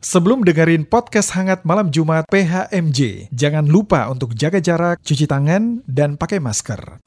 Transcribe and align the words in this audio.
Sebelum 0.00 0.48
dengerin 0.48 0.88
podcast 0.88 1.36
hangat 1.36 1.60
malam 1.60 1.92
Jumat 1.92 2.24
PHMJ, 2.32 3.28
jangan 3.36 3.68
lupa 3.68 4.08
untuk 4.08 4.32
jaga 4.32 4.56
jarak, 4.56 4.96
cuci 5.04 5.28
tangan, 5.28 5.84
dan 5.84 6.16
pakai 6.16 6.40
masker. 6.40 7.04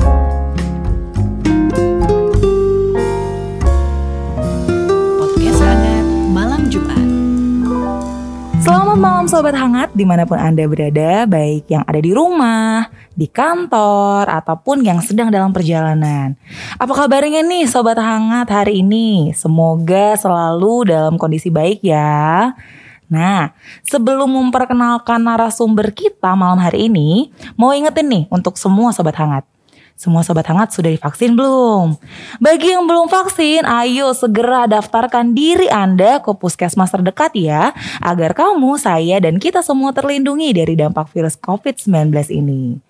Podcast 5.17 5.61
Hangat 5.65 6.05
Malam 6.37 6.69
Jumat. 6.69 7.01
Selamat 8.61 8.97
malam 9.01 9.25
Sobat 9.25 9.57
Hangat 9.57 9.89
di 9.97 10.05
mana 10.05 10.29
pun 10.29 10.37
Anda 10.37 10.69
berada, 10.69 11.25
baik 11.25 11.73
yang 11.73 11.81
ada 11.89 11.97
di 11.97 12.13
rumah, 12.13 12.93
di 13.17 13.25
kantor, 13.25 14.29
ataupun 14.29 14.85
yang 14.85 15.01
sedang 15.01 15.33
dalam 15.33 15.49
perjalanan. 15.49 16.37
Apa 16.77 16.93
kabarnya 16.93 17.41
nih 17.41 17.65
Sobat 17.65 17.97
Hangat 17.97 18.53
hari 18.53 18.85
ini? 18.85 19.33
Semoga 19.33 20.13
selalu 20.13 20.93
dalam 20.93 21.17
kondisi 21.17 21.49
baik 21.49 21.81
ya. 21.81 22.53
Nah, 23.11 23.51
sebelum 23.83 24.31
memperkenalkan 24.31 25.21
narasumber 25.23 25.91
kita 25.91 26.33
malam 26.33 26.59
hari 26.59 26.87
ini, 26.91 27.31
mau 27.55 27.71
ingetin 27.71 28.07
nih 28.09 28.23
untuk 28.31 28.55
semua 28.59 28.91
Sobat 28.95 29.15
Hangat. 29.17 29.45
Semua 29.93 30.25
sobat 30.25 30.49
hangat 30.49 30.73
sudah 30.73 30.89
divaksin 30.89 31.37
belum? 31.37 31.95
Bagi 32.41 32.73
yang 32.73 32.89
belum 32.89 33.07
vaksin, 33.13 33.61
ayo 33.63 34.11
segera 34.17 34.65
daftarkan 34.65 35.37
diri 35.37 35.69
Anda 35.69 36.17
ke 36.17 36.33
puskesmas 36.33 36.89
terdekat 36.89 37.37
ya, 37.37 37.71
agar 38.01 38.33
kamu, 38.33 38.75
saya, 38.81 39.21
dan 39.21 39.37
kita 39.37 39.61
semua 39.61 39.93
terlindungi 39.93 40.49
dari 40.49 40.73
dampak 40.73 41.13
virus 41.13 41.37
COVID-19 41.37 42.09
ini. 42.33 42.81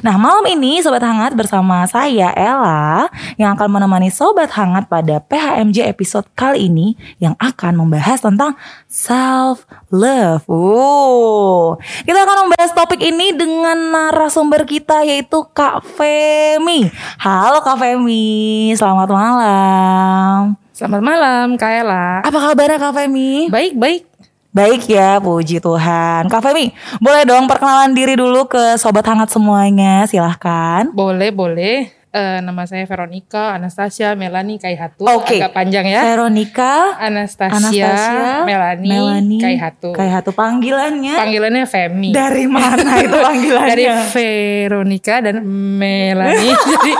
Nah 0.00 0.16
malam 0.16 0.44
ini 0.48 0.80
Sobat 0.80 1.04
Hangat 1.04 1.36
bersama 1.36 1.84
saya 1.88 2.32
Ella 2.32 3.08
yang 3.36 3.54
akan 3.56 3.78
menemani 3.78 4.08
Sobat 4.08 4.52
Hangat 4.52 4.88
pada 4.88 5.20
PHMJ 5.20 5.88
episode 5.88 6.26
kali 6.32 6.68
ini 6.68 6.98
yang 7.20 7.36
akan 7.38 7.78
membahas 7.80 8.20
tentang 8.20 8.56
self 8.88 9.64
love. 9.92 10.44
Oh, 10.48 11.76
kita 12.04 12.18
akan 12.24 12.48
membahas 12.48 12.70
topik 12.76 13.00
ini 13.00 13.32
dengan 13.32 13.76
narasumber 13.92 14.64
kita 14.68 15.04
yaitu 15.04 15.44
Kak 15.52 15.84
Femi. 15.84 16.88
Halo 17.20 17.64
Kak 17.64 17.80
Femi, 17.80 18.72
selamat 18.76 19.08
malam. 19.08 20.56
Selamat 20.72 21.02
malam, 21.04 21.46
Kak 21.60 21.72
Ella. 21.84 22.24
Apa 22.24 22.38
kabarnya 22.50 22.80
Kak 22.80 22.96
Femi? 22.96 23.46
Baik, 23.52 23.76
baik. 23.76 24.11
Baik 24.52 24.84
ya, 24.84 25.16
puji 25.16 25.64
Tuhan. 25.64 26.28
Kak 26.28 26.44
Femi, 26.44 26.76
boleh 27.00 27.24
dong 27.24 27.48
perkenalan 27.48 27.96
diri 27.96 28.20
dulu 28.20 28.44
ke 28.52 28.76
sobat 28.76 29.08
hangat 29.08 29.32
semuanya, 29.32 30.04
silahkan. 30.04 30.92
Boleh, 30.92 31.32
boleh. 31.32 31.88
Eh, 32.12 32.44
nama 32.44 32.68
saya 32.68 32.84
Veronica 32.84 33.56
Anastasia 33.56 34.12
Melani 34.12 34.60
Kaihatu. 34.60 35.08
Oke. 35.08 35.40
Agak 35.40 35.56
panjang 35.56 35.88
ya. 35.88 36.04
Veronica, 36.04 37.00
Anastasia, 37.00 37.56
Anastasia, 37.56 38.44
Melani, 38.44 38.88
Melani 38.92 39.38
Kaihatu. 39.40 39.96
Kaihatu 39.96 40.36
panggilannya. 40.36 41.16
Panggilannya 41.16 41.64
Femi. 41.64 42.12
Dari 42.12 42.44
mana 42.44 43.00
itu 43.00 43.16
panggilannya? 43.32 43.72
Dari 43.72 43.84
Veronica 44.12 45.14
dan 45.24 45.40
Melani. 45.80 46.52
jadi 46.76 46.92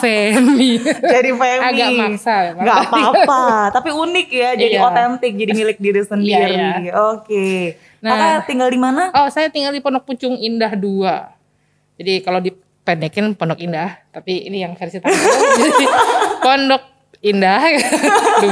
Femi. 0.00 0.72
Jadi 0.82 1.30
Femi. 1.30 1.62
Agak 1.62 1.88
maksa. 1.92 2.34
memang. 2.50 2.64
Gak 2.64 2.78
apa-apa, 2.84 3.42
tapi 3.70 3.90
unik 3.90 4.28
ya, 4.28 4.50
jadi 4.54 4.74
Iya. 4.74 4.86
otentik, 4.86 5.32
jadi 5.34 5.52
milik 5.52 5.78
diri 5.78 6.02
sendiri. 6.02 6.54
Iya, 6.56 6.92
Oke. 7.10 7.76
Nah. 8.00 8.10
Kakak 8.10 8.40
tinggal 8.46 8.68
di 8.68 8.76
mana? 8.76 9.12
Oh, 9.12 9.28
saya 9.28 9.46
tinggal 9.46 9.70
di 9.70 9.78
Pondok 9.78 10.04
Pucung 10.04 10.34
Indah 10.34 10.72
2. 10.72 11.36
Jadi 11.96 12.12
kalau 12.20 12.40
dipendekin 12.40 13.32
Pondok 13.32 13.60
Indah, 13.60 14.00
tapi 14.08 14.40
ini 14.42 14.60
yang 14.60 14.72
versi 14.72 14.96
tamu. 14.96 15.12
Jadi 15.12 15.84
Pondok 16.44 16.82
Indah 17.20 17.60
2, 18.40 18.48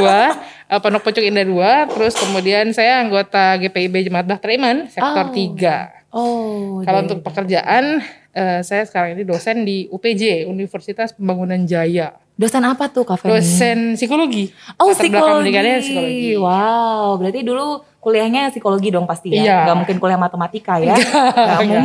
eh, 0.68 0.78
Pondok 0.78 1.02
Pucung 1.02 1.24
Indah 1.24 1.42
2, 1.42 1.56
terus 1.90 2.14
kemudian 2.14 2.68
saya 2.70 3.00
anggota 3.00 3.56
GPIB 3.56 4.04
Jemaat 4.04 4.28
Bahtera 4.28 4.52
Iman 4.52 4.76
sektor 4.86 5.24
Oh. 5.24 5.32
3. 5.32 5.96
Oh, 6.08 6.80
Kalau 6.82 7.04
untuk 7.04 7.20
pekerjaan 7.20 8.00
eh, 8.38 8.60
saya 8.62 8.86
sekarang 8.86 9.12
ini 9.12 9.24
dosen 9.24 9.66
di 9.66 9.90
UPJ, 9.90 10.46
Universitas 10.46 11.10
Pembangunan 11.10 11.58
Jaya. 11.64 12.14
dosen 12.32 12.62
apa 12.62 12.86
tuh 12.86 13.02
Kak 13.02 13.18
Femi? 13.18 13.34
Dosen 13.34 13.98
psikologi. 13.98 14.54
Oh 14.78 14.94
Latar 14.94 15.02
psikologi. 15.02 15.50
psikologi. 15.82 16.30
Wow, 16.38 17.18
berarti 17.18 17.40
dulu 17.42 17.66
kuliahnya 17.98 18.54
psikologi 18.54 18.94
dong 18.94 19.04
pasti 19.04 19.34
ya? 19.34 19.42
Iya. 19.42 19.58
Gak 19.66 19.76
mungkin 19.76 19.96
kuliah 19.98 20.14
matematika 20.16 20.78
ya? 20.78 20.94
Gak 20.94 21.58
mungkin. 21.66 21.82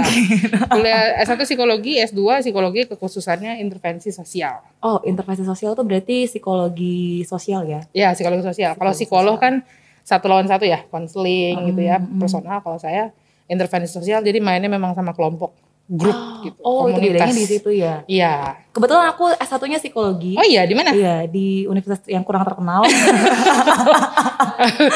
Kuliah 0.69 1.18
S1 1.25 1.42
psikologi, 1.42 1.97
S2 2.00 2.22
psikologi 2.46 2.86
kekhususannya 2.86 3.58
intervensi 3.59 4.13
sosial. 4.13 4.62
Oh, 4.80 5.02
intervensi 5.03 5.42
sosial 5.42 5.74
tuh 5.74 5.81
berarti 5.84 6.30
psikologi 6.30 7.25
sosial 7.25 7.66
ya? 7.66 7.81
Ya 7.90 8.13
psikologi 8.13 8.46
sosial. 8.46 8.78
Kalau 8.78 8.94
psikolog 8.94 9.42
kan 9.42 9.66
satu 10.06 10.30
lawan 10.30 10.46
satu 10.46 10.69
ya, 10.69 10.86
konseling 10.86 11.66
gitu 11.66 11.81
ya, 11.81 11.97
Hmm, 11.97 12.13
hmm. 12.13 12.19
personal. 12.22 12.62
Kalau 12.62 12.78
saya 12.78 13.09
intervensi 13.44 13.90
sosial, 13.90 14.22
jadi 14.22 14.38
mainnya 14.38 14.69
memang 14.69 14.94
sama 14.94 15.12
kelompok, 15.12 15.50
grup 15.85 16.16
gitu, 16.41 16.57
Oh, 16.59 16.85
itu 16.85 16.95
komunitas. 16.95 17.13
bedanya 17.19 17.33
di 17.35 17.45
situ 17.45 17.69
ya? 17.69 17.94
Iya. 18.05 18.33
Kebetulan 18.69 19.09
aku 19.09 19.23
S1-nya 19.35 19.77
psikologi. 19.77 20.33
Oh 20.33 20.41
iya, 20.41 20.63
di 20.63 20.71
mana? 20.71 20.89
Iya, 20.89 21.25
di 21.25 21.63
universitas 21.63 22.07
yang 22.07 22.21
kurang 22.21 22.41
terkenal. 22.41 22.81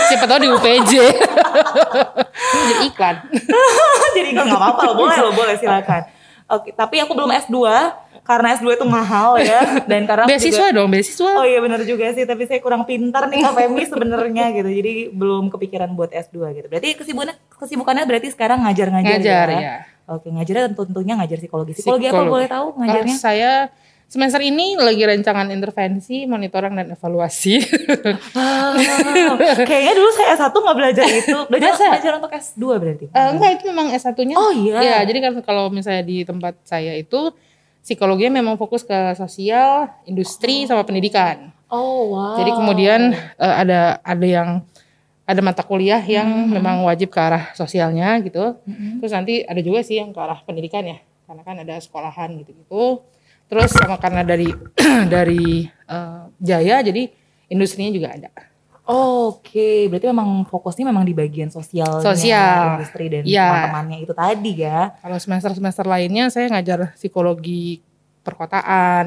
Siapa 0.07 0.23
tahu 0.25 0.39
di 0.39 0.47
UPJ. 0.49 0.91
Jadi 2.63 2.73
iklan. 2.85 3.15
Jadi 4.15 4.27
nggak 4.31 4.45
apa-apa 4.49 4.79
loh, 4.85 4.93
boleh 4.97 5.15
loh, 5.19 5.31
boleh 5.33 5.53
silakan. 5.55 6.01
Oke, 6.47 6.71
tapi 6.71 6.95
aku 6.97 7.11
belum 7.11 7.27
S2 7.37 7.53
karena 8.23 8.55
S2 8.55 8.65
itu 8.73 8.83
mahal 8.83 9.37
ya 9.37 9.83
dan 9.83 10.03
karena 10.03 10.23
Beasiswa 10.25 10.65
juga- 10.65 10.73
dong, 10.73 10.87
beasiswa. 10.89 11.31
Oh 11.33 11.43
iya 11.43 11.59
benar 11.59 11.81
juga 11.83 12.09
sih, 12.09 12.23
tapi 12.23 12.43
saya 12.43 12.57
kurang 12.57 12.81
pintar 12.83 13.27
nih 13.27 13.41
Kak 13.41 13.53
Femi 13.53 13.83
sebenarnya 13.83 14.45
gitu. 14.53 14.69
Jadi 14.69 14.91
belum 15.11 15.49
kepikiran 15.49 15.91
buat 15.91 16.09
S2 16.09 16.35
gitu. 16.53 16.65
Berarti 16.65 16.87
kesibukannya 16.95 17.33
kesibukannya 17.53 18.03
berarti 18.05 18.27
sekarang 18.29 18.63
ngajar-ngajar 18.63 19.09
Ngajar 19.13 19.45
ya. 19.49 19.59
ya. 19.59 19.75
Oke, 20.07 20.31
ngajarnya 20.31 20.71
tentu 20.71 20.87
tentunya 20.87 21.19
ngajar 21.19 21.37
psikologi. 21.37 21.71
Psikologi 21.75 22.07
apa 22.07 22.15
Psikologi. 22.15 22.31
boleh 22.31 22.47
tahu 22.47 22.67
ngajarnya? 22.79 23.15
Kalau 23.15 23.25
saya 23.27 23.51
semester 24.07 24.39
ini 24.39 24.79
lagi 24.79 25.03
rancangan 25.03 25.51
intervensi, 25.51 26.23
monitoring 26.23 26.79
dan 26.79 26.87
evaluasi. 26.95 27.59
Wow, 28.31 28.71
kayaknya 29.67 29.93
dulu 29.99 30.09
saya 30.15 30.39
S1 30.39 30.55
nggak 30.55 30.77
belajar 30.79 31.07
itu. 31.11 31.37
Belajar 31.51 31.71
Masa? 31.75 31.85
belajar 31.91 32.11
untuk 32.15 32.31
S2 32.31 32.63
berarti. 32.79 33.05
Eh, 33.11 33.27
enggak, 33.35 33.49
itu 33.59 33.63
memang 33.67 33.87
S1-nya. 33.91 34.35
Oh 34.39 34.51
iya. 34.55 34.75
Iya, 34.79 34.97
jadi 35.11 35.19
kan 35.19 35.31
kalau 35.43 35.67
misalnya 35.67 36.07
di 36.07 36.23
tempat 36.23 36.55
saya 36.63 36.95
itu 36.95 37.35
psikologinya 37.83 38.39
memang 38.39 38.55
fokus 38.55 38.87
ke 38.87 39.11
sosial, 39.19 39.91
industri 40.07 40.63
sama 40.63 40.87
pendidikan. 40.87 41.51
Oh 41.67 42.15
wow. 42.15 42.39
Jadi 42.39 42.51
kemudian 42.55 43.11
eh, 43.11 43.55
ada 43.59 43.99
ada 43.99 44.23
yang 44.23 44.63
ada 45.27 45.41
mata 45.43 45.59
kuliah 45.59 45.99
yang 45.99 46.47
memang 46.47 46.87
wajib 46.87 47.11
ke 47.11 47.19
arah 47.19 47.51
sosialnya 47.51 48.15
gitu. 48.23 48.55
Mm-mm. 48.63 49.03
Terus 49.03 49.11
nanti 49.11 49.43
ada 49.43 49.59
juga 49.59 49.83
sih 49.83 49.99
yang 49.99 50.15
ke 50.15 50.19
arah 50.23 50.39
pendidikan 50.41 50.87
ya, 50.87 50.97
karena 51.27 51.41
kan 51.43 51.55
ada 51.59 51.75
sekolahan 51.77 52.31
gitu-gitu. 52.39 53.03
Terus 53.47 53.75
sama 53.75 53.99
karena 53.99 54.23
dari 54.23 54.47
dari 55.13 55.67
eh, 55.67 56.21
Jaya 56.39 56.79
jadi 56.79 57.11
industrinya 57.47 57.91
juga 57.91 58.15
ada. 58.15 58.31
Oke, 58.87 59.91
berarti 59.91 60.07
memang 60.07 60.47
fokusnya 60.47 60.87
memang 60.87 61.03
di 61.03 61.11
bagian 61.11 61.51
sosial, 61.51 61.99
Sosial. 61.99 62.79
industri 62.79 63.11
dan 63.11 63.27
Iya. 63.27 63.43
teman-temannya 63.67 63.97
itu 63.99 64.13
tadi 64.15 64.63
ya. 64.63 64.95
Kalau 65.03 65.19
semester-semester 65.19 65.83
lainnya 65.83 66.31
saya 66.31 66.47
ngajar 66.47 66.95
psikologi 66.95 67.83
perkotaan. 68.27 69.05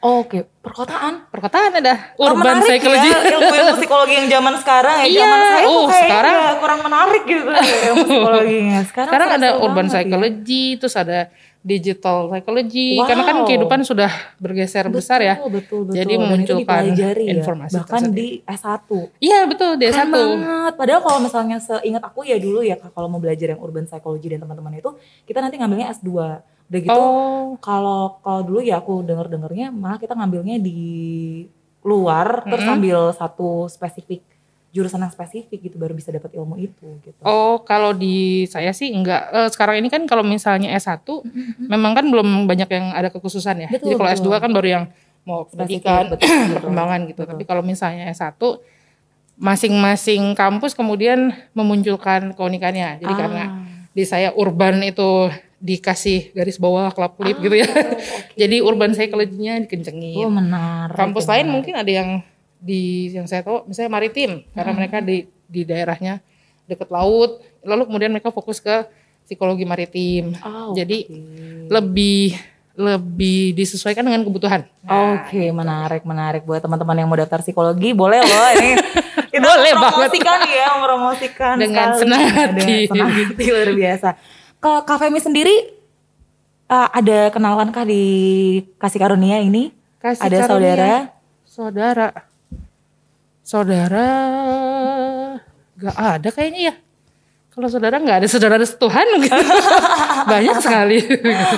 Oke, 0.00 0.50
perkotaan. 0.58 1.30
Perkotaan 1.30 1.70
ada 1.72 1.94
Oh, 2.14 2.26
urban 2.28 2.58
menarik 2.58 2.66
psychology. 2.66 3.08
ya, 3.08 3.18
ilmu-ilmu 3.30 3.72
psikologi 3.80 4.14
yang 4.14 4.28
zaman 4.28 4.54
sekarang 4.58 4.96
ya. 4.98 5.06
Iya, 5.06 5.20
zaman 5.20 5.38
saya 5.40 5.64
oh, 5.64 5.86
sekarang- 5.88 6.34
nggak 6.36 6.56
kurang 6.58 6.80
menarik 6.82 7.22
gitu 7.24 7.42
ilmu 7.88 8.02
psikologinya. 8.04 8.78
Sekarang, 8.88 9.08
Sekarang 9.08 9.28
ada 9.32 9.48
urban 9.56 9.74
banget 9.78 9.86
ya. 9.86 9.92
psychology, 9.94 10.62
terus 10.76 10.94
ada 10.94 11.18
digital 11.60 12.30
psychology. 12.30 12.96
Wow. 12.96 13.06
Karena 13.06 13.22
kan 13.24 13.36
kehidupan 13.44 13.80
sudah 13.82 14.10
bergeser 14.38 14.86
besar 14.88 15.18
ya. 15.20 15.34
Betul, 15.36 15.52
betul, 15.52 15.80
betul. 15.84 15.94
Jadi 15.94 16.12
memunculkan 16.16 16.82
dipelajari 16.86 17.24
ya, 17.24 17.32
informasi 17.36 17.74
bahkan 17.74 18.00
tersebut. 18.00 18.16
di 18.16 18.26
S1. 18.40 18.88
Iya 19.18 19.38
betul, 19.44 19.70
Keren 19.76 19.92
satu. 19.92 20.14
banget. 20.16 20.72
Padahal 20.74 21.00
kalau 21.02 21.18
misalnya 21.20 21.58
seingat 21.58 22.00
aku 22.00 22.22
ya 22.22 22.38
dulu 22.38 22.62
ya 22.62 22.78
kalau 22.78 23.06
mau 23.06 23.18
belajar 23.18 23.52
yang 23.52 23.60
urban 23.60 23.84
psychology 23.84 24.28
dan 24.28 24.40
teman-teman 24.40 24.72
itu, 24.74 24.90
kita 25.22 25.38
nanti 25.38 25.56
ngambilnya 25.56 25.90
S2. 25.92 26.08
Udah 26.68 26.80
gitu, 26.80 26.92
Oh, 26.92 27.56
kalau 27.58 28.20
kalau 28.20 28.40
dulu 28.42 28.60
ya 28.60 28.78
aku 28.78 29.00
denger-dengernya 29.00 29.72
malah 29.72 29.96
kita 29.96 30.12
ngambilnya 30.12 30.56
di 30.58 30.78
luar 31.80 32.44
terus 32.44 32.60
Mm-mm. 32.60 32.74
ambil 32.76 32.98
satu 33.10 33.64
spesifik 33.66 34.20
jurusan 34.68 35.00
yang 35.00 35.08
spesifik 35.08 35.64
gitu 35.64 35.80
baru 35.80 35.96
bisa 35.96 36.12
dapat 36.12 36.28
ilmu 36.30 36.60
itu 36.60 36.84
gitu. 37.00 37.16
oh 37.24 37.64
kalau 37.64 37.96
di 37.96 38.44
saya 38.44 38.68
sih 38.70 38.92
enggak. 38.92 39.32
Eh, 39.32 39.48
sekarang 39.48 39.80
ini 39.80 39.88
kan 39.88 40.04
kalau 40.04 40.20
misalnya 40.20 40.68
S1, 40.70 41.08
memang 41.58 41.96
kan 41.96 42.04
belum 42.04 42.44
banyak 42.44 42.68
yang 42.68 42.92
ada 42.92 43.08
kekhususan 43.08 43.64
ya. 43.64 43.68
Betul, 43.72 43.88
Jadi 43.88 43.96
kalau 43.96 44.10
betul. 44.12 44.28
S2 44.28 44.44
kan 44.44 44.50
baru 44.52 44.68
yang 44.68 44.84
mau 45.24 45.48
pendidikan, 45.48 46.12
perkembangan 46.52 47.00
gitu. 47.08 47.20
Betul. 47.24 47.32
Tapi 47.32 47.42
kalau 47.44 47.62
misalnya 47.64 48.12
S1, 48.12 48.36
masing-masing 49.36 50.34
kampus 50.34 50.74
kemudian 50.74 51.32
memunculkan 51.54 52.34
keunikannya. 52.34 52.98
Jadi 53.00 53.08
Ah. 53.08 53.18
karena 53.18 53.44
di 53.88 54.04
saya 54.04 54.34
urban 54.34 54.82
itu 54.82 55.30
dikasih 55.58 56.30
garis 56.32 56.54
bawah 56.56 56.90
kelap 56.94 57.18
kulip 57.18 57.38
gitu 57.38 57.58
ya. 57.58 57.66
Jadi 58.40 58.62
urban 58.62 58.94
psychology-nya 58.94 59.58
dikencengin. 59.66 60.22
Oh 60.22 60.30
menarik. 60.30 60.94
Kampus 60.94 61.26
ya, 61.26 61.30
lain 61.34 61.38
menarik. 61.42 61.54
mungkin 61.54 61.74
ada 61.74 61.90
yang 61.90 62.10
di 62.58 62.82
yang 63.10 63.26
saya 63.26 63.42
tahu 63.42 63.66
misalnya 63.66 63.90
maritim 63.90 64.42
karena 64.50 64.72
mereka 64.74 64.98
di 64.98 65.26
di 65.46 65.62
daerahnya 65.62 66.22
deket 66.64 66.88
laut. 66.88 67.42
Lalu 67.62 67.82
kemudian 67.86 68.10
mereka 68.14 68.30
fokus 68.30 68.58
ke 68.58 68.86
psikologi 69.26 69.66
maritim. 69.66 70.32
Oh, 70.40 70.72
Jadi 70.72 71.04
lebih 71.66 72.38
lebih 72.78 73.58
disesuaikan 73.58 74.06
dengan 74.06 74.22
kebutuhan. 74.22 74.62
Oke, 74.86 75.50
menarik, 75.50 76.06
menarik 76.06 76.46
buat 76.46 76.62
teman-teman 76.62 76.94
yang 76.94 77.10
mau 77.10 77.18
daftar 77.18 77.42
psikologi, 77.42 77.90
boleh 77.90 78.22
loh 78.22 78.48
ini. 78.54 78.78
Kita 79.34 79.44
Boleh 79.44 79.74
banget. 79.74 79.76
mempromosikan 79.76 80.38
ya, 80.46 80.66
mempromosikan 80.72 81.54
Dengan 81.58 81.88
sekali. 81.90 82.00
senang 82.00 82.22
hati. 82.30 82.54
Dengan 82.54 82.88
senang 82.88 83.10
hati 83.12 83.44
luar 83.50 83.70
biasa. 83.74 84.08
Ke 84.58 84.72
Kak 84.82 84.98
Femi 84.98 85.22
sendiri 85.22 85.70
eh, 86.68 86.88
ada 86.90 87.30
kenalan 87.30 87.70
kah 87.70 87.86
di 87.86 88.02
Kasih 88.76 88.98
Karunia 88.98 89.38
ini? 89.38 89.70
Kasih 89.98 90.22
ada 90.22 90.36
karunia. 90.46 90.50
saudara? 90.50 90.94
Saudara. 91.46 92.06
Saudara 93.42 94.08
gak 95.78 95.96
ada 95.96 96.28
kayaknya 96.28 96.62
ya. 96.70 96.74
Kalau 97.48 97.66
saudara 97.66 97.98
nggak 97.98 98.22
ada 98.22 98.28
saudara 98.30 98.54
Tuhan 98.62 99.06
banyak 100.30 100.56
sekali. 100.62 100.98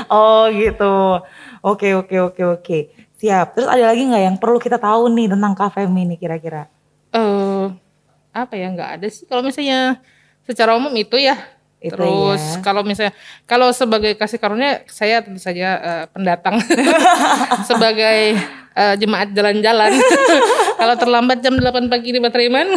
Oh 0.09 0.49
gitu. 0.49 1.21
Oke, 1.61 1.93
oke, 1.93 2.17
oke, 2.33 2.43
oke. 2.57 2.79
Siap. 3.21 3.53
Terus 3.53 3.69
ada 3.69 3.93
lagi 3.93 4.09
nggak 4.09 4.23
yang 4.25 4.37
perlu 4.41 4.57
kita 4.57 4.81
tahu 4.81 5.13
nih 5.13 5.29
tentang 5.29 5.53
Kak 5.53 5.77
Femi 5.77 6.09
nih 6.09 6.17
kira-kira? 6.17 6.69
eh 7.11 7.67
apa 8.31 8.55
ya 8.55 8.71
nggak 8.71 8.91
ada 9.03 9.07
sih 9.11 9.27
kalau 9.27 9.43
misalnya 9.43 9.99
secara 10.47 10.79
umum 10.79 10.95
itu 10.95 11.19
ya 11.19 11.35
Itu 11.81 11.97
terus 11.97 12.45
ya. 12.45 12.61
kalau 12.61 12.85
misalnya 12.85 13.17
kalau 13.49 13.73
sebagai 13.73 14.13
kasih 14.13 14.37
karunia 14.37 14.85
saya 14.85 15.25
tentu 15.25 15.41
saja 15.41 15.69
eh, 15.81 16.05
pendatang. 16.13 16.61
Sebagai 17.69 18.37
eh, 18.77 18.95
jemaat 19.01 19.33
jalan-jalan. 19.33 19.93
Kalau 20.81 20.97
terlambat 20.97 21.45
jam 21.45 21.53
8 21.61 21.93
pagi 21.93 22.09
di 22.09 22.21
Matraman 22.25 22.73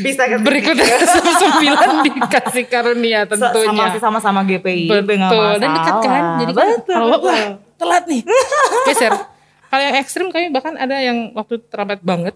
Bisa 0.00 0.24
berikutnya 0.40 0.96
jam 1.04 1.28
9 1.60 2.08
dikasih 2.08 2.64
karunia 2.72 3.28
tentunya. 3.28 4.00
Sama 4.00 4.00
sama-sama 4.00 4.40
GPI. 4.48 4.88
betul. 4.88 5.60
dan 5.60 5.68
dekat 5.76 5.96
kan 6.00 6.22
jadi 6.40 6.52
kan 6.56 6.68
betul, 6.72 6.94
kalau 6.96 7.06
betul. 7.12 7.28
wah 7.28 7.44
telat 7.76 8.04
nih. 8.08 8.22
Geser. 8.88 9.12
Kalau 9.68 9.82
yang 9.84 9.96
ekstrim 10.00 10.26
kami 10.32 10.48
bahkan 10.48 10.72
ada 10.80 10.96
yang 11.04 11.36
waktu 11.36 11.60
terlambat 11.68 12.00
banget 12.00 12.34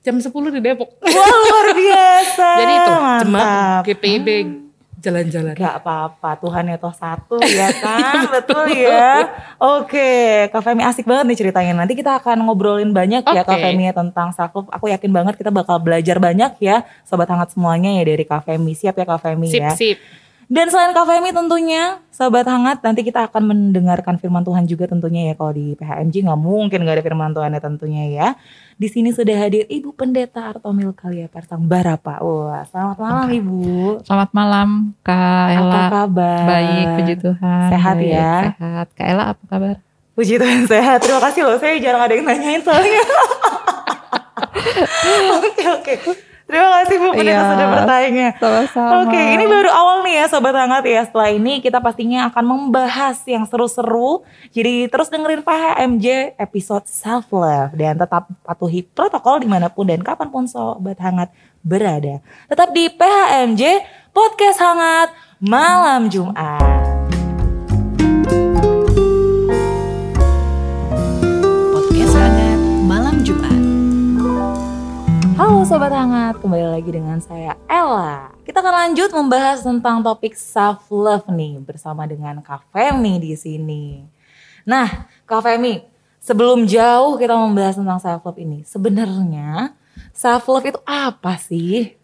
jam 0.00 0.16
10 0.16 0.32
di 0.56 0.60
Depok. 0.64 0.88
Wah 1.04 1.32
luar 1.36 1.68
biasa. 1.76 2.48
Jadi 2.56 2.72
itu 2.72 2.92
jemaat 3.28 3.82
GPIB 3.84 4.28
jalan-jalan. 5.00 5.54
Gak 5.54 5.76
apa-apa, 5.84 6.40
Tuhan 6.40 6.64
ya 6.72 6.76
toh 6.80 6.94
satu 6.94 7.36
ya 7.58 7.68
kan, 7.76 8.26
betul 8.32 8.64
ya. 8.72 9.28
Oke, 9.60 10.46
Kak 10.48 10.62
Femi 10.64 10.82
asik 10.82 11.04
banget 11.04 11.24
nih 11.28 11.38
ceritanya. 11.46 11.72
Nanti 11.84 11.94
kita 11.94 12.16
akan 12.18 12.48
ngobrolin 12.48 12.90
banyak 12.90 13.22
ya 13.24 13.42
Oke. 13.44 13.48
Kak 13.52 13.58
Femi 13.60 13.88
ya 13.88 13.94
tentang 13.94 14.32
self 14.32 14.52
love. 14.56 14.70
Aku 14.72 14.88
yakin 14.88 15.10
banget 15.12 15.34
kita 15.36 15.52
bakal 15.52 15.78
belajar 15.78 16.16
banyak 16.16 16.56
ya, 16.58 16.82
sobat 17.04 17.28
hangat 17.28 17.52
semuanya 17.52 17.92
ya 17.96 18.02
dari 18.04 18.24
Kak 18.24 18.48
Femi. 18.48 18.72
Siap 18.72 18.96
ya 18.96 19.04
Kak 19.04 19.20
Femi 19.20 19.48
Sip, 19.52 19.62
ya. 19.62 19.72
sip. 19.76 19.98
Dan 20.46 20.70
selain 20.70 20.94
Femi 20.94 21.34
tentunya, 21.34 21.98
Sobat 22.14 22.46
Hangat, 22.46 22.78
nanti 22.78 23.02
kita 23.02 23.26
akan 23.26 23.50
mendengarkan 23.50 24.14
firman 24.14 24.46
Tuhan 24.46 24.70
juga 24.70 24.86
tentunya 24.86 25.30
ya. 25.30 25.34
Kalau 25.34 25.50
di 25.50 25.74
PHMG 25.74 26.22
nggak 26.22 26.38
mungkin 26.38 26.86
nggak 26.86 27.02
ada 27.02 27.04
firman 27.04 27.34
Tuhannya 27.34 27.58
tentunya 27.58 28.06
ya. 28.06 28.28
Di 28.78 28.86
sini 28.86 29.10
sudah 29.10 29.34
hadir 29.34 29.66
Ibu 29.66 29.98
Pendeta 29.98 30.54
Artomil 30.54 30.94
Kalia 30.94 31.26
Persang 31.26 31.66
Barapa. 31.66 32.22
Wah, 32.22 32.62
selamat 32.70 32.96
malam 33.02 33.26
Ibu. 33.26 33.58
Selamat 34.06 34.30
malam 34.30 34.68
Kak 35.02 35.46
Ella. 35.50 35.66
Apa 35.66 35.80
kabar? 36.06 36.42
Baik, 36.46 36.86
puji 36.94 37.14
Tuhan. 37.26 37.68
Sehat 37.74 37.96
Baik, 37.98 38.14
ya? 38.14 38.34
Sehat. 38.54 38.86
Kak 38.94 39.06
Ella 39.10 39.24
apa 39.34 39.42
kabar? 39.50 39.74
Puji 40.14 40.34
Tuhan 40.38 40.62
sehat. 40.70 41.02
Terima 41.02 41.20
kasih 41.26 41.42
loh. 41.42 41.58
Saya 41.58 41.74
jarang 41.82 42.06
ada 42.06 42.14
yang 42.14 42.22
nanyain 42.22 42.62
soalnya. 42.62 43.02
Oke 45.40 45.64
oke. 45.64 45.94
Terima 46.46 46.70
kasih 46.78 46.96
Bu 47.02 47.10
Pendeta 47.10 47.26
Iya. 47.26 47.50
sudah 47.50 47.68
bertanya. 47.74 48.28
Sama-sama. 48.38 48.90
Oke, 49.02 49.18
ini 49.18 49.44
baru 49.44 49.66
awal 49.66 49.96
nih 50.06 50.14
ya 50.22 50.24
Sobat 50.30 50.54
Hangat 50.54 50.86
ya. 50.86 51.02
Setelah 51.02 51.34
ini 51.34 51.58
kita 51.58 51.82
pastinya 51.82 52.30
akan 52.30 52.44
membahas 52.46 53.18
yang 53.26 53.42
seru-seru. 53.44 54.22
Jadi 54.54 54.86
terus 54.86 55.10
dengerin 55.10 55.42
PHMJ 55.42 56.38
episode 56.38 56.86
Self 56.86 57.34
Love. 57.34 57.74
Dan 57.74 57.98
tetap 57.98 58.30
patuhi 58.46 58.86
protokol 58.86 59.42
di 59.42 59.50
mana 59.50 59.66
pun 59.66 59.90
dan 59.90 60.06
kapan 60.06 60.30
pun 60.30 60.46
Sobat 60.46 61.02
Hangat 61.02 61.34
berada. 61.66 62.22
Tetap 62.46 62.70
di 62.70 62.94
PHMJ 62.94 63.62
Podcast 64.14 64.62
Hangat 64.62 65.10
Malam 65.42 66.06
Jumat. 66.06 66.75
Sobat 75.66 75.90
Hangat, 75.90 76.38
kembali 76.38 76.78
lagi 76.78 76.94
dengan 76.94 77.18
saya 77.18 77.58
Ella. 77.66 78.30
Kita 78.46 78.62
akan 78.62 78.86
lanjut 78.86 79.10
membahas 79.10 79.66
tentang 79.66 79.98
topik 79.98 80.38
self 80.38 80.86
love 80.94 81.26
nih 81.26 81.58
bersama 81.58 82.06
dengan 82.06 82.38
Kak 82.38 82.70
Femi 82.70 83.18
di 83.18 83.34
sini. 83.34 84.06
Nah, 84.62 85.10
Kak 85.26 85.42
Femi, 85.42 85.82
sebelum 86.22 86.70
jauh 86.70 87.18
kita 87.18 87.34
membahas 87.34 87.82
tentang 87.82 87.98
self 87.98 88.22
love 88.22 88.38
ini, 88.38 88.62
sebenarnya 88.62 89.74
self 90.14 90.46
love 90.46 90.70
itu 90.70 90.78
apa 90.86 91.34
sih? 91.34 91.98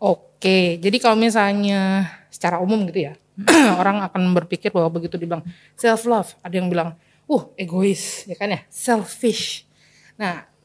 Oke, 0.00 0.80
jadi 0.80 0.96
kalau 0.96 1.20
misalnya 1.20 2.08
secara 2.32 2.64
umum 2.64 2.88
gitu 2.88 3.12
ya, 3.12 3.20
orang 3.80 4.08
akan 4.08 4.32
berpikir 4.40 4.72
bahwa 4.72 4.88
begitu 4.88 5.20
dibilang 5.20 5.44
self 5.76 6.08
love, 6.08 6.32
ada 6.40 6.56
yang 6.56 6.72
bilang, 6.72 6.96
uh 7.28 7.44
egois, 7.60 8.24
ya 8.24 8.40
kan 8.40 8.56
ya, 8.56 8.64
selfish. 8.72 9.68
Nah, 10.16 10.55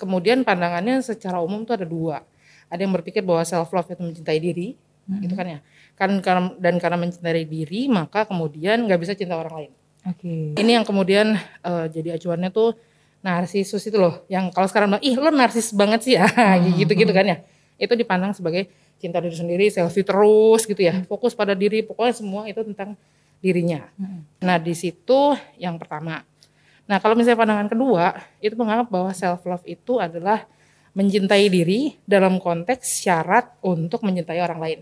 kemudian 0.00 0.40
pandangannya 0.40 1.04
secara 1.04 1.44
umum 1.44 1.68
tuh 1.68 1.76
ada 1.76 1.84
dua. 1.84 2.24
Ada 2.72 2.88
yang 2.88 2.96
berpikir 2.96 3.20
bahwa 3.20 3.44
self 3.44 3.68
love 3.68 3.92
itu 3.92 4.00
mencintai 4.00 4.40
diri, 4.40 4.72
gitu 5.20 5.34
kan 5.36 5.46
ya. 5.46 5.58
Kan 5.98 6.16
karena 6.24 6.56
dan 6.56 6.80
karena 6.80 6.96
mencintai 6.96 7.44
diri, 7.44 7.92
maka 7.92 8.24
kemudian 8.24 8.88
nggak 8.88 9.00
bisa 9.04 9.12
cinta 9.12 9.36
orang 9.36 9.52
lain. 9.52 9.72
Oke. 10.08 10.56
Ini 10.56 10.80
yang 10.80 10.84
kemudian 10.88 11.36
eh, 11.36 11.86
jadi 11.92 12.16
acuannya 12.16 12.48
tuh 12.48 12.72
narsisus 13.20 13.84
itu 13.84 14.00
loh, 14.00 14.24
yang 14.32 14.48
kalau 14.48 14.64
sekarang 14.64 14.96
bilang, 14.96 15.04
ih 15.04 15.12
lo 15.12 15.28
narsis 15.28 15.76
banget 15.76 16.00
sih 16.00 16.14
ya, 16.16 16.24
gitu-gitu 16.80 17.12
kan 17.12 17.26
ya. 17.28 17.36
Itu 17.76 17.92
dipandang 17.92 18.32
sebagai 18.32 18.72
cinta 18.96 19.20
diri 19.20 19.36
sendiri, 19.36 19.68
selfie 19.68 20.04
terus 20.04 20.64
gitu 20.64 20.80
ya, 20.80 21.04
fokus 21.04 21.36
pada 21.36 21.52
diri, 21.52 21.84
pokoknya 21.84 22.14
semua 22.16 22.48
itu 22.48 22.64
tentang 22.64 22.96
dirinya. 23.40 23.88
Nah 24.40 24.56
di 24.56 24.72
situ 24.72 25.36
yang 25.60 25.76
pertama. 25.76 26.24
Nah 26.90 26.98
kalau 26.98 27.14
misalnya 27.14 27.38
pandangan 27.38 27.70
kedua, 27.70 28.18
itu 28.42 28.58
menganggap 28.58 28.90
bahwa 28.90 29.14
self 29.14 29.46
love 29.46 29.62
itu 29.62 30.02
adalah 30.02 30.42
mencintai 30.90 31.46
diri 31.46 31.94
dalam 32.02 32.42
konteks 32.42 33.06
syarat 33.06 33.54
untuk 33.62 34.02
mencintai 34.02 34.42
orang 34.42 34.58
lain. 34.58 34.80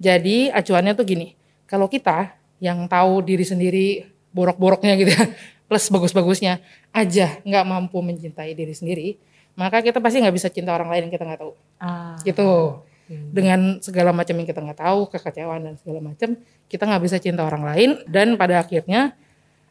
Jadi 0.00 0.48
acuannya 0.48 0.96
tuh 0.96 1.04
gini, 1.04 1.36
kalau 1.68 1.84
kita 1.84 2.32
yang 2.64 2.88
tahu 2.88 3.20
diri 3.20 3.44
sendiri 3.44 4.08
borok-boroknya 4.32 4.96
gitu 4.96 5.12
ya, 5.12 5.28
plus 5.68 5.92
bagus-bagusnya 5.92 6.64
aja 6.96 7.44
nggak 7.44 7.64
mampu 7.68 8.00
mencintai 8.00 8.56
diri 8.56 8.72
sendiri, 8.72 9.20
maka 9.52 9.84
kita 9.84 10.00
pasti 10.00 10.24
nggak 10.24 10.32
bisa 10.32 10.48
cinta 10.48 10.72
orang 10.72 10.88
lain 10.88 11.02
yang 11.08 11.12
kita 11.12 11.28
nggak 11.28 11.40
tahu. 11.44 11.52
Ah, 11.76 12.16
Gitu. 12.24 13.28
Dengan 13.36 13.76
segala 13.84 14.16
macam 14.16 14.32
yang 14.32 14.48
kita 14.48 14.64
nggak 14.64 14.80
tahu, 14.80 15.12
kekecewaan 15.12 15.60
dan 15.60 15.74
segala 15.76 16.00
macam, 16.00 16.40
kita 16.72 16.88
nggak 16.88 17.02
bisa 17.04 17.20
cinta 17.20 17.44
orang 17.44 17.68
lain 17.68 18.00
dan 18.08 18.40
pada 18.40 18.64
akhirnya 18.64 19.12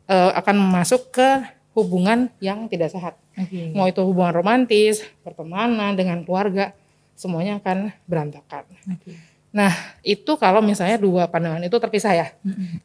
eh, 0.07 0.31
akan 0.37 0.55
masuk 0.71 1.11
ke 1.13 1.29
hubungan 1.75 2.27
yang 2.43 2.67
tidak 2.67 2.91
sehat. 2.91 3.15
Oke. 3.37 3.71
Mau 3.71 3.87
itu 3.87 4.01
hubungan 4.03 4.35
romantis, 4.35 5.03
pertemanan 5.23 5.95
dengan 5.95 6.23
keluarga, 6.23 6.75
semuanya 7.15 7.59
akan 7.63 7.91
berantakan. 8.07 8.65
Oke. 8.91 9.15
Nah, 9.51 9.71
itu 9.99 10.31
kalau 10.39 10.63
misalnya 10.63 10.95
dua 10.95 11.27
pandangan 11.27 11.59
itu 11.59 11.75
terpisah 11.75 12.15
ya. 12.15 12.27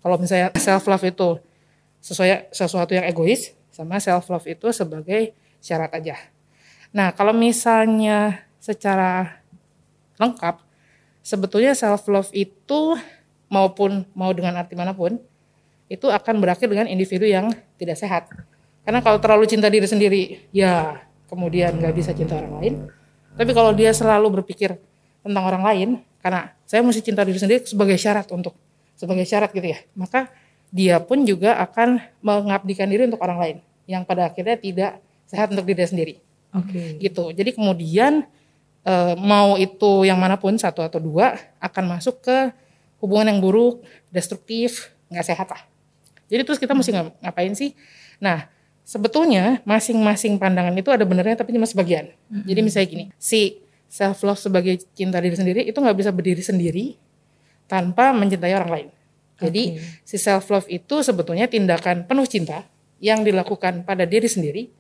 Kalau 0.03 0.19
misalnya 0.19 0.51
self 0.59 0.83
love 0.91 1.07
itu 1.07 1.39
sesuai 2.03 2.51
sesuatu 2.51 2.91
yang 2.91 3.07
egois, 3.07 3.55
sama 3.71 4.03
self 4.03 4.27
love 4.27 4.47
itu 4.51 4.75
sebagai 4.75 5.31
syarat 5.63 5.95
aja. 5.95 6.19
Nah, 6.91 7.15
kalau 7.15 7.31
misalnya 7.31 8.47
secara 8.59 9.43
lengkap, 10.19 10.59
sebetulnya 11.23 11.75
self 11.79 12.07
love 12.11 12.31
itu 12.35 12.99
maupun 13.47 14.03
mau 14.11 14.35
dengan 14.35 14.59
arti 14.59 14.75
mana 14.75 14.91
pun, 14.91 15.23
itu 15.87 16.07
akan 16.11 16.43
berakhir 16.43 16.67
dengan 16.67 16.91
individu 16.91 17.27
yang 17.27 17.55
tidak 17.79 17.97
sehat. 17.99 18.27
Karena 18.83 19.03
kalau 19.03 19.19
terlalu 19.19 19.47
cinta 19.51 19.67
diri 19.67 19.87
sendiri, 19.87 20.47
ya 20.55 21.03
kemudian 21.31 21.75
nggak 21.79 21.95
bisa 21.95 22.15
cinta 22.15 22.39
orang 22.39 22.53
lain. 22.63 22.75
Tapi 23.37 23.51
kalau 23.53 23.75
dia 23.75 23.91
selalu 23.91 24.43
berpikir 24.43 24.79
tentang 25.23 25.45
orang 25.45 25.63
lain, 25.63 25.89
karena 26.23 26.55
saya 26.67 26.83
mesti 26.83 27.03
cinta 27.03 27.23
diri 27.23 27.39
sendiri 27.39 27.63
sebagai 27.67 27.99
syarat 27.99 28.27
untuk 28.35 28.55
sebagai 28.97 29.27
syarat 29.29 29.51
gitu 29.53 29.75
ya, 29.75 29.79
maka 29.95 30.31
dia 30.75 30.99
pun 30.99 31.23
juga 31.23 31.55
akan 31.63 32.03
mengabdikan 32.23 32.91
diri 32.91 33.07
untuk 33.07 33.23
orang 33.23 33.39
lain 33.39 33.57
yang 33.87 34.03
pada 34.03 34.27
akhirnya 34.27 34.59
tidak 34.59 34.99
sehat 35.31 35.51
untuk 35.55 35.67
diri 35.67 35.87
sendiri 35.87 36.15
Oke. 36.51 36.99
gitu. 36.99 37.31
Jadi 37.31 37.55
kemudian 37.55 38.27
eh, 38.83 39.15
mau 39.19 39.55
itu 39.55 40.07
yang 40.07 40.19
mana 40.19 40.35
pun 40.35 40.59
satu 40.59 40.83
atau 40.83 40.99
dua 40.99 41.39
akan 41.63 41.99
masuk 41.99 42.23
ke 42.23 42.51
hubungan 42.99 43.31
yang 43.35 43.41
buruk, 43.43 43.85
destruktif, 44.11 44.91
nggak 45.13 45.27
sehat 45.27 45.49
lah. 45.53 45.63
Jadi 46.27 46.43
terus 46.43 46.59
kita 46.59 46.75
mesti 46.75 46.91
ngap- 46.95 47.17
ngapain 47.23 47.53
sih? 47.55 47.73
Nah 48.19 48.51
sebetulnya 48.87 49.63
masing-masing 49.67 50.39
pandangan 50.39 50.75
itu 50.79 50.91
ada 50.95 51.03
benernya 51.03 51.39
tapi 51.39 51.51
cuma 51.55 51.67
sebagian. 51.67 52.11
Jadi 52.31 52.61
misalnya 52.63 52.89
gini, 52.89 53.05
si 53.19 53.59
self 53.87 54.23
love 54.27 54.39
sebagai 54.39 54.83
cinta 54.95 55.19
diri 55.23 55.35
sendiri 55.35 55.61
itu 55.67 55.75
nggak 55.79 55.97
bisa 55.99 56.11
berdiri 56.11 56.43
sendiri 56.43 56.95
tanpa 57.67 58.15
mencintai 58.15 58.55
orang 58.55 58.71
lain. 58.71 58.89
Jadi 59.37 59.77
si 60.07 60.17
self 60.17 60.49
love 60.49 60.67
itu 60.71 61.03
sebetulnya 61.05 61.47
tindakan 61.47 62.09
penuh 62.09 62.25
cinta 62.25 62.65
yang 63.03 63.21
dilakukan 63.21 63.85
pada 63.85 64.09
diri 64.09 64.27
sendiri 64.27 64.73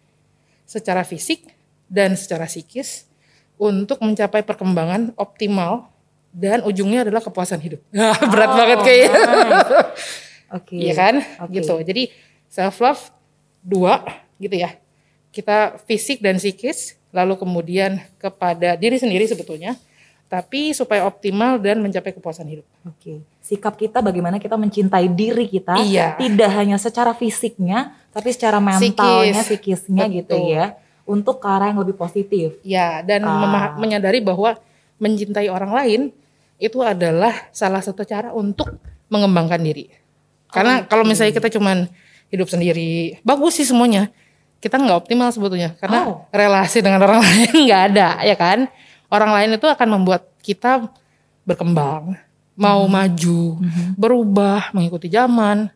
secara 0.64 1.04
fisik 1.04 1.44
dan 1.86 2.16
secara 2.16 2.48
psikis 2.48 3.06
untuk 3.60 4.00
mencapai 4.00 4.42
perkembangan 4.42 5.12
optimal 5.16 5.92
dan 6.32 6.60
ujungnya 6.64 7.04
adalah 7.04 7.20
kepuasan 7.24 7.60
hidup. 7.60 7.80
Berat 8.32 8.50
banget 8.52 8.78
kayaknya. 8.84 9.10
Oke. 10.52 10.78
Iya 10.78 10.94
kan? 10.94 11.14
Oke. 11.42 11.58
Gitu. 11.60 11.74
Jadi 11.82 12.02
self 12.46 12.78
love 12.78 13.02
dua 13.62 14.04
gitu 14.38 14.54
ya. 14.54 14.76
Kita 15.34 15.76
fisik 15.84 16.24
dan 16.24 16.40
psikis, 16.40 16.96
lalu 17.12 17.36
kemudian 17.36 18.00
kepada 18.16 18.72
diri 18.74 18.96
sendiri 18.96 19.28
sebetulnya, 19.28 19.76
tapi 20.26 20.72
supaya 20.72 21.04
optimal 21.04 21.60
dan 21.60 21.78
mencapai 21.84 22.16
kepuasan 22.16 22.48
hidup. 22.48 22.66
Oke. 22.88 23.20
Sikap 23.44 23.76
kita 23.76 24.00
bagaimana 24.00 24.40
kita 24.40 24.56
mencintai 24.56 25.06
diri 25.12 25.46
kita, 25.46 25.76
Iya. 25.78 26.16
tidak 26.16 26.50
hanya 26.56 26.80
secara 26.80 27.12
fisiknya, 27.12 27.94
tapi 28.10 28.32
secara 28.32 28.58
mentalnya, 28.58 29.44
Psikis. 29.44 29.84
psikisnya 29.84 30.04
gitu 30.08 30.34
Betul. 30.40 30.56
ya, 30.56 30.64
untuk 31.06 31.38
ke 31.38 31.46
arah 31.46 31.68
yang 31.70 31.78
lebih 31.84 31.94
positif. 31.94 32.56
Ya, 32.64 33.04
dan 33.04 33.22
Ah. 33.22 33.76
menyadari 33.76 34.18
bahwa 34.24 34.56
mencintai 34.96 35.46
orang 35.52 35.70
lain 35.76 36.00
itu 36.56 36.80
adalah 36.80 37.46
salah 37.52 37.84
satu 37.84 38.02
cara 38.02 38.32
untuk 38.32 38.72
mengembangkan 39.12 39.60
diri. 39.60 39.92
Karena 40.56 40.74
kalau 40.88 41.04
misalnya 41.04 41.36
kita 41.36 41.52
cuman 41.52 41.84
hidup 42.32 42.48
sendiri, 42.48 43.20
bagus 43.20 43.60
sih 43.60 43.68
semuanya. 43.68 44.08
Kita 44.56 44.80
nggak 44.80 45.04
optimal 45.04 45.28
sebetulnya 45.30 45.76
karena 45.76 46.08
Oh. 46.08 46.24
relasi 46.32 46.80
dengan 46.80 47.04
orang 47.04 47.20
lain 47.24 47.52
nggak 47.68 47.82
ada, 47.92 48.08
ya 48.24 48.34
kan? 48.34 48.66
Orang 49.12 49.30
lain 49.36 49.54
itu 49.54 49.68
akan 49.68 49.88
membuat 50.00 50.26
kita 50.40 50.88
berkembang, 51.46 52.16
mau 52.58 52.82
maju, 52.90 53.60
berubah, 53.94 54.74
mengikuti 54.74 55.06
zaman, 55.06 55.70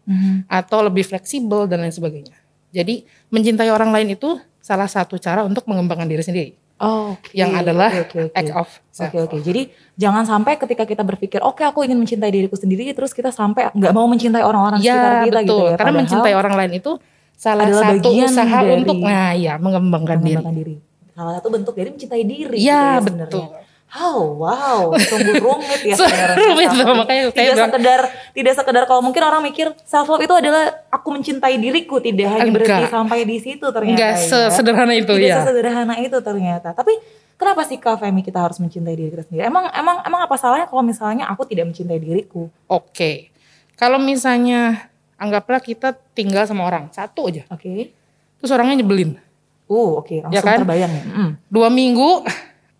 atau 0.50 0.82
lebih 0.82 1.06
fleksibel 1.06 1.70
dan 1.70 1.84
lain 1.84 1.94
sebagainya. 1.94 2.34
Jadi 2.74 3.06
mencintai 3.30 3.70
orang 3.70 3.94
lain 3.94 4.18
itu 4.18 4.40
salah 4.58 4.90
satu 4.90 5.14
cara 5.16 5.46
untuk 5.46 5.66
mengembangkan 5.70 6.06
diri 6.06 6.22
sendiri 6.22 6.50
Oh, 6.80 7.12
oke. 7.12 7.28
yang 7.36 7.52
adalah 7.52 7.92
Oke, 7.92 8.00
oke, 8.08 8.18
oke. 8.32 8.36
act 8.40 8.52
of 8.56 8.68
self 8.88 9.12
Oke 9.12 9.18
oke. 9.20 9.36
Jadi 9.44 9.68
jangan 10.00 10.24
sampai 10.24 10.56
ketika 10.56 10.88
kita 10.88 11.04
berpikir, 11.04 11.44
oke 11.44 11.60
aku 11.60 11.84
ingin 11.84 12.00
mencintai 12.00 12.32
diriku 12.32 12.56
sendiri, 12.56 12.88
terus 12.96 13.12
kita 13.12 13.28
sampai 13.28 13.68
nggak 13.76 13.92
mau 13.92 14.08
mencintai 14.08 14.40
orang-orang 14.40 14.80
sekitar 14.80 15.12
Ya 15.12 15.28
kita 15.28 15.40
betul, 15.44 15.44
gitu 15.44 15.60
ya. 15.60 15.76
karena 15.76 15.76
Padahal 15.92 16.00
mencintai 16.00 16.32
orang 16.32 16.54
lain 16.56 16.72
itu 16.80 16.92
salah 17.36 17.66
satu 17.68 18.08
usaha 18.12 18.58
dari 18.64 18.72
untuk 18.80 18.96
nah 19.00 19.32
ya 19.36 19.54
mengembangkan 19.60 20.18
diri. 20.20 20.36
mengembangkan 20.40 20.56
diri. 20.56 20.74
Salah 21.12 21.32
satu 21.36 21.48
bentuk 21.52 21.74
dari 21.76 21.88
mencintai 21.92 22.22
diri. 22.24 22.56
Iya 22.56 22.64
gitu 22.64 22.72
ya 22.72 23.00
betul. 23.04 23.44
sebenarnya. 23.44 23.68
Oh 23.92 24.38
wow, 24.38 24.94
sungguh 24.94 25.34
rumit 25.36 25.82
ya 25.82 25.98
sebenarnya. 25.98 26.38
rumit, 26.38 26.68
love 26.72 26.94
makanya 26.96 27.22
tidak 27.28 27.42
bilang- 27.50 27.58
sekedar 27.66 28.00
tidak 28.30 28.54
sekedar 28.54 28.82
kalau 28.84 29.02
mungkin 29.02 29.18
orang 29.20 29.42
mikir 29.42 29.74
self 29.82 30.06
love 30.06 30.20
itu 30.20 30.30
adalah 30.30 30.62
aku 30.88 31.10
mencintai 31.10 31.56
diriku, 31.56 31.98
tidak 31.98 32.30
hanya 32.30 32.50
berhenti 32.50 32.86
Enggak. 32.86 32.92
sampai 32.92 33.18
di 33.24 33.36
situ 33.36 33.66
ternyata. 33.66 33.90
Enggak 33.92 34.12
ya. 34.12 34.26
sesederhana 34.46 34.94
itu 34.94 35.10
tidak 35.10 35.26
ya. 35.26 35.36
sesederhana 35.40 35.94
itu 35.98 36.16
ternyata. 36.16 36.70
Tapi 36.70 36.92
kenapa 37.34 37.62
sih 37.62 37.76
Kak 37.76 37.98
Femi 37.98 38.20
kita 38.20 38.38
harus 38.38 38.56
mencintai 38.56 38.94
diri 38.94 39.10
kita 39.10 39.24
sendiri? 39.24 39.42
Emang 39.42 39.66
emang 39.68 39.96
emang 40.00 40.20
apa 40.22 40.34
salahnya 40.34 40.64
kalau 40.64 40.80
misalnya 40.80 41.26
aku 41.26 41.42
tidak 41.44 41.66
mencintai 41.66 41.98
diriku? 41.98 42.46
Oke, 42.66 43.34
kalau 43.74 43.98
misalnya 43.98 44.86
anggaplah 45.16 45.58
kita 45.58 45.98
tinggal 46.10 46.46
sama 46.46 46.62
orang 46.62 46.86
satu 46.90 47.26
aja, 47.26 47.42
Oke. 47.48 47.90
terus 48.38 48.50
orangnya 48.50 48.78
nyebelin, 48.78 49.18
Uh, 49.66 49.94
oke, 49.96 50.18
langsung 50.20 50.30
Ya 50.32 50.42
kan? 50.42 50.58
terbayang 50.58 50.90
ya. 50.90 51.02
Mm. 51.04 51.30
dua 51.46 51.68
minggu 51.68 52.26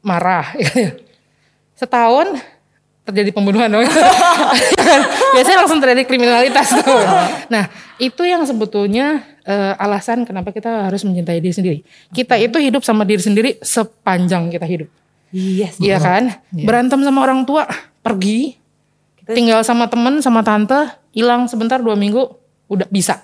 marah, 0.00 0.52
setahun 1.80 2.38
terjadi 3.02 3.30
pembunuhan 3.32 3.66
dong. 3.68 3.84
Ya 4.70 4.82
kan? 4.82 5.00
Biasanya 5.34 5.58
langsung 5.62 5.78
terjadi 5.78 6.02
kriminalitas 6.04 6.74
tuh. 6.74 7.00
Nah 7.48 7.70
itu 7.96 8.22
yang 8.22 8.42
sebetulnya 8.42 9.22
eh, 9.42 9.72
alasan 9.76 10.22
kenapa 10.22 10.50
kita 10.50 10.90
harus 10.90 11.02
mencintai 11.02 11.38
diri 11.38 11.54
sendiri. 11.54 11.78
Kita 12.10 12.34
itu 12.34 12.58
hidup 12.58 12.82
sama 12.82 13.02
diri 13.02 13.22
sendiri 13.22 13.50
sepanjang 13.60 14.50
kita 14.50 14.66
hidup. 14.66 14.88
Iya 15.30 15.70
sih. 15.70 15.86
Iya 15.86 15.98
kan? 15.98 16.22
Berantem 16.50 17.00
sama 17.02 17.22
orang 17.22 17.46
tua, 17.46 17.66
pergi. 18.02 18.58
Kita- 19.22 19.34
Tinggal 19.34 19.60
sama 19.62 19.86
temen, 19.86 20.18
sama 20.18 20.42
tante, 20.42 20.90
hilang 21.14 21.46
sebentar 21.46 21.78
dua 21.78 21.94
minggu, 21.94 22.26
udah 22.66 22.90
bisa. 22.90 23.22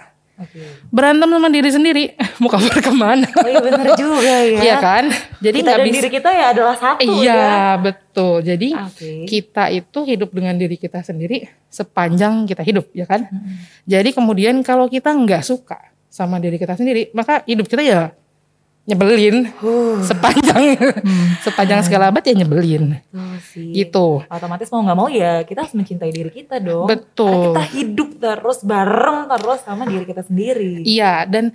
Berantem 0.93 1.28
sama 1.33 1.49
diri 1.49 1.71
sendiri, 1.73 2.05
mau 2.45 2.52
kabur 2.52 2.69
ke 2.76 2.93
mana? 2.93 3.25
Oh 3.25 3.49
iya 3.49 3.61
bener 3.64 3.87
juga 3.97 4.35
ya. 4.52 4.61
Iya 4.61 4.76
kan? 4.85 5.05
Jadi 5.40 5.57
kita 5.64 5.71
dan 5.73 5.85
bisa. 5.88 5.95
diri 5.97 6.09
kita 6.12 6.31
ya 6.33 6.45
adalah 6.52 6.76
satu 6.76 7.00
ya. 7.00 7.12
Iya 7.16 7.52
betul. 7.81 8.35
Jadi 8.45 8.69
Oke. 8.76 9.12
kita 9.25 9.73
itu 9.73 9.99
hidup 10.05 10.31
dengan 10.37 10.55
diri 10.61 10.76
kita 10.76 11.00
sendiri 11.00 11.49
sepanjang 11.73 12.45
kita 12.45 12.61
hidup, 12.61 12.93
ya 12.93 13.09
kan? 13.09 13.25
Jadi 13.88 14.12
kemudian 14.12 14.61
kalau 14.61 14.93
kita 14.93 15.09
nggak 15.12 15.40
suka 15.40 15.81
sama 16.12 16.37
diri 16.37 16.61
kita 16.61 16.76
sendiri, 16.76 17.09
maka 17.16 17.40
hidup 17.49 17.64
kita 17.69 17.81
ya 17.81 18.12
nyebelin 18.87 19.50
sepanjang 20.07 20.78
sepanjang 21.43 21.83
segala 21.83 22.14
abad 22.14 22.23
ya 22.23 22.38
nyebelin 22.38 23.02
Betul 23.11 23.35
sih. 23.43 23.71
gitu. 23.75 24.23
Otomatis 24.31 24.71
mau 24.71 24.81
nggak 24.87 24.99
mau 24.99 25.09
ya 25.11 25.43
kita 25.43 25.66
harus 25.66 25.75
mencintai 25.75 26.11
diri 26.14 26.31
kita 26.31 26.62
dong. 26.62 26.87
Betul. 26.87 27.59
Karena 27.59 27.66
kita 27.66 27.75
hidup 27.75 28.09
terus 28.23 28.59
bareng 28.62 29.26
terus 29.26 29.61
sama 29.66 29.83
diri 29.90 30.07
kita 30.07 30.23
sendiri. 30.23 30.87
Iya 30.87 31.26
dan 31.26 31.50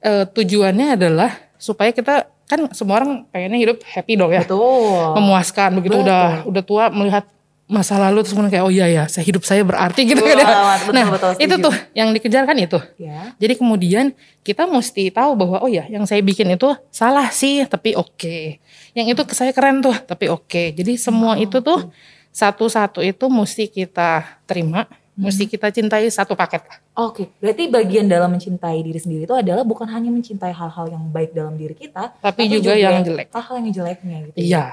eh, 0.00 0.24
tujuannya 0.24 0.96
adalah 0.96 1.30
supaya 1.60 1.92
kita 1.92 2.24
kan 2.48 2.66
semua 2.74 2.98
orang 2.98 3.28
pengennya 3.30 3.60
hidup 3.62 3.78
happy 3.86 4.18
dong 4.18 4.34
ya, 4.34 4.42
Betul. 4.42 5.14
memuaskan 5.14 5.70
begitu 5.78 6.02
Betul. 6.02 6.06
udah 6.08 6.24
udah 6.50 6.62
tua 6.66 6.84
melihat 6.90 7.24
masa 7.70 7.94
lalu 8.02 8.26
terus 8.26 8.34
kemudian 8.34 8.50
kayak 8.58 8.66
oh 8.66 8.72
iya 8.74 8.90
ya, 8.90 9.04
saya 9.06 9.22
hidup 9.22 9.46
saya 9.46 9.62
berarti 9.62 10.02
gitu 10.02 10.18
kan. 10.18 10.34
ya. 10.34 10.42
Betul, 10.42 10.66
betul, 10.66 10.92
Nah 10.92 11.06
betul, 11.14 11.30
itu 11.38 11.54
tuh 11.62 11.74
yang 11.94 12.08
dikejar 12.10 12.42
kan 12.42 12.56
itu. 12.58 12.78
Ya. 12.98 13.30
Jadi 13.38 13.54
kemudian 13.54 14.10
kita 14.42 14.66
mesti 14.66 15.14
tahu 15.14 15.38
bahwa 15.38 15.62
oh 15.62 15.70
ya 15.70 15.86
yang 15.86 16.02
saya 16.04 16.18
bikin 16.20 16.50
itu 16.50 16.74
salah 16.90 17.30
sih 17.30 17.62
tapi 17.70 17.94
oke. 17.94 18.58
Yang 18.98 19.06
itu 19.14 19.20
saya 19.32 19.54
keren 19.54 19.78
tuh 19.80 19.94
tapi 20.02 20.26
oke. 20.26 20.74
Jadi 20.74 20.98
semua 20.98 21.38
itu 21.38 21.62
tuh 21.62 21.86
satu-satu 22.34 23.02
itu 23.06 23.26
mesti 23.30 23.70
kita 23.70 24.42
terima, 24.46 24.86
mesti 25.18 25.46
kita 25.46 25.70
cintai 25.70 26.06
satu 26.10 26.34
paket. 26.34 26.66
Oke, 26.94 27.30
berarti 27.38 27.70
bagian 27.70 28.06
dalam 28.06 28.34
mencintai 28.34 28.82
diri 28.82 28.98
sendiri 28.98 29.22
itu 29.26 29.34
adalah 29.34 29.62
bukan 29.62 29.86
hanya 29.90 30.10
mencintai 30.10 30.54
hal-hal 30.54 30.86
yang 30.90 31.04
baik 31.10 31.34
dalam 31.34 31.54
diri 31.54 31.74
kita, 31.74 32.18
Tapi 32.18 32.50
juga 32.50 32.74
yang 32.74 33.02
jelek. 33.02 33.30
Hal-hal 33.30 33.54
yang 33.62 33.70
jeleknya 33.70 34.16
gitu. 34.30 34.36
ya. 34.38 34.42
Iya. 34.42 34.64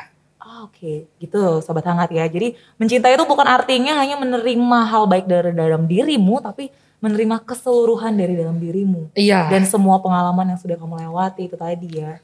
Ah, 0.47 0.63
Oke, 0.63 1.11
gitu 1.19 1.59
sobat 1.59 1.83
hangat 1.83 2.07
ya. 2.07 2.23
Jadi 2.23 2.55
mencintai 2.79 3.19
itu 3.19 3.27
bukan 3.27 3.43
artinya 3.43 3.99
hanya 3.99 4.15
menerima 4.15 4.79
hal 4.87 5.03
baik 5.03 5.27
dari 5.27 5.51
dalam 5.51 5.83
dirimu, 5.83 6.39
tapi 6.39 6.71
menerima 6.97 7.43
keseluruhan 7.43 8.15
dari 8.15 8.33
dalam 8.33 8.57
dirimu 8.57 9.11
Iya. 9.13 9.51
dan 9.53 9.67
semua 9.67 9.99
pengalaman 10.01 10.55
yang 10.55 10.59
sudah 10.59 10.79
kamu 10.79 10.97
lewati 11.05 11.45
itu 11.45 11.53
tadi 11.53 11.99
ya. 11.99 12.17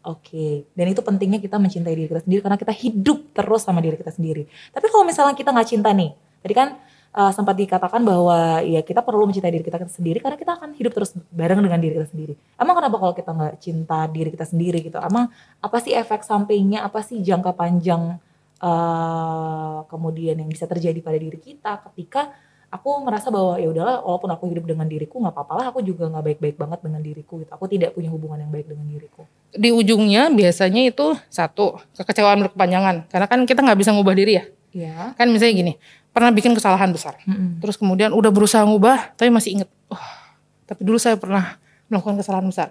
Oke, 0.00 0.64
dan 0.72 0.88
itu 0.88 1.00
pentingnya 1.00 1.36
kita 1.38 1.60
mencintai 1.60 1.92
diri 1.92 2.08
kita 2.08 2.24
sendiri 2.24 2.40
karena 2.40 2.56
kita 2.56 2.72
hidup 2.72 3.20
terus 3.36 3.62
sama 3.62 3.84
diri 3.84 4.00
kita 4.00 4.10
sendiri. 4.10 4.48
Tapi 4.72 4.86
kalau 4.88 5.04
misalnya 5.04 5.36
kita 5.36 5.52
nggak 5.52 5.68
cinta 5.68 5.92
nih, 5.92 6.10
tadi 6.40 6.54
kan 6.56 6.68
uh, 7.14 7.32
sempat 7.34 7.58
dikatakan 7.58 8.02
bahwa 8.02 8.62
ya 8.62 8.80
kita 8.82 9.02
perlu 9.02 9.26
mencintai 9.26 9.50
diri 9.50 9.64
kita 9.66 9.78
sendiri 9.90 10.18
karena 10.22 10.36
kita 10.38 10.52
akan 10.58 10.74
hidup 10.74 10.92
terus 10.94 11.14
bareng 11.30 11.60
dengan 11.62 11.78
diri 11.82 11.94
kita 11.98 12.08
sendiri. 12.10 12.34
Emang 12.56 12.74
kenapa 12.78 12.96
kalau 12.98 13.14
kita 13.14 13.30
nggak 13.34 13.54
cinta 13.58 13.98
diri 14.10 14.30
kita 14.30 14.46
sendiri 14.46 14.78
gitu? 14.82 14.98
Emang 15.02 15.30
apa 15.58 15.76
sih 15.82 15.94
efek 15.94 16.22
sampingnya? 16.22 16.86
Apa 16.86 17.02
sih 17.02 17.18
jangka 17.22 17.54
panjang 17.54 18.18
uh, 18.62 19.78
kemudian 19.90 20.38
yang 20.38 20.48
bisa 20.48 20.68
terjadi 20.70 20.98
pada 21.02 21.18
diri 21.18 21.38
kita 21.40 21.82
ketika 21.90 22.30
aku 22.70 23.02
merasa 23.02 23.34
bahwa 23.34 23.58
ya 23.58 23.66
udahlah 23.66 23.98
walaupun 24.06 24.30
aku 24.30 24.44
hidup 24.54 24.64
dengan 24.70 24.86
diriku 24.86 25.18
nggak 25.18 25.34
apa-apa 25.34 25.52
lah 25.58 25.66
aku 25.74 25.82
juga 25.82 26.06
nggak 26.06 26.22
baik-baik 26.22 26.56
banget 26.56 26.78
dengan 26.86 27.00
diriku 27.02 27.42
gitu. 27.42 27.50
Aku 27.50 27.66
tidak 27.66 27.98
punya 27.98 28.08
hubungan 28.14 28.38
yang 28.38 28.52
baik 28.54 28.70
dengan 28.70 28.86
diriku. 28.86 29.26
Di 29.50 29.74
ujungnya 29.74 30.30
biasanya 30.30 30.86
itu 30.86 31.18
satu 31.26 31.82
kekecewaan 31.98 32.46
berkepanjangan 32.46 33.10
karena 33.10 33.26
kan 33.26 33.42
kita 33.42 33.60
nggak 33.66 33.78
bisa 33.82 33.90
ngubah 33.90 34.14
diri 34.14 34.38
ya. 34.38 34.44
Iya. 34.70 35.18
Kan 35.18 35.34
misalnya 35.34 35.54
gini, 35.58 35.72
pernah 36.10 36.30
bikin 36.34 36.52
kesalahan 36.54 36.90
besar. 36.90 37.18
Mm-mm. 37.24 37.62
Terus 37.62 37.78
kemudian 37.78 38.10
udah 38.10 38.30
berusaha 38.34 38.62
ngubah 38.66 39.14
tapi 39.14 39.30
masih 39.30 39.60
inget. 39.60 39.68
Wah, 39.86 40.34
tapi 40.66 40.82
dulu 40.82 40.98
saya 40.98 41.14
pernah 41.18 41.58
melakukan 41.90 42.18
kesalahan 42.22 42.46
besar. 42.46 42.68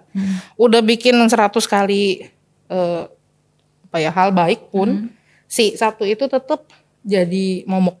Udah 0.56 0.80
bikin 0.80 1.16
100 1.16 1.52
kali 1.68 2.28
eh, 2.68 3.02
apa 3.90 3.96
ya 3.98 4.10
hal 4.14 4.30
baik 4.30 4.70
pun 4.70 5.10
si 5.50 5.74
satu 5.74 6.06
itu 6.06 6.30
tetap 6.30 6.62
jadi 7.02 7.66
momok 7.66 7.98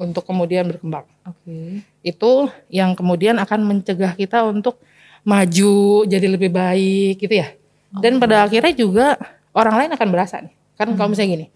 untuk 0.00 0.24
kemudian 0.24 0.66
berkembang. 0.68 1.06
Oke. 1.24 1.82
Itu 2.02 2.48
yang 2.72 2.96
kemudian 2.98 3.36
akan 3.38 3.60
mencegah 3.64 4.18
kita 4.18 4.44
untuk 4.44 4.80
maju 5.26 6.04
jadi 6.06 6.26
lebih 6.26 6.50
baik 6.50 7.20
gitu 7.20 7.34
ya. 7.38 7.52
Dan 7.88 8.20
pada 8.20 8.44
akhirnya 8.44 8.72
juga 8.76 9.16
orang 9.56 9.84
lain 9.84 9.90
akan 9.96 10.08
berasa 10.12 10.40
nih. 10.44 10.54
Kan 10.76 10.94
kalau 10.94 11.10
misalnya 11.10 11.40
gini, 11.40 11.46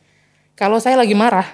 kalau 0.57 0.81
saya 0.83 0.99
lagi 0.99 1.15
marah 1.15 1.47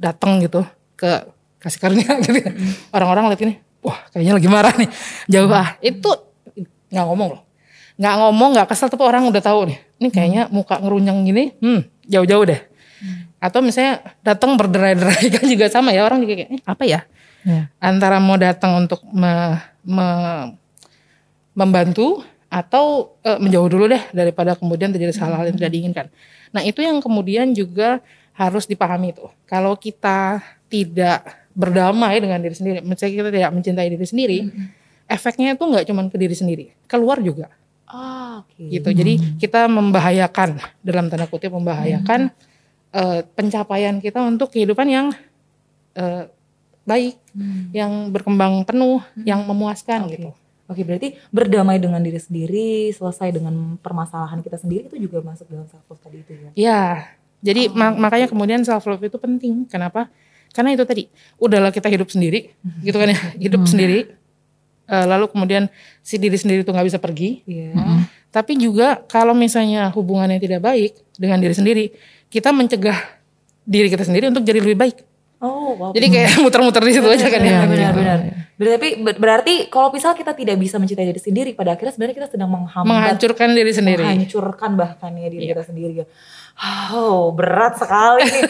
datang 0.00 0.40
gitu 0.42 0.64
ke 1.02 1.10
kasih 1.58 1.78
karunia 1.82 2.14
gitu 2.22 2.38
ya. 2.38 2.54
Orang-orang 2.94 3.34
lihat 3.34 3.42
ini, 3.42 3.54
wah 3.82 3.98
kayaknya 4.14 4.38
lagi 4.38 4.48
marah 4.48 4.74
nih. 4.78 4.88
Jauh 5.26 5.50
ah. 5.50 5.74
Itu 5.82 6.10
nggak 6.94 7.06
ngomong 7.10 7.28
loh. 7.34 7.42
Nggak 7.98 8.14
ngomong, 8.22 8.48
nggak 8.54 8.66
kesel 8.70 8.86
tapi 8.86 9.02
orang 9.02 9.26
udah 9.26 9.42
tahu 9.42 9.66
nih. 9.66 9.78
Ini 9.98 10.08
kayaknya 10.14 10.42
muka 10.50 10.78
ngerunyang 10.78 11.26
gini, 11.26 11.54
hmm 11.58 11.80
jauh-jauh 12.06 12.44
deh. 12.46 12.60
Atau 13.42 13.58
misalnya 13.58 14.14
datang 14.22 14.54
berderai-derai 14.54 15.26
kan 15.34 15.44
juga 15.52 15.66
sama 15.66 15.90
ya 15.90 16.06
orang 16.06 16.22
juga 16.22 16.38
kayak 16.38 16.50
eh, 16.54 16.62
apa 16.62 16.84
ya? 16.86 17.00
Ya. 17.42 17.66
Antara 17.82 18.22
mau 18.22 18.38
datang 18.38 18.86
untuk 18.86 19.02
me- 19.10 19.58
me- 19.82 20.54
membantu 21.52 22.22
atau 22.46 23.16
eh, 23.26 23.38
menjauh 23.42 23.66
dulu 23.66 23.90
deh 23.90 24.02
daripada 24.14 24.54
kemudian 24.54 24.94
terjadi 24.94 25.14
hal-hal 25.18 25.50
yang 25.50 25.56
tidak 25.58 25.72
diinginkan. 25.74 26.06
Nah 26.54 26.62
itu 26.62 26.84
yang 26.84 27.00
kemudian 27.02 27.50
juga 27.50 27.98
harus 28.32 28.64
dipahami 28.64 29.12
itu. 29.12 29.26
Kalau 29.44 29.76
kita 29.76 30.40
tidak 30.72 31.20
berdamai 31.52 32.16
dengan 32.16 32.40
diri 32.40 32.56
sendiri, 32.56 32.80
misalnya 32.80 33.12
kita 33.12 33.28
tidak 33.28 33.52
mencintai 33.52 33.88
diri 33.92 34.06
sendiri, 34.08 34.38
efeknya 35.04 35.52
itu 35.52 35.60
nggak 35.60 35.84
cuma 35.84 36.08
ke 36.08 36.16
diri 36.16 36.32
sendiri, 36.32 36.64
keluar 36.88 37.20
juga 37.20 37.52
Ah, 37.84 38.40
oke. 38.40 38.56
gitu. 38.72 38.88
Jadi 38.88 39.36
kita 39.36 39.68
membahayakan 39.68 40.56
dalam 40.80 41.12
tanda 41.12 41.28
kutip 41.28 41.52
membahayakan 41.52 42.32
eh, 42.90 43.20
pencapaian 43.36 44.00
kita 44.00 44.24
untuk 44.24 44.48
kehidupan 44.48 44.88
yang 44.88 45.06
eh, 45.92 46.24
baik, 46.82 47.20
yang 47.70 48.08
berkembang 48.08 48.64
penuh, 48.64 49.04
yang 49.22 49.44
memuaskan 49.44 50.08
gitu. 50.08 50.32
Oke, 50.72 50.88
berarti 50.88 51.20
berdamai 51.28 51.76
dengan 51.76 52.00
diri 52.00 52.16
sendiri, 52.16 52.88
selesai 52.96 53.28
dengan 53.28 53.76
permasalahan 53.76 54.40
kita 54.40 54.56
sendiri 54.56 54.88
itu 54.88 55.04
juga 55.04 55.20
masuk 55.20 55.44
dalam 55.52 55.68
self 55.68 55.84
love 55.84 56.00
tadi 56.00 56.24
itu 56.24 56.32
ya. 56.32 56.50
Ya, 56.56 56.80
jadi 57.44 57.68
ma- 57.68 57.92
makanya 57.92 58.32
kemudian 58.32 58.64
self 58.64 58.88
love 58.88 59.04
itu 59.04 59.20
penting. 59.20 59.68
Kenapa? 59.68 60.08
Karena 60.52 60.70
itu 60.70 60.84
tadi, 60.84 61.08
udahlah 61.36 61.68
kita 61.68 61.88
hidup 61.88 62.06
sendiri, 62.06 62.52
gitu 62.80 62.94
kan 62.94 63.08
ya, 63.08 63.18
hidup 63.36 63.64
sendiri. 63.64 64.12
Eh, 64.84 65.06
lalu 65.06 65.26
kemudian 65.26 65.72
si 65.98 66.16
diri 66.16 66.36
sendiri 66.36 66.60
itu 66.60 66.68
nggak 66.68 66.86
bisa 66.86 66.98
pergi. 66.98 67.40
Iya. 67.44 67.72
Tapi 68.28 68.56
juga 68.56 69.00
kalau 69.02 69.32
misalnya 69.32 69.88
hubungannya 69.90 70.36
tidak 70.36 70.60
baik 70.60 70.92
dengan 71.14 71.38
diri 71.38 71.52
sendiri, 71.52 71.84
kita 72.28 72.48
mencegah 72.50 72.96
diri 73.62 73.88
kita 73.88 74.04
sendiri 74.04 74.28
untuk 74.28 74.42
jadi 74.42 74.60
lebih 74.60 74.76
baik. 74.76 74.96
Oh, 75.38 75.74
wow. 75.74 75.90
Jadi 75.90 76.06
kayak 76.08 76.30
muter-muter 76.44 76.82
di 76.82 76.92
situ 76.92 77.08
aja 77.08 77.26
kan 77.26 77.40
ya. 77.40 77.64
Benar, 77.64 77.66
benar, 77.66 77.92
benar. 77.94 78.18
Berarti 78.54 78.88
ber- 78.94 79.18
berarti 79.18 79.54
kalau 79.66 79.90
misal 79.90 80.12
kita 80.12 80.32
tidak 80.32 80.54
bisa 80.54 80.76
mencintai 80.76 81.02
diri 81.04 81.18
sendiri, 81.18 81.50
pada 81.50 81.74
akhirnya 81.74 81.90
sebenarnya 81.90 82.16
kita 82.16 82.28
sedang 82.30 82.46
menghambat, 82.46 82.86
Menghancurkan 82.86 83.48
diri 83.50 83.72
sendiri. 83.72 84.04
menghancurkan 84.04 84.70
bahkan 84.76 85.10
ya 85.16 85.26
diri 85.26 85.50
kita 85.50 85.64
sendiri. 85.64 86.04
Oh, 86.62 87.34
berat 87.34 87.74
sekali 87.74 88.22
nih. 88.22 88.42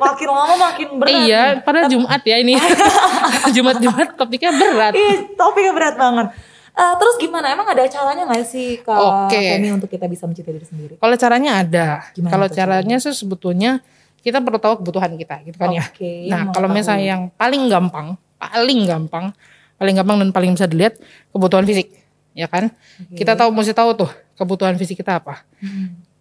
Makin 0.00 0.28
lama 0.32 0.54
makin 0.58 0.88
berat. 0.98 1.22
Iya, 1.22 1.42
pada 1.62 1.86
Jumat 1.86 2.22
ya 2.26 2.36
ini. 2.42 2.58
Jumat-Jumat 3.54 4.18
topiknya 4.18 4.50
berat. 4.50 4.92
Iya, 4.96 5.30
topiknya 5.38 5.72
berat 5.76 5.94
banget. 5.94 6.26
Eh, 6.70 6.94
terus 6.96 7.14
gimana? 7.20 7.52
Emang 7.52 7.66
ada 7.68 7.82
caranya 7.86 8.24
nggak 8.26 8.46
sih 8.46 8.80
Kak 8.80 9.28
Oke. 9.28 9.36
Femi 9.36 9.70
untuk 9.74 9.90
kita 9.90 10.06
bisa 10.06 10.24
mencintai 10.24 10.54
diri 10.54 10.66
sendiri? 10.66 10.94
Kalau 10.96 11.14
caranya 11.18 11.60
ada. 11.60 11.86
Kalau 12.14 12.46
caranya 12.48 12.96
sih 12.98 13.12
sebetulnya 13.14 13.82
kita 14.20 14.40
perlu 14.40 14.60
tahu 14.60 14.80
kebutuhan 14.80 15.12
kita 15.14 15.44
gitu 15.44 15.56
kan 15.56 15.70
ya. 15.72 15.84
Oke, 15.84 16.28
Nah, 16.28 16.50
kalau 16.52 16.68
misalnya 16.68 17.06
yang 17.18 17.22
paling 17.34 17.68
gampang, 17.68 18.16
paling 18.36 18.80
gampang, 18.84 19.24
paling 19.76 19.94
gampang 19.96 20.16
dan 20.24 20.30
paling 20.32 20.50
bisa 20.56 20.66
dilihat 20.68 21.00
kebutuhan 21.32 21.64
fisik, 21.64 21.88
ya 22.32 22.48
kan? 22.48 22.72
Kita 23.12 23.32
tahu 23.36 23.48
mesti 23.52 23.72
tahu 23.72 23.96
tuh 23.96 24.10
kebutuhan 24.36 24.76
fisik 24.76 25.00
kita 25.00 25.20
apa. 25.20 25.44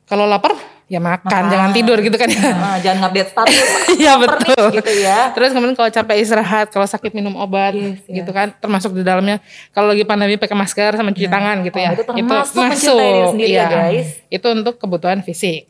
Kalau 0.10 0.26
lapar 0.26 0.58
ya 0.90 0.98
makan, 0.98 1.54
jangan 1.54 1.70
tidur 1.70 2.02
gitu 2.02 2.18
kan 2.18 2.26
ya. 2.26 2.42
Nah, 2.58 2.82
jangan 2.82 2.98
ngupdate 3.06 3.30
status. 3.30 3.68
Iya 4.02 4.18
nih, 4.18 4.22
betul. 4.26 4.64
Gitu 4.82 4.94
ya. 5.06 5.20
Terus 5.38 5.54
kemudian 5.54 5.78
kalau 5.78 5.90
capek 5.94 6.18
istirahat, 6.18 6.68
kalau 6.74 6.90
sakit 6.90 7.14
minum 7.14 7.38
obat, 7.38 7.78
Yes, 7.78 8.02
yes. 8.10 8.26
gitu 8.26 8.34
kan. 8.34 8.58
Termasuk 8.58 8.98
di 8.98 9.06
dalamnya 9.06 9.38
kalau 9.70 9.94
lagi 9.94 10.02
pandemi 10.02 10.42
pakai 10.42 10.58
masker 10.58 10.98
sama 10.98 11.14
cuci 11.14 11.30
tangan 11.30 11.62
gitu 11.62 11.78
Oh, 11.78 11.86
ya. 11.86 11.90
itu 11.94 12.04
termasuk 12.04 12.58
mencintai 12.58 12.98
diri 13.06 13.28
sendiri 13.30 13.54
ya, 13.54 13.68
guys. 13.70 14.08
Itu 14.34 14.48
untuk 14.50 14.82
kebutuhan 14.82 15.22
fisik. 15.22 15.70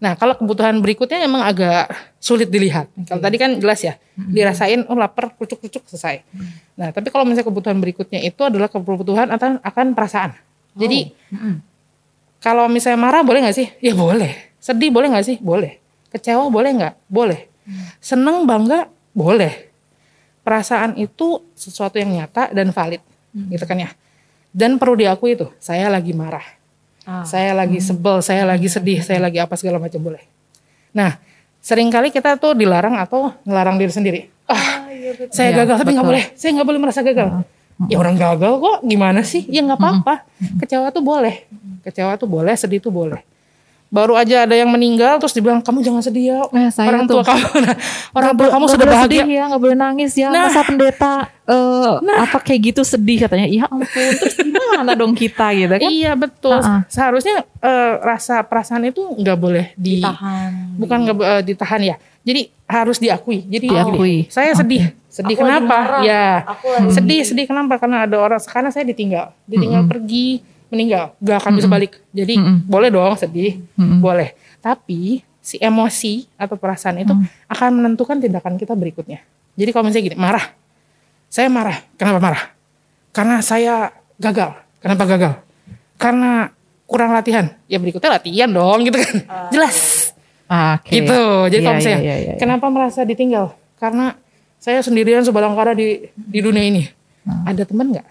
Nah 0.00 0.16
kalau 0.16 0.32
kebutuhan 0.32 0.80
berikutnya 0.80 1.24
emang 1.24 1.44
agak 1.44 1.88
sulit 2.16 2.48
dilihat. 2.48 2.88
Kalau 3.04 3.20
tadi 3.20 3.36
kan 3.36 3.56
jelas 3.60 3.80
ya, 3.80 3.96
dirasain 4.16 4.84
oh 4.88 4.96
lapar, 4.96 5.36
kucuk-kucuk 5.36 5.84
selesai. 5.88 6.24
Nah 6.76 6.88
tapi 6.88 7.12
kalau 7.12 7.28
misalnya 7.28 7.44
kebutuhan 7.44 7.76
berikutnya 7.76 8.20
itu 8.20 8.40
adalah 8.40 8.72
kebutuhan 8.72 9.28
akan, 9.28 9.60
akan 9.60 9.86
perasaan. 9.92 10.32
Jadi 10.72 11.12
kalau 12.40 12.66
misalnya 12.66 12.98
marah 12.98 13.22
boleh 13.22 13.44
nggak 13.44 13.56
sih? 13.56 13.68
Ya 13.84 13.92
boleh. 13.92 14.56
Sedih 14.60 14.88
boleh 14.88 15.12
nggak 15.12 15.26
sih? 15.28 15.36
Boleh. 15.40 15.76
Kecewa 16.10 16.48
boleh 16.48 16.70
nggak? 16.74 16.94
Boleh. 17.06 17.46
Seneng 18.02 18.48
bangga 18.48 18.90
boleh. 19.12 19.70
Perasaan 20.40 20.96
itu 20.96 21.44
sesuatu 21.52 22.00
yang 22.00 22.10
nyata 22.16 22.48
dan 22.50 22.72
valid, 22.72 23.04
gitu 23.52 23.64
kan 23.68 23.76
ya. 23.76 23.92
Dan 24.50 24.80
perlu 24.80 24.98
diakui 24.98 25.36
itu, 25.38 25.46
saya 25.62 25.86
lagi 25.92 26.10
marah, 26.16 26.42
Ah. 27.04 27.22
saya 27.22 27.52
lagi 27.54 27.78
sebel, 27.78 28.18
saya 28.24 28.42
lagi 28.48 28.66
sedih, 28.66 29.04
saya 29.04 29.20
lagi 29.22 29.38
apa 29.38 29.54
segala 29.54 29.78
macam 29.78 30.00
boleh. 30.00 30.24
Nah, 30.96 31.20
sering 31.60 31.92
kali 31.92 32.08
kita 32.10 32.40
tuh 32.40 32.56
dilarang 32.56 32.96
atau 32.98 33.30
ngelarang 33.46 33.76
diri 33.78 33.92
sendiri. 33.92 34.20
Ah, 34.50 34.88
saya 35.30 35.54
gagal 35.62 35.76
tapi 35.84 35.92
nggak 35.94 36.08
boleh, 36.08 36.24
saya 36.34 36.50
nggak 36.56 36.66
boleh 36.66 36.80
merasa 36.82 37.00
gagal. 37.04 37.28
Ya 37.88 37.96
orang 37.96 38.20
gagal 38.20 38.60
kok, 38.60 38.78
gimana 38.84 39.24
sih? 39.24 39.48
Ya 39.48 39.64
nggak 39.64 39.80
apa-apa. 39.80 40.28
Kecewa 40.60 40.92
tuh 40.92 41.00
boleh, 41.00 41.48
kecewa 41.80 42.12
tuh 42.20 42.28
boleh, 42.28 42.52
sedih 42.52 42.76
tuh 42.82 42.92
boleh. 42.92 43.24
Baru 43.90 44.14
aja 44.14 44.46
ada 44.46 44.54
yang 44.54 44.70
meninggal 44.70 45.18
terus 45.18 45.34
dibilang 45.34 45.58
kamu 45.58 45.82
jangan 45.82 45.98
sedih 45.98 46.24
ya. 46.30 46.38
Eh, 46.54 46.70
saya 46.70 46.94
orang 46.94 47.10
tuh. 47.10 47.18
tua 47.18 47.24
kamu, 47.26 47.48
nah, 47.66 47.74
orang 48.14 48.32
tua 48.38 48.48
kamu 48.54 48.64
sudah 48.70 48.86
bahagia. 48.86 49.26
sedih 49.26 49.34
ya, 49.34 49.42
nggak 49.50 49.62
boleh 49.66 49.76
nangis 49.80 50.12
ya. 50.14 50.28
Nah. 50.30 50.46
Masa 50.46 50.60
pendeta 50.62 51.12
eh, 51.48 51.94
apa 52.20 52.38
kayak 52.38 52.60
gitu 52.70 52.82
sedih 52.86 53.26
katanya. 53.26 53.50
Ya 53.50 53.66
ampun, 53.66 54.10
terus 54.14 54.36
gimana 54.38 54.92
dong 54.94 55.16
kita 55.18 55.50
gitu 55.58 55.74
kan? 55.74 55.90
Iya 55.90 56.12
betul. 56.14 56.54
Uh-uh. 56.54 56.86
Seharusnya 56.86 57.42
eh, 57.42 57.92
rasa 57.98 58.46
perasaan 58.46 58.86
itu 58.86 59.02
nggak 59.02 59.38
boleh 59.40 59.74
di 59.74 60.04
Tahan. 60.04 60.78
bukan 60.78 60.98
nggak 61.10 61.16
eh, 61.26 61.42
ditahan 61.50 61.80
ya. 61.82 61.96
Jadi 62.22 62.46
harus 62.70 63.02
diakui. 63.02 63.42
Jadi 63.48 63.66
Diakui. 63.74 64.30
Saya 64.30 64.54
sedih. 64.54 64.99
Sedih 65.10 65.34
Aku 65.34 65.42
kenapa? 65.42 65.76
Ya. 66.00 66.46
Aku 66.46 66.66
lagi- 66.70 66.94
Sedih, 66.94 67.20
sedih 67.22 67.44
kenapa? 67.44 67.76
Karena 67.76 68.06
ada 68.06 68.16
orang 68.16 68.38
karena 68.40 68.70
saya 68.70 68.86
ditinggal. 68.86 69.34
Ditinggal 69.44 69.82
pergi, 69.84 70.38
meninggal. 70.68 71.18
Gak 71.18 71.42
akan 71.42 71.52
bisa 71.52 71.66
balik. 71.66 71.98
Jadi 72.08 72.38
boleh 72.64 72.88
dong 72.88 73.18
sedih. 73.18 73.58
Boleh. 73.76 74.38
Tapi 74.58 75.18
si 75.40 75.58
emosi 75.58 76.30
atau 76.36 76.54
perasaan 76.54 77.00
itu 77.00 77.10
akan 77.46 77.70
menentukan 77.74 78.16
tindakan 78.16 78.54
kita 78.54 78.72
berikutnya. 78.72 79.18
Jadi 79.52 79.70
kalau 79.70 79.84
misalnya 79.84 80.06
gini, 80.06 80.16
marah. 80.16 80.46
Saya 81.26 81.46
marah. 81.46 81.74
Kenapa 81.94 82.18
marah? 82.18 82.42
Karena 83.10 83.38
saya 83.40 83.90
gagal. 84.16 84.54
Kenapa 84.78 85.04
gagal? 85.04 85.32
Karena 85.96 86.48
kurang 86.84 87.10
latihan. 87.10 87.50
Ya 87.66 87.76
berikutnya 87.76 88.10
latihan 88.12 88.46
dong 88.46 88.82
gitu 88.82 88.96
kan. 88.96 89.16
Jelas. 89.50 90.10
Ah, 90.46 90.78
Oke. 90.78 90.90
Gitu. 90.92 91.20
Jadi 91.46 91.56
Iya, 91.56 91.66
kalau 91.66 91.76
misalnya, 91.78 92.00
iya, 92.00 92.14
iya, 92.16 92.16
iya. 92.26 92.34
kenapa 92.36 92.66
merasa 92.66 93.02
ditinggal? 93.02 93.54
Karena 93.74 94.14
saya 94.60 94.84
sendirian 94.84 95.24
sebalangkara 95.24 95.72
di 95.72 96.12
di 96.14 96.38
dunia 96.44 96.64
ini. 96.68 96.84
Ada 97.48 97.64
teman 97.64 97.96
nggak? 97.96 98.06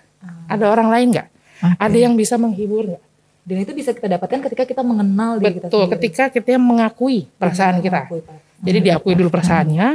Ada 0.49 0.65
orang 0.65 0.89
lain 0.89 1.07
nggak? 1.13 1.27
Oke. 1.62 1.77
Ada 1.77 1.97
yang 2.09 2.13
bisa 2.17 2.41
menghibur 2.41 2.89
nggak? 2.89 3.03
Dan 3.45 3.57
itu 3.65 3.71
bisa 3.73 3.93
kita 3.93 4.09
dapatkan 4.17 4.39
ketika 4.49 4.63
kita 4.65 4.81
mengenal 4.81 5.38
diri 5.38 5.62
kita 5.62 5.67
Betul. 5.69 5.85
sendiri. 5.85 5.93
Ketika 5.97 6.23
kita 6.33 6.57
mengakui 6.57 7.29
perasaan 7.38 7.81
kita. 7.81 8.05
Mengakui 8.09 8.21
perasaan. 8.25 8.47
Jadi 8.59 8.79
diakui 8.83 9.13
dulu 9.15 9.29
perasaannya, 9.31 9.88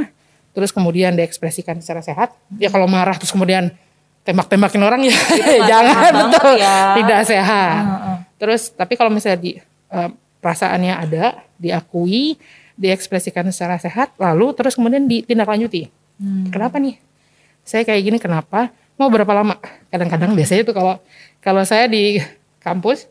terus 0.57 0.71
kemudian 0.73 1.13
diekspresikan 1.13 1.77
secara 1.79 2.01
sehat. 2.01 2.33
Ya 2.57 2.71
kalau 2.73 2.89
marah 2.89 3.15
terus 3.15 3.29
kemudian 3.29 3.69
tembak-tembakin 4.25 4.81
orang 4.81 5.01
ya 5.05 5.13
jangan 5.71 6.11
betul. 6.27 6.53
ya. 6.57 6.97
Tidak 6.97 7.19
sehat. 7.29 7.83
Heeh. 7.83 8.17
Terus 8.41 8.61
tapi 8.73 8.97
kalau 8.97 9.13
misalnya 9.13 9.39
di 9.39 9.51
eh, 9.91 10.09
perasaannya 10.43 10.93
ada, 10.97 11.39
diakui, 11.55 12.35
diekspresikan 12.75 13.47
secara 13.55 13.79
sehat, 13.79 14.11
lalu 14.19 14.51
terus 14.51 14.75
kemudian 14.75 15.07
ditindaklanjuti. 15.07 15.94
Hmm. 16.15 16.47
Kenapa 16.49 16.79
nih? 16.79 16.95
Saya 17.65 17.83
kayak 17.83 18.01
gini 18.03 18.17
kenapa? 18.17 18.71
Mau 18.95 19.11
berapa 19.11 19.31
lama? 19.35 19.59
Kadang-kadang 19.91 20.31
biasanya 20.31 20.63
tuh 20.63 20.75
kalau 20.75 20.95
kalau 21.43 21.61
saya 21.67 21.85
di 21.85 22.21
kampus, 22.63 23.09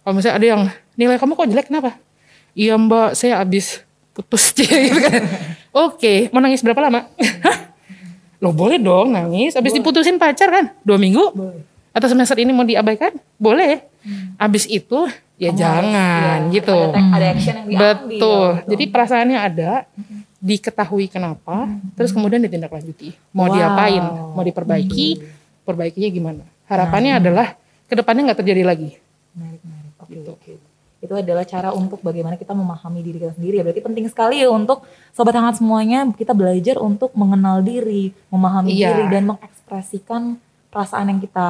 kalau 0.00 0.16
misalnya 0.16 0.36
ada 0.36 0.46
yang 0.46 0.62
nilai 0.96 1.20
kamu 1.20 1.36
kok 1.36 1.48
jelek 1.50 1.66
kenapa? 1.68 2.00
Iya 2.56 2.74
mbak, 2.80 3.14
saya 3.14 3.38
habis 3.38 3.84
putus 4.10 4.50
gitu 4.56 5.00
kan. 5.00 5.22
Oke, 5.70 6.32
mau 6.34 6.42
nangis 6.42 6.64
berapa 6.64 6.80
lama? 6.82 7.06
Lo 8.42 8.56
boleh 8.56 8.80
dong 8.80 9.12
nangis. 9.12 9.52
Habis 9.54 9.76
diputusin 9.76 10.16
pacar 10.16 10.48
kan? 10.48 10.64
Dua 10.80 10.96
minggu? 10.96 11.36
Atau 11.92 12.08
semester 12.08 12.40
ini 12.40 12.50
mau 12.56 12.64
diabaikan? 12.64 13.12
Boleh. 13.36 13.84
Habis 14.40 14.64
itu 14.64 15.04
ya 15.36 15.52
jangan 15.52 16.48
Iya, 16.48 16.52
gitu. 16.56 16.78
Ada, 16.90 17.00
ada 17.12 17.26
action 17.36 17.54
yang 17.54 17.66
diambil. 17.68 17.84
Betul. 17.84 18.16
gitu. 18.16 18.32
Jadi 18.72 18.84
perasaannya 18.88 19.38
ada, 19.38 19.70
diketahui 20.40 21.06
kenapa, 21.06 21.68
terus 21.94 22.10
kemudian 22.10 22.40
ditindaklanjuti. 22.40 23.12
Mau 23.30 23.46
Wow. 23.46 23.54
diapain? 23.54 24.04
Mau 24.32 24.40
diperbaiki? 24.42 25.08
Perbaikinya 25.62 26.08
gimana? 26.08 26.42
Harapannya 26.64 27.20
adalah 27.20 27.54
ke 27.84 27.94
depannya 27.94 28.32
nggak 28.32 28.40
terjadi 28.40 28.62
lagi. 28.64 28.96
Menarik, 29.36 29.60
menarik. 29.62 29.92
Oke, 30.00 30.12
Gitu. 30.16 30.30
oke. 30.32 30.52
Itu 31.00 31.12
adalah 31.16 31.44
cara 31.44 31.72
untuk 31.72 32.00
bagaimana 32.00 32.36
kita 32.36 32.52
memahami 32.52 33.00
diri 33.00 33.20
kita 33.20 33.32
sendiri. 33.32 33.60
ya. 33.60 33.64
Berarti 33.64 33.80
penting 33.80 34.04
sekali 34.08 34.40
ya 34.40 34.48
untuk 34.48 34.84
sobat 35.12 35.32
hangat 35.32 35.60
semuanya 35.60 36.08
kita 36.12 36.32
belajar 36.32 36.76
untuk 36.76 37.12
mengenal 37.12 37.60
diri, 37.60 38.12
memahami 38.28 38.72
Iya. 38.72 38.96
diri 38.96 39.04
dan 39.08 39.22
mengekspresikan 39.28 40.36
perasaan 40.68 41.08
yang 41.08 41.20
kita 41.20 41.48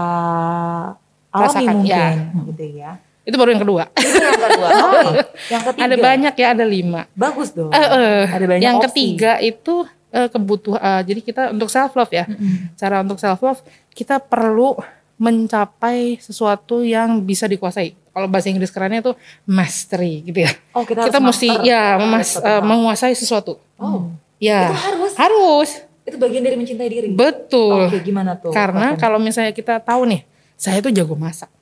alami 1.31 1.47
Rasakan, 1.47 1.75
mungkin, 1.79 1.87
iya. 1.87 2.47
gitu 2.51 2.65
ya. 2.75 2.93
Itu 3.31 3.39
baru 3.39 3.55
yang 3.55 3.63
kedua. 3.63 3.83
Itu 3.95 4.17
yang 4.19 4.35
kedua. 4.37 4.69
Oh, 4.75 5.11
yang 5.47 5.63
ketiga. 5.71 5.85
ada 5.87 5.97
banyak 5.97 6.35
ya, 6.35 6.47
ada 6.51 6.65
lima. 6.67 7.07
Bagus 7.15 7.55
dong. 7.55 7.71
Eh, 7.71 7.79
eh. 7.79 8.23
Ada 8.27 8.45
banyak 8.45 8.61
yang 8.61 8.77
opsi. 8.77 8.87
ketiga 8.91 9.39
itu 9.39 9.87
eh, 10.11 10.27
kebutuhan. 10.27 10.83
eh, 10.83 11.03
jadi 11.07 11.21
kita 11.23 11.43
untuk 11.55 11.71
self 11.71 11.95
love 11.95 12.11
ya. 12.11 12.27
Cara 12.75 13.01
untuk 13.01 13.17
self 13.17 13.39
love 13.39 13.63
kita 13.95 14.19
perlu 14.19 14.75
mencapai 15.21 16.17
sesuatu 16.17 16.81
yang 16.81 17.21
bisa 17.21 17.45
dikuasai. 17.45 17.93
Kalau 18.11 18.27
bahasa 18.27 18.51
Inggris 18.51 18.73
kerennya 18.73 19.01
itu 19.01 19.13
mastery 19.45 20.27
gitu 20.27 20.43
ya. 20.43 20.51
Oh, 20.73 20.83
kita, 20.83 21.07
kita 21.07 21.21
mesti 21.21 21.47
master. 21.47 21.69
ya 21.69 21.83
satu 22.25 22.43
eh, 22.43 22.51
hal. 22.51 22.61
menguasai 22.67 23.15
sesuatu. 23.15 23.53
Oh, 23.77 24.11
Ya. 24.41 24.73
Itu 24.73 24.77
harus? 24.81 25.13
Harus. 25.15 25.71
itu 26.01 26.17
bagian 26.17 26.41
dari 26.43 26.57
mencintai 26.57 26.89
diri. 26.89 27.13
Betul. 27.13 27.87
Oke, 27.87 28.01
gimana 28.01 28.33
tuh? 28.35 28.51
Karena 28.51 28.97
kalau 28.97 29.21
misalnya 29.21 29.53
kita 29.53 29.79
tahu 29.79 30.09
nih, 30.09 30.25
saya 30.57 30.81
tuh 30.81 30.91
jago 30.91 31.13
masak. 31.15 31.53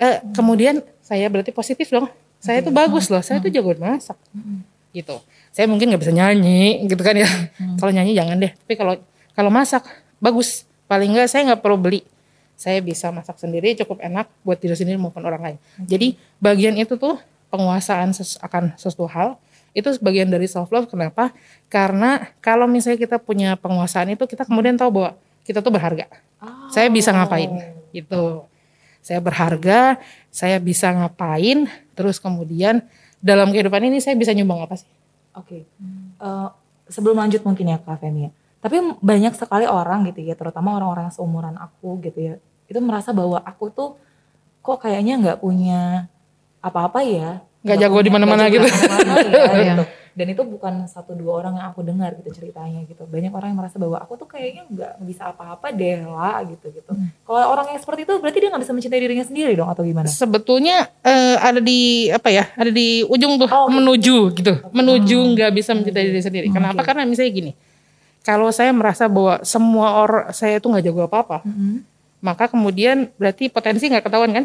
Eh, 0.00 0.24
kemudian 0.32 0.80
saya 1.06 1.30
berarti 1.30 1.54
positif 1.54 1.86
dong. 1.86 2.10
Saya 2.42 2.58
tuh 2.60 2.74
bagus 2.74 3.06
loh, 3.06 3.22
saya 3.22 3.38
tuh 3.38 3.48
jago 3.48 3.70
masak. 3.78 4.18
Gitu. 4.90 5.16
Saya 5.54 5.70
mungkin 5.70 5.94
nggak 5.94 6.02
bisa 6.02 6.12
nyanyi 6.12 6.84
gitu 6.84 6.98
kan 7.00 7.14
ya. 7.14 7.30
Kalau 7.78 7.94
nyanyi 7.94 8.12
jangan 8.12 8.36
deh. 8.36 8.50
Tapi 8.50 8.74
kalau 8.74 8.92
kalau 9.32 9.50
masak 9.54 9.86
bagus. 10.18 10.66
Paling 10.86 11.14
nggak 11.14 11.26
saya 11.26 11.42
nggak 11.50 11.62
perlu 11.62 11.78
beli. 11.78 12.02
Saya 12.56 12.78
bisa 12.80 13.10
masak 13.10 13.36
sendiri 13.36 13.74
cukup 13.76 14.00
enak 14.00 14.26
buat 14.40 14.56
diri 14.56 14.74
sendiri 14.74 14.96
maupun 14.96 15.22
orang 15.22 15.42
lain. 15.42 15.58
Jadi 15.84 16.14
bagian 16.38 16.74
itu 16.74 16.94
tuh 16.96 17.18
penguasaan 17.50 18.10
ses- 18.10 18.38
akan 18.40 18.74
sesuatu 18.74 19.06
hal 19.10 19.36
itu 19.76 19.92
sebagian 19.92 20.30
dari 20.32 20.48
self 20.48 20.72
love. 20.72 20.88
Kenapa? 20.88 21.36
Karena 21.68 22.32
kalau 22.40 22.64
misalnya 22.64 22.96
kita 22.96 23.20
punya 23.20 23.54
penguasaan 23.60 24.08
itu 24.08 24.24
kita 24.24 24.48
kemudian 24.48 24.74
tahu 24.74 24.88
bahwa 24.88 25.10
kita 25.44 25.60
tuh 25.60 25.68
berharga. 25.70 26.08
Saya 26.72 26.88
bisa 26.88 27.12
ngapain 27.12 27.50
gitu. 27.92 28.46
Saya 29.06 29.22
berharga, 29.22 30.02
saya 30.34 30.58
bisa 30.58 30.90
ngapain, 30.90 31.70
terus 31.94 32.18
kemudian 32.18 32.82
dalam 33.22 33.54
kehidupan 33.54 33.86
ini 33.86 34.02
saya 34.02 34.18
bisa 34.18 34.34
nyumbang 34.34 34.66
apa 34.66 34.74
sih? 34.74 34.90
Oke. 35.30 35.62
Eh, 35.62 36.48
sebelum 36.90 37.14
lanjut 37.14 37.46
mungkin 37.46 37.70
ya 37.70 37.78
Kak 37.78 38.02
Femi 38.02 38.26
ya. 38.26 38.30
Tapi 38.58 38.82
banyak 38.98 39.38
sekali 39.38 39.62
orang 39.62 40.10
gitu 40.10 40.26
ya, 40.26 40.34
terutama 40.34 40.74
orang-orang 40.74 41.06
yang 41.06 41.14
seumuran 41.14 41.54
aku 41.54 42.02
gitu 42.02 42.18
ya. 42.18 42.34
Itu 42.66 42.82
merasa 42.82 43.14
bahwa 43.14 43.38
aku 43.46 43.70
tuh 43.70 43.94
kok 44.58 44.82
kayaknya 44.82 45.14
nggak 45.22 45.38
punya 45.38 46.10
apa-apa 46.58 46.98
ya. 47.06 47.46
Nggak 47.62 47.78
jago 47.78 47.94
punya- 47.94 48.02
di 48.02 48.10
mana-mana 48.10 48.40
nggak 48.42 48.54
gitu. 48.58 48.66
jago 48.66 48.74
di 48.74 48.90
mana-mana 48.90 49.22
ya, 49.22 49.30
Iya. 49.54 49.62
gitu. 49.70 49.84
Dan 50.16 50.32
itu 50.32 50.48
bukan 50.48 50.88
satu 50.88 51.12
dua 51.12 51.44
orang 51.44 51.60
yang 51.60 51.68
aku 51.68 51.84
dengar 51.84 52.16
gitu 52.16 52.32
ceritanya 52.32 52.80
gitu. 52.88 53.04
Banyak 53.04 53.36
orang 53.36 53.52
yang 53.52 53.60
merasa 53.60 53.76
bahwa 53.76 54.00
aku 54.00 54.16
tuh 54.16 54.24
kayaknya 54.24 54.64
nggak 54.64 54.92
bisa 55.04 55.28
apa-apa 55.28 55.76
deh 55.76 56.08
lah 56.08 56.40
gitu 56.48 56.72
gitu. 56.72 56.88
Kalau 57.20 57.52
orang 57.52 57.68
yang 57.68 57.80
seperti 57.84 58.08
itu 58.08 58.16
berarti 58.16 58.38
dia 58.40 58.48
nggak 58.48 58.64
bisa 58.64 58.72
mencintai 58.72 58.96
dirinya 58.96 59.26
sendiri 59.28 59.52
dong 59.52 59.68
atau 59.68 59.84
gimana? 59.84 60.08
Sebetulnya 60.08 60.88
eh, 61.04 61.36
ada 61.36 61.60
di 61.60 62.08
apa 62.08 62.32
ya? 62.32 62.48
Ada 62.56 62.72
di 62.72 63.04
ujung 63.04 63.36
tuh 63.36 63.44
Oh, 63.52 63.68
gitu. 63.68 63.76
menuju 63.76 64.16
gitu. 64.40 64.52
Menuju 64.72 65.18
nggak 65.36 65.52
bisa 65.52 65.76
mencintai 65.76 66.04
diri 66.08 66.22
sendiri. 66.24 66.46
Kenapa? 66.48 66.80
Karena 66.80 67.04
misalnya 67.04 67.32
gini. 67.36 67.52
Kalau 68.24 68.48
saya 68.50 68.72
merasa 68.72 69.12
bahwa 69.12 69.44
semua 69.44 70.00
orang 70.00 70.32
saya 70.32 70.56
itu 70.56 70.66
nggak 70.66 70.82
jago 70.82 71.04
apa-apa, 71.04 71.44
maka 72.18 72.48
kemudian 72.48 73.12
berarti 73.20 73.46
potensi 73.46 73.86
nggak 73.86 74.02
ketahuan 74.02 74.32
kan? 74.32 74.44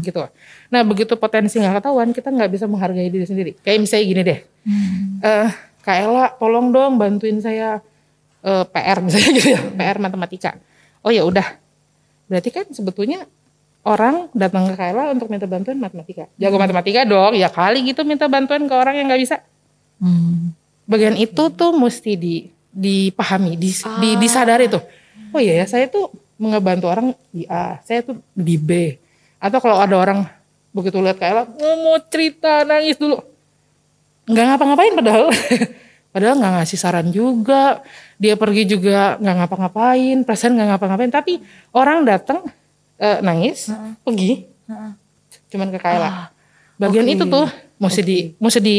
Gitu. 0.00 0.22
Nah 0.68 0.80
begitu 0.82 1.16
potensi 1.16 1.58
nggak 1.58 1.80
ketahuan, 1.80 2.10
kita 2.10 2.28
nggak 2.30 2.50
bisa 2.50 2.64
menghargai 2.66 3.08
diri 3.08 3.26
sendiri. 3.26 3.52
Kayak 3.60 3.78
misalnya 3.82 4.04
gini 4.04 4.22
deh, 4.22 4.38
eh 5.22 5.48
Kak 5.82 5.96
Ella, 5.96 6.26
tolong 6.34 6.70
dong 6.70 6.98
bantuin 6.98 7.38
saya 7.38 7.78
eh, 8.42 8.64
PR 8.66 8.98
misalnya 9.00 9.30
gitu 9.38 9.48
ya, 9.54 9.60
PR 9.62 9.98
matematika. 9.98 10.58
Oh 11.02 11.10
ya 11.10 11.22
udah, 11.22 11.46
berarti 12.26 12.50
kan 12.50 12.66
sebetulnya 12.70 13.24
orang 13.86 14.26
datang 14.34 14.66
ke 14.66 14.74
Kak 14.74 14.88
Ella 14.90 15.14
untuk 15.14 15.30
minta 15.30 15.46
bantuan 15.46 15.78
matematika. 15.78 16.26
Jago 16.34 16.58
matematika 16.58 17.06
dong, 17.06 17.38
ya 17.38 17.46
kali 17.46 17.86
gitu 17.86 18.02
minta 18.02 18.26
bantuan 18.26 18.66
ke 18.66 18.74
orang 18.74 18.98
yang 18.98 19.06
nggak 19.06 19.22
bisa. 19.22 19.36
Bagian 20.86 21.14
itu 21.14 21.42
tuh 21.50 21.70
mesti 21.74 22.12
di 22.14 22.34
dipahami, 22.70 23.56
dis- 23.56 23.86
di, 23.98 24.20
disadari 24.20 24.68
tuh. 24.68 24.82
Oh 25.32 25.40
iya 25.40 25.62
ya, 25.62 25.66
saya 25.66 25.88
tuh 25.88 26.12
ngebantu 26.36 26.86
orang 26.90 27.06
di 27.32 27.48
A, 27.48 27.80
saya 27.82 28.04
tuh 28.04 28.20
di 28.36 28.60
B. 28.60 29.00
Atau 29.36 29.58
kalau 29.60 29.76
ada 29.78 29.94
orang 29.96 30.24
begitu 30.72 31.00
lihat 31.00 31.16
Kayla, 31.16 31.48
"Oh, 31.48 31.76
mau 31.84 31.96
cerita 32.08 32.64
nangis 32.68 33.00
dulu. 33.00 33.20
Nggak 34.26 34.44
ngapa-ngapain 34.44 34.92
padahal. 34.98 35.26
padahal 36.12 36.34
nggak 36.40 36.52
ngasih 36.60 36.78
saran 36.78 37.08
juga. 37.14 37.80
Dia 38.16 38.34
pergi 38.34 38.64
juga 38.64 39.20
nggak 39.20 39.36
ngapa-ngapain, 39.44 40.16
perasaan 40.24 40.56
nggak 40.56 40.68
ngapa-ngapain. 40.76 41.12
Tapi 41.12 41.32
orang 41.76 42.04
datang 42.04 42.44
eh, 43.00 43.20
nangis, 43.20 43.72
pergi. 44.04 44.48
Cuman 45.52 45.68
ke 45.72 45.78
Kayla. 45.78 46.32
Bagian 46.76 47.08
oke. 47.08 47.12
itu 47.16 47.24
tuh 47.24 47.46
mesti 47.80 48.00
di 48.04 48.18
mesti 48.36 48.60
di 48.60 48.76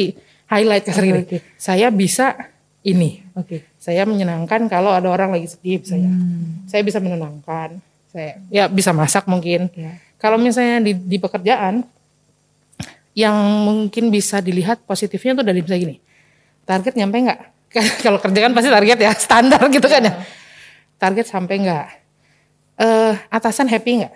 highlight 0.50 0.84
kasar 0.86 1.04
gini. 1.06 1.22
oke. 1.26 1.38
Saya 1.58 1.88
bisa 1.90 2.38
ini. 2.86 3.22
Oke. 3.36 3.68
Saya 3.78 4.08
menyenangkan 4.08 4.70
kalau 4.72 4.94
ada 4.96 5.10
orang 5.12 5.36
lagi 5.36 5.50
sedih 5.50 5.82
misalnya. 5.84 6.12
Saya 6.70 6.82
bisa 6.86 6.98
menenangkan. 7.04 7.82
Saya 8.12 8.40
ya 8.48 8.72
bisa 8.72 8.96
masak 8.96 9.28
mungkin. 9.28 9.68
Ya. 9.76 10.00
Kalau 10.18 10.42
misalnya 10.42 10.82
di, 10.82 10.98
di 10.98 11.18
pekerjaan 11.22 11.86
yang 13.18 13.38
mungkin 13.66 14.14
bisa 14.14 14.42
dilihat 14.42 14.86
positifnya 14.86 15.38
tuh 15.42 15.46
dari 15.46 15.62
misalnya 15.62 15.84
gini. 15.90 15.98
Target 16.66 16.94
nyampe 16.94 17.18
nggak? 17.18 17.42
kalau 18.06 18.18
kerja 18.22 18.40
kan 18.46 18.52
pasti 18.54 18.70
target 18.70 18.98
ya 19.02 19.12
standar 19.26 19.62
gitu 19.70 19.88
kan 19.90 20.02
ya. 20.06 20.14
Target 20.98 21.26
sampai 21.26 21.56
nggak? 21.62 21.88
Eh 22.78 23.14
atasan 23.34 23.70
happy 23.70 24.06
nggak? 24.06 24.14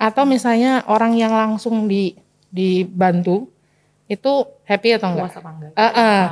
Atau 0.00 0.24
misalnya 0.24 0.84
orang 0.88 1.12
yang 1.16 1.32
langsung 1.32 1.84
di 1.84 2.16
dibantu 2.48 3.48
itu 4.10 4.32
happy 4.66 4.96
atau 4.96 5.14
enggak? 5.14 5.30
Enggak? 5.38 5.72
Ah, 5.76 5.86
ah. 5.94 6.22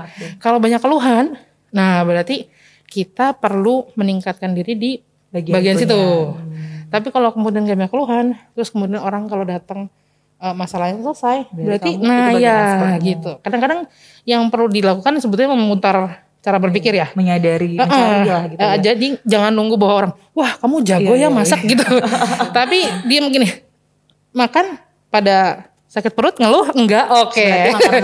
Kalau 0.42 0.59
banyak 0.59 0.81
keluhan, 0.83 1.38
nah 1.71 2.03
berarti 2.03 2.51
kita 2.88 3.37
perlu 3.37 3.87
meningkatkan 3.94 4.57
diri 4.57 4.75
di 4.75 4.90
bagian, 5.29 5.77
itunya. 5.77 5.85
situ. 5.85 6.03
Tapi 6.88 7.09
kalau 7.12 7.31
kemudian 7.37 7.68
gak 7.68 7.77
banyak 7.77 7.92
keluhan, 7.92 8.27
terus 8.57 8.72
kemudian 8.72 9.01
orang 9.01 9.29
kalau 9.29 9.44
datang 9.44 9.92
eh, 10.40 10.55
masalahnya 10.57 11.01
selesai, 11.05 11.53
Berarti 11.53 11.96
berarti 11.96 12.09
nah 12.09 12.31
ya 12.37 12.59
gitu. 13.01 13.40
Kadang-kadang 13.44 13.88
yang 14.24 14.48
perlu 14.48 14.72
dilakukan 14.72 15.20
sebetulnya 15.20 15.53
memutar 15.53 16.29
cara 16.38 16.57
berpikir 16.62 16.94
ya. 16.94 17.11
Menyadari, 17.12 17.77
mencari 17.77 18.24
ah. 18.24 18.24
lah 18.24 18.42
gitu. 18.48 18.61
Eh, 18.61 18.68
ya. 18.68 18.77
Jadi 18.81 19.07
jangan 19.27 19.53
nunggu 19.53 19.77
bahwa 19.77 19.94
orang, 20.07 20.12
wah 20.33 20.53
kamu 20.57 20.77
jago 20.87 21.12
Iya, 21.12 21.12
ya 21.12 21.20
iya, 21.27 21.29
masak 21.29 21.61
gitu. 21.66 21.85
Tapi 22.57 22.79
dia 23.05 23.18
begini, 23.20 23.48
makan 24.33 24.79
pada 25.12 25.68
sakit 25.88 26.12
perut 26.12 26.37
ngeluh 26.37 26.72
enggak 26.77 27.09
oke. 27.09 27.48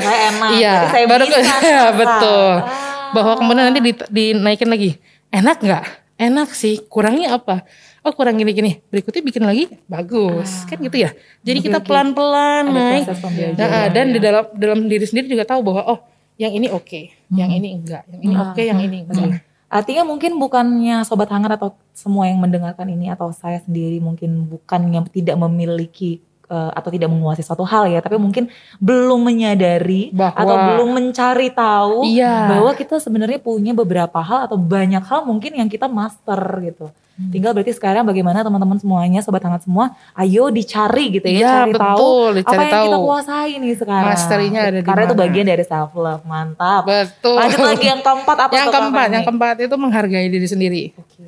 Saya 0.01 0.19
enak. 0.33 0.51
Iya, 0.59 0.75
saya 0.91 1.05
baru 1.07 1.25
bisa 1.29 1.57
ya, 1.73 1.85
betul. 1.93 2.51
Ah. 2.61 3.13
Bahwa 3.15 3.33
kemudian 3.39 3.65
nanti 3.71 3.81
di- 3.81 4.09
dinaikin 4.11 4.69
lagi. 4.69 4.99
Enak 5.31 5.63
nggak? 5.63 5.85
Enak 6.19 6.49
sih. 6.53 6.83
Kurangnya 6.87 7.39
apa? 7.39 7.63
Oh 8.05 8.13
kurang 8.13 8.37
gini-gini. 8.37 8.85
Berikutnya 8.87 9.23
bikin 9.25 9.43
lagi 9.43 9.65
bagus. 9.89 10.69
Kan 10.69 10.77
gitu 10.79 10.97
ya. 10.99 11.17
Jadi 11.41 11.59
kita 11.59 11.81
pelan-pelan 11.81 12.69
naik. 12.69 13.09
proses 13.09 13.19
pembelajaran. 13.19 13.57
Nah, 13.57 13.87
dan 13.89 14.07
di 14.13 14.21
dalam 14.21 14.45
dalam 14.53 14.79
diri 14.85 15.03
sendiri 15.03 15.27
juga 15.27 15.45
tahu 15.45 15.65
bahwa 15.65 15.83
oh 15.89 15.99
yang 16.37 16.53
ini 16.53 16.69
oke, 16.69 17.01
yang 17.31 17.49
Hmm. 17.49 17.59
ini 17.59 17.69
enggak, 17.73 18.03
yang 18.07 18.21
ini 18.21 18.35
oke, 18.37 18.63
yang 18.63 18.79
ini 18.79 18.99
enggak. 19.03 19.41
Artinya 19.67 20.05
mungkin 20.05 20.37
bukannya 20.37 21.03
sobat 21.03 21.27
hangat 21.29 21.57
atau 21.57 21.73
semua 21.91 22.27
yang 22.27 22.39
mendengarkan 22.39 22.87
ini 22.87 23.09
atau 23.09 23.31
saya 23.31 23.59
sendiri 23.59 23.99
mungkin 23.99 24.47
bukannya 24.49 25.01
tidak 25.09 25.35
memiliki 25.37 26.21
eh, 26.45 26.71
atau 26.71 26.93
tidak 26.93 27.09
menguasai 27.09 27.41
suatu 27.41 27.65
hal 27.65 27.89
ya, 27.89 27.99
tapi 27.99 28.21
mungkin 28.21 28.53
belum 28.77 29.17
menyadari 29.25 30.13
Bahwa- 30.13 30.37
atau 30.37 30.57
belum 30.61 30.89
mencari 30.93 31.49
tahu 31.49 32.05
Iya. 32.05 32.53
bahwa 32.53 32.77
kita 32.77 33.01
sebenarnya 33.01 33.41
punya 33.41 33.73
beberapa 33.73 34.21
hal 34.21 34.45
atau 34.45 34.61
banyak 34.61 35.01
hal 35.01 35.25
mungkin 35.25 35.57
yang 35.57 35.73
kita 35.73 35.89
master 35.89 36.37
gitu. 36.61 36.93
Hmm. 37.15 37.31
Tinggal 37.31 37.55
berarti 37.55 37.71
sekarang 37.71 38.03
bagaimana 38.03 38.43
teman-teman 38.43 38.75
semuanya, 38.75 39.23
sobat 39.23 39.39
hangat 39.41 39.63
semua, 39.63 39.95
ayo 40.13 40.51
dicari 40.51 41.15
gitu 41.15 41.23
ya, 41.25 41.39
Iya, 41.39 41.47
cari 41.47 41.73
tahu 41.73 41.95
betul, 41.95 42.27
apa 42.27 42.35
dicari 42.35 42.59
yang 42.59 42.67
kita 42.67 42.75
tahu. 42.91 43.05
kuasai 43.07 43.53
nih 43.55 43.75
sekarang. 43.79 44.07
Mastery-nya 44.11 44.61
ada 44.61 44.71
di 44.75 44.83
Karena 44.83 45.03
itu 45.05 45.15
bagian 45.15 45.47
dari 45.47 45.63
self 45.63 45.93
love, 45.95 46.23
mantap. 46.25 46.83
Betul. 46.83 47.39
Lanjut 47.39 47.61
lagi 47.63 47.87
yang 47.87 48.01
keempat 48.03 48.37
apa 48.37 48.53
yang 48.53 48.67
keempat, 48.69 49.09
yang 49.09 49.25
keempat 49.25 49.57
itu 49.63 49.75
menghargai 49.77 50.27
diri 50.27 50.49
sendiri. 50.49 50.83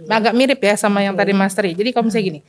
Agak 0.07 0.35
mirip 0.35 0.59
ya 0.59 0.75
sama 0.75 1.07
yang 1.07 1.15
tadi 1.15 1.31
mastery. 1.31 1.71
Jadi 1.73 1.95
kalau 1.95 2.11
misalnya 2.11 2.27
gini, 2.35 2.41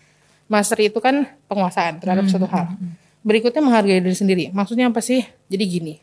mastery 0.45 0.89
itu 0.89 0.97
kan 0.97 1.15
penguasaan 1.45 2.01
terhadap 2.01 2.25
Hmm, 2.25 2.31
suatu 2.33 2.49
hal. 2.49 2.73
Berikutnya 3.21 3.61
menghargai 3.61 4.01
diri 4.01 4.17
sendiri. 4.17 4.43
Maksudnya 4.49 4.89
apa 4.89 4.97
sih? 4.97 5.21
Jadi 5.45 5.63
gini, 5.63 5.93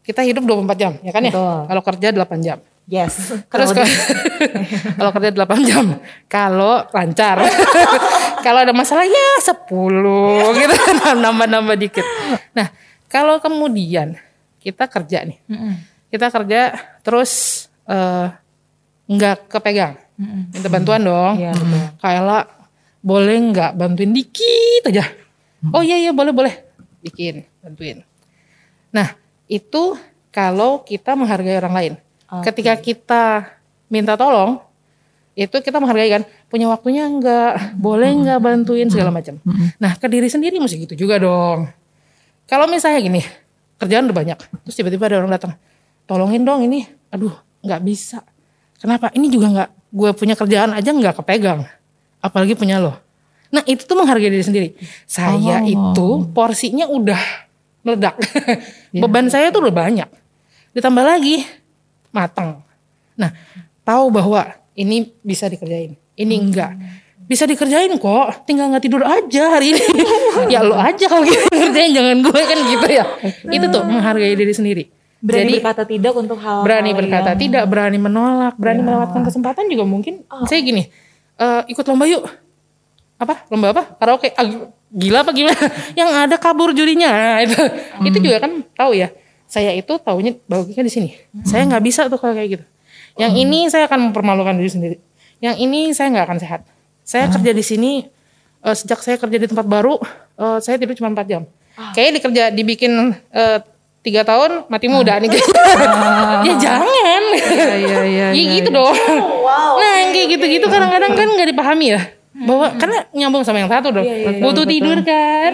kita 0.00 0.24
hidup 0.24 0.48
24 0.48 0.80
jam, 0.80 0.92
ya 1.04 1.12
kan 1.12 1.20
ya? 1.20 1.28
Betul. 1.28 1.58
Kalau 1.68 1.82
kerja 1.84 2.08
8 2.08 2.40
jam. 2.40 2.58
Yes. 2.88 3.20
Terus 3.52 3.70
Kalau 4.96 5.10
kerja 5.14 5.30
8 5.36 5.68
jam, 5.68 6.00
kalau 6.24 6.88
lancar. 6.88 7.44
kalau 8.44 8.58
ada 8.64 8.72
masalah 8.72 9.04
ya 9.04 9.28
10 9.44 9.68
gitu, 10.56 10.74
nambah-nambah 11.20 11.76
dikit. 11.76 12.06
Nah, 12.56 12.72
kalau 13.12 13.36
kemudian 13.44 14.16
kita 14.64 14.88
kerja 14.88 15.28
nih, 15.28 15.36
kita 16.08 16.32
kerja 16.32 16.60
terus 17.04 17.64
eh, 17.84 18.32
nggak 19.08 19.52
kepegang, 19.52 20.00
minta 20.48 20.68
bantuan 20.72 21.04
dong. 21.04 21.34
Iya, 21.36 21.52
betul. 21.52 21.82
Kayak 22.00 22.44
boleh 23.04 23.36
nggak 23.52 23.72
bantuin 23.76 24.12
dikit 24.16 24.88
aja? 24.88 25.04
Oh 25.76 25.84
iya 25.84 26.00
iya 26.00 26.12
boleh 26.16 26.32
boleh. 26.32 26.54
bikin, 26.98 27.46
bantuin. 27.62 28.02
Nah, 28.90 29.14
itu 29.46 29.94
kalau 30.34 30.82
kita 30.82 31.14
menghargai 31.14 31.62
orang 31.62 31.74
lain. 31.78 31.94
Ketika 32.28 32.76
kita 32.76 33.24
minta 33.88 34.12
tolong, 34.20 34.60
itu 35.38 35.54
kita 35.64 35.80
menghargai 35.80 36.10
kan, 36.12 36.22
punya 36.52 36.68
waktunya 36.68 37.08
enggak, 37.08 37.78
boleh 37.78 38.10
enggak 38.10 38.38
bantuin 38.42 38.90
segala 38.92 39.08
macam. 39.14 39.40
Nah, 39.80 39.96
ke 39.96 40.10
diri 40.10 40.28
sendiri 40.28 40.60
mesti 40.60 40.82
gitu 40.82 40.94
juga 41.08 41.16
dong. 41.22 41.70
Kalau 42.44 42.68
misalnya 42.68 43.00
gini, 43.00 43.22
kerjaan 43.78 44.10
udah 44.10 44.16
banyak, 44.16 44.38
terus 44.66 44.74
tiba-tiba 44.74 45.06
ada 45.08 45.22
orang 45.22 45.32
datang, 45.32 45.52
tolongin 46.10 46.42
dong 46.42 46.66
ini, 46.66 46.84
aduh 47.14 47.32
nggak 47.62 47.80
bisa. 47.86 48.20
Kenapa? 48.82 49.14
Ini 49.14 49.26
juga 49.30 49.46
nggak, 49.52 49.70
gue 49.94 50.10
punya 50.18 50.34
kerjaan 50.34 50.74
aja 50.74 50.90
nggak 50.90 51.22
kepegang, 51.22 51.64
apalagi 52.18 52.58
punya 52.58 52.82
lo. 52.82 52.98
Nah 53.54 53.62
itu 53.64 53.86
tuh 53.86 53.96
menghargai 53.96 54.28
diri 54.28 54.44
sendiri. 54.44 54.68
Saya 55.06 55.62
itu 55.64 56.28
porsinya 56.34 56.90
udah 56.90 57.22
meledak, 57.86 58.18
beban 59.06 59.30
saya 59.30 59.54
tuh 59.54 59.62
udah 59.62 59.74
banyak. 59.76 60.08
Ditambah 60.74 61.04
lagi 61.06 61.46
matang. 62.14 62.62
Nah 63.18 63.30
tahu 63.82 64.12
bahwa 64.12 64.44
ini 64.78 65.10
bisa 65.24 65.50
dikerjain, 65.50 65.96
ini 66.14 66.34
enggak. 66.38 66.72
Bisa 67.28 67.44
dikerjain 67.44 67.92
kok, 68.00 68.48
tinggal 68.48 68.72
nggak 68.72 68.84
tidur 68.88 69.04
aja 69.04 69.52
hari 69.52 69.76
ini. 69.76 69.84
ya 70.54 70.64
lo 70.64 70.80
aja 70.80 71.04
kalau 71.12 71.28
gitu 71.28 71.44
kerjain, 71.68 71.92
jangan 71.92 72.24
gue 72.24 72.40
kan 72.40 72.58
gitu 72.72 72.86
ya. 72.88 73.04
Itu 73.44 73.66
tuh 73.68 73.82
menghargai 73.84 74.32
diri 74.32 74.54
sendiri. 74.56 74.84
Berani 75.18 75.50
Jadi 75.50 75.54
berkata 75.58 75.82
tidak 75.82 76.14
untuk 76.14 76.38
hal 76.38 76.62
berani 76.62 76.94
berkata 76.94 77.34
tidak, 77.34 77.66
berani 77.66 77.98
menolak, 77.98 78.54
berani 78.54 78.86
melewatkan 78.86 79.26
kesempatan 79.26 79.66
juga 79.66 79.82
mungkin. 79.82 80.22
Saya 80.46 80.62
gini, 80.62 80.86
eh, 81.36 81.62
ikut 81.68 81.82
lomba 81.90 82.06
yuk. 82.06 82.22
Apa? 83.18 83.50
Lomba 83.50 83.74
apa? 83.74 83.82
Karaoke. 83.98 84.30
Ah, 84.38 84.46
gila 84.94 85.26
apa 85.26 85.34
gimana? 85.34 85.58
Yang 85.98 86.10
ada 86.14 86.36
kabur 86.38 86.70
jurinya. 86.70 87.10
Nah, 87.10 87.38
itu 87.42 87.58
itu 88.06 88.18
juga 88.30 88.46
kan 88.46 88.62
tahu 88.78 88.94
ya. 88.94 89.10
Saya 89.48 89.72
itu 89.72 89.96
taunya 89.96 90.36
bagusnya 90.44 90.84
di 90.84 90.92
sini. 90.92 91.08
Saya 91.42 91.64
nggak 91.64 91.80
bisa 91.80 92.04
tuh 92.12 92.20
kalau 92.20 92.36
kayak 92.36 92.60
gitu. 92.60 92.64
Yang 93.16 93.32
ini 93.42 93.60
saya 93.72 93.88
akan 93.88 94.12
mempermalukan 94.12 94.54
diri 94.60 94.70
sendiri. 94.70 94.96
Yang 95.40 95.56
ini 95.64 95.80
saya 95.96 96.12
nggak 96.12 96.26
akan 96.28 96.38
sehat. 96.38 96.60
Saya 97.02 97.32
kerja 97.32 97.56
di 97.56 97.64
sini 97.64 98.04
eh, 98.60 98.74
sejak 98.76 99.00
saya 99.00 99.16
kerja 99.16 99.40
di 99.40 99.48
tempat 99.48 99.64
baru, 99.64 99.96
eh, 100.36 100.58
saya 100.60 100.76
tidur 100.76 100.92
cuma 101.00 101.10
4 101.16 101.24
jam. 101.24 101.42
Kayaknya 101.96 102.12
dikerja 102.20 102.42
dibikin 102.52 102.92
eh, 103.32 103.58
tiga 104.04 104.22
tahun 104.28 104.68
mati 104.68 104.86
muda 104.92 105.16
nih. 105.16 105.32
Ya 106.38 106.54
jangan. 106.58 107.22
Iya 107.38 108.00
iya 108.04 108.26
ya 108.34 108.44
gitu 108.58 108.68
dong. 108.74 108.94
Nah 109.78 109.92
yang 110.02 110.10
kayak 110.10 110.28
gitu-gitu 110.38 110.66
kadang-kadang 110.66 111.14
kan 111.14 111.28
nggak 111.28 111.48
dipahami 111.54 111.94
ya. 111.94 112.00
Bahwa 112.34 112.70
karena 112.78 113.06
nyambung 113.10 113.42
sama 113.42 113.62
yang 113.62 113.70
satu 113.70 113.90
dong. 113.90 114.06
Butuh 114.42 114.66
tidur 114.66 114.98
kan. 115.02 115.52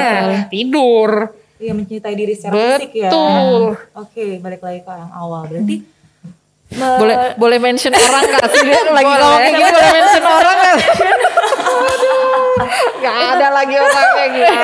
Tidur 0.54 1.34
Iya 1.60 1.72
mencintai 1.76 2.14
diri 2.16 2.32
secara 2.32 2.80
fisik 2.80 2.92
ya. 2.96 3.12
Betul. 3.12 3.76
Oke, 3.92 4.40
balik 4.40 4.64
lagi 4.64 4.80
ke 4.80 4.90
yang 4.90 5.12
awal. 5.12 5.44
Berarti 5.44 5.76
Boleh 6.70 7.34
boleh 7.34 7.58
mention 7.58 7.90
orang 7.90 8.24
gak 8.30 8.46
sih? 8.54 8.62
Lagi 8.96 9.02
Boleh. 9.02 9.18
ngomong 9.18 9.40
kayak 9.42 9.54
gitu 9.58 9.74
boleh 9.74 9.90
mention 9.90 10.24
orang 10.24 10.56
gak? 10.56 10.76
Gak 13.00 13.16
ada 13.16 13.46
lagi 13.50 13.74
orangnya 13.74 14.24
gitu. 14.30 14.54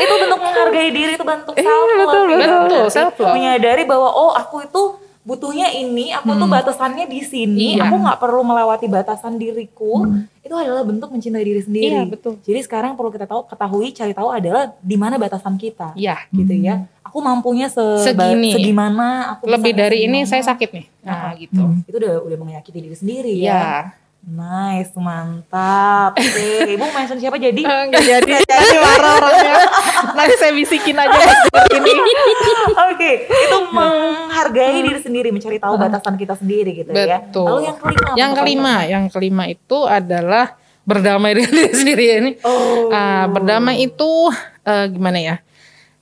itu 0.00 0.14
bentuk 0.16 0.40
menghargai 0.40 0.90
diri 0.90 1.12
itu 1.14 1.24
bentuk 1.24 1.54
self 1.54 1.68
love. 1.68 1.86
Iya, 1.86 1.96
betul, 2.00 2.22
betul. 2.26 2.60
Betul, 2.66 2.84
self 2.88 3.14
love. 3.20 3.34
Menyadari 3.36 3.82
bahwa 3.84 4.08
oh 4.08 4.32
aku 4.32 4.64
itu 4.64 4.82
butuhnya 5.26 5.74
ini, 5.74 6.14
aku 6.14 6.30
tuh 6.30 6.46
batasannya 6.46 7.04
di 7.04 7.20
sini, 7.20 7.74
Iya. 7.74 7.84
aku 7.84 7.98
nggak 7.98 8.16
perlu 8.16 8.40
melewati 8.40 8.86
batasan 8.86 9.34
diriku. 9.34 10.06
Itu 10.38 10.54
adalah 10.54 10.80
bentuk 10.80 11.10
mencintai 11.10 11.42
diri 11.42 11.58
sendiri. 11.58 11.90
Iya, 11.90 12.06
betul. 12.06 12.38
Jadi 12.38 12.62
sekarang 12.62 12.94
perlu 12.94 13.10
kita 13.10 13.26
tahu, 13.26 13.42
ketahui, 13.44 13.90
cari 13.90 14.14
tahu 14.14 14.30
adalah 14.30 14.70
di 14.78 14.94
mana 14.94 15.18
batasan 15.18 15.58
kita. 15.58 15.90
ya 15.94 16.14
Gitu 16.30 16.54
ya. 16.56 16.86
Aku 17.02 17.18
mampunya 17.18 17.66
se 17.66 17.82
Segini. 18.00 18.54
segimana, 18.54 19.34
aku 19.34 19.50
lebih 19.50 19.72
dari 19.72 20.04
ini 20.04 20.22
segimana. 20.22 20.30
saya 20.32 20.42
sakit 20.46 20.68
nih 20.70 20.86
nah 21.02 21.30
gitu 21.34 21.62
Itu 21.84 21.96
udah 21.96 22.14
udah 22.20 22.36
menyakiti 22.36 22.78
diri 22.78 22.94
sendiri 22.94 23.30
ya. 23.36 23.50
ya 23.50 23.66
Nice, 24.26 24.90
mantap. 24.98 26.18
Oke, 26.18 26.74
Ibu 26.74 26.82
mention 26.90 27.14
siapa 27.22 27.38
jadi? 27.38 27.62
Gak 27.62 28.02
jadi 28.02 28.30
jadi 28.42 28.76
marah 28.82 29.22
orangnya. 29.22 29.54
Nanti 30.18 30.34
saya 30.34 30.50
bisikin 30.50 30.98
aja 30.98 31.14
ini. 31.78 31.92
Oke, 32.90 33.30
itu 33.30 33.58
menghargai 33.70 34.82
diri 34.82 34.98
sendiri, 34.98 35.30
mencari 35.30 35.62
tahu 35.62 35.78
batasan 35.78 36.18
kita 36.18 36.34
sendiri 36.34 36.74
gitu 36.74 36.90
ya. 36.90 37.22
Betul. 37.22 37.46
Lalu 37.46 37.62
yang 37.70 37.78
kelima. 37.78 38.02
apa 38.02 38.16
yang 38.18 38.32
kelima 38.34 38.74
yang 38.82 39.04
kelima 39.06 39.44
itu 39.46 39.78
adalah 39.86 40.58
berdamai 40.82 41.30
dengan 41.38 41.52
diri 41.62 41.70
sendiri 41.70 42.04
ini 42.18 42.30
Oh. 42.42 42.90
Ah, 42.90 43.30
berdamai 43.30 43.78
itu 43.78 44.10
eh, 44.66 44.86
gimana 44.90 45.22
ya 45.22 45.36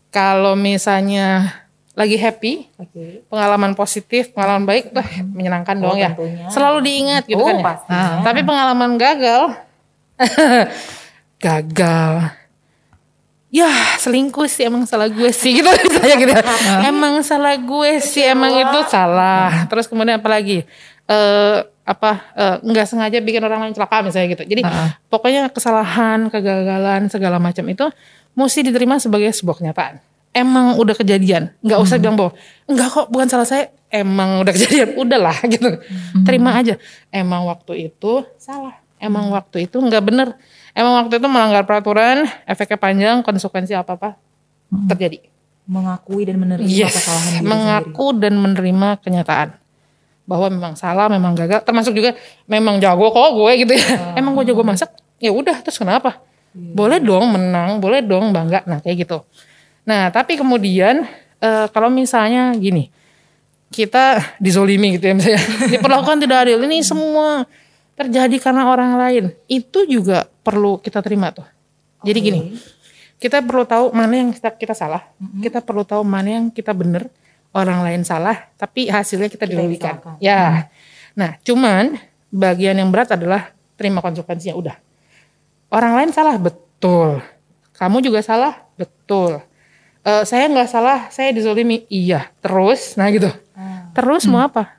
kalau 0.08 0.56
misalnya 0.56 1.60
lagi 1.94 2.18
happy 2.18 2.66
Oke. 2.74 3.22
pengalaman 3.30 3.72
positif, 3.72 4.34
pengalaman 4.34 4.66
baik, 4.66 4.90
wah 4.90 5.06
menyenangkan 5.30 5.78
dong 5.78 5.94
ya. 5.94 6.10
tentunya. 6.10 6.50
Selalu 6.50 6.78
diingat 6.82 7.22
gitu 7.24 7.38
Oh, 7.38 7.46
kan 7.46 7.56
ya. 7.56 7.62
pastinya. 7.62 7.94
Nah, 7.94 8.14
tapi 8.20 8.40
pengalaman 8.42 8.90
gagal, 8.98 9.42
gagal. 11.38 12.12
Ya 13.54 13.70
selingkuh 14.02 14.50
sih 14.50 14.66
emang 14.66 14.82
salah 14.82 15.06
gue 15.06 15.30
sih 15.30 15.54
gitu 15.54 15.70
misalnya 15.70 16.16
gitu. 16.26 16.34
emang 16.82 17.22
salah 17.22 17.54
gue 17.54 18.02
sih 18.02 18.26
emang 18.26 18.50
itu 18.50 18.78
salah. 18.90 19.70
Terus 19.70 19.86
kemudian 19.86 20.18
apa 20.18 20.26
lagi? 20.26 20.66
Eh 21.06 21.58
apa 21.86 22.10
eh, 22.34 22.56
nggak 22.64 22.86
sengaja 22.90 23.22
bikin 23.22 23.38
orang 23.46 23.62
lain 23.62 23.74
celaka 23.76 24.02
misalnya 24.02 24.34
gitu. 24.34 24.42
Jadi 24.42 24.66
pokoknya 25.06 25.54
kesalahan, 25.54 26.26
kegagalan 26.26 27.06
segala 27.06 27.38
macam 27.38 27.62
itu 27.70 27.86
mesti 28.34 28.66
diterima 28.66 28.98
sebagai 28.98 29.30
sebuah 29.30 29.62
kenyataan 29.62 30.02
emang 30.34 30.76
udah 30.76 30.92
kejadian? 30.98 31.54
Nggak 31.62 31.78
usah 31.80 31.96
bilang 31.96 32.18
bahwa 32.18 32.32
enggak 32.66 32.88
kok 32.90 33.06
bukan 33.08 33.28
salah 33.30 33.46
saya. 33.46 33.70
Emang 33.88 34.42
udah 34.42 34.52
kejadian? 34.52 34.88
Udahlah 35.06 35.38
gitu. 35.46 35.78
Terima 36.26 36.58
aja. 36.58 36.74
Emang 37.14 37.46
waktu 37.46 37.88
itu 37.88 38.26
salah. 38.36 38.82
Emang 38.98 39.30
waktu 39.30 39.70
itu 39.70 39.78
nggak 39.78 40.02
bener. 40.02 40.34
Emang 40.74 40.98
waktu 40.98 41.22
itu 41.22 41.26
melanggar 41.30 41.62
peraturan 41.62 42.26
efeknya 42.50 42.76
panjang 42.76 43.16
konsekuensi 43.22 43.72
apa 43.78 43.94
apa 43.94 44.10
terjadi. 44.90 45.22
Mengakui 45.64 46.28
dan 46.28 46.36
menerima 46.42 46.68
yes. 46.68 46.92
kesalahan 46.92 47.40
mengaku 47.46 48.12
dan 48.18 48.34
menerima 48.36 49.00
kenyataan. 49.00 49.54
Bahwa 50.26 50.50
memang 50.50 50.74
salah 50.74 51.06
memang 51.06 51.38
gagal 51.38 51.62
termasuk 51.62 51.94
juga 51.94 52.18
memang 52.50 52.82
jago 52.82 53.14
kok 53.14 53.30
gue 53.38 53.52
gitu 53.62 53.72
ya. 53.78 54.18
Emang 54.18 54.34
gue 54.34 54.50
jago 54.50 54.66
masak? 54.66 54.90
Ya 55.22 55.30
udah 55.30 55.62
terus 55.62 55.78
kenapa? 55.78 56.18
Boleh 56.54 56.98
dong 56.98 57.30
menang 57.30 57.78
boleh 57.78 58.02
dong 58.02 58.34
bangga. 58.34 58.66
Nah 58.66 58.82
kayak 58.82 59.06
gitu 59.06 59.22
Nah, 59.84 60.08
tapi 60.08 60.40
kemudian 60.40 61.04
eh, 61.40 61.66
kalau 61.70 61.92
misalnya 61.92 62.56
gini, 62.56 62.88
kita 63.68 64.36
dizolimi 64.40 64.96
gitu 64.96 65.12
ya 65.12 65.14
misalnya, 65.14 65.42
diperlakukan 65.76 66.18
tidak 66.24 66.38
adil, 66.48 66.58
ini 66.64 66.80
semua 66.80 67.44
terjadi 67.94 68.36
karena 68.40 68.66
orang 68.66 68.96
lain, 68.98 69.24
itu 69.46 69.86
juga 69.86 70.26
perlu 70.42 70.80
kita 70.80 71.04
terima 71.04 71.30
tuh. 71.30 71.46
Jadi 72.04 72.18
gini, 72.20 72.40
kita 73.20 73.40
perlu 73.40 73.64
tahu 73.64 73.94
mana 73.94 74.14
yang 74.18 74.30
kita, 74.34 74.50
kita 74.56 74.74
salah, 74.74 75.04
kita 75.40 75.62
perlu 75.62 75.86
tahu 75.86 76.02
mana 76.02 76.40
yang 76.40 76.46
kita 76.50 76.74
benar, 76.74 77.06
orang 77.54 77.86
lain 77.86 78.02
salah, 78.02 78.50
tapi 78.58 78.90
hasilnya 78.90 79.30
kita 79.30 79.46
dirugikan. 79.46 80.00
usahakan. 80.00 80.14
Ya, 80.20 80.68
nah 81.14 81.38
cuman 81.44 81.96
bagian 82.34 82.76
yang 82.76 82.90
berat 82.90 83.14
adalah 83.14 83.54
terima 83.78 84.02
konsekuensinya 84.02 84.58
udah. 84.58 84.76
Orang 85.70 85.96
lain 85.96 86.10
salah 86.10 86.36
betul, 86.36 87.22
kamu 87.78 88.04
juga 88.04 88.20
salah 88.20 88.66
betul 88.74 89.42
Eh, 90.04 90.22
saya 90.24 90.44
nggak 90.46 90.68
salah, 90.68 91.08
saya 91.08 91.32
dizolimi. 91.32 91.88
Iya, 91.88 92.28
terus, 92.38 92.92
nah 92.94 93.08
gitu. 93.08 93.32
Terus 93.96 94.28
mau 94.28 94.44
apa? 94.44 94.76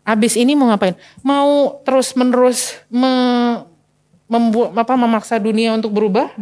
Abis 0.00 0.32
ini 0.34 0.56
mau 0.56 0.72
ngapain? 0.72 0.96
Mau 1.20 1.76
terus 1.84 2.16
menerus 2.16 2.80
me, 2.88 3.12
membu- 4.24 4.72
apa, 4.72 4.96
memaksa 4.96 5.36
dunia 5.36 5.76
untuk 5.76 5.92
berubah? 5.92 6.32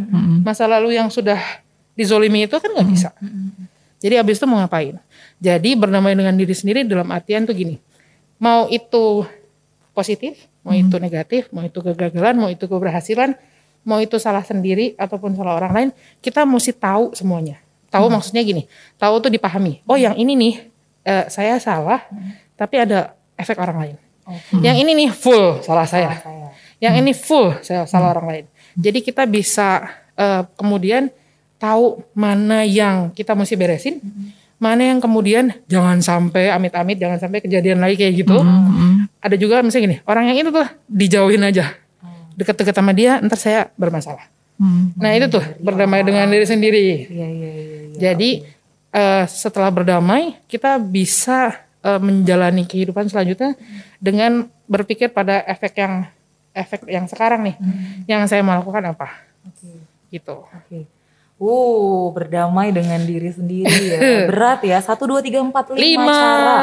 Masa 0.46 0.70
lalu 0.70 0.94
yang 0.94 1.10
sudah 1.10 1.42
dizolimi 1.92 2.46
itu 2.46 2.54
kan 2.54 2.70
nggak 2.70 2.86
bisa. 2.88 3.10
Jadi 3.98 4.14
abis 4.14 4.38
itu 4.38 4.46
mau 4.46 4.62
ngapain? 4.62 4.94
Jadi 5.42 5.74
berdamai 5.74 6.14
dengan 6.14 6.38
diri 6.38 6.54
sendiri 6.54 6.86
dalam 6.86 7.10
artian 7.10 7.42
tuh 7.42 7.52
gini. 7.52 7.82
Mau 8.38 8.70
itu 8.70 9.26
positif, 9.90 10.38
mau 10.62 10.70
itu 10.70 10.94
negatif, 11.02 11.50
mau 11.50 11.66
itu 11.66 11.82
kegagalan, 11.82 12.38
mau 12.38 12.46
itu 12.46 12.62
keberhasilan, 12.62 13.34
mau 13.82 13.98
itu 13.98 14.22
salah 14.22 14.46
sendiri 14.46 14.94
ataupun 14.94 15.34
salah 15.34 15.58
orang 15.58 15.72
lain, 15.74 15.88
kita 16.22 16.46
mesti 16.46 16.70
tahu 16.70 17.10
semuanya. 17.10 17.58
Tahu 17.88 18.06
maksudnya 18.12 18.44
gini, 18.44 18.68
tahu 19.00 19.16
tuh 19.24 19.32
dipahami. 19.32 19.80
Oh 19.88 19.96
yang 19.96 20.12
ini 20.12 20.36
nih 20.36 20.54
eh, 21.08 21.24
saya 21.32 21.56
salah, 21.56 22.04
tapi 22.52 22.76
ada 22.84 23.16
efek 23.40 23.56
orang 23.56 23.76
lain. 23.80 23.96
Yang 24.60 24.76
ini 24.84 24.90
nih 24.92 25.08
full 25.08 25.64
salah 25.64 25.88
saya. 25.88 26.20
Yang 26.78 26.94
ini 27.00 27.12
full 27.16 27.56
saya 27.64 27.88
salah 27.88 28.12
orang 28.12 28.26
lain. 28.28 28.44
Jadi 28.76 29.00
kita 29.00 29.24
bisa 29.24 29.88
eh, 30.20 30.44
kemudian 30.60 31.08
tahu 31.56 32.04
mana 32.14 32.62
yang 32.62 33.10
kita 33.16 33.32
mesti 33.34 33.56
beresin, 33.58 33.98
mana 34.60 34.94
yang 34.94 35.00
kemudian 35.00 35.56
jangan 35.66 35.98
sampai 35.98 36.52
amit-amit 36.52 37.00
jangan 37.00 37.18
sampai 37.18 37.42
kejadian 37.42 37.82
lagi 37.82 37.96
kayak 37.98 38.14
gitu. 38.20 38.36
Ada 39.18 39.34
juga 39.34 39.64
misalnya 39.64 39.84
gini, 39.90 39.96
orang 40.06 40.30
yang 40.30 40.38
itu 40.44 40.50
tuh 40.54 40.68
dijauhin 40.86 41.42
aja. 41.42 41.74
Deket-deket 42.38 42.70
sama 42.70 42.94
dia, 42.94 43.18
ntar 43.18 43.34
saya 43.34 43.66
bermasalah. 43.74 44.30
Hmm. 44.58 44.90
Nah 44.98 45.10
itu 45.14 45.30
tuh 45.30 45.44
berdamai 45.62 46.02
dengan 46.02 46.26
diri 46.26 46.46
sendiri. 46.46 46.86
Iya 47.06 47.28
iya 47.30 47.30
iya. 47.30 47.50
iya. 47.62 47.98
Jadi 47.98 48.30
eh, 48.90 49.24
setelah 49.30 49.70
berdamai 49.70 50.42
kita 50.50 50.82
bisa 50.82 51.62
eh, 51.80 52.00
menjalani 52.02 52.66
kehidupan 52.66 53.06
selanjutnya 53.06 53.54
dengan 54.02 54.50
berpikir 54.66 55.14
pada 55.14 55.46
efek 55.46 55.78
yang 55.78 56.10
efek 56.58 56.80
yang 56.90 57.06
sekarang 57.06 57.46
nih, 57.46 57.56
yang 58.10 58.26
saya 58.26 58.42
mau 58.42 58.58
lakukan 58.58 58.82
apa, 58.90 59.08
Oke. 59.46 59.70
gitu. 60.10 60.42
Oke. 60.44 60.90
Uh, 61.38 62.10
berdamai 62.10 62.74
dengan 62.74 62.98
diri 63.06 63.30
sendiri 63.30 63.70
ya. 63.94 63.98
Berat 64.30 64.58
ya. 64.66 64.82
Satu, 64.82 65.06
dua, 65.06 65.22
tiga, 65.22 65.38
empat, 65.38 65.70
lima, 65.70 66.02
Lima. 66.02 66.10
cara. 66.18 66.56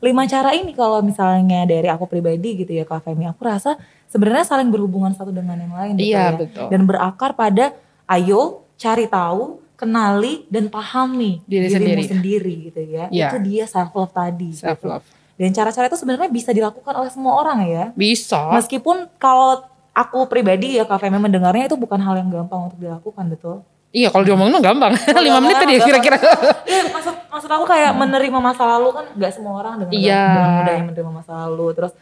Lima 0.00 0.22
cara 0.24 0.50
ini 0.56 0.72
kalau 0.72 1.04
misalnya 1.04 1.68
dari 1.68 1.84
aku 1.92 2.08
pribadi 2.08 2.64
gitu 2.64 2.72
ya 2.72 2.88
Kak 2.88 3.04
Femi. 3.04 3.28
Aku 3.28 3.44
rasa 3.44 3.76
sebenarnya 4.12 4.44
saling 4.44 4.68
berhubungan 4.68 5.10
satu 5.10 5.32
dengan 5.32 5.56
yang 5.56 5.72
lain 5.72 5.92
gitu 5.96 6.06
Iya, 6.06 6.20
ya. 6.22 6.28
betul. 6.36 6.66
Dan 6.68 6.80
berakar 6.84 7.32
pada 7.32 7.72
ayo 8.06 8.42
cari 8.76 9.06
tahu, 9.06 9.42
kenali, 9.74 10.44
dan 10.46 10.68
pahami 10.68 11.40
Diri 11.42 11.66
dirimu 11.66 11.80
sendiri. 11.96 12.02
sendiri 12.06 12.54
gitu 12.66 12.80
ya. 12.84 13.04
Iya. 13.08 13.28
Itu 13.28 13.38
dia 13.40 13.64
self 13.64 13.90
love 13.90 14.12
tadi. 14.12 14.52
Self 14.52 14.80
love. 14.82 15.06
Dan 15.32 15.50
cara-cara 15.50 15.88
itu 15.88 15.96
sebenarnya 15.96 16.28
bisa 16.28 16.50
dilakukan 16.50 16.92
oleh 16.92 17.08
semua 17.08 17.32
orang 17.36 17.64
ya. 17.64 17.84
Bisa. 17.92 18.52
Meskipun 18.52 19.08
kalau 19.16 19.64
aku 19.90 20.24
pribadi 20.24 20.76
ya 20.76 20.84
Kak 20.84 21.00
Femi 21.00 21.16
mendengarnya 21.16 21.66
itu 21.66 21.74
bukan 21.74 21.98
hal 21.98 22.14
yang 22.16 22.28
gampang 22.28 22.68
untuk 22.68 22.78
dilakukan 22.78 23.24
betul. 23.28 23.56
Iya 23.90 24.08
kalau 24.08 24.24
diomongin 24.24 24.52
mah 24.52 24.62
gampang. 24.62 24.92
Lima 25.20 25.36
menit 25.38 25.56
tadi 25.58 25.74
Gampang. 25.74 25.88
kira-kira. 25.88 26.16
Iya 26.64 26.82
maksud 26.88 27.14
maksud 27.28 27.50
aku 27.50 27.64
kayak 27.66 27.92
menerima 27.92 28.38
masa 28.38 28.64
lalu 28.66 28.88
kan 28.90 29.04
nggak 29.12 29.32
semua 29.32 29.52
orang 29.58 29.74
dengan 29.78 29.92
Iya. 29.92 30.22
dengan 30.28 30.50
mudahnya 30.54 30.84
menerima 30.86 31.10
masa 31.12 31.32
lalu 31.44 31.66
terus 31.72 31.92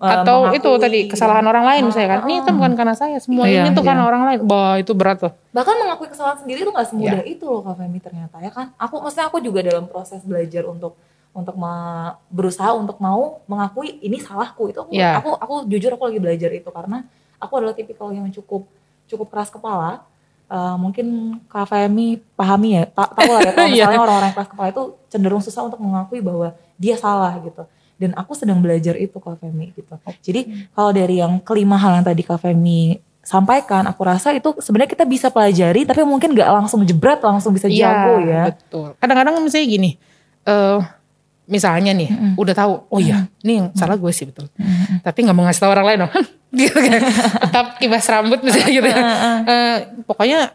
Atau 0.00 0.48
mengakui 0.48 0.56
itu 0.56 0.70
tadi 0.76 0.98
gitu. 1.02 1.10
kesalahan 1.12 1.44
orang 1.44 1.62
lain 1.62 1.82
Ah, 1.82 1.86
misalnya 1.86 2.08
kan. 2.10 2.20
Ini 2.24 2.34
itu 2.38 2.50
bukan 2.50 2.72
karena 2.72 2.94
saya, 2.94 3.16
semua 3.18 3.44
Iya, 3.44 3.62
ini 3.62 3.70
tuh 3.70 3.80
iya. 3.80 3.88
karena 3.92 4.02
orang 4.02 4.22
lain. 4.24 4.38
Bah 4.42 4.74
itu 4.74 4.92
berat 4.92 5.20
tuh. 5.20 5.32
bahkan 5.50 5.76
mengakui 5.76 6.06
kesalahan 6.06 6.38
sendiri 6.38 6.58
itu 6.58 6.70
nggak 6.70 6.80
Iya. 6.80 6.90
semudah 6.90 7.20
itu 7.24 7.44
loh 7.44 7.60
Kak 7.60 7.74
Femi 7.76 7.98
ternyata 7.98 8.36
ya 8.38 8.48
kan 8.48 8.70
aku 8.74 8.94
maksudnya 8.98 9.26
aku 9.26 9.38
juga 9.38 9.60
dalam 9.60 9.84
proses 9.84 10.22
belajar 10.22 10.62
untuk 10.64 10.94
untuk 11.30 11.54
me- 11.54 12.14
berusaha 12.28 12.70
untuk 12.72 12.96
mau 12.98 13.42
mengakui 13.44 13.98
ini 13.98 14.16
salahku 14.16 14.66
itu 14.66 14.78
aku 14.80 14.90
Iya. 14.90 15.18
aku 15.18 15.30
aku 15.34 15.54
jujur 15.64 15.90
aku 15.90 16.06
lagi 16.06 16.18
belajar 16.18 16.50
itu 16.50 16.66
karena 16.68 17.02
aku 17.36 17.52
adalah 17.56 17.70
tipikal 17.72 18.08
yang 18.08 18.30
cukup 18.30 18.64
cukup 19.06 19.26
keras 19.28 19.48
kepala 19.48 20.06
Eh, 20.46 20.76
mungkin 20.76 21.06
Kak 21.46 21.62
Femi 21.64 22.18
pahami 22.34 22.74
ya 22.74 22.84
ta- 22.84 23.06
tahu 23.08 23.30
lah 23.30 23.40
ya 23.40 23.52
kalau 23.52 23.66
Iya. 23.70 23.86
misalnya 23.86 24.00
orang-orang 24.00 24.26
yang 24.26 24.36
keras 24.36 24.50
kepala 24.50 24.68
itu 24.68 24.82
cenderung 25.06 25.38
susah 25.40 25.62
untuk 25.62 25.78
mengakui 25.78 26.18
bahwa 26.18 26.50
dia 26.74 26.94
salah 26.94 27.38
gitu 27.38 27.62
dan 28.00 28.16
aku 28.16 28.32
sedang 28.32 28.64
belajar 28.64 28.96
itu 28.96 29.12
Kak 29.12 29.36
Femi 29.38 29.76
gitu 29.76 29.92
jadi 30.24 30.40
kalau 30.72 30.90
dari 30.90 31.20
yang 31.20 31.36
kelima 31.44 31.76
hal 31.76 32.00
yang 32.00 32.06
tadi 32.08 32.24
Kak 32.24 32.40
Femi 32.40 32.96
sampaikan 33.20 33.84
aku 33.84 34.00
rasa 34.00 34.32
itu 34.32 34.56
sebenarnya 34.58 34.96
kita 34.96 35.04
bisa 35.04 35.28
pelajari 35.28 35.84
tapi 35.84 36.00
mungkin 36.02 36.32
nggak 36.32 36.48
langsung 36.48 36.80
jebret 36.82 37.20
langsung 37.20 37.52
bisa 37.52 37.68
jago 37.68 38.24
ya 38.24 38.48
Betul. 38.48 38.96
Kadang-kadang 38.96 39.36
misalnya 39.44 39.68
gini. 39.68 39.90
eh 40.48 40.80
misalnya 41.50 41.90
nih, 41.90 42.38
udah 42.38 42.54
tahu, 42.54 42.72
oh 42.86 43.00
iya, 43.02 43.26
ini 43.42 43.58
yang 43.58 43.66
salah 43.74 43.98
gue 43.98 44.12
sih 44.14 44.22
betul. 44.22 44.46
Tapi 45.02 45.18
nggak 45.26 45.34
mau 45.34 45.42
ngasih 45.50 45.66
tahu 45.66 45.74
orang 45.74 45.86
lain 45.90 45.98
dong. 46.06 46.12
gitu 46.62 46.78
kan. 46.78 47.00
Tetap 47.50 47.66
kibas 47.82 48.06
rambut 48.06 48.38
misalnya 48.46 48.70
gitu. 48.70 48.86
ya. 48.86 49.02
Eh, 49.50 49.76
pokoknya 50.06 50.54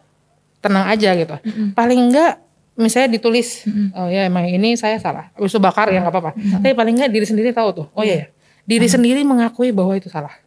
tenang 0.64 0.88
aja 0.88 1.10
gitu. 1.20 1.36
Paling 1.76 2.00
enggak 2.00 2.40
misalnya 2.76 3.16
ditulis, 3.16 3.64
oh 3.96 4.08
ya 4.12 4.28
emang 4.28 4.46
ini 4.46 4.76
saya 4.76 5.00
salah. 5.00 5.32
Habis 5.34 5.56
itu 5.56 5.60
bakar 5.64 5.90
ya 5.90 6.04
nggak 6.04 6.14
apa-apa. 6.14 6.32
Tapi 6.36 6.76
paling 6.76 6.94
enggak 7.00 7.12
diri 7.12 7.26
sendiri 7.26 7.50
tahu 7.56 7.70
tuh. 7.72 7.88
Oh 7.96 8.04
iya, 8.04 8.16
ya. 8.16 8.26
diri 8.68 8.88
sendiri 8.88 9.24
mengakui 9.24 9.72
bahwa 9.72 9.96
itu 9.96 10.12
salah. 10.12 10.45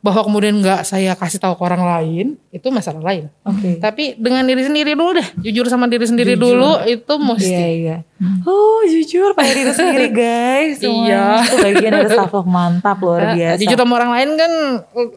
Bahwa 0.00 0.24
kemudian 0.24 0.56
nggak 0.56 0.80
saya 0.82 1.12
kasih 1.12 1.36
tahu 1.36 1.54
ke 1.54 1.62
orang 1.62 1.84
lain, 1.84 2.26
itu 2.48 2.66
masalah 2.68 3.04
lain. 3.04 3.28
oke 3.44 3.76
Tapi 3.78 4.16
dengan 4.16 4.42
diri 4.42 4.64
sendiri 4.64 4.96
dulu 4.96 5.12
deh, 5.14 5.28
jujur 5.44 5.68
sama 5.68 5.84
diri 5.86 6.08
sendiri 6.08 6.34
dulu 6.34 6.80
itu 6.84 7.14
mesti. 7.14 7.52
Iya 7.52 7.68
iya. 7.68 7.96
Oh 8.44 8.80
jujur 8.84 9.32
pada 9.32 9.48
diri 9.48 9.68
sendiri 9.70 10.08
guys. 10.20 10.80
Semua. 10.80 11.04
Iya. 11.04 11.24
Itu 11.44 11.56
bagian 11.58 11.92
dari 11.94 12.08
self 12.08 12.32
love 12.32 12.48
mantap 12.48 12.96
luar 13.00 13.32
biasa. 13.32 13.60
Jujur 13.60 13.76
sama 13.76 13.92
orang 13.94 14.10
lain 14.12 14.28
kan 14.36 14.52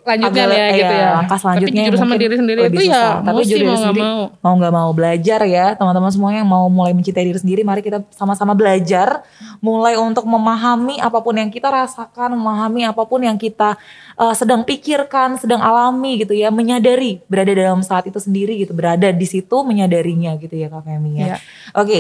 lanjutnya 0.04 0.44
Agak- 0.44 0.52
ya 0.52 0.68
iya, 0.68 0.76
gitu 0.76 0.94
ya. 0.94 1.10
Langkah 1.16 1.38
selanjutnya 1.40 1.72
Tapi 1.74 1.88
jujur 1.88 2.00
sama 2.00 2.16
diri 2.16 2.36
sendiri 2.36 2.60
itu 2.64 2.76
ya 2.76 2.84
susah. 2.84 3.12
Tapi 3.20 3.36
mesti 3.40 3.48
jujur 3.50 3.64
mau 3.64 3.72
nggak 3.72 3.84
sendiri, 3.88 4.04
mau. 4.04 4.24
mau 4.40 4.54
nggak 4.56 4.74
mau 4.74 4.90
belajar 4.92 5.40
ya 5.44 5.66
teman-teman 5.74 6.12
semua 6.12 6.30
yang 6.32 6.48
mau 6.48 6.66
mulai 6.68 6.92
mencintai 6.92 7.24
diri 7.24 7.40
sendiri 7.40 7.62
mari 7.64 7.80
kita 7.80 8.04
sama-sama 8.12 8.52
belajar 8.52 9.24
mulai 9.60 9.96
untuk 9.96 10.24
memahami 10.24 11.00
apa 11.00 11.20
pun 11.20 11.36
yang 11.36 11.48
kita 11.48 11.68
rasakan 11.68 12.36
memahami 12.36 12.84
apa 12.84 13.04
pun 13.04 13.20
yang 13.20 13.36
kita 13.36 13.80
uh, 14.18 14.36
sedang 14.36 14.62
pikirkan 14.64 15.38
sedang 15.38 15.62
alami 15.62 16.22
gitu 16.22 16.34
ya 16.34 16.50
menyadari 16.50 17.22
berada 17.30 17.54
dalam 17.54 17.82
saat 17.82 18.08
itu 18.10 18.18
sendiri 18.18 18.58
gitu 18.62 18.74
berada 18.74 19.10
di 19.10 19.28
situ 19.28 19.62
menyadarinya 19.66 20.36
gitu 20.38 20.54
ya 20.54 20.68
Kak 20.70 20.84
Femi 20.86 21.22
ya 21.22 21.26
Iya. 21.26 21.38
oke 21.78 22.00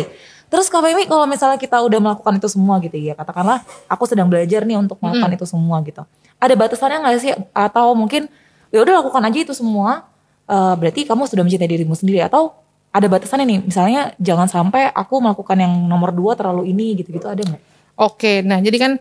Terus 0.54 0.69
Kak 0.69 0.86
Femi 0.86 1.10
kalau 1.10 1.26
misalnya 1.26 1.58
kita 1.58 1.82
udah 1.82 1.97
melakukan 1.97 2.38
itu 2.38 2.45
semua 2.45 2.78
gitu 2.78 2.93
ya, 2.93 3.17
katakanlah 3.17 3.65
aku 3.89 4.06
sedang 4.06 4.30
belajar 4.30 4.62
nih 4.62 4.78
untuk 4.78 5.02
melakukan 5.02 5.34
itu 5.34 5.49
semua 5.49 5.82
gitu. 5.82 6.06
Ada 6.38 6.54
batasannya 6.54 7.02
nggak 7.02 7.13
sih? 7.17 7.34
Atau 7.58 7.97
mungkin 7.97 8.30
ya 8.69 8.86
udah 8.86 9.02
lakukan 9.02 9.26
aja 9.26 9.49
itu 9.49 9.58
semua, 9.58 10.06
eh, 10.45 10.73
berarti 10.78 11.10
kamu 11.10 11.26
sudah 11.26 11.41
mencintai 11.41 11.65
dirimu 11.73 11.97
sendiri 11.97 12.21
atau 12.21 12.54
ada 12.93 13.10
batasannya 13.10 13.49
nih, 13.49 13.60
misalnya 13.65 14.13
jangan 14.21 14.45
sampai 14.45 14.93
aku 14.93 15.17
melakukan 15.17 15.58
yang 15.58 15.73
nomor 15.89 16.13
dua 16.13 16.38
terlalu 16.38 16.69
ini 16.69 17.02
gitu-gitu 17.02 17.26
ada 17.26 17.41
nggak? 17.41 17.62
Oke, 17.97 18.45
nah 18.45 18.62
jadi 18.62 18.78
kan 18.78 18.91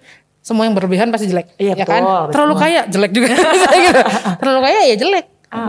semua 0.43 0.67
yang 0.67 0.75
berlebihan 0.75 1.09
pasti 1.09 1.31
jelek, 1.31 1.55
Iya, 1.55 1.73
ya 1.73 1.75
betul, 1.79 1.95
kan? 1.95 2.03
betul. 2.03 2.27
Terlalu 2.35 2.55
kaya 2.59 2.81
jelek 2.91 3.13
juga, 3.15 3.27
Gitu. 3.87 4.01
terlalu 4.43 4.61
kaya 4.61 4.81
ya 4.91 4.97
jelek. 4.99 5.27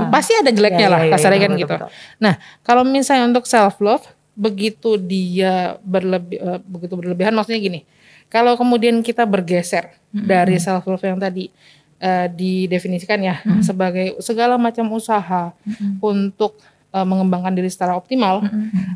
Pasti 0.10 0.32
ada 0.34 0.50
jeleknya 0.50 0.88
Iya, 0.88 0.90
lah, 0.90 1.00
iya, 1.00 1.08
iya, 1.08 1.14
kasarnya 1.14 1.40
kan 1.40 1.52
betul, 1.52 1.62
gitu. 1.62 1.74
betul. 1.78 1.90
Nah, 2.18 2.34
kalau 2.62 2.84
misalnya 2.84 3.26
untuk 3.30 3.46
self 3.46 3.78
love, 3.80 4.02
begitu 4.34 4.98
dia 4.98 5.78
berlebih, 5.80 6.42
eh, 6.42 6.60
begitu 6.60 6.98
berlebihan, 6.98 7.32
maksudnya 7.32 7.62
gini. 7.62 7.82
Kalau 8.28 8.58
kemudian 8.58 8.98
kita 9.00 9.30
bergeser 9.30 9.94
dari 10.10 10.58
self 10.58 10.90
love 10.90 11.04
yang 11.04 11.22
tadi 11.22 11.54
eh, 12.00 12.28
didefinisikan 12.28 13.22
ya 13.22 13.40
sebagai 13.62 14.18
segala 14.20 14.58
macam 14.58 14.90
usaha 14.90 15.54
untuk 16.00 16.58
eh, 16.90 17.06
mengembangkan 17.06 17.54
diri 17.54 17.70
secara 17.70 17.94
optimal, 17.94 18.42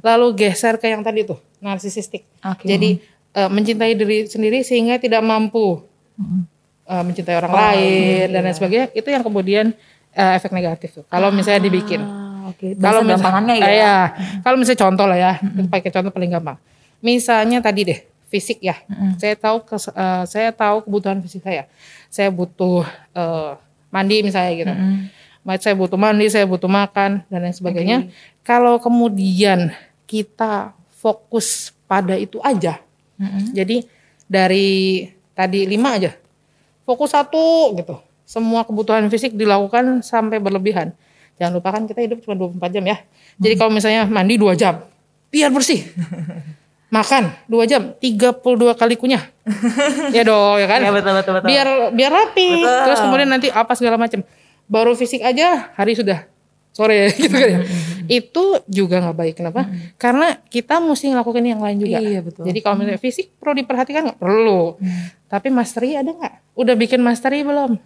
lalu 0.01 0.33
geser 0.35 0.75
ke 0.75 0.89
yang 0.89 1.05
tadi 1.05 1.21
tuh 1.21 1.37
narsisistik. 1.59 2.25
Oke. 2.41 2.65
Jadi 2.65 2.97
eh, 3.33 3.49
mencintai 3.49 3.93
diri 3.93 4.27
sendiri 4.27 4.61
sehingga 4.61 4.95
tidak 4.95 5.19
mampu 5.21 5.83
eh, 6.85 7.03
mencintai 7.03 7.35
orang 7.35 7.53
lain 7.53 8.25
dan 8.29 8.41
lain 8.43 8.55
sebagainya, 8.55 8.87
itu 8.91 9.07
yang 9.07 9.23
kemudian 9.23 9.65
eh, 10.11 10.31
efek 10.35 10.51
negatif 10.51 11.01
tuh. 11.01 11.05
Kalau 11.07 11.29
misalnya 11.29 11.63
dibikin. 11.63 12.01
Ah, 12.01 12.51
Kalau 12.79 13.03
gampangannya 13.03 13.53
ya. 13.53 13.59
misalnya, 13.59 13.75
iya. 13.75 13.95
kalau 14.39 14.55
misalnya 14.55 14.81
contoh 14.81 15.05
lah 15.05 15.17
ya, 15.19 15.31
pakai 15.67 15.91
contoh 15.91 16.11
paling 16.15 16.31
gampang. 16.31 16.55
Misalnya 17.03 17.59
tadi 17.59 17.83
deh, 17.83 17.99
fisik 18.27 18.63
ya. 18.63 18.79
Saya 19.19 19.35
tahu 19.35 19.67
eh, 19.67 20.23
saya 20.23 20.49
tahu 20.51 20.87
kebutuhan 20.87 21.19
fisik 21.19 21.43
saya. 21.43 21.67
Saya 22.07 22.31
butuh 22.31 22.87
eh, 23.11 23.51
mandi 23.91 24.23
misalnya 24.23 24.51
gitu. 24.55 24.73
Ma- 25.43 25.59
Saya 25.59 25.75
butuh 25.75 25.99
mandi, 25.99 26.27
saya 26.27 26.47
butuh 26.47 26.67
makan 26.67 27.23
dan 27.27 27.39
lain 27.39 27.51
sebagainya. 27.51 27.97
Kalau 28.43 28.79
kemudian 28.79 29.75
kita 30.07 30.71
fokus 30.89 31.75
pada 31.83 32.15
itu 32.15 32.39
aja. 32.39 32.79
Jadi 33.53 33.84
dari 34.30 35.08
tadi 35.34 35.65
lima 35.65 35.97
aja. 35.97 36.13
Fokus 36.86 37.12
satu 37.12 37.75
gitu. 37.75 37.97
Semua 38.27 38.63
kebutuhan 38.67 39.08
fisik 39.08 39.34
dilakukan 39.34 40.03
sampai 40.03 40.38
berlebihan. 40.38 40.91
Jangan 41.38 41.53
lupakan 41.62 41.82
kita 41.86 41.99
hidup 42.01 42.19
cuma 42.25 42.34
24 42.34 42.75
jam 42.75 42.84
ya. 42.84 42.97
Jadi 43.38 43.53
kalau 43.56 43.71
misalnya 43.71 44.10
mandi 44.10 44.36
2 44.41 44.58
jam, 44.58 44.82
biar 45.30 45.53
bersih. 45.53 45.86
Makan 46.95 47.30
2 47.51 47.69
jam, 47.69 47.93
32 47.99 48.41
kali 48.73 48.95
kunyah. 48.97 49.23
ya 50.15 50.23
dong, 50.23 50.58
ya 50.58 50.67
kan? 50.67 50.80
Iya, 50.82 50.91
betul, 50.95 51.13
betul, 51.19 51.34
betul. 51.38 51.47
Biar 51.51 51.67
biar 51.93 52.12
rapi. 52.12 52.49
Betul. 52.63 52.84
Terus 52.89 52.99
kemudian 53.06 53.30
nanti 53.30 53.47
apa 53.51 53.73
segala 53.77 53.99
macam. 53.99 54.23
Baru 54.67 54.91
fisik 54.97 55.23
aja 55.23 55.71
hari 55.80 55.95
sudah 55.95 56.27
sore 56.77 57.09
gitu 57.17 57.33
kan 57.33 57.49
ya. 57.49 57.59
Itu 58.05 58.61
juga 58.69 59.01
nggak 59.01 59.17
baik. 59.17 59.33
Kenapa? 59.41 59.65
Karena 59.97 60.37
kita 60.45 60.77
mesti 60.77 61.09
ngelakuin 61.09 61.49
yang 61.49 61.61
lain 61.65 61.77
juga. 61.81 61.97
Iya, 61.97 62.21
betul. 62.21 62.45
Jadi 62.45 62.60
kalau 62.62 62.75
misalnya 62.77 63.02
fisik 63.02 63.33
perlu 63.41 63.58
diperhatikan 63.58 64.02
nggak? 64.06 64.19
Perlu. 64.21 64.77
Tapi 65.25 65.47
mastery 65.49 65.97
ada 65.97 66.13
nggak? 66.13 66.33
Udah 66.54 66.77
bikin 66.77 67.02
mastery 67.02 67.41
belum? 67.41 67.81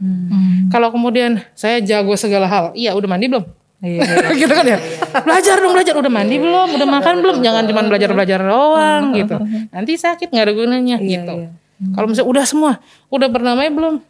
Kalau 0.68 0.92
kemudian 0.92 1.40
saya 1.56 1.80
jago 1.80 2.20
segala 2.20 2.52
hal, 2.52 2.66
iya 2.76 2.92
udah 2.92 3.08
mandi 3.08 3.32
belum? 3.32 3.48
Iya, 3.82 3.98
iya, 3.98 4.14
iya. 4.30 4.38
gitu 4.38 4.54
kan 4.54 4.66
ya. 4.68 4.78
Belajar 5.26 5.56
dong 5.58 5.74
belajar, 5.74 5.94
udah 5.98 6.12
mandi 6.14 6.38
belum? 6.38 6.68
Udah 6.78 6.86
makan 6.86 7.16
belum? 7.26 7.38
Jangan 7.42 7.64
cuma 7.66 7.82
belajar-belajar 7.90 8.40
doang 8.46 9.04
gitu. 9.18 9.36
Nanti 9.74 9.92
sakit 9.98 10.30
nggak 10.30 10.46
ada 10.46 10.54
gunanya 10.54 10.98
Iya, 11.02 11.10
gitu. 11.18 11.34
iya. 11.42 11.50
Kalau 11.98 12.06
misalnya 12.06 12.30
udah 12.30 12.46
semua, 12.46 12.72
udah 13.10 13.26
bernamai 13.26 13.74
belum? 13.74 14.06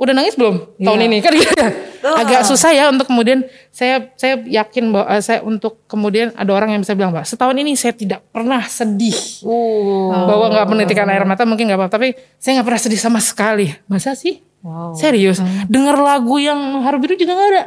Udah 0.00 0.16
nangis 0.16 0.32
belum 0.32 0.80
tahun 0.80 0.96
Iya. 0.96 1.06
ini 1.06 1.16
kan 1.20 1.32
gitu 1.34 1.52
ya. 1.54 1.68
Agak 2.20 2.42
susah 2.42 2.72
ya 2.72 2.88
untuk 2.88 3.04
kemudian 3.04 3.44
saya 3.68 4.08
saya 4.16 4.40
yakin 4.40 4.88
bahwa 4.88 5.06
eh, 5.06 5.20
saya 5.20 5.44
untuk 5.44 5.84
kemudian 5.84 6.32
ada 6.32 6.48
orang 6.50 6.72
yang 6.72 6.80
bisa 6.80 6.96
bilang, 6.96 7.12
"Mbak, 7.12 7.28
setahun 7.28 7.52
ini 7.54 7.76
saya 7.76 7.92
tidak 7.92 8.24
pernah 8.26 8.64
sedih." 8.64 9.12
Uh, 9.44 10.08
Bahwa 10.24 10.48
nggak 10.48 10.66
menitikan 10.66 11.04
air 11.06 11.20
mata 11.22 11.44
mungkin 11.44 11.68
nggak 11.68 11.76
apa, 11.76 11.88
tapi 11.90 12.08
saya 12.34 12.56
nggak 12.56 12.66
pernah 12.66 12.80
sedih 12.80 12.96
sama 12.98 13.20
sekali. 13.20 13.68
Masa 13.84 14.16
sih? 14.16 14.40
wow. 14.60 14.92
Serius. 14.92 15.44
Dengar 15.66 15.96
lagu 15.96 16.36
yang 16.36 16.56
haru 16.80 16.96
biru 16.98 17.14
juga 17.14 17.32
nggak 17.32 17.50
ada. 17.50 17.64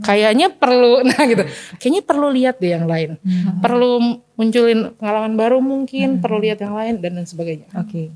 kayaknya 0.00 0.48
perlu 0.48 1.00
nah 1.04 1.20
gitu 1.22 1.44
kayaknya 1.76 2.00
perlu 2.00 2.32
lihat 2.32 2.56
deh 2.56 2.72
yang 2.72 2.88
lain 2.88 3.20
Hmm. 3.20 3.60
perlu 3.60 4.00
munculin 4.32 4.96
pengalaman 4.96 5.36
baru 5.36 5.60
mungkin 5.60 6.16
perlu 6.16 6.40
lihat 6.40 6.64
yang 6.64 6.72
lain 6.72 6.96
dan 6.96 7.12
lain 7.12 7.28
sebagainya 7.28 7.68
Oke. 7.76 8.08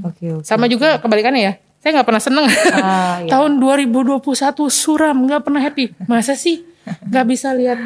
Oke, 0.00 0.24
oke. 0.32 0.40
sama 0.40 0.64
juga 0.64 0.96
kebalikannya 0.96 1.42
ya 1.42 1.52
saya 1.80 1.90
nggak 1.96 2.08
pernah 2.08 2.22
seneng. 2.22 2.46
Ah, 2.76 3.20
iya. 3.24 3.30
tahun 3.32 3.56
2021 3.56 4.20
suram 4.68 5.16
nggak 5.24 5.42
pernah 5.42 5.60
happy. 5.60 5.96
Masa 6.04 6.36
sih 6.36 6.60
nggak 6.84 7.26
bisa 7.26 7.56
lihat 7.56 7.80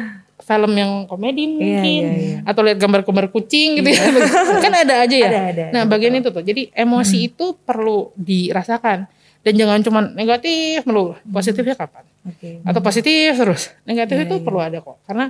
film 0.45 0.71
yang 0.77 1.07
komedi 1.09 1.47
mungkin? 1.47 2.03
iya, 2.05 2.13
iya. 2.13 2.37
atau 2.45 2.61
lihat 2.61 2.77
gambar-gambar 2.77 3.31
kucing 3.33 3.81
gitu 3.81 3.89
ya? 3.89 4.03
Kan 4.63 4.73
ada 4.75 5.01
aja 5.01 5.15
ya? 5.15 5.29
Ada, 5.31 5.41
ada, 5.49 5.63
nah 5.73 5.83
bagian 5.87 6.13
itu 6.13 6.29
tuh. 6.29 6.43
Jadi 6.43 6.69
emosi 6.75 7.33
itu 7.33 7.55
perlu 7.57 8.11
dirasakan. 8.13 9.07
Dan 9.45 9.61
jangan 9.61 9.77
cuma 9.85 9.99
negatif 10.01 10.81
melulu. 10.89 11.13
Positifnya 11.21 11.77
kapan? 11.77 12.01
Oke. 12.25 12.65
atau 12.65 12.81
positif 12.81 13.37
terus. 13.37 13.69
Negatif 13.85 14.17
Iya, 14.17 14.25
itu 14.25 14.35
perlu 14.41 14.57
ada 14.57 14.81
kok. 14.81 14.97
Karena 15.05 15.29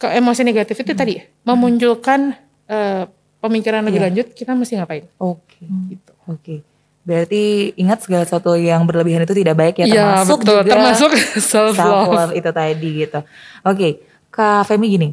ke 0.00 0.08
emosi 0.08 0.40
negatif 0.40 0.80
itu 0.80 0.96
tadi 0.96 1.20
memunculkan 1.44 2.32
eh, 2.64 3.04
pemikiran 3.38 3.84
lebih 3.84 4.00
Iya. 4.00 4.06
lanjut 4.08 4.26
kita 4.32 4.56
mesti 4.56 4.80
ngapain? 4.80 5.04
Oke. 5.20 5.60
gitu. 5.92 6.12
Oke. 6.24 6.64
Berarti 7.08 7.72
ingat 7.80 8.04
segala 8.04 8.28
sesuatu 8.28 8.52
yang 8.52 8.84
berlebihan 8.84 9.24
itu 9.24 9.32
tidak 9.32 9.56
baik 9.56 9.80
ya 9.80 9.86
Iya, 9.88 9.96
termasuk 9.96 10.38
betul. 10.44 10.60
juga 10.60 10.72
termasuk 10.76 11.10
self 11.40 11.72
self 11.72 11.88
love 11.88 12.12
love 12.12 12.32
itu 12.36 12.50
tadi 12.52 12.88
gitu. 13.00 13.20
Oke, 13.64 13.88
Kak 14.28 14.68
Femi 14.68 14.92
gini. 14.92 15.08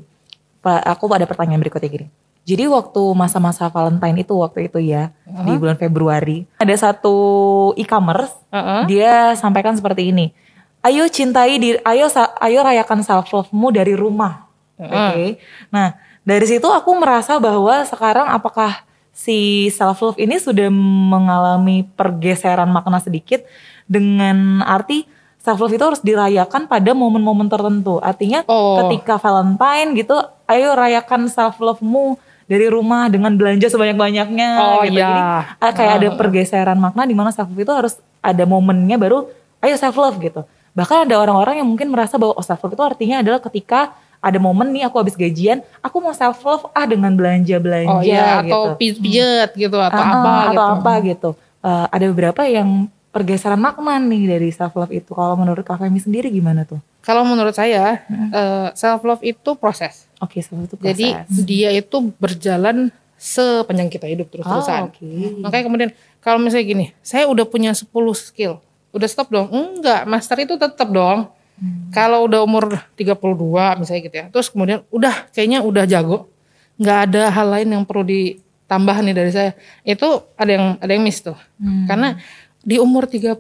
Aku 0.60 1.08
ada 1.08 1.24
pertanyaan 1.24 1.64
berikutnya 1.64 1.88
gini. 1.88 2.08
Jadi 2.46 2.68
waktu 2.68 3.02
masa-masa 3.16 3.72
Valentine 3.72 4.22
itu 4.22 4.36
waktu 4.38 4.68
itu 4.68 4.78
ya 4.78 5.10
di 5.26 5.56
bulan 5.58 5.82
Februari 5.82 6.46
ada 6.62 6.76
satu 6.78 7.16
e-commerce 7.74 8.30
Heeh. 8.54 8.82
dia 8.86 9.14
sampaikan 9.34 9.74
seperti 9.74 10.12
ini. 10.14 10.30
Ayo 10.86 11.10
cintai 11.10 11.58
diri, 11.58 11.82
ayo 11.82 12.06
ayo 12.38 12.60
rayakan 12.62 13.02
self 13.02 13.34
love-mu 13.34 13.74
dari 13.74 13.98
rumah. 13.98 14.46
Oke. 14.78 15.42
Nah, 15.74 15.98
dari 16.22 16.46
situ 16.46 16.68
aku 16.70 16.94
merasa 16.94 17.42
bahwa 17.42 17.82
sekarang 17.88 18.30
apakah 18.30 18.86
si 19.16 19.72
self 19.72 20.04
love 20.04 20.20
ini 20.20 20.36
sudah 20.36 20.68
mengalami 20.70 21.88
pergeseran 21.88 22.68
makna 22.68 23.00
sedikit 23.00 23.48
dengan 23.88 24.60
arti 24.62 25.08
self 25.40 25.64
love 25.64 25.72
itu 25.72 25.86
harus 25.86 26.02
dirayakan 26.04 26.68
pada 26.68 26.92
momen-momen 26.92 27.48
tertentu. 27.48 28.04
Artinya 28.04 28.44
Oh. 28.46 28.76
ketika 28.86 29.16
Valentine 29.16 29.96
gitu, 29.96 30.20
ayo 30.46 30.76
rayakan 30.76 31.32
self 31.32 31.56
love-mu 31.58 32.20
dari 32.46 32.68
rumah 32.68 33.08
dengan 33.08 33.34
belanja 33.34 33.72
sebanyak-banyaknya 33.72 34.50
Oh, 34.60 34.84
gitu. 34.86 35.00
iya. 35.00 35.08
Jadi 35.08 35.22
ah, 35.64 35.72
kayak 35.74 35.94
ada 35.98 36.10
pergeseran 36.14 36.78
makna 36.78 37.08
di 37.08 37.16
mana 37.16 37.32
self 37.32 37.48
love 37.48 37.64
itu 37.64 37.74
harus 37.74 37.94
ada 38.20 38.44
momennya 38.44 39.00
baru 39.00 39.30
ayo 39.62 39.76
self 39.80 39.96
love 39.96 40.20
gitu. 40.20 40.44
Bahkan 40.76 41.08
ada 41.08 41.16
orang-orang 41.18 41.64
yang 41.64 41.70
mungkin 41.72 41.88
merasa 41.88 42.20
bahwa 42.20 42.36
oh, 42.36 42.44
self 42.44 42.60
love 42.62 42.76
itu 42.76 42.84
artinya 42.84 43.24
adalah 43.24 43.40
ketika 43.40 43.96
ada 44.26 44.42
momen 44.42 44.74
nih 44.74 44.90
aku 44.90 44.98
habis 44.98 45.14
gajian, 45.14 45.62
aku 45.80 46.02
mau 46.02 46.10
self 46.10 46.42
love 46.42 46.66
ah 46.74 46.84
dengan 46.84 47.14
belanja-belanja 47.14 47.94
Oh 47.94 48.02
iya, 48.02 48.42
atau 48.42 48.74
gitu. 48.74 48.82
pi- 48.82 48.98
pijet 48.98 49.54
gitu 49.54 49.78
atau 49.78 50.02
Ah, 50.02 50.10
apa 50.10 50.18
ah, 50.18 50.42
gitu. 50.42 50.58
atau 50.58 50.66
apa 50.74 50.94
gitu. 51.00 51.30
Eh, 51.62 51.86
ada 51.94 52.06
beberapa 52.10 52.42
yang 52.42 52.70
pergeseran 53.14 53.56
makna 53.56 53.96
nih 53.96 54.26
dari 54.28 54.50
self 54.50 54.74
love 54.74 54.90
itu. 54.90 55.14
Kalau 55.14 55.38
menurut 55.38 55.62
Kak 55.62 55.78
Femi 55.78 56.02
sendiri 56.02 56.28
gimana 56.28 56.66
tuh? 56.66 56.82
Kalau 57.00 57.22
menurut 57.22 57.54
saya 57.54 58.02
self 58.74 59.06
love 59.06 59.22
itu 59.22 59.54
proses. 59.54 60.10
Oke, 60.18 60.42
self 60.42 60.58
love 60.58 60.68
itu 60.68 60.76
proses. 60.76 60.98
Jadi 60.98 61.08
dia 61.46 61.70
itu 61.70 61.98
berjalan 62.18 62.90
sepanjang 63.16 63.88
kita 63.88 64.10
hidup 64.10 64.28
Oh, 64.28 64.32
terus-terusan. 64.34 64.90
oke. 64.90 65.10
Makanya 65.40 65.64
kemudian 65.64 65.90
kalau 66.20 66.42
misalnya 66.42 66.66
gini, 66.66 66.86
saya 67.00 67.30
udah 67.30 67.46
punya 67.46 67.72
10 67.72 67.88
skill. 68.12 68.58
Udah 68.90 69.06
stop 69.06 69.30
dong? 69.30 69.48
Enggak, 69.50 70.04
master 70.04 70.42
itu 70.42 70.58
tetap 70.58 70.90
dong. 70.90 71.30
Hmm. 71.56 71.90
Kalau 71.92 72.28
udah 72.28 72.44
umur 72.44 72.84
32 73.00 73.80
misalnya 73.80 74.02
gitu 74.04 74.16
ya. 74.16 74.26
Terus 74.32 74.48
kemudian 74.52 74.80
udah 74.92 75.30
kayaknya 75.32 75.64
udah 75.64 75.86
jago. 75.88 76.30
nggak 76.76 77.00
ada 77.08 77.32
hal 77.32 77.48
lain 77.56 77.72
yang 77.72 77.84
perlu 77.88 78.04
ditambah 78.04 78.96
nih 79.00 79.16
dari 79.16 79.32
saya. 79.32 79.52
Itu 79.88 80.28
ada 80.36 80.52
yang 80.52 80.66
ada 80.76 80.92
yang 80.92 81.04
miss 81.08 81.24
tuh. 81.24 81.40
Hmm. 81.56 81.88
Karena 81.88 82.20
di 82.66 82.82
umur 82.82 83.06
32, 83.06 83.38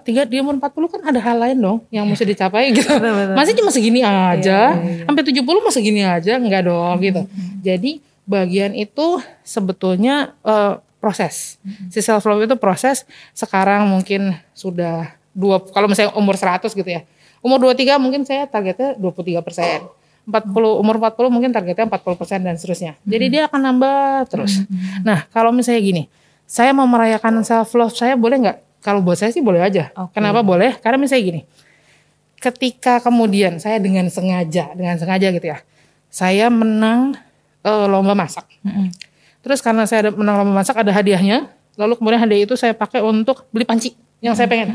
tiga 0.00 0.24
di 0.24 0.40
umur 0.40 0.56
40 0.56 0.92
kan 0.96 1.00
ada 1.04 1.20
hal 1.20 1.36
lain 1.36 1.60
dong 1.60 1.78
yang 1.92 2.08
mesti 2.08 2.24
dicapai 2.24 2.72
gitu. 2.72 2.88
Masih 3.38 3.52
cuma 3.52 3.68
segini 3.68 4.00
aja. 4.00 4.72
Sampai 5.04 5.22
70 5.28 5.44
masih 5.44 5.76
segini 5.76 6.00
aja, 6.00 6.40
enggak 6.40 6.64
dong 6.64 6.96
gitu. 7.04 7.28
Jadi 7.60 8.00
bagian 8.24 8.72
itu 8.72 9.20
sebetulnya 9.44 10.32
eh, 10.40 10.80
proses. 11.04 11.60
Si 11.92 12.00
self 12.00 12.24
love 12.24 12.48
itu 12.48 12.56
proses. 12.56 13.04
Sekarang 13.36 13.92
mungkin 13.92 14.40
sudah 14.56 15.20
dua 15.36 15.60
kalau 15.60 15.90
misalnya 15.90 16.16
umur 16.16 16.40
100 16.40 16.72
gitu 16.72 16.86
ya. 16.88 17.04
Umur 17.42 17.58
23 17.74 17.98
mungkin 17.98 18.22
saya 18.22 18.46
targetnya 18.46 18.94
23 18.96 19.42
persen. 19.42 19.82
40 20.22 20.54
umur 20.54 21.02
40 21.02 21.34
mungkin 21.34 21.50
targetnya 21.50 21.90
40 21.90 22.14
persen 22.14 22.38
dan 22.46 22.54
seterusnya. 22.54 22.94
Jadi 23.02 23.26
dia 23.26 23.50
akan 23.50 23.60
nambah 23.60 24.30
terus. 24.30 24.62
Nah 25.02 25.26
kalau 25.34 25.50
misalnya 25.50 25.82
gini, 25.82 26.02
saya 26.46 26.70
mau 26.70 26.86
merayakan 26.86 27.42
self 27.42 27.74
love 27.74 27.90
saya 27.90 28.14
boleh 28.14 28.38
nggak? 28.38 28.58
Kalau 28.82 29.02
buat 29.02 29.18
saya 29.18 29.34
sih 29.34 29.42
boleh 29.42 29.58
aja. 29.62 29.90
Oke. 29.98 30.18
Kenapa 30.18 30.42
boleh? 30.46 30.78
Karena 30.78 30.98
misalnya 31.02 31.22
gini, 31.26 31.40
ketika 32.38 33.02
kemudian 33.02 33.58
saya 33.58 33.78
dengan 33.78 34.06
sengaja, 34.10 34.74
dengan 34.74 34.98
sengaja 34.98 35.30
gitu 35.30 35.46
ya, 35.50 35.58
saya 36.10 36.46
menang 36.50 37.18
eh, 37.66 37.86
lomba 37.90 38.14
masak. 38.14 38.46
Terus 39.42 39.58
karena 39.58 39.86
saya 39.90 40.06
ada 40.06 40.10
menang 40.14 40.42
lomba 40.42 40.62
masak 40.62 40.78
ada 40.82 40.90
hadiahnya, 40.94 41.50
lalu 41.74 41.98
kemudian 41.98 42.22
hadiah 42.22 42.46
itu 42.46 42.54
saya 42.54 42.74
pakai 42.74 43.02
untuk 43.02 43.46
beli 43.50 43.66
panci 43.66 43.94
yang 44.22 44.34
saya 44.38 44.46
pengen. 44.46 44.70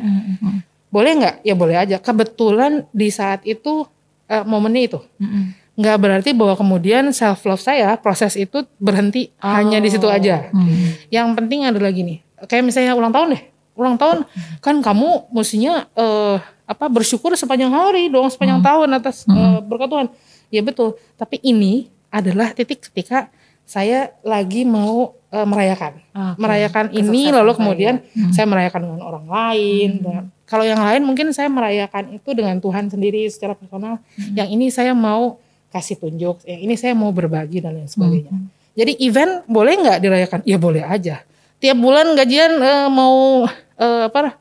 Boleh 0.88 1.12
nggak? 1.16 1.36
Ya 1.42 1.54
boleh 1.54 1.76
aja. 1.76 1.98
Kebetulan 1.98 2.88
di 2.90 3.10
saat 3.10 3.44
itu 3.44 3.84
eh, 4.26 4.44
momennya 4.44 4.82
itu. 4.88 5.00
Nggak 5.78 5.98
berarti 6.00 6.30
bahwa 6.34 6.56
kemudian 6.56 7.12
self 7.12 7.44
love 7.44 7.62
saya 7.62 7.94
proses 7.96 8.34
itu 8.34 8.66
berhenti 8.78 9.30
hanya 9.40 9.78
di 9.78 9.88
situ 9.88 10.08
aja. 10.08 10.50
Yang 11.08 11.28
penting 11.36 11.64
adalah 11.64 11.92
gini, 11.92 12.24
kayak 12.42 12.64
misalnya 12.64 12.94
ulang 12.94 13.12
tahun 13.12 13.38
deh. 13.38 13.44
Ulang 13.78 13.94
tahun 13.94 14.26
kan 14.58 14.82
kamu 14.82 15.30
mestinya 15.30 15.86
eh, 15.94 16.38
apa 16.66 16.86
bersyukur 16.88 17.32
sepanjang 17.34 17.70
hari 17.70 18.10
dong, 18.10 18.26
sepanjang 18.28 18.60
tahun 18.60 18.90
atas 18.96 19.24
eh, 19.24 19.60
berkat 19.62 19.88
Tuhan. 19.88 20.08
Ya 20.50 20.62
betul. 20.62 20.96
Tapi 21.14 21.38
ini 21.42 21.86
adalah 22.10 22.56
titik 22.56 22.90
ketika 22.90 23.30
saya 23.62 24.16
lagi 24.24 24.64
mau 24.64 25.14
eh, 25.30 25.46
merayakan, 25.46 26.00
Oke. 26.10 26.40
merayakan 26.42 26.86
ini 26.90 27.04
Kesuksesan 27.28 27.38
lalu 27.38 27.52
saya. 27.52 27.58
kemudian 27.62 27.94
saya 28.34 28.48
merayakan 28.48 28.82
dengan 28.82 29.02
orang 29.04 29.26
lain. 29.28 29.90
dengan- 30.02 30.28
kalau 30.48 30.64
yang 30.64 30.80
lain 30.80 31.04
mungkin 31.04 31.36
saya 31.36 31.52
merayakan 31.52 32.16
itu 32.16 32.32
dengan 32.32 32.56
Tuhan 32.64 32.88
sendiri 32.88 33.28
secara 33.28 33.52
personal. 33.52 34.00
Yang 34.32 34.50
ini 34.56 34.66
saya 34.72 34.96
mau 34.96 35.44
kasih 35.76 36.00
tunjuk, 36.00 36.40
yang 36.48 36.64
ini 36.64 36.80
saya 36.80 36.96
mau 36.96 37.12
berbagi 37.12 37.60
dan 37.60 37.76
lain 37.76 37.92
sebagainya. 37.92 38.32
Jadi 38.72 38.96
event 39.04 39.44
boleh 39.44 39.74
nggak 39.76 40.00
dirayakan? 40.00 40.40
Ya 40.48 40.56
boleh 40.56 40.88
aja. 40.88 41.20
Tiap 41.60 41.78
bulan 41.78 42.16
gajian 42.16 42.64
eh, 42.64 42.88
mau 42.88 43.44
eh, 43.76 44.02
apa 44.08 44.40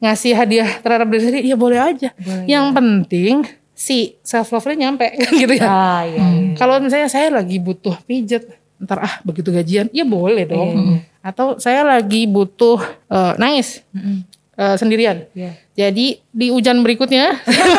ngasih 0.00 0.32
hadiah 0.32 0.70
terhadap 0.80 1.12
diri 1.12 1.22
sendiri, 1.22 1.44
ya 1.44 1.56
boleh 1.60 1.80
aja. 1.80 2.08
yang 2.48 2.72
penting 2.72 3.44
si 3.76 4.16
self 4.24 4.48
love-nya 4.54 4.88
nyampe 4.88 5.12
kan 5.12 5.32
gitu 5.44 5.54
ya. 5.60 5.64
Ah, 5.68 6.02
iya, 6.08 6.24
iya. 6.24 6.52
Kalau 6.56 6.80
misalnya 6.80 7.12
saya 7.12 7.28
lagi 7.28 7.60
butuh 7.60 8.00
pijet, 8.08 8.48
ntar 8.80 9.04
ah 9.04 9.14
begitu 9.26 9.52
gajian, 9.52 9.92
ya 9.92 10.08
boleh 10.08 10.48
dong. 10.48 10.72
Iya, 10.72 10.98
Atau 11.20 11.60
saya 11.60 11.84
lagi 11.84 12.24
butuh 12.24 12.80
eh, 13.12 13.34
nangis 13.36 13.84
eh, 14.54 14.74
sendirian. 14.74 15.26
Iya. 15.30 15.50
Jadi 15.74 16.22
di 16.24 16.46
hujan 16.48 16.80
berikutnya 16.80 17.34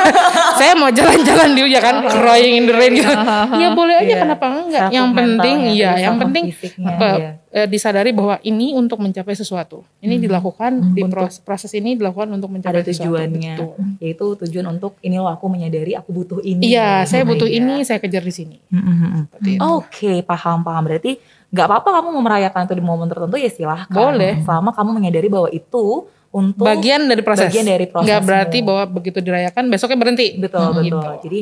saya 0.59 0.75
mau 0.75 0.89
jalan-jalan 0.89 1.51
di 1.51 1.61
hujan 1.63 1.79
kan, 1.79 1.95
crying 2.05 2.55
in 2.57 2.65
the 2.65 2.73
rain 2.73 2.91
gitu. 2.93 3.07
Ya 3.55 3.71
boleh 3.71 3.95
aja 3.95 4.05
Iya. 4.05 4.17
kenapa 4.21 4.45
enggak? 4.53 4.85
Self 4.85 4.93
Yang 4.93 5.07
penting 5.09 5.55
mentalnya, 5.57 5.71
iya, 5.73 5.91
yang 5.97 6.15
penting 6.17 6.43
fisiknya, 6.49 6.87
apa, 6.89 7.07
iya. 7.13 7.29
eh, 7.53 7.67
disadari 7.67 8.11
bahwa 8.11 8.35
ini 8.41 8.71
untuk 8.73 8.99
mencapai 8.99 9.31
sesuatu. 9.31 9.87
Ini 9.97 10.19
dilakukan 10.19 10.71
di 10.91 11.01
Untuk- 11.01 11.23
proses, 11.23 11.39
proses 11.39 11.71
ini 11.73 11.95
dilakukan 11.95 12.27
untuk 12.29 12.49
mencapai 12.49 12.75
ada 12.75 12.83
sesuatu. 12.83 13.15
tujuannya 13.15 13.53
Betul. 13.55 13.75
yaitu 13.99 14.25
tujuan 14.37 14.65
untuk 14.69 14.99
ini 14.99 15.15
loh 15.15 15.29
aku 15.29 15.45
menyadari 15.47 15.93
aku 15.93 16.11
butuh 16.11 16.39
ini 16.41 16.67
Iya, 16.67 17.03
saya 17.05 17.23
butuh 17.23 17.47
Iya. 17.47 17.57
ini, 17.57 17.75
saya 17.81 17.97
kejar 17.97 18.21
di 18.21 18.33
sini. 18.33 18.57
Mm-mm. 18.67 19.31
Seperti 19.31 19.49
itu. 19.51 19.63
Oke, 19.63 20.13
paham 20.21 20.61
paham. 20.61 20.83
Berarti 20.83 21.15
nggak 21.47 21.65
apa-apa 21.65 21.89
kamu 21.93 22.07
mau 22.11 22.19
merayakan 22.21 22.61
itu 22.61 22.73
di 22.73 22.83
momen 22.83 23.07
tertentu 23.07 23.35
ya 23.37 23.47
silahkan. 23.47 23.87
Boleh. 23.89 24.43
Selama 24.43 24.69
kamu 24.69 24.89
menyadari 24.93 25.27
bahwa 25.27 25.47
itu 25.49 26.03
untuk 26.35 26.61
bagian 26.61 27.07
dari 27.07 27.23
proses. 27.23 27.47
bagian 27.47 27.63
dari 27.65 27.87
Nggak 27.87 28.03
prosesmu. 28.03 28.27
berarti 28.27 28.57
bahwa 28.59 28.83
begitu 28.91 29.19
dirayakan 29.19 29.63
besoknya 29.71 29.95
berhenti. 29.95 30.27
betul 30.35 30.75
Gitu. 30.75 30.99
betul. 30.99 31.13
Jadi 31.23 31.39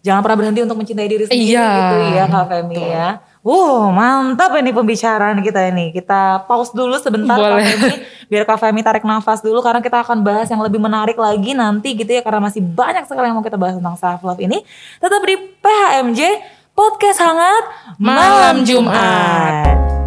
jangan 0.00 0.20
pernah 0.22 0.38
berhenti 0.38 0.60
untuk 0.62 0.78
mencintai 0.78 1.08
diri 1.08 1.24
sendiri 1.26 1.50
Iya. 1.50 1.66
gitu 1.68 1.96
ya 2.14 2.24
Kak 2.26 2.44
Femi 2.46 2.78
ya. 2.78 3.08
Wow, 3.40 3.88
mantap 3.88 4.52
ini 4.54 4.68
pembicaraan 4.68 5.40
kita 5.40 5.64
ini. 5.66 5.90
Kita 5.90 6.44
pause 6.44 6.70
dulu 6.70 6.92
sebentar 6.94 7.34
Boleh. 7.34 7.64
Kak 7.64 7.72
Femi. 7.74 7.92
Biar 8.28 8.44
Kak 8.44 8.58
Femi 8.58 8.80
tarik 8.80 9.00
nafas 9.02 9.40
dulu 9.40 9.58
karena 9.58 9.80
kita 9.80 9.98
akan 9.98 10.20
bahas 10.20 10.44
yang 10.46 10.60
lebih 10.60 10.76
menarik 10.76 11.16
lagi 11.16 11.50
nanti 11.50 11.92
gitu 11.94 12.08
ya. 12.10 12.20
Karena 12.20 12.38
masih 12.38 12.60
banyak 12.60 13.04
sekali 13.04 13.26
yang 13.26 13.34
mau 13.34 13.42
kita 13.42 13.56
bahas 13.56 13.74
tentang 13.74 13.96
self 13.96 14.20
love 14.20 14.38
ini. 14.38 14.60
Tetap 14.96 15.24
di 15.24 15.34
PHMJ 15.56 16.20
Podcast 16.70 17.18
Hangat 17.18 17.64
Malam 17.96 18.60
Jumat. 18.60 18.92
Podcast 18.92 19.18
hangat 19.64 19.64
malam 19.66 19.84
Jumat. 19.88 19.99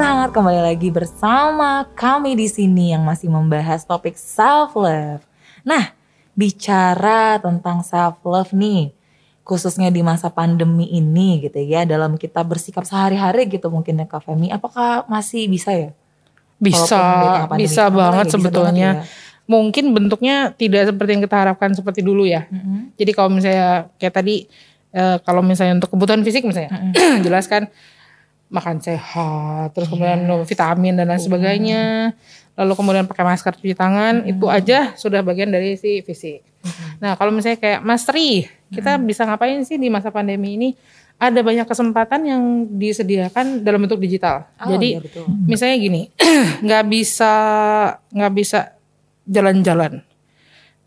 Sobat 0.00 0.16
hangat, 0.16 0.32
kembali 0.32 0.60
lagi 0.64 0.88
bersama 0.88 1.84
kami 1.92 2.32
di 2.32 2.48
sini 2.48 2.96
yang 2.96 3.04
masih 3.04 3.28
membahas 3.28 3.84
topik 3.84 4.16
self 4.16 4.72
love. 4.72 5.20
Nah, 5.60 5.92
bicara 6.32 7.36
tentang 7.36 7.84
self 7.84 8.16
love 8.24 8.48
nih, 8.56 8.96
khususnya 9.44 9.92
di 9.92 10.00
masa 10.00 10.32
pandemi 10.32 10.88
ini 10.88 11.44
gitu 11.44 11.60
ya, 11.60 11.84
dalam 11.84 12.16
kita 12.16 12.40
bersikap 12.40 12.88
sehari-hari 12.88 13.44
gitu 13.44 13.68
mungkin 13.68 14.00
ya 14.00 14.08
Kak 14.08 14.24
Femi, 14.24 14.48
apakah 14.48 15.04
masih 15.04 15.52
bisa 15.52 15.76
ya? 15.76 15.92
Bisa, 16.56 17.44
pandemi 17.44 17.68
bisa 17.68 17.92
banget 17.92 18.24
ya, 18.24 18.28
bisa 18.32 18.36
sebetulnya. 18.40 18.90
banget 19.04 19.28
Mungkin 19.52 19.84
bentuknya 19.92 20.56
tidak 20.56 20.96
seperti 20.96 21.10
yang 21.12 21.22
kita 21.28 21.36
harapkan 21.36 21.76
seperti 21.76 22.00
dulu 22.00 22.24
ya. 22.24 22.48
Mm-mm. 22.48 22.96
Jadi 22.96 23.10
kalau 23.12 23.28
misalnya 23.28 23.92
kayak 24.00 24.16
tadi, 24.16 24.48
eh, 24.96 25.20
kalau 25.28 25.44
misalnya 25.44 25.76
untuk 25.76 25.92
kebutuhan 25.92 26.24
fisik 26.24 26.48
misalnya, 26.48 26.72
jelas 27.28 27.44
kan 27.44 27.68
makan 28.50 28.82
sehat, 28.82 29.70
terus 29.72 29.86
kemudian 29.86 30.26
minum 30.26 30.42
vitamin 30.42 30.98
dan 30.98 31.06
lain 31.06 31.22
sebagainya, 31.22 32.10
lalu 32.58 32.72
kemudian 32.74 33.06
pakai 33.06 33.22
masker 33.22 33.54
cuci 33.54 33.78
tangan, 33.78 34.26
itu 34.26 34.50
aja 34.50 34.92
sudah 34.98 35.22
bagian 35.22 35.54
dari 35.54 35.78
si 35.78 36.02
fisik. 36.02 36.42
Nah 36.98 37.14
kalau 37.14 37.30
misalnya 37.30 37.62
kayak 37.62 37.80
Mas 37.80 38.02
Tri, 38.02 38.44
kita 38.68 38.98
bisa 38.98 39.22
ngapain 39.24 39.62
sih 39.62 39.78
di 39.78 39.86
masa 39.86 40.10
pandemi 40.10 40.58
ini? 40.58 40.70
Ada 41.20 41.44
banyak 41.44 41.68
kesempatan 41.68 42.20
yang 42.24 42.42
disediakan 42.80 43.60
dalam 43.60 43.84
bentuk 43.84 44.00
digital. 44.00 44.48
Oh, 44.56 44.72
Jadi 44.72 44.96
iya, 44.96 45.04
betul. 45.04 45.28
misalnya 45.44 45.76
gini, 45.76 46.02
nggak 46.64 46.84
bisa 46.88 47.32
nggak 48.08 48.32
bisa 48.32 48.72
jalan-jalan, 49.28 50.00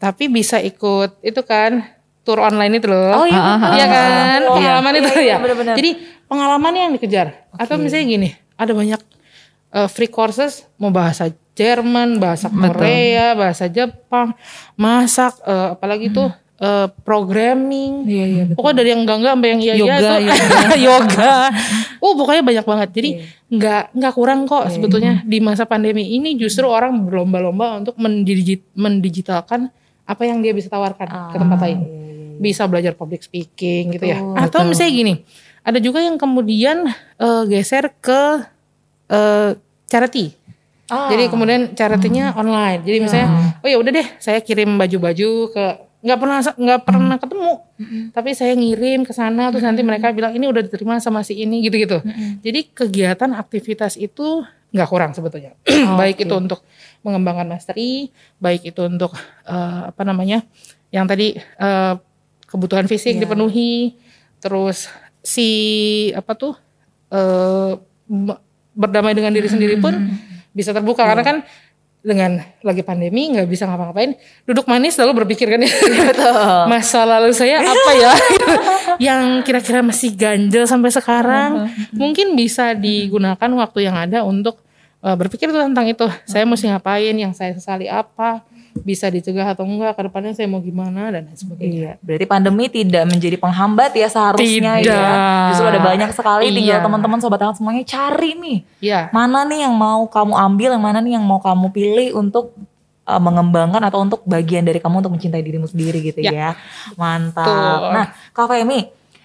tapi 0.01 0.27
bisa 0.27 0.57
ikut 0.57 1.21
itu 1.21 1.41
kan 1.45 1.85
tour 2.23 2.39
online 2.41 2.81
itu 2.81 2.87
loh. 2.89 3.23
Oh 3.23 3.27
iya, 3.29 3.39
betul. 3.39 3.71
Iya 3.77 3.85
kan, 3.87 4.39
Oh, 4.47 4.55
pengalaman 4.57 4.91
iya, 4.95 4.99
itu 5.05 5.11
iya, 5.21 5.27
ya. 5.27 5.37
benar-benar. 5.37 5.75
Jadi 5.77 5.91
pengalaman 6.27 6.73
yang 6.73 6.91
dikejar. 6.95 7.47
Atau 7.55 7.77
misalnya 7.77 8.05
gini, 8.07 8.29
ada 8.57 8.71
banyak 8.71 9.01
uh, 9.73 9.89
free 9.89 10.09
courses 10.09 10.65
mau 10.77 10.93
bahasa 10.93 11.33
Jerman, 11.53 12.17
bahasa 12.17 12.49
Korea, 12.49 13.37
bahasa 13.37 13.69
Jepang, 13.69 14.33
masak, 14.73 15.37
uh, 15.45 15.77
apalagi 15.77 16.09
tuh 16.09 16.33
uh, 16.57 16.87
programming. 17.05 18.09
Iya, 18.09 18.25
iya, 18.25 18.43
betul. 18.49 18.57
Pokoknya 18.57 18.77
dari 18.81 18.89
yang 18.89 19.01
enggak 19.05 19.17
enggak 19.21 19.33
sampai 19.37 19.49
yang 19.49 19.61
iya 19.61 19.73
iya 19.73 19.83
Yoga, 19.83 20.13
yoga. 20.77 21.35
Oh, 22.03 22.19
pokoknya 22.19 22.43
banyak 22.43 22.65
banget. 22.67 22.89
Jadi 22.91 23.09
enggak 23.47 23.95
enggak 23.95 24.13
kurang 24.17 24.43
kok 24.43 24.67
sebetulnya 24.67 25.23
di 25.23 25.39
masa 25.39 25.63
pandemi 25.63 26.19
ini 26.19 26.35
justru 26.35 26.67
orang 26.67 27.07
berlomba-lomba 27.07 27.79
untuk 27.79 27.95
mendigit, 27.95 28.67
mendigitalkan 28.75 29.71
apa 30.03 30.23
yang 30.27 30.43
dia 30.43 30.51
bisa 30.51 30.67
tawarkan 30.67 31.31
ke 31.31 31.37
tempat 31.39 31.59
lain. 31.63 31.79
Bisa 32.43 32.67
belajar 32.67 32.91
public 32.91 33.23
speaking 33.23 33.95
gitu 33.95 34.03
ya. 34.03 34.19
Atau 34.35 34.67
misalnya 34.67 34.91
gini, 34.91 35.13
ada 35.63 35.79
juga 35.79 36.03
yang 36.03 36.19
kemudian 36.19 36.91
eh, 37.17 37.43
geser 37.47 37.91
ke 38.03 38.43
eh, 39.07 39.55
charity. 39.87 40.35
Ah. 40.91 41.07
Jadi 41.07 41.31
kemudian 41.31 41.71
charity-nya 41.73 42.35
online. 42.35 42.83
Jadi 42.83 42.97
misalnya, 42.99 43.57
oh 43.63 43.67
ya 43.71 43.77
udah 43.79 43.91
deh, 43.95 44.07
saya 44.19 44.43
kirim 44.43 44.75
baju-baju 44.75 45.29
ke 45.49 45.65
nggak 46.03 46.19
pernah 46.19 46.39
nggak 46.43 46.81
pernah 46.83 47.15
ketemu, 47.15 47.53
tapi 48.11 48.35
saya 48.35 48.51
ngirim 48.59 49.07
ke 49.07 49.15
sana 49.15 49.55
terus 49.55 49.63
nanti 49.63 49.87
mereka 49.87 50.11
bilang 50.11 50.35
ini 50.35 50.51
udah 50.51 50.59
diterima 50.59 50.99
sama 50.99 51.23
si 51.23 51.39
ini 51.39 51.63
gitu-gitu. 51.63 52.03
Jadi 52.43 52.75
kegiatan 52.75 53.31
aktivitas 53.31 53.95
itu 53.95 54.43
nggak 54.75 54.89
kurang 54.91 55.15
sebetulnya. 55.15 55.55
baik 55.99 56.27
itu 56.27 56.35
untuk 56.35 56.59
mengembangkan 57.07 57.47
mastery, 57.47 58.11
baik 58.43 58.67
itu 58.75 58.83
untuk 58.83 59.15
eh, 59.47 59.81
apa 59.87 60.03
namanya, 60.03 60.43
yang 60.91 61.07
tadi 61.07 61.39
eh, 61.39 61.93
kebutuhan 62.51 62.83
fisik 62.91 63.15
dipenuhi, 63.23 63.95
terus 64.43 64.91
si 65.23 65.49
apa 66.11 66.35
tuh 66.35 66.53
eh, 67.09 67.71
be- 68.05 68.41
berdamai 68.75 69.15
dengan 69.15 69.31
diri 69.31 69.47
sendiri 69.47 69.79
pun 69.79 69.95
bisa 70.51 70.75
terbuka. 70.75 71.07
Karena 71.07 71.23
kan 71.23 71.37
dengan 72.03 72.35
lagi 72.59 72.83
pandemi 72.83 73.31
nggak 73.31 73.47
bisa 73.47 73.63
ngapa-ngapain. 73.63 74.19
Duduk 74.43 74.67
manis 74.67 74.99
lalu 74.99 75.23
berpikir 75.23 75.47
kan 75.47 75.63
ya. 75.63 75.71
Masa 76.71 77.07
lalu 77.07 77.31
saya 77.31 77.63
apa 77.63 77.91
ya? 77.95 78.13
Yang 79.07 79.47
kira-kira 79.47 79.79
masih 79.79 80.11
ganjel 80.13 80.67
sampai 80.67 80.91
sekarang 80.91 81.71
mungkin 81.95 82.35
bisa 82.35 82.75
digunakan 82.75 83.49
waktu 83.55 83.87
yang 83.87 83.95
ada 83.95 84.27
untuk 84.27 84.59
eh, 84.99 85.15
berpikir 85.15 85.47
tuh 85.47 85.63
tentang 85.63 85.87
itu. 85.87 86.03
Saya 86.27 86.43
mesti 86.43 86.67
ngapain 86.67 87.15
yang 87.15 87.31
saya 87.31 87.55
sesali 87.55 87.87
apa 87.87 88.43
bisa 88.81 89.05
dicegah 89.05 89.53
atau 89.53 89.63
enggak 89.63 89.93
ke 89.93 90.01
depannya 90.09 90.33
saya 90.33 90.49
mau 90.49 90.57
gimana 90.57 91.13
dan 91.13 91.29
lain 91.29 91.37
sebagainya 91.37 91.73
Iya, 91.73 91.91
berarti 92.01 92.25
pandemi 92.25 92.65
tidak 92.67 93.05
menjadi 93.05 93.37
penghambat 93.37 93.93
ya 93.93 94.07
seharusnya 94.09 94.73
ya. 94.81 94.89
Tidak. 94.89 95.45
Justru 95.53 95.65
ada 95.69 95.81
banyak 95.85 96.09
sekali 96.09 96.45
tinggal 96.49 96.81
Iya. 96.81 96.85
teman-teman 96.85 97.19
sobat 97.21 97.39
hangat 97.45 97.61
semuanya 97.61 97.85
cari 97.85 98.33
nih. 98.33 98.57
ya 98.81 99.13
Mana 99.13 99.45
nih 99.45 99.69
yang 99.69 99.77
mau 99.77 100.09
kamu 100.09 100.33
ambil, 100.33 100.69
yang 100.73 100.83
mana 100.83 100.99
nih 100.99 101.13
yang 101.21 101.25
mau 101.25 101.37
kamu 101.37 101.69
pilih 101.69 102.17
untuk 102.17 102.57
uh, 103.05 103.21
mengembangkan 103.21 103.83
atau 103.83 104.01
untuk 104.01 104.25
bagian 104.25 104.65
dari 104.65 104.81
kamu 104.81 105.05
untuk 105.05 105.13
mencintai 105.15 105.43
dirimu 105.43 105.69
sendiri 105.69 105.99
gitu 106.01 106.19
ya. 106.25 106.31
Ya. 106.33 106.49
Mantap. 106.97 107.45
Betul. 107.45 107.91
Nah, 107.93 108.05
Kak 108.33 108.45
Femi, 108.49 108.79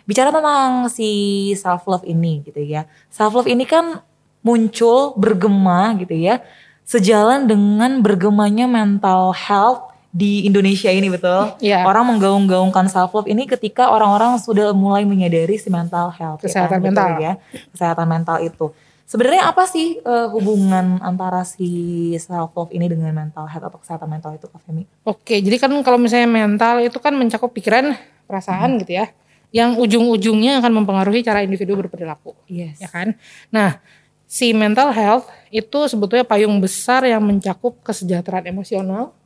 bicara 0.05 0.28
tentang 0.28 0.92
si 0.92 1.11
self 1.57 1.88
love 1.88 2.05
ini 2.05 2.44
gitu 2.44 2.61
ya. 2.61 2.84
Self 3.09 3.32
love 3.32 3.49
ini 3.49 3.64
kan 3.64 4.03
muncul 4.42 5.14
bergema 5.18 5.96
gitu 5.99 6.14
ya. 6.14 6.42
Sejalan 6.89 7.45
dengan 7.45 8.01
bergemanya 8.01 8.64
mental 8.64 9.36
health 9.36 9.93
di 10.09 10.49
Indonesia 10.49 10.89
ini 10.89 11.12
betul. 11.12 11.53
Iya. 11.61 11.84
Orang 11.84 12.09
menggaung-gaungkan 12.09 12.89
self 12.89 13.12
love 13.12 13.28
ini 13.28 13.45
ketika 13.45 13.93
orang-orang 13.93 14.41
sudah 14.41 14.72
mulai 14.72 15.05
menyadari 15.05 15.61
si 15.61 15.68
mental 15.68 16.09
health 16.09 16.41
ya 16.41 16.49
Kesehatan 16.49 16.80
kan? 16.80 16.89
Betul 16.89 16.97
mental. 16.97 17.11
ya. 17.20 17.32
Kesehatan 17.76 18.07
mental 18.09 18.36
itu. 18.41 18.66
Sebenarnya 19.05 19.49
apa 19.49 19.64
sih 19.64 20.01
eh, 20.01 20.28
hubungan 20.32 20.97
antara 21.01 21.45
si 21.45 21.68
self 22.16 22.57
love 22.57 22.72
ini 22.72 22.89
dengan 22.89 23.12
mental 23.12 23.45
health 23.45 23.68
atau 23.68 23.78
kesehatan 23.78 24.09
mental 24.09 24.32
itu 24.32 24.49
Kak 24.49 24.61
Femi? 24.64 24.89
Oke, 25.05 25.45
jadi 25.45 25.57
kan 25.61 25.68
kalau 25.84 26.01
misalnya 26.01 26.24
mental 26.24 26.80
itu 26.80 26.97
kan 26.97 27.12
mencakup 27.12 27.53
pikiran, 27.53 27.93
perasaan 28.24 28.80
gitu 28.80 28.97
ya, 28.97 29.12
yang 29.49 29.76
ujung-ujungnya 29.76 30.61
akan 30.61 30.72
mempengaruhi 30.72 31.20
cara 31.20 31.41
individu 31.41 31.72
berperilaku, 31.76 32.36
Yes. 32.49 32.80
ya 32.80 32.89
kan? 32.89 33.16
Nah, 33.49 33.80
si 34.29 34.53
mental 34.53 34.93
health 34.93 35.24
itu 35.49 35.89
sebetulnya 35.89 36.29
payung 36.29 36.61
besar 36.61 37.09
yang 37.09 37.24
mencakup 37.24 37.81
kesejahteraan 37.81 38.45
emosional, 38.53 39.16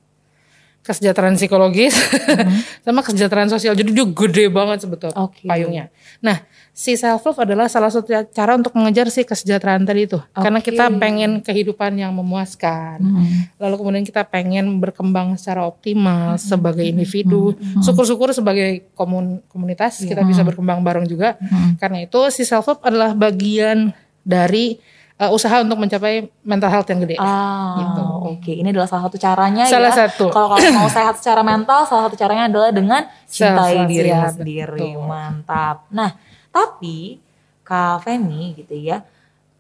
kesejahteraan 0.87 1.35
psikologis, 1.35 1.95
sama 2.87 3.03
kesejahteraan 3.03 3.51
sosial. 3.51 3.75
Jadi 3.75 3.91
dia 3.91 4.07
gede 4.07 4.47
banget 4.47 4.87
sebetulnya 4.87 5.19
Oke. 5.19 5.43
payungnya. 5.43 5.91
Nah, 6.23 6.47
si 6.71 6.95
self 6.95 7.27
love 7.27 7.43
adalah 7.43 7.67
salah 7.67 7.91
satu 7.91 8.15
cara 8.31 8.55
untuk 8.55 8.79
mengejar 8.79 9.11
si 9.11 9.27
kesejahteraan 9.27 9.83
tadi 9.83 10.07
itu, 10.07 10.23
karena 10.31 10.63
kita 10.63 10.87
pengen 11.03 11.43
kehidupan 11.43 11.99
yang 11.99 12.15
memuaskan. 12.15 13.03
Lalu 13.59 13.75
kemudian 13.83 14.05
kita 14.07 14.23
pengen 14.23 14.79
berkembang 14.79 15.35
secara 15.35 15.67
optimal 15.67 16.39
sebagai 16.39 16.87
individu. 16.87 17.59
Syukur-syukur 17.83 18.31
sebagai 18.31 18.87
komun- 18.95 19.43
komunitas 19.51 19.99
kita 19.99 20.23
bisa 20.23 20.47
berkembang 20.47 20.79
bareng 20.87 21.11
juga. 21.11 21.35
Karena 21.83 22.07
itu 22.07 22.23
si 22.31 22.47
self 22.47 22.71
love 22.71 22.83
adalah 22.87 23.19
bagian 23.19 23.91
dari 24.23 24.79
uh, 25.17 25.31
usaha 25.31 25.59
untuk 25.59 25.77
mencapai 25.77 26.15
mental 26.43 26.67
health 26.69 26.87
yang 26.87 27.01
gede 27.01 27.17
Ah, 27.17 27.75
Gitu. 27.77 28.03
oke. 28.33 28.53
Ini 28.53 28.69
adalah 28.71 28.87
salah 28.87 29.07
satu 29.07 29.17
caranya 29.17 29.65
Salah 29.67 29.91
ya. 29.91 30.07
satu. 30.07 30.31
Kalau 30.31 30.49
kamu 30.51 30.71
mau 30.73 30.91
sehat 30.95 31.15
secara 31.17 31.43
mental, 31.43 31.85
salah 31.85 32.07
satu 32.07 32.17
caranya 32.17 32.47
adalah 32.47 32.71
dengan 32.71 33.03
cintai 33.25 33.85
diri 33.85 34.11
sendiri. 34.29 34.79
betul. 34.79 35.03
Mantap. 35.03 35.87
Nah, 35.89 36.15
tapi 36.49 37.19
Kak 37.63 38.03
Femi 38.03 38.55
gitu 38.55 38.75
ya. 38.75 39.03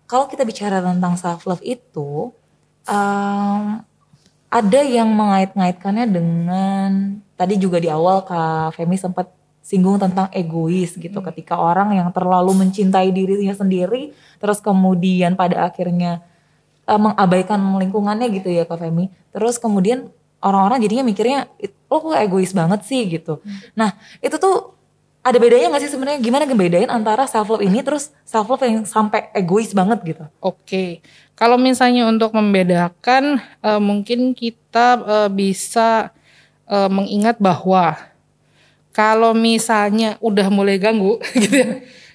Kalau 0.04 0.26
kita 0.26 0.42
bicara 0.42 0.78
tentang 0.78 1.16
self 1.16 1.42
love 1.42 1.62
itu, 1.62 2.28
em, 2.84 3.80
ada 4.46 4.80
yang 4.84 5.08
mengait-ngaitkannya 5.08 6.06
dengan 6.06 6.90
tadi 7.32 7.56
juga 7.56 7.80
di 7.80 7.88
awal 7.88 8.20
Kak 8.20 8.76
Femi 8.76 8.94
sempat 8.94 9.32
singgung 9.62 9.96
tentang 9.96 10.26
egois 10.34 10.98
gitu 10.98 11.22
ketika 11.22 11.54
orang 11.56 11.94
yang 11.94 12.10
terlalu 12.10 12.50
mencintai 12.66 13.14
dirinya 13.14 13.54
sendiri 13.54 14.10
terus 14.42 14.58
kemudian 14.58 15.38
pada 15.38 15.70
akhirnya 15.70 16.20
eh, 16.84 16.98
mengabaikan 16.98 17.62
lingkungannya 17.78 18.26
gitu 18.34 18.50
ya 18.50 18.66
Kak 18.66 18.82
Femi. 18.82 19.06
Terus 19.30 19.56
kemudian 19.62 20.10
orang-orang 20.42 20.82
jadinya 20.82 21.06
mikirnya 21.06 21.46
"It- 21.62 21.78
lo 21.86 22.02
kok 22.02 22.18
egois 22.18 22.50
banget 22.50 22.82
sih 22.82 23.06
gitu. 23.06 23.38
Nah 23.78 23.94
itu 24.18 24.34
tuh 24.36 24.74
ada 25.22 25.38
bedanya 25.38 25.78
gak 25.78 25.86
sih 25.86 25.92
sebenarnya 25.94 26.18
gimana 26.18 26.42
ngebedain 26.50 26.90
antara 26.90 27.30
self 27.30 27.46
love 27.46 27.62
ini 27.62 27.78
terus 27.86 28.10
self 28.26 28.50
love 28.50 28.66
yang 28.66 28.82
sampai 28.82 29.30
egois 29.30 29.70
banget 29.70 30.02
gitu? 30.02 30.24
Oke, 30.42 30.98
kalau 31.38 31.54
misalnya 31.54 32.10
untuk 32.10 32.34
membedakan, 32.34 33.38
eh, 33.62 33.78
mungkin 33.78 34.34
kita 34.34 34.98
eh, 34.98 35.30
bisa 35.30 36.10
eh, 36.66 36.90
mengingat 36.90 37.38
bahwa 37.38 37.94
kalau 38.92 39.32
misalnya 39.32 40.20
udah 40.20 40.46
mulai 40.52 40.76
ganggu, 40.76 41.18
gitu 41.42 41.56
ya, 41.56 41.68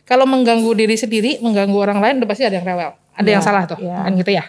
kalau 0.05 0.23
mengganggu 0.29 0.71
diri 0.77 0.95
sendiri, 0.95 1.41
mengganggu 1.41 1.75
orang 1.75 1.99
lain, 1.99 2.13
udah 2.23 2.29
pasti 2.29 2.45
ada 2.45 2.61
yang 2.61 2.65
rewel, 2.65 2.91
ada 3.17 3.29
yang 3.29 3.43
salah 3.43 3.65
tuh, 3.65 3.81
iya. 3.81 4.05
kan 4.05 4.13
gitu 4.13 4.31
ya. 4.31 4.45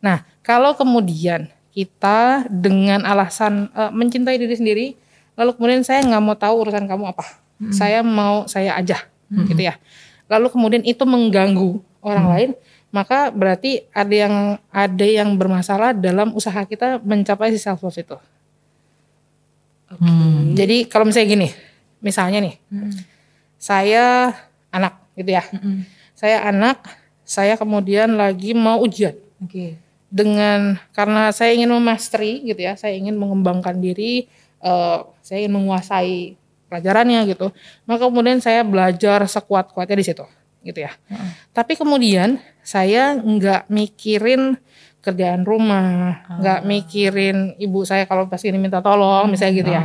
Nah, 0.00 0.24
kalau 0.40 0.72
kemudian 0.78 1.50
kita 1.74 2.46
dengan 2.48 3.02
alasan 3.04 3.68
eh, 3.74 3.92
mencintai 3.92 4.38
diri 4.38 4.54
sendiri, 4.54 4.86
lalu 5.34 5.50
kemudian 5.58 5.82
saya 5.82 6.00
nggak 6.06 6.22
mau 6.22 6.38
tahu 6.38 6.54
urusan 6.64 6.86
kamu 6.86 7.10
apa, 7.10 7.26
saya 7.74 8.00
mau 8.06 8.46
saya 8.46 8.78
aja, 8.78 9.02
gitu 9.50 9.60
ya. 9.60 9.74
Lalu 10.30 10.46
kemudian 10.54 10.82
itu 10.86 11.04
mengganggu 11.04 11.82
orang 12.00 12.26
lain, 12.30 12.50
maka 12.94 13.34
berarti 13.34 13.84
ada 13.90 14.14
yang 14.14 14.34
ada 14.70 15.06
yang 15.06 15.34
bermasalah 15.34 15.90
dalam 15.90 16.30
usaha 16.30 16.62
kita 16.62 17.02
mencapai 17.02 17.50
si 17.50 17.58
self 17.58 17.82
love 17.82 17.98
itu. 17.98 18.14
Jadi 20.54 20.88
kalau 20.90 21.06
misalnya 21.06 21.28
gini, 21.28 21.48
misalnya 22.02 22.38
nih, 22.42 22.54
saya 23.58 24.34
anak 24.74 24.98
gitu 25.14 25.30
ya, 25.34 25.44
saya 26.18 26.44
anak, 26.50 26.82
saya 27.22 27.54
kemudian 27.54 28.18
lagi 28.18 28.52
mau 28.56 28.82
ujian. 28.82 29.14
Oke. 29.44 29.76
dengan 30.14 30.78
karena 30.94 31.34
saya 31.34 31.50
ingin 31.58 31.74
memastery 31.74 32.46
gitu 32.46 32.62
ya, 32.62 32.78
saya 32.78 32.94
ingin 32.94 33.18
mengembangkan 33.18 33.82
diri, 33.82 34.30
eh, 34.62 34.98
saya 35.26 35.42
ingin 35.42 35.58
menguasai 35.58 36.38
pelajarannya 36.70 37.26
gitu, 37.34 37.50
maka 37.82 38.06
kemudian 38.06 38.38
saya 38.38 38.62
belajar 38.62 39.26
sekuat-kuatnya 39.26 39.98
di 39.98 40.06
situ, 40.06 40.22
gitu 40.62 40.86
ya. 40.86 40.94
Tapi 41.50 41.74
kemudian 41.74 42.38
saya 42.62 43.18
nggak 43.18 43.66
mikirin 43.66 44.54
kerjaan 45.04 45.44
rumah, 45.44 46.24
nggak 46.40 46.60
mikirin 46.64 47.52
ibu 47.56 47.84
saya 47.84 48.08
kalau 48.08 48.24
pas 48.24 48.40
ini 48.40 48.56
minta 48.56 48.80
tolong, 48.80 49.28
misalnya 49.28 49.54
gitu 49.54 49.70
ya, 49.70 49.82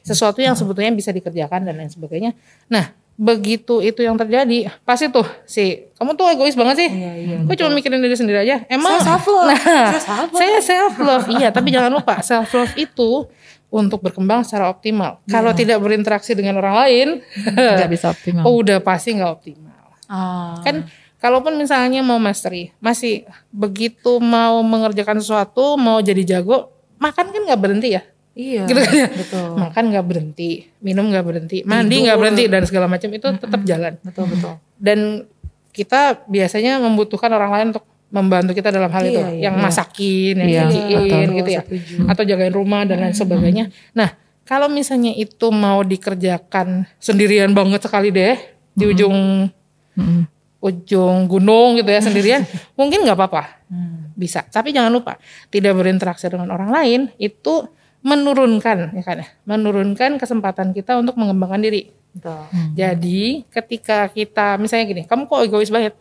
sesuatu 0.00 0.38
yang 0.38 0.54
sebetulnya 0.54 0.94
bisa 0.94 1.10
dikerjakan 1.10 1.66
dan 1.66 1.74
lain 1.74 1.90
sebagainya. 1.90 2.32
Nah 2.66 2.94
begitu 3.20 3.84
itu 3.84 4.00
yang 4.00 4.16
terjadi, 4.16 4.72
pasti 4.80 5.12
tuh 5.12 5.28
si 5.44 5.92
kamu 5.92 6.16
tuh 6.16 6.32
egois 6.32 6.56
banget 6.56 6.86
sih, 6.86 6.88
Iya, 6.88 7.12
iya, 7.20 7.36
Kok 7.44 7.52
cuma 7.52 7.70
mikirin 7.74 8.00
diri 8.00 8.16
sendiri 8.16 8.40
aja? 8.40 8.64
Emang 8.64 8.96
Saya 8.96 9.20
self 9.20 9.26
love. 9.28 9.44
Nah, 9.44 9.60
Saya 9.60 10.00
self 10.00 10.16
love. 10.24 10.38
saya 10.40 10.58
self 10.64 10.94
love. 10.96 11.26
iya, 11.36 11.48
tapi 11.52 11.68
jangan 11.68 11.92
lupa 11.92 12.24
self 12.24 12.48
love 12.48 12.72
itu 12.80 13.28
untuk 13.68 14.00
berkembang 14.00 14.40
secara 14.42 14.66
optimal. 14.66 15.20
Kalau 15.28 15.52
tidak 15.52 15.78
berinteraksi 15.78 16.32
dengan 16.32 16.58
orang 16.58 16.74
lain, 16.80 17.08
Nggak 17.44 17.90
bisa 17.92 18.08
optimal. 18.08 18.42
oh, 18.48 18.56
udah 18.64 18.80
pasti 18.80 19.12
nggak 19.12 19.30
optimal. 19.30 19.78
Ah. 20.08 20.56
Kan 20.64 20.88
kalaupun 21.20 21.54
misalnya 21.54 22.00
mau 22.00 22.16
mastery, 22.16 22.72
masih 22.80 23.28
begitu 23.52 24.18
mau 24.18 24.64
mengerjakan 24.64 25.20
sesuatu, 25.20 25.76
mau 25.76 26.00
jadi 26.00 26.24
jago, 26.24 26.72
makan 26.96 27.30
kan 27.30 27.40
nggak 27.46 27.60
berhenti 27.60 27.88
ya. 27.94 28.02
Iya. 28.32 28.64
Gitu 28.64 28.80
kan 28.80 28.94
ya. 28.94 29.08
Betul. 29.12 29.48
Makan 29.58 29.84
nggak 29.92 30.06
berhenti, 30.06 30.50
minum 30.80 31.12
nggak 31.12 31.24
berhenti, 31.26 31.58
mandi 31.62 32.08
nggak 32.08 32.18
berhenti 32.18 32.44
dan 32.48 32.62
segala 32.64 32.86
macam 32.88 33.10
itu 33.10 33.26
tetap 33.36 33.60
jalan 33.62 33.94
Betul 34.00 34.24
betul. 34.32 34.54
dan 34.80 35.28
kita 35.70 36.24
biasanya 36.26 36.82
membutuhkan 36.82 37.30
orang 37.30 37.50
lain 37.52 37.66
untuk 37.70 37.84
membantu 38.10 38.58
kita 38.58 38.74
dalam 38.74 38.90
hal 38.90 39.06
Iya, 39.06 39.10
itu, 39.10 39.20
iya. 39.22 39.40
yang 39.46 39.54
masakin, 39.62 40.34
yang 40.42 40.66
Iya, 40.66 40.98
betul, 40.98 41.26
gitu 41.38 41.50
ya, 41.54 41.62
setuju. 41.62 41.94
atau 42.10 42.22
jagain 42.26 42.50
rumah 42.50 42.82
dan 42.82 42.98
lain 42.98 43.14
sebagainya. 43.14 43.70
Nah, 43.94 44.10
kalau 44.42 44.66
misalnya 44.66 45.14
itu 45.14 45.46
mau 45.54 45.86
dikerjakan 45.86 46.90
sendirian 46.98 47.54
banget 47.54 47.86
sekali 47.86 48.10
deh 48.10 48.34
di 48.74 48.84
ujung 48.90 49.46
Mm-mm. 49.94 50.26
Ujung 50.60 51.24
gunung 51.24 51.80
gitu 51.80 51.88
ya 51.88 52.00
sendirian, 52.00 52.44
mungkin 52.76 53.00
nggak 53.02 53.16
apa-apa, 53.16 53.42
Hmm. 53.66 54.12
bisa. 54.12 54.44
Tapi 54.44 54.70
jangan 54.70 54.92
lupa 54.92 55.16
tidak 55.48 55.72
berinteraksi 55.72 56.28
dengan 56.28 56.52
orang 56.52 56.68
lain 56.68 57.00
itu 57.16 57.64
menurunkan 58.00 58.92
ya 58.92 59.02
kan 59.02 59.16
ya, 59.20 59.28
menurunkan 59.44 60.16
kesempatan 60.16 60.72
kita 60.72 60.96
untuk 60.96 61.16
mengembangkan 61.16 61.60
diri. 61.60 61.92
Betul. 62.10 62.42
Jadi 62.74 63.46
ketika 63.48 64.10
kita 64.10 64.58
misalnya 64.58 64.84
gini, 64.84 65.02
kamu 65.06 65.24
kok 65.24 65.40
egois 65.46 65.70
banget? 65.70 65.94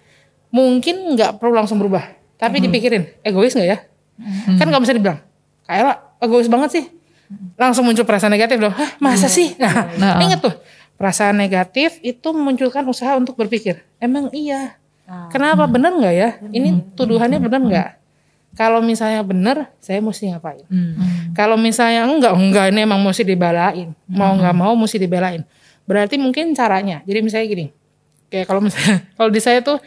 Mungkin 0.50 1.14
nggak 1.14 1.38
perlu 1.38 1.54
langsung 1.54 1.78
berubah, 1.78 2.02
tapi 2.36 2.58
dipikirin 2.60 3.06
egois 3.22 3.54
nggak 3.54 3.70
ya? 3.70 3.78
Kan 4.58 4.66
nggak 4.68 4.84
bisa 4.84 4.92
dibilang, 4.92 5.20
kayak 5.64 6.20
egois 6.20 6.50
banget 6.50 6.70
sih. 6.74 6.86
Langsung 7.56 7.86
muncul 7.86 8.04
perasaan 8.04 8.34
negatif 8.34 8.58
dong. 8.58 8.74
Hah, 8.74 8.98
masa 8.98 9.30
sih? 9.30 9.54
Nah, 9.62 9.94
Nah. 10.02 10.18
ingat 10.18 10.42
tuh, 10.42 10.50
perasaan 11.00 11.40
negatif 11.40 12.04
itu 12.04 12.28
memunculkan 12.36 12.84
usaha 12.92 13.16
untuk 13.16 13.40
berpikir. 13.40 13.88
Emang 14.04 14.28
iya? 14.36 14.76
Ah. 15.08 15.32
Kenapa? 15.32 15.64
Bener 15.66 15.96
nggak 15.96 16.14
ya? 16.14 16.30
Ini 16.52 16.94
tuduhannya 17.00 17.40
bener 17.40 17.62
nggak? 17.64 17.90
Kalau 18.60 18.84
misalnya 18.84 19.24
bener, 19.24 19.72
saya 19.80 20.04
mesti 20.04 20.36
ngapain? 20.36 20.68
Hmm. 20.68 21.32
Kalau 21.32 21.56
misalnya 21.56 22.04
enggak, 22.04 22.36
enggak 22.36 22.66
ini 22.76 22.84
emang 22.84 23.00
mesti 23.00 23.24
dibelain. 23.24 23.96
Mau 24.12 24.36
nggak 24.36 24.56
mau 24.58 24.76
mesti 24.76 25.00
dibelain. 25.00 25.48
Berarti 25.88 26.20
mungkin 26.20 26.52
caranya. 26.52 27.00
Jadi 27.08 27.20
misalnya 27.24 27.48
gini. 27.48 27.66
Kayak 28.28 28.46
kalau 28.52 28.62
misalnya 28.62 29.08
kalau 29.18 29.30
di 29.32 29.40
saya 29.40 29.64
tuh 29.64 29.80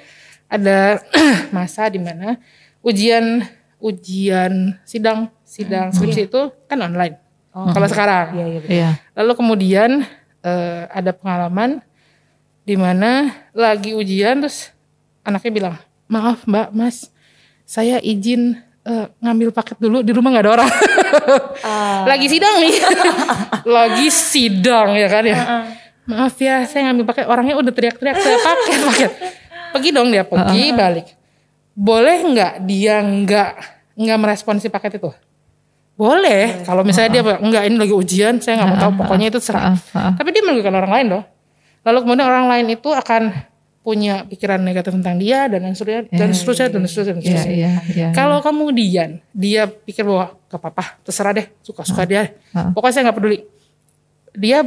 ada 0.49 0.99
masa 1.55 1.93
di 1.93 2.01
mana 2.01 2.41
ujian 2.81 3.45
ujian 3.83 4.79
sidang 4.89 5.29
sidang 5.45 5.93
skripsi 5.93 6.33
itu 6.33 6.41
kan 6.65 6.81
online. 6.81 7.21
Kalau 7.53 7.85
sekarang. 7.85 8.27
Iya 8.33 8.47
iya 8.49 8.59
betul. 8.65 8.73
Iya. 8.73 8.91
Lalu 9.13 9.33
kemudian 9.37 9.91
eh, 10.43 10.83
ada 10.91 11.11
pengalaman 11.15 11.81
di 12.63 12.79
mana 12.79 13.31
lagi 13.51 13.95
ujian 13.95 14.43
terus 14.43 14.71
anaknya 15.27 15.51
bilang, 15.51 15.75
maaf 16.07 16.47
mbak, 16.47 16.71
mas, 16.75 17.11
saya 17.67 17.99
izin 18.03 18.59
eh, 18.87 19.07
ngambil 19.23 19.55
paket 19.55 19.79
dulu 19.79 20.03
di 20.03 20.11
rumah 20.15 20.35
nggak 20.35 20.45
ada 20.47 20.53
orang. 20.61 20.71
Ah. 21.63 22.03
lagi 22.09 22.27
sidang 22.27 22.59
nih, 22.59 22.75
lagi 23.79 24.09
sidang 24.11 24.97
ya 24.97 25.07
kan 25.07 25.23
ya. 25.23 25.39
Maaf 26.09 26.35
ya, 26.41 26.67
saya 26.67 26.91
ngambil 26.91 27.05
paket 27.15 27.25
orangnya 27.31 27.55
udah 27.55 27.71
teriak-teriak 27.71 28.19
saya 28.19 28.39
paket 28.43 28.81
paket. 28.83 29.13
Pergi 29.71 29.91
dong 29.95 30.09
dia 30.11 30.27
pergi 30.27 30.75
balik. 30.75 31.07
Boleh 31.73 32.19
nggak 32.27 32.55
dia 32.67 32.99
nggak 33.01 33.51
nggak 33.95 34.19
merespon 34.19 34.59
si 34.59 34.67
paket 34.73 34.99
itu? 34.99 35.13
Boleh. 35.93 36.65
Kalau 36.65 36.83
misalnya 36.83 37.11
dia 37.13 37.23
bilang, 37.23 37.41
enggak 37.45 37.63
ini 37.69 37.77
lagi 37.77 37.95
ujian, 37.95 38.35
saya 38.41 38.59
nggak 38.59 38.69
mau 38.69 38.79
tahu. 38.81 38.93
Pokoknya 39.05 39.27
itu 39.29 39.39
serah. 39.39 39.77
Ah, 39.77 39.77
ah. 39.95 40.13
Tapi 40.17 40.29
dia 40.33 40.43
merugikan 40.43 40.73
orang 40.73 40.93
lain 40.93 41.07
loh. 41.13 41.23
Lalu 41.83 41.99
kemudian 42.01 42.27
orang 42.27 42.47
lain 42.49 42.67
itu 42.73 42.89
akan 42.89 43.23
punya 43.83 44.23
pikiran 44.23 44.63
negatif 44.63 44.95
tentang 44.95 45.19
dia 45.19 45.51
dan 45.51 45.67
seterusnya 45.75 46.07
dan 46.09 46.29
seterusnya 46.31 46.69
dan 46.71 46.83
seterusnya. 46.87 47.13
dan 47.13 47.19
Iya, 47.19 47.35
seterusnya. 47.35 47.51
iya, 47.59 47.73
iya. 47.91 48.09
Kalau 48.15 48.39
kemudian 48.39 49.09
dia 49.35 49.67
pikir 49.67 50.07
bahwa 50.07 50.39
gak 50.47 50.59
apa-apa, 50.63 50.85
terserah 51.03 51.35
deh, 51.35 51.47
suka-suka 51.61 52.07
dia. 52.07 52.31
Ah. 52.55 52.71
Pokoknya 52.71 52.95
saya 52.95 53.03
nggak 53.11 53.19
peduli. 53.19 53.39
Dia 54.33 54.59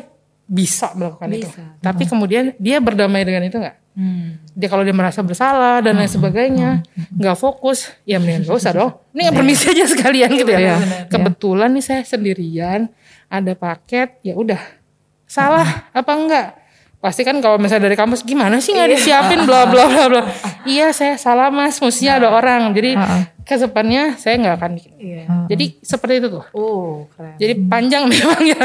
bisa 0.45 0.91
melakukan 0.93 1.29
itu. 1.31 1.47
Tapi 1.79 2.03
kemudian 2.05 2.53
dia 2.59 2.77
berdamai 2.77 3.23
dengan 3.23 3.41
itu 3.41 3.55
nggak? 3.55 3.75
Hmm. 3.95 4.43
Dia 4.51 4.67
kalau 4.67 4.83
dia 4.83 4.91
merasa 4.91 5.23
bersalah 5.23 5.79
dan 5.79 5.95
lain 5.95 6.11
sebagainya, 6.11 6.83
nggak 7.15 7.39
fokus, 7.39 7.95
ya 8.03 8.19
mendingan 8.19 8.43
gak 8.43 8.59
usah 8.59 8.71
dong. 8.75 8.91
Ini 9.15 9.31
permisi 9.31 9.71
aja 9.71 9.87
sekalian 9.95 10.35
gitu 10.35 10.51
ya. 10.51 10.59
Iya, 10.59 10.75
Kebetulan 11.07 11.71
nih 11.71 11.83
saya 11.83 12.01
sendirian, 12.03 12.91
ada 13.31 13.55
paket, 13.55 14.19
ya 14.19 14.35
udah. 14.35 14.59
Salah 15.23 15.87
apa 15.95 16.11
enggak? 16.11 16.47
Pasti 16.99 17.23
kan 17.23 17.39
kalau 17.39 17.55
misalnya 17.55 17.87
dari 17.87 17.95
kampus 17.95 18.25
gimana 18.25 18.59
sih 18.59 18.75
nggak 18.75 18.89
disiapin 18.91 19.47
bla 19.47 19.63
bla 19.69 19.87
bla 19.87 20.03
bla. 20.11 20.21
Iya 20.65 20.89
saya 20.89 21.15
salah 21.21 21.53
mas, 21.53 21.77
mestinya 21.77 22.17
ada 22.17 22.33
orang. 22.33 22.73
Jadi 22.73 22.97
ke 23.45 23.55
depannya 23.61 24.17
saya 24.17 24.41
nggak 24.41 24.55
akan 24.57 24.71
bikin. 24.73 24.93
Iya. 24.97 25.23
Jadi 25.45 25.65
seperti 25.85 26.13
itu 26.19 26.27
tuh. 26.33 26.45
Oh 26.57 27.05
keren. 27.13 27.37
Jadi 27.37 27.53
panjang 27.69 28.03
memang 28.11 28.41
ya. 28.41 28.63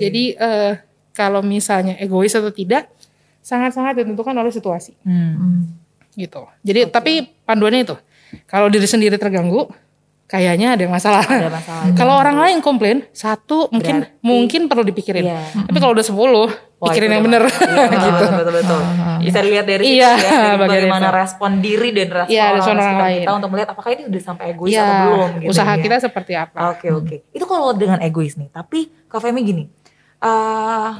Jadi 0.00 0.32
eh, 0.32 0.72
kalau 1.12 1.44
misalnya 1.44 1.94
egois 2.00 2.32
atau 2.32 2.48
tidak 2.50 2.88
sangat-sangat 3.44 4.00
ditentukan 4.00 4.32
oleh 4.32 4.48
situasi 4.48 4.96
Hmm. 5.04 5.76
gitu. 6.10 6.48
Jadi 6.62 6.88
tapi 6.88 7.12
panduannya 7.44 7.84
itu 7.84 7.96
kalau 8.44 8.66
diri 8.66 8.84
sendiri 8.84 9.14
terganggu 9.14 9.68
kayaknya 10.24 10.72
ada 10.72 10.88
masalah. 10.88 11.20
Ada 11.22 11.52
masalah. 11.52 11.84
kalau 12.00 12.16
orang 12.16 12.34
lain 12.34 12.58
komplain 12.58 13.04
satu 13.12 13.68
mungkin 13.68 14.08
mungkin 14.18 14.66
perlu 14.66 14.80
dipikirin. 14.82 15.28
Iya. 15.28 15.40
Tapi 15.62 15.76
kalau 15.76 15.92
udah 15.92 16.02
10 16.02 16.16
Wah, 16.80 16.90
pikirin 16.90 17.12
yang 17.12 17.22
pasti. 17.22 17.64
Iya, 17.64 17.84
gitu. 17.92 18.08
betul, 18.10 18.32
betul, 18.32 18.52
betul. 18.56 18.80
Bisa 19.20 19.38
dilihat 19.40 19.66
dari 19.66 19.84
Iya, 19.94 20.10
ya, 20.16 20.40
bagaimana 20.56 21.06
itu. 21.06 21.14
respon 21.14 21.50
diri 21.58 21.88
dan 21.92 22.08
respon 22.10 22.32
Iya, 22.32 22.42
orang, 22.42 22.56
respon 22.56 22.74
orang 22.74 22.96
lain. 22.98 23.20
kita 23.20 23.32
untuk 23.34 23.50
melihat 23.52 23.68
apakah 23.70 23.90
ini 23.92 24.02
udah 24.06 24.22
sampai 24.22 24.44
egois 24.50 24.70
Iya, 24.70 24.82
atau 24.82 24.96
belum 25.06 25.30
gitu 25.38 25.50
usaha 25.50 25.70
ya. 25.70 25.80
kita 25.80 25.96
seperti 26.00 26.32
apa. 26.34 26.58
Oke 26.72 26.86
oke. 26.90 27.16
Itu 27.30 27.44
kalau 27.44 27.68
dengan 27.72 27.98
egois 28.00 28.34
nih. 28.34 28.48
Tapi 28.48 28.80
Kak 29.06 29.20
Femi 29.20 29.40
gini, 29.42 29.64
eh 30.18 30.90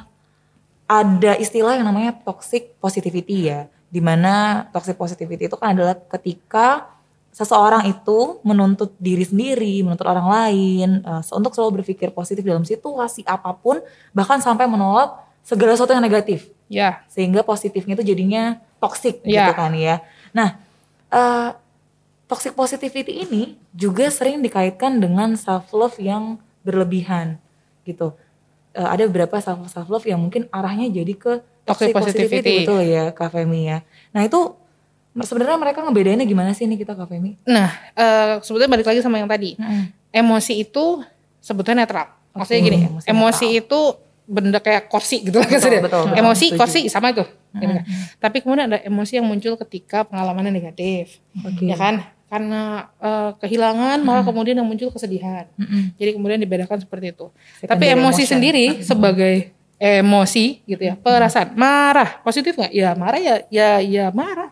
ada 0.85 1.33
istilah 1.41 1.77
yang 1.81 1.87
namanya 1.89 2.13
toxic 2.25 2.77
positivity 2.79 3.49
ya. 3.49 3.67
Di 3.89 4.03
mana 4.03 4.67
toxic 4.75 4.99
positivity 4.99 5.49
itu 5.49 5.57
kan 5.57 5.73
adalah 5.73 5.97
ketika 5.97 6.93
seseorang 7.35 7.91
itu 7.91 8.39
menuntut 8.47 8.95
diri 9.03 9.27
sendiri, 9.27 9.83
menuntut 9.83 10.07
orang 10.07 10.29
lain, 10.31 10.91
eh, 11.03 11.23
untuk 11.35 11.51
selalu 11.51 11.83
berpikir 11.83 12.15
positif 12.15 12.47
dalam 12.47 12.63
situasi 12.63 13.27
apa 13.27 13.51
pun, 13.59 13.83
bahkan 14.15 14.39
sampai 14.39 14.71
menolak 14.71 15.19
segala 15.43 15.75
sesuatu 15.75 15.93
yang 15.93 16.05
negatif 16.05 16.55
Ya, 16.65 17.05
sehingga 17.13 17.45
positifnya 17.45 17.93
itu 17.93 18.05
jadinya 18.17 18.57
toxic 18.81 19.21
Iya. 19.21 19.47
gitu 19.47 19.53
kan 19.53 19.73
ya. 19.77 20.01
Nah, 20.33 20.57
eh, 21.13 21.51
toxic 22.25 22.57
positivity 22.57 23.21
ini 23.29 23.61
juga 23.77 24.09
sering 24.09 24.41
dikaitkan 24.41 24.97
dengan 24.97 25.37
self 25.37 25.71
love 25.77 26.01
yang 26.01 26.41
berlebihan 26.65 27.37
gitu. 27.85 28.17
Eh, 28.75 28.83
ada 28.83 29.07
beberapa 29.07 29.39
self 29.39 29.71
self 29.71 29.87
love 29.87 30.03
yang 30.03 30.19
mungkin 30.19 30.51
arahnya 30.51 30.91
jadi 30.91 31.15
ke 31.15 31.33
Toxic 31.65 31.95
toxic, 31.95 31.95
positivity, 31.95 32.43
positivity. 32.43 32.57
betul 32.67 32.81
ya 32.83 33.05
Kak 33.15 33.31
Femi 33.31 33.71
ya. 33.71 33.79
Nah 34.11 34.27
itu 34.27 34.41
sebenarnya 35.15 35.57
mereka 35.57 35.79
ngebedainnya 35.87 36.27
gimana 36.27 36.51
sih 36.53 36.67
nih 36.67 36.83
kita 36.83 36.99
Kak 36.99 37.07
Femi? 37.07 37.39
nah 37.47 37.71
eh, 37.95 38.43
sebetulnya 38.43 38.75
balik 38.75 38.87
lagi 38.91 38.99
sama 38.99 39.23
yang 39.23 39.31
tadi. 39.31 39.55
Mm-mm. 39.55 39.95
Emosi 40.11 40.59
itu 40.59 41.07
sebetulnya 41.39 41.87
netral. 41.87 42.11
Maksudnya 42.35 42.61
Oke, 42.61 42.67
gini, 42.67 42.79
emosi 42.83 43.07
emosi, 43.07 43.47
itu 43.63 43.81
benda 44.27 44.59
kayak 44.59 44.91
kursi 44.91 45.23
gitu 45.23 45.39
lah 45.39 45.47
Betul, 45.47 45.71
betul, 45.79 46.03
betul. 46.11 46.19
Emosi, 46.19 46.47
kursi 46.59 46.81
sama 46.91 47.15
itu. 47.15 47.23
gitu 47.55 47.71
kan. 47.79 47.85
Tapi 48.19 48.43
kemudian 48.43 48.67
ada 48.75 48.83
emosi 48.83 49.23
yang 49.23 49.27
muncul 49.31 49.55
ketika 49.55 50.03
pengalamannya 50.03 50.51
negatif. 50.51 51.23
Oke. 51.47 51.63
Ya 51.63 51.79
kan? 51.79 52.03
Karena 52.27 52.89
eh, 52.99 53.31
kehilangan 53.39 54.03
maka 54.03 54.27
kemudian 54.27 54.59
yang 54.59 54.67
muncul 54.67 54.91
kesedihan. 54.91 55.47
Jadi 55.95 56.11
kemudian 56.17 56.41
dibedakan 56.41 56.81
seperti 56.81 57.15
itu. 57.15 57.31
Tapi 57.63 57.65
Secondary 57.69 57.95
emosi 57.95 58.23
emotion. 58.23 58.33
sendiri 58.33 58.65
sebagai 58.83 59.35
emosi 59.75 60.65
gitu 60.65 60.83
ya, 60.83 60.95
perasaan 60.97 61.53
marah 61.55 62.23
positif 62.23 62.57
nggak? 62.57 62.73
Ya 62.73 62.95
marah 62.97 63.21
ya 63.21 63.35
ya 63.51 63.69
ya 63.79 64.07
marah. 64.11 64.51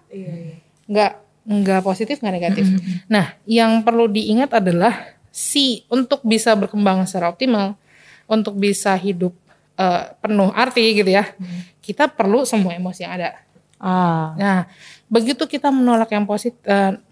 Nggak 0.86 1.12
nggak 1.42 1.80
positif 1.82 2.22
nggak 2.22 2.34
negatif. 2.34 2.66
Nah, 3.08 3.34
yang 3.48 3.82
perlu 3.82 4.06
diingat 4.06 4.52
adalah 4.54 4.94
si 5.32 5.82
untuk 5.88 6.20
bisa 6.22 6.52
berkembang 6.54 7.02
secara 7.08 7.32
optimal, 7.32 7.74
untuk 8.28 8.54
bisa 8.54 8.92
hidup 8.94 9.32
eh, 9.74 10.04
penuh 10.20 10.52
arti 10.52 10.92
gitu 10.94 11.10
ya, 11.10 11.24
kita 11.80 12.06
perlu 12.12 12.44
semua 12.44 12.76
emosi 12.76 13.02
yang 13.02 13.14
ada. 13.18 13.30
Ah, 13.82 14.38
Nah, 14.38 14.58
begitu 15.12 15.44
kita 15.44 15.68
menolak 15.68 16.08
yang 16.08 16.24
positif, 16.24 16.56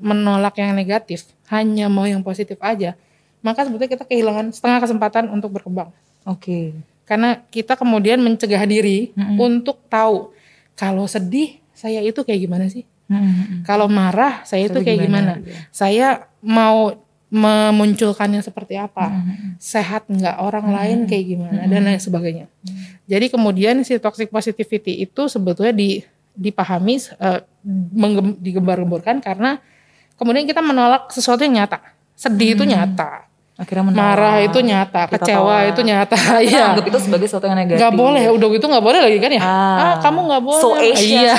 menolak 0.01 0.57
yang 0.57 0.73
negatif, 0.73 1.29
hanya 1.53 1.93
mau 1.93 2.09
yang 2.09 2.25
positif 2.25 2.57
aja, 2.65 2.97
maka 3.45 3.69
sebetulnya 3.69 3.93
kita 3.93 4.05
kehilangan 4.09 4.57
setengah 4.57 4.81
kesempatan 4.81 5.29
untuk 5.29 5.53
berkembang. 5.53 5.93
oke. 6.25 6.73
Karena 7.05 7.43
kita 7.51 7.75
kemudian 7.75 8.23
mencegah 8.23 8.63
diri 8.65 9.11
untuk 9.37 9.83
tahu 9.91 10.31
kalau 10.73 11.05
sedih 11.05 11.59
saya 11.75 11.99
itu 12.01 12.23
kayak 12.23 12.41
gimana 12.47 12.71
sih? 12.71 12.87
Mm-mm. 13.11 13.67
Kalau 13.67 13.91
marah 13.91 14.47
saya 14.47 14.71
itu 14.71 14.79
kayak 14.79 15.11
gimana, 15.11 15.33
gimana? 15.43 15.67
Saya 15.75 16.09
mau 16.39 16.95
memunculkannya 17.31 18.39
seperti 18.41 18.79
apa? 18.79 19.11
Sehat 19.59 20.07
nggak 20.07 20.39
orang 20.39 20.71
lain 20.71 20.99
kayak 21.11 21.25
gimana 21.27 21.67
dan 21.67 21.83
lain 21.83 21.99
sebagainya. 21.99 22.47
Jadi 23.11 23.27
kemudian 23.27 23.83
si 23.83 23.99
toxic 23.99 24.31
positivity 24.31 25.03
itu 25.03 25.27
sebetulnya 25.27 25.75
di 25.75 26.07
dipahami 26.31 26.95
eh, 27.19 27.43
menggem- 27.43 27.50
digembar-gemborkan 28.37 29.21
karena 29.21 29.61
kemudian 30.15 30.45
kita 30.45 30.61
menolak 30.61 31.09
sesuatu 31.09 31.43
yang 31.43 31.57
nyata. 31.57 31.81
Sedih 32.13 32.53
itu 32.53 32.65
nyata, 32.65 33.25
Akhirnya 33.57 33.89
menolak. 33.89 34.01
marah 34.03 34.37
itu 34.41 34.59
nyata, 34.61 35.03
Kita 35.09 35.15
kecewa 35.17 35.41
tolak. 35.57 35.71
itu 35.73 35.81
nyata. 35.83 36.17
Kita 36.17 36.41
Iya. 36.53 36.65
anggap 36.73 36.87
itu 36.87 36.99
sebagai 37.01 37.27
sesuatu 37.27 37.47
yang 37.47 37.57
negatif. 37.57 37.81
Gak 37.81 37.95
boleh, 37.95 38.25
udah 38.29 38.49
gitu 38.51 38.67
nggak 38.69 38.85
boleh 38.85 39.01
lagi 39.01 39.19
kan 39.19 39.31
ya? 39.33 39.41
Ah. 39.41 39.49
Ah, 39.81 39.95
kamu 40.01 40.19
nggak 40.27 40.43
boleh. 40.43 40.61
So 40.61 40.69
Asian. 40.75 41.25
Iya, 41.25 41.37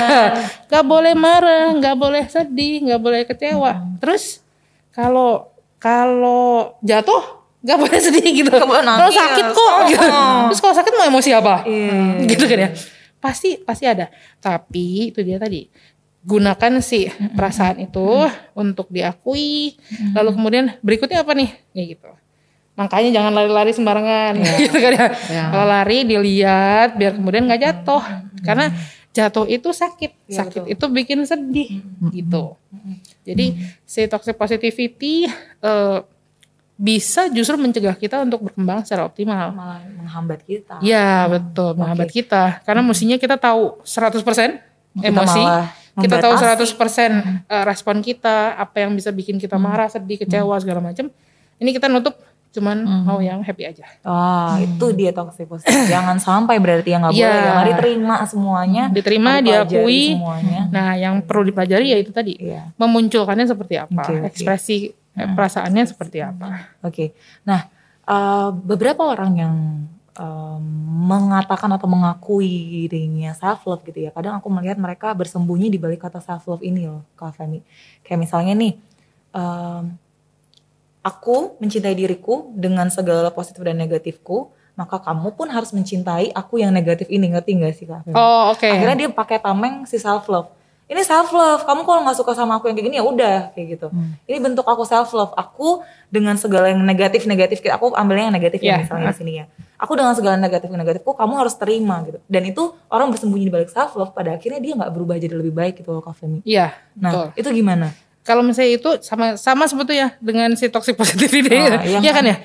nggak 0.66 0.84
boleh 0.84 1.14
marah, 1.14 1.70
nggak 1.72 1.96
boleh 1.96 2.24
sedih, 2.26 2.82
nggak 2.82 3.00
boleh 3.00 3.20
kecewa. 3.22 3.70
Terus 3.98 4.42
kalau 4.90 5.50
kalau 5.78 6.74
jatuh 6.80 7.22
nggak 7.62 7.78
boleh 7.78 7.98
sedih 8.06 8.26
gitu. 8.36 8.50
Kalau 8.50 9.10
sakit 9.12 9.46
kok. 9.48 9.72
gitu. 9.86 10.06
Terus 10.50 10.60
kalau 10.60 10.74
sakit 10.74 10.92
mau 10.92 11.06
emosi 11.08 11.30
apa? 11.30 11.62
Iya. 11.62 12.26
Gitu 12.26 12.44
kan 12.44 12.58
ya? 12.58 12.70
Pasti 13.18 13.54
pasti 13.56 13.86
ada. 13.86 14.10
Tapi 14.38 15.14
itu 15.14 15.22
dia 15.22 15.38
tadi 15.38 15.70
gunakan 16.22 16.78
si 16.78 17.10
perasaan 17.34 17.82
itu 17.82 18.26
untuk 18.54 18.86
diakui. 18.88 19.74
Lalu 20.14 20.30
kemudian 20.34 20.64
berikutnya 20.80 21.26
apa 21.26 21.34
nih? 21.34 21.50
Kayak 21.74 21.86
gitu. 21.98 22.10
Makanya 22.78 23.10
jangan 23.12 23.32
lari-lari 23.36 23.72
sembarangan 23.74 24.32
gitu 24.62 24.76
kan 24.78 24.92
ya. 24.96 25.08
Kalau 25.50 25.66
lari 25.66 25.98
dilihat 26.06 26.96
biar 26.96 27.18
kemudian 27.18 27.44
nggak 27.50 27.62
jatuh. 27.62 28.02
Karena 28.46 28.70
jatuh 29.12 29.44
itu 29.50 29.68
sakit. 29.74 30.30
sakit 30.30 30.62
itu 30.70 30.84
bikin 30.88 31.26
sedih 31.26 31.82
gitu. 32.14 32.56
Jadi 33.26 33.58
si 33.84 34.06
toxic 34.06 34.38
positivity 34.38 35.26
eh, 35.62 35.98
bisa 36.82 37.30
justru 37.30 37.54
mencegah 37.60 37.94
kita 37.94 38.24
untuk 38.24 38.48
berkembang 38.50 38.82
secara 38.82 39.06
optimal. 39.06 39.52
Malah 39.54 39.82
menghambat 39.98 40.40
kita. 40.46 40.78
Ya 40.80 41.26
betul 41.28 41.76
menghambat 41.76 42.10
kita. 42.10 42.62
Karena 42.62 42.82
mestinya 42.82 43.18
kita 43.18 43.36
tahu 43.36 43.82
100% 43.84 44.22
emosi. 45.02 45.42
malah 45.42 45.81
Kita 45.94 46.16
tahu 46.18 46.32
membatasi. 46.34 46.72
100% 46.72 47.12
eh, 47.44 47.64
respon 47.64 48.00
kita, 48.00 48.56
apa 48.56 48.80
yang 48.80 48.92
bisa 48.92 49.10
bikin 49.10 49.36
kita 49.36 49.56
marah, 49.56 49.86
sedih, 49.86 50.16
kecewa 50.16 50.56
segala 50.56 50.80
macam. 50.80 51.12
Ini 51.56 51.70
kita 51.70 51.86
nutup 51.86 52.16
cuman 52.52 52.84
mau 53.04 53.16
yang 53.18 53.40
happy 53.40 53.64
aja. 53.64 53.88
Ah, 54.04 54.60
itu 54.60 54.92
dia 54.92 55.08
toxic 55.08 55.48
positivity. 55.48 55.88
Jangan 55.94 56.16
sampai 56.16 56.60
berarti 56.60 56.92
yang 56.92 57.00
nggak 57.00 57.16
Iya. 57.16 57.24
boleh, 57.24 57.40
jangan 57.42 57.64
diterima 57.64 58.14
semuanya. 58.24 58.82
Diterima, 58.88 59.30
diakui. 59.40 60.04
semuanya. 60.16 60.60
Nah, 60.68 60.92
yang 60.92 61.24
perlu 61.24 61.48
dipelajari 61.48 61.86
ya 61.88 61.98
itu 61.98 62.12
tadi. 62.12 62.36
Iya. 62.36 62.76
Memunculkannya 62.76 63.48
seperti 63.48 63.80
apa, 63.80 64.04
Oke, 64.04 64.20
oke. 64.20 64.28
ekspresi 64.28 64.92
eh, 64.92 65.28
perasaannya 65.32 65.84
seperti 65.88 66.20
apa. 66.20 66.76
Oke. 66.84 67.16
Nah, 67.44 67.68
eh, 68.04 68.48
beberapa 68.52 69.00
orang 69.04 69.32
yang 69.32 69.54
em, 70.12 70.62
mengatakan 71.08 71.72
atau 71.72 71.88
mengakui 71.88 72.48
dirinya 72.86 73.32
self 73.32 73.64
love 73.64 73.82
gitu 73.84 74.04
ya. 74.04 74.10
Kadang 74.12 74.38
aku 74.38 74.48
melihat 74.52 74.76
mereka 74.76 75.12
bersembunyi 75.12 75.68
di 75.68 75.78
balik 75.80 76.04
kata 76.04 76.20
self 76.20 76.44
love 76.46 76.60
ini 76.60 76.84
loh, 76.88 77.02
Kak 77.16 77.36
Femi. 77.36 77.64
Kayak 78.04 78.18
misalnya 78.20 78.52
nih, 78.52 78.72
em, 79.32 79.84
aku 81.02 81.56
mencintai 81.58 81.96
diriku 81.96 82.52
dengan 82.54 82.86
segala 82.88 83.32
positif 83.34 83.62
dan 83.64 83.74
negatifku, 83.74 84.52
maka 84.72 85.02
kamu 85.02 85.34
pun 85.36 85.48
harus 85.50 85.74
mencintai 85.74 86.32
aku 86.32 86.62
yang 86.62 86.72
negatif 86.72 87.10
ini, 87.12 87.28
ngerti 87.32 87.50
gak 87.60 87.74
sih 87.76 87.86
Kak 87.88 88.06
Femi? 88.06 88.14
Oh, 88.16 88.52
oke. 88.52 88.64
Akhirnya 88.64 88.96
dia 88.96 89.08
pakai 89.10 89.40
tameng 89.40 89.84
si 89.88 89.98
self 89.98 90.28
love. 90.28 90.48
Ini 90.92 91.00
self 91.08 91.32
love. 91.32 91.64
Kamu 91.64 91.88
kalau 91.88 92.04
nggak 92.04 92.20
suka 92.20 92.36
sama 92.36 92.60
aku 92.60 92.68
yang 92.68 92.76
kayak 92.76 92.86
gini 92.92 92.96
ya 93.00 93.04
udah 93.06 93.36
kayak 93.56 93.80
gitu. 93.80 93.88
Ini 94.28 94.36
bentuk 94.44 94.68
aku 94.68 94.84
self 94.84 95.08
love. 95.16 95.32
Aku 95.40 95.80
dengan 96.12 96.36
segala 96.36 96.68
yang 96.68 96.84
negatif 96.84 97.24
negatif 97.24 97.64
aku 97.64 97.96
ambilnya 97.96 98.28
yang 98.28 98.36
negatif 98.36 98.60
ya 98.60 98.76
Iya. 98.76 98.84
misalnya 98.84 99.12
sini 99.16 99.32
ya. 99.40 99.44
Aku 99.82 99.98
dengan 99.98 100.14
segala 100.14 100.38
negatif 100.38 100.70
negatifku 100.70 101.10
kamu 101.10 101.42
harus 101.42 101.58
terima 101.58 101.98
gitu. 102.06 102.22
Dan 102.30 102.46
itu 102.46 102.70
orang 102.86 103.10
bersembunyi 103.10 103.50
di 103.50 103.52
balik 103.52 103.66
self 103.66 103.98
love 103.98 104.14
pada 104.14 104.38
akhirnya 104.38 104.62
dia 104.62 104.78
nggak 104.78 104.92
berubah 104.94 105.18
jadi 105.18 105.34
lebih 105.34 105.50
baik 105.50 105.82
gitu 105.82 105.90
loh 105.90 105.98
Kak 105.98 106.14
Femi. 106.14 106.38
Iya, 106.46 106.70
Nah 106.94 107.10
betul. 107.10 107.26
itu 107.42 107.48
gimana? 107.58 107.90
Kalau 108.22 108.46
misalnya 108.46 108.78
itu 108.78 108.90
sama 109.02 109.34
sama 109.34 109.66
sebetulnya 109.66 110.14
dengan 110.22 110.54
si 110.54 110.70
toxic 110.70 110.94
positivity, 110.94 111.50
Ah, 111.58 111.82
iya 111.82 111.98
iya 111.98 112.12
kan 112.14 112.22
ya? 112.22 112.36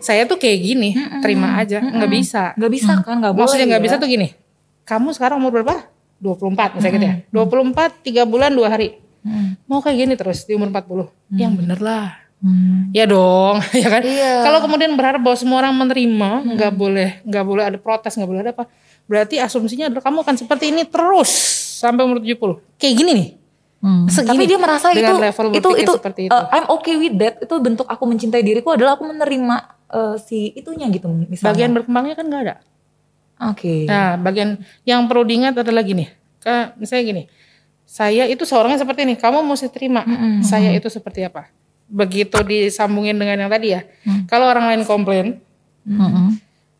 Saya 0.00 0.24
tuh 0.24 0.40
kayak 0.40 0.58
gini, 0.64 0.96
terima 1.20 1.60
aja, 1.60 1.84
nggak 1.84 2.08
bisa. 2.08 2.56
Nggak 2.56 2.72
bisa 2.72 2.92
kan? 3.04 3.20
Nggak 3.20 3.32
boleh. 3.36 3.44
Maksudnya 3.44 3.66
nggak 3.68 3.82
ya. 3.82 3.86
bisa 3.86 3.96
tuh 4.00 4.08
gini. 4.08 4.28
Kamu 4.88 5.12
sekarang 5.12 5.36
umur 5.36 5.52
berapa? 5.52 5.84
24 6.24 6.80
misalnya 6.80 6.94
gitu 6.96 7.06
ya. 7.06 7.14
24 7.28 8.00
3 8.00 8.24
bulan 8.24 8.50
2 8.56 8.64
hari. 8.64 8.88
Mau 9.68 9.84
kayak 9.84 9.96
gini 10.00 10.14
terus 10.16 10.48
di 10.48 10.56
umur 10.56 10.72
40. 10.72 11.12
Yang 11.36 11.52
bener 11.60 11.78
lah. 11.78 12.16
Ya 12.96 13.04
dong, 13.04 13.60
ya 13.84 13.88
kan? 13.92 14.02
Iya. 14.02 14.32
Kalau 14.48 14.64
kemudian 14.64 14.96
berharap 14.96 15.20
bahwa 15.20 15.36
semua 15.36 15.60
orang 15.60 15.76
menerima, 15.76 16.56
nggak 16.56 16.72
boleh, 16.72 17.20
nggak 17.28 17.44
boleh 17.44 17.64
ada 17.68 17.78
protes, 17.78 18.16
nggak 18.16 18.30
boleh 18.32 18.40
ada 18.40 18.52
apa. 18.56 18.64
Berarti 19.04 19.36
asumsinya 19.36 19.92
adalah 19.92 20.00
kamu 20.08 20.18
akan 20.24 20.36
seperti 20.40 20.72
ini 20.72 20.88
terus 20.88 21.28
sampai 21.80 22.08
umur 22.08 22.24
70. 22.24 22.80
Kayak 22.80 22.94
gini 22.96 23.12
nih. 23.12 23.28
Segini. 24.12 24.28
Tapi 24.28 24.42
dia 24.44 24.58
merasa 24.60 24.92
itu 24.92 25.00
level 25.00 25.46
itu 25.56 25.68
itu, 25.80 25.92
seperti 25.96 26.20
itu. 26.28 26.36
uh, 26.36 26.52
I'm 26.52 26.68
okay 26.68 27.00
with 27.00 27.16
that. 27.16 27.40
Itu 27.40 27.56
bentuk 27.64 27.88
aku 27.88 28.04
mencintai 28.04 28.44
diriku 28.44 28.76
adalah 28.76 29.00
aku 29.00 29.08
menerima 29.08 29.56
uh, 29.88 30.16
si 30.20 30.52
itunya 30.52 30.84
gitu 30.92 31.08
misalnya. 31.08 31.48
Bagian 31.56 31.70
berkembangnya 31.72 32.14
kan 32.16 32.24
nggak 32.28 32.42
ada. 32.44 32.56
Oke. 33.52 33.88
Nah, 33.88 34.20
bagian 34.20 34.60
yang 34.84 35.08
perlu 35.08 35.24
diingat 35.24 35.56
adalah 35.56 35.80
gini. 35.80 36.04
Ke, 36.40 36.76
misalnya 36.76 37.04
gini, 37.04 37.22
saya 37.88 38.28
itu 38.28 38.44
seorangnya 38.44 38.84
seperti 38.84 39.04
ini, 39.08 39.16
kamu 39.16 39.44
mesti 39.44 39.72
terima 39.72 40.04
saya 40.44 40.72
itu 40.76 40.88
seperti 40.92 41.24
apa. 41.24 41.48
Begitu 41.90 42.38
disambungin 42.40 43.18
dengan 43.18 43.34
yang 43.36 43.50
tadi 43.50 43.74
ya. 43.74 43.82
Kalau 44.30 44.46
orang 44.46 44.70
lain 44.70 44.82
komplain, 44.86 45.26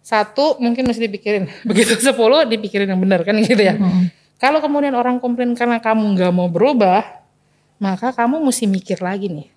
satu 0.01 0.57
mungkin 0.63 0.87
mesti 0.87 1.03
dipikirin. 1.05 1.51
Begitu 1.69 1.99
sepuluh 1.99 2.47
dipikirin 2.47 2.87
yang 2.87 3.01
benar 3.03 3.27
kan 3.27 3.35
gitu 3.39 3.59
ya. 3.59 3.75
Kalau 4.41 4.63
kemudian 4.63 4.95
orang 4.97 5.21
komplain 5.21 5.53
karena 5.53 5.83
kamu 5.83 6.17
nggak 6.17 6.33
mau 6.33 6.49
berubah, 6.49 7.05
maka 7.77 8.15
kamu 8.15 8.41
mesti 8.41 8.65
mikir 8.65 9.03
lagi 9.03 9.29
nih. 9.29 9.49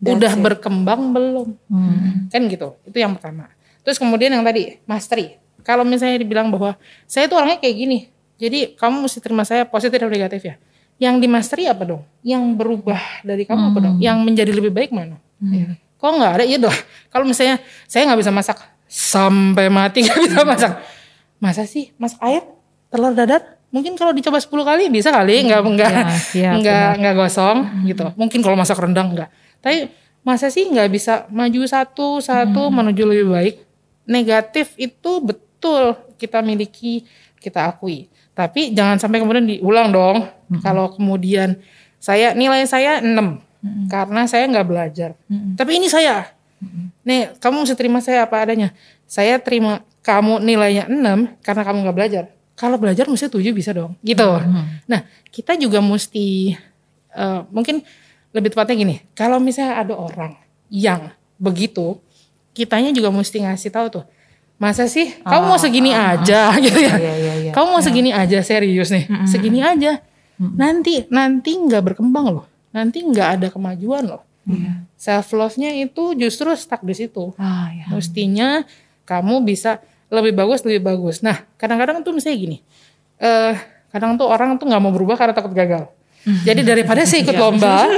Udah 0.00 0.32
berkembang 0.32 1.12
belum? 1.12 1.48
Kan 2.32 2.48
gitu. 2.48 2.78
Itu 2.88 2.96
yang 2.96 3.18
pertama. 3.18 3.52
Terus 3.84 4.00
kemudian 4.00 4.32
yang 4.32 4.40
tadi, 4.40 4.80
mastery. 4.88 5.36
Kalau 5.60 5.84
misalnya 5.84 6.16
dibilang 6.16 6.48
bahwa 6.48 6.78
saya 7.04 7.28
tuh 7.28 7.36
orangnya 7.36 7.60
kayak 7.60 7.76
gini. 7.76 7.98
Jadi 8.40 8.72
kamu 8.80 9.04
mesti 9.04 9.20
terima 9.20 9.44
saya 9.44 9.68
positif 9.68 10.00
dan 10.00 10.08
negatif 10.08 10.40
ya. 10.40 10.56
Yang 11.00 11.14
di 11.24 11.28
mastery 11.32 11.64
apa 11.64 11.82
dong? 11.88 12.02
Yang 12.20 12.42
berubah 12.60 13.00
dari 13.24 13.48
kamu 13.48 13.72
apa 13.72 13.78
dong? 13.80 13.96
Yang 14.04 14.18
menjadi 14.20 14.52
lebih 14.52 14.68
baik 14.68 14.92
mana? 14.92 15.16
Ya. 15.40 15.72
Kok 15.96 16.12
nggak 16.20 16.32
ada? 16.36 16.44
Iya 16.44 16.58
dong. 16.60 16.76
Kalau 17.08 17.24
misalnya 17.24 17.56
saya 17.88 18.04
nggak 18.04 18.20
bisa 18.20 18.32
masak 18.32 18.60
sampai 18.84 19.72
mati 19.72 20.04
nggak 20.04 20.20
bisa 20.28 20.40
masak. 20.44 20.72
Masa 21.40 21.64
sih 21.64 21.96
masak 21.96 22.20
air 22.20 22.44
telur 22.92 23.16
dadar? 23.16 23.56
Mungkin 23.70 23.94
kalau 23.94 24.10
dicoba 24.10 24.36
10 24.42 24.50
kali 24.50 24.84
bisa 24.90 25.08
kali 25.14 25.46
nggak 25.46 25.60
nggak 25.62 25.92
ya, 26.34 26.58
nggak 26.58 26.90
nggak 27.00 27.14
gosong 27.16 27.86
gitu. 27.88 28.12
Mungkin 28.18 28.44
kalau 28.44 28.58
masak 28.58 28.76
rendang 28.76 29.14
nggak. 29.16 29.30
Tapi 29.64 29.88
masa 30.20 30.52
sih 30.52 30.68
nggak 30.68 30.88
bisa 30.92 31.24
maju 31.32 31.64
satu 31.64 32.20
satu 32.20 32.68
menuju 32.68 33.02
lebih 33.08 33.26
baik? 33.32 33.54
Negatif 34.04 34.74
itu 34.76 35.22
betul 35.24 35.96
kita 36.20 36.44
miliki, 36.44 37.06
kita 37.40 37.72
akui. 37.72 38.10
Tapi 38.40 38.72
jangan 38.72 38.96
sampai 38.96 39.20
kemudian 39.20 39.44
diulang 39.44 39.92
dong. 39.92 40.24
Kalau 40.64 40.96
kemudian 40.96 41.60
saya 42.00 42.32
nilai 42.32 42.64
saya 42.64 43.04
6 43.04 43.12
karena 43.92 44.24
saya 44.24 44.48
nggak 44.48 44.64
belajar. 44.64 45.10
Tapi 45.60 45.76
ini 45.76 45.92
saya. 45.92 46.32
Nih, 47.04 47.36
kamu 47.36 47.68
mesti 47.68 47.76
terima 47.76 48.00
saya 48.00 48.24
apa 48.24 48.40
adanya. 48.40 48.72
saya 49.10 49.42
terima 49.42 49.82
kamu 50.06 50.38
nilainya 50.40 50.88
6 50.88 51.44
karena 51.44 51.62
kamu 51.68 51.78
nggak 51.84 51.96
belajar. 52.00 52.24
Kalau 52.56 52.80
belajar 52.80 53.04
mesti 53.10 53.28
7 53.28 53.52
bisa 53.52 53.76
dong. 53.76 53.92
Gitu. 54.00 54.24
Nah, 54.88 55.00
kita 55.28 55.60
juga 55.60 55.84
mesti 55.84 56.56
eh, 57.12 57.40
mungkin 57.52 57.84
lebih 58.30 58.54
tepatnya 58.54 58.76
gini, 58.78 58.96
kalau 59.18 59.42
misalnya 59.42 59.82
ada 59.82 59.94
orang 59.98 60.38
yang 60.70 61.10
begitu, 61.34 61.98
kitanya 62.54 62.94
juga 62.94 63.10
mesti 63.10 63.42
ngasih 63.42 63.70
tahu 63.74 63.86
tuh. 64.00 64.04
Masa 64.60 64.84
sih 64.84 65.08
kamu 65.24 65.44
mau 65.48 65.56
segini 65.56 65.96
aja 65.96 66.52
gitu 66.64 66.76
ya? 66.76 66.94
Iya, 67.00 67.12
iya, 67.16 67.32
iya. 67.48 67.52
Kamu 67.56 67.72
mau 67.72 67.82
segini 67.82 68.12
aja 68.12 68.44
serius 68.44 68.92
nih, 68.92 69.08
segini 69.24 69.64
aja. 69.64 70.04
Nanti 70.36 71.08
nanti 71.08 71.56
nggak 71.56 71.80
berkembang 71.92 72.26
loh, 72.28 72.44
nanti 72.70 73.00
nggak 73.00 73.28
ada 73.40 73.46
kemajuan 73.48 74.04
loh. 74.04 74.22
Self 75.00 75.32
love-nya 75.32 75.72
itu 75.80 76.12
justru 76.12 76.52
stuck 76.60 76.84
di 76.84 76.92
situ. 76.92 77.32
Ah, 77.40 77.72
ya. 77.72 77.88
Mestinya 77.88 78.60
kamu 79.08 79.48
bisa 79.48 79.80
lebih 80.12 80.36
bagus 80.36 80.60
lebih 80.68 80.84
bagus. 80.84 81.24
Nah 81.24 81.40
kadang-kadang 81.56 82.04
tuh 82.04 82.12
misalnya 82.12 82.36
gini, 82.36 82.58
eh 83.16 83.56
kadang 83.88 84.20
tuh 84.20 84.28
orang 84.28 84.60
tuh 84.60 84.68
nggak 84.68 84.82
mau 84.82 84.92
berubah 84.92 85.16
karena 85.16 85.32
takut 85.32 85.56
gagal. 85.56 85.88
Jadi 86.20 86.60
daripada 86.68 87.00
saya 87.08 87.20
ikut 87.24 87.32
lomba 87.32 87.88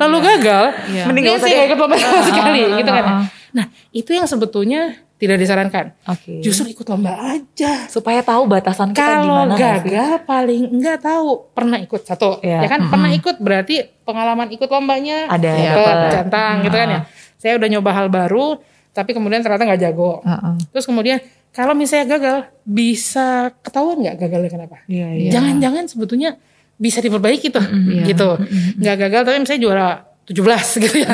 lalu 0.00 0.18
gagal, 0.24 0.64
Mending 1.04 1.36
saya 1.36 1.68
ikut 1.68 1.76
lomba 1.76 2.00
sama 2.00 2.24
sekali, 2.24 2.64
gitu 2.80 2.90
kan? 2.96 3.04
ah. 3.04 3.24
Nah 3.52 3.66
itu 3.92 4.10
yang 4.16 4.24
sebetulnya 4.24 4.96
tidak 5.18 5.36
disarankan. 5.36 5.98
Oke. 6.06 6.38
Justru 6.40 6.70
ikut 6.70 6.86
lomba 6.86 7.10
aja. 7.34 7.90
supaya 7.90 8.22
tahu 8.22 8.46
batasan 8.46 8.90
kita 8.90 9.02
Kalau 9.18 9.50
gagal 9.52 10.22
paling 10.22 10.70
enggak 10.70 11.02
tahu 11.02 11.50
pernah 11.50 11.74
ikut 11.76 12.02
satu, 12.02 12.38
Iya. 12.38 12.62
ya 12.62 12.68
kan? 12.68 12.86
Pernah 12.86 13.10
ikut 13.10 13.36
berarti 13.36 13.82
pengalaman 14.02 14.46
ikut 14.48 14.66
lombanya 14.66 15.26
Ada, 15.26 15.50
dapet. 15.50 15.94
centang 16.14 16.54
gitu 16.62 16.72
kan 16.72 16.88
ya. 16.88 17.00
Saya 17.34 17.54
udah 17.54 17.68
nyoba 17.68 17.90
hal 17.92 18.06
baru, 18.08 18.62
tapi 18.90 19.10
kemudian 19.10 19.42
ternyata 19.42 19.62
nggak 19.64 19.82
jago. 19.82 20.22
Heeh. 20.22 20.54
Terus 20.70 20.86
kemudian 20.86 21.18
kalau 21.48 21.74
misalnya 21.74 22.06
gagal, 22.08 22.36
bisa 22.62 23.50
ketahuan 23.58 23.98
nggak 23.98 24.16
gagalnya 24.18 24.50
kenapa? 24.52 24.76
Iya, 24.86 25.08
iya. 25.18 25.30
Jangan-jangan 25.34 25.84
sebetulnya 25.86 26.38
bisa 26.78 27.02
diperbaiki 27.02 27.50
tuh, 27.50 27.66
gitu. 28.06 28.38
Nggak 28.78 28.96
gagal 29.02 29.20
tapi 29.24 29.36
misalnya 29.42 29.62
juara 29.62 29.88
17 30.30 30.38
gitu 30.86 30.96
ya. 31.02 31.10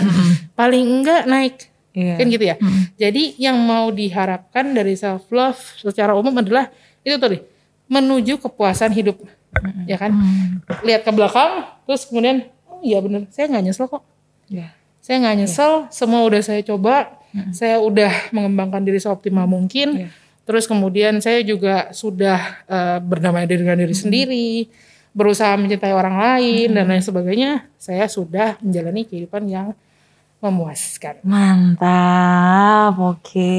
Paling 0.52 0.84
enggak 1.00 1.24
naik. 1.24 1.56
Iya. 1.94 2.18
Kan 2.18 2.26
gitu 2.26 2.44
ya. 2.44 2.56
Jadi 2.98 3.38
yang 3.38 3.54
mau 3.62 3.88
diharapkan 3.94 4.74
dari 4.74 4.98
self 4.98 5.30
love 5.30 5.58
secara 5.78 6.12
umum 6.18 6.34
adalah 6.42 6.68
itu 7.06 7.14
tadi 7.16 7.38
menuju 7.86 8.42
kepuasan 8.42 8.90
hidup. 8.90 9.22
Ya 9.86 9.94
kan? 9.94 10.10
Lihat 10.82 11.06
ke 11.06 11.10
belakang 11.14 11.70
terus 11.86 12.10
kemudian 12.10 12.50
oh 12.66 12.82
iya 12.82 12.98
bener, 12.98 13.30
saya 13.30 13.46
nggak 13.46 13.64
nyesel 13.70 13.86
kok. 13.86 14.02
Iya. 14.50 14.74
Saya 14.98 15.20
nggak 15.20 15.36
nyesel, 15.36 15.72
semua 15.92 16.24
udah 16.24 16.40
saya 16.40 16.64
coba, 16.64 17.20
saya 17.52 17.76
udah 17.76 18.32
mengembangkan 18.32 18.80
diri 18.82 18.96
seoptimal 18.96 19.44
mungkin. 19.44 20.08
Terus 20.48 20.64
kemudian 20.64 21.20
saya 21.20 21.40
juga 21.44 21.92
sudah 21.92 22.64
eh, 22.64 22.98
berdamai 23.04 23.44
dengan 23.44 23.76
diri 23.76 23.92
sendiri, 23.92 24.68
berusaha 25.12 25.54
mencintai 25.60 25.92
orang 25.92 26.16
lain 26.16 26.68
dan 26.72 26.88
lain 26.88 27.04
sebagainya. 27.04 27.68
Saya 27.76 28.08
sudah 28.08 28.56
menjalani 28.64 29.04
kehidupan 29.04 29.44
yang 29.44 29.76
memuaskan. 30.44 31.24
Mantap, 31.24 32.94
oke. 33.00 33.56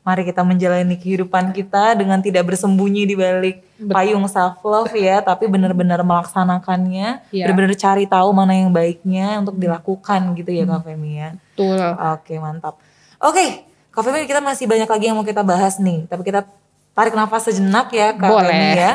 Mari 0.00 0.24
kita 0.24 0.40
menjalani 0.40 0.96
kehidupan 0.96 1.52
kita 1.52 1.92
dengan 1.92 2.16
tidak 2.24 2.48
bersembunyi 2.48 3.04
di 3.04 3.12
balik 3.12 3.60
payung 3.76 4.24
self 4.24 4.56
love 4.64 4.88
ya, 4.96 5.20
tapi 5.20 5.44
benar-benar 5.44 6.00
melaksanakannya, 6.00 7.28
Iya. 7.28 7.44
benar-benar 7.44 7.76
cari 7.76 8.08
tahu 8.08 8.32
mana 8.32 8.56
yang 8.56 8.72
baiknya 8.72 9.36
untuk 9.44 9.60
dilakukan 9.60 10.32
gitu 10.32 10.48
ya 10.48 10.64
Kak 10.64 10.80
Femi 10.88 11.20
ya. 11.20 11.36
Betul. 11.36 11.76
Oke, 12.16 12.40
mantap. 12.40 12.80
Oke, 13.20 13.68
Kak 13.92 14.00
Femi 14.00 14.24
kita 14.24 14.40
masih 14.40 14.64
banyak 14.64 14.88
lagi 14.88 15.04
yang 15.12 15.16
mau 15.20 15.28
kita 15.28 15.44
bahas 15.44 15.76
nih, 15.76 16.08
tapi 16.08 16.24
kita 16.24 16.48
tarik 16.96 17.12
nafas 17.12 17.44
sejenak 17.52 17.92
ya 17.92 18.16
Kak 18.16 18.32
Boleh. 18.32 18.48
Femi 18.48 18.68
ya. 18.80 18.92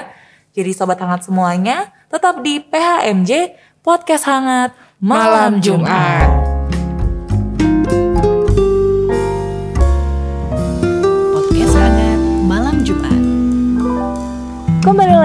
Jadi 0.57 0.71
sobat 0.73 0.97
hangat 0.97 1.29
semuanya, 1.29 1.93
tetap 2.09 2.41
di 2.41 2.57
PHMJ 2.57 3.53
Podcast 3.85 4.25
Hangat 4.25 4.73
Malam, 4.97 5.61
Jumat. 5.61 6.25
Podcast 6.25 6.52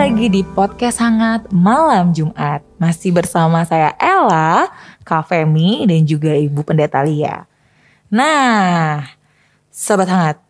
lagi 0.08 0.40
di 0.40 0.40
podcast 0.40 1.04
hangat 1.04 1.52
malam 1.52 2.16
Jumat. 2.16 2.64
Masih 2.80 3.12
bersama 3.12 3.60
saya 3.68 3.92
Ella, 4.00 4.64
Kak 5.04 5.28
Femi, 5.28 5.84
dan 5.84 6.08
juga 6.08 6.32
Ibu 6.32 6.64
Pendeta 6.64 7.04
Lia. 7.04 7.44
Nah, 8.08 9.04
Sobat 9.68 10.08
Hangat, 10.08 10.40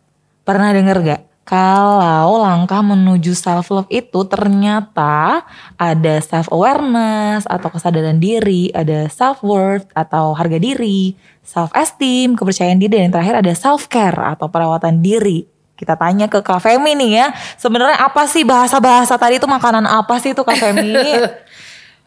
pernah 0.47 0.71
denger 0.71 1.03
gak? 1.03 1.21
Kalau 1.43 2.39
langkah 2.39 2.79
menuju 2.79 3.35
self 3.35 3.67
love 3.75 3.91
itu 3.91 4.23
ternyata 4.31 5.43
ada 5.75 6.13
self 6.23 6.47
awareness 6.55 7.43
atau 7.43 7.67
kesadaran 7.67 8.15
diri, 8.15 8.71
ada 8.71 9.11
self 9.11 9.43
worth 9.43 9.91
atau 9.91 10.39
harga 10.39 10.55
diri, 10.55 11.19
self 11.43 11.75
esteem, 11.75 12.39
kepercayaan 12.39 12.79
diri 12.79 12.95
dan 12.95 13.11
yang 13.11 13.13
terakhir 13.19 13.35
ada 13.43 13.51
self 13.59 13.91
care 13.91 14.23
atau 14.23 14.47
perawatan 14.47 15.03
diri. 15.03 15.58
Kita 15.79 15.95
tanya 15.95 16.27
ke 16.27 16.43
Kak 16.43 16.59
Femi 16.59 16.91
nih 16.91 17.11
ya, 17.23 17.27
sebenarnya 17.55 18.03
apa 18.03 18.27
sih 18.27 18.43
bahasa-bahasa 18.43 19.15
tadi 19.15 19.39
itu 19.39 19.47
makanan 19.47 19.87
apa 19.87 20.19
sih 20.19 20.35
itu 20.35 20.43
Kak 20.43 20.59
Femi? 20.59 20.91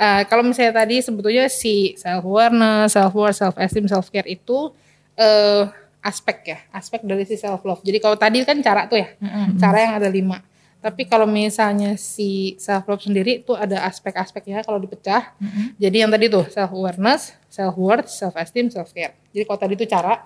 Eh, 0.03 0.23
kalau 0.27 0.43
misalnya 0.43 0.83
tadi 0.83 0.99
sebetulnya 0.99 1.47
si 1.47 1.95
self 1.95 2.27
awareness, 2.27 2.99
self 2.99 3.14
worth, 3.14 3.39
self 3.39 3.55
esteem, 3.55 3.87
self 3.87 4.11
care 4.11 4.27
itu 4.27 4.75
eh 5.14 5.62
aspek 6.03 6.37
ya, 6.43 6.59
aspek 6.75 7.07
dari 7.07 7.23
si 7.23 7.39
self 7.39 7.62
love. 7.62 7.79
Jadi 7.87 8.03
kalau 8.03 8.18
tadi 8.18 8.43
kan 8.43 8.59
cara 8.59 8.91
tuh 8.91 8.99
ya, 8.99 9.14
cara 9.62 9.79
yang 9.79 9.95
ada 10.03 10.11
lima. 10.11 10.43
Tapi 10.83 11.07
kalau 11.07 11.31
misalnya 11.31 11.95
si 11.95 12.59
self 12.59 12.83
love 12.91 12.99
sendiri 12.99 13.47
itu 13.47 13.55
ada 13.55 13.87
aspek-aspeknya 13.87 14.66
kalau 14.66 14.83
dipecah. 14.83 15.39
Jadi 15.79 16.03
yang 16.03 16.11
tadi 16.11 16.27
tuh 16.27 16.51
self 16.51 16.75
awareness, 16.75 17.39
self 17.47 17.79
worth, 17.79 18.11
self 18.11 18.35
esteem, 18.35 18.75
self 18.75 18.91
care. 18.91 19.14
Jadi 19.31 19.47
kalau 19.47 19.59
tadi 19.62 19.79
itu 19.79 19.87
cara, 19.87 20.18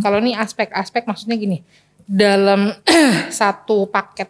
kalau 0.00 0.16
ini 0.24 0.32
aspek-aspek 0.32 1.04
maksudnya 1.04 1.36
gini, 1.36 1.60
dalam 2.10 2.74
satu 3.30 3.86
paket 3.86 4.26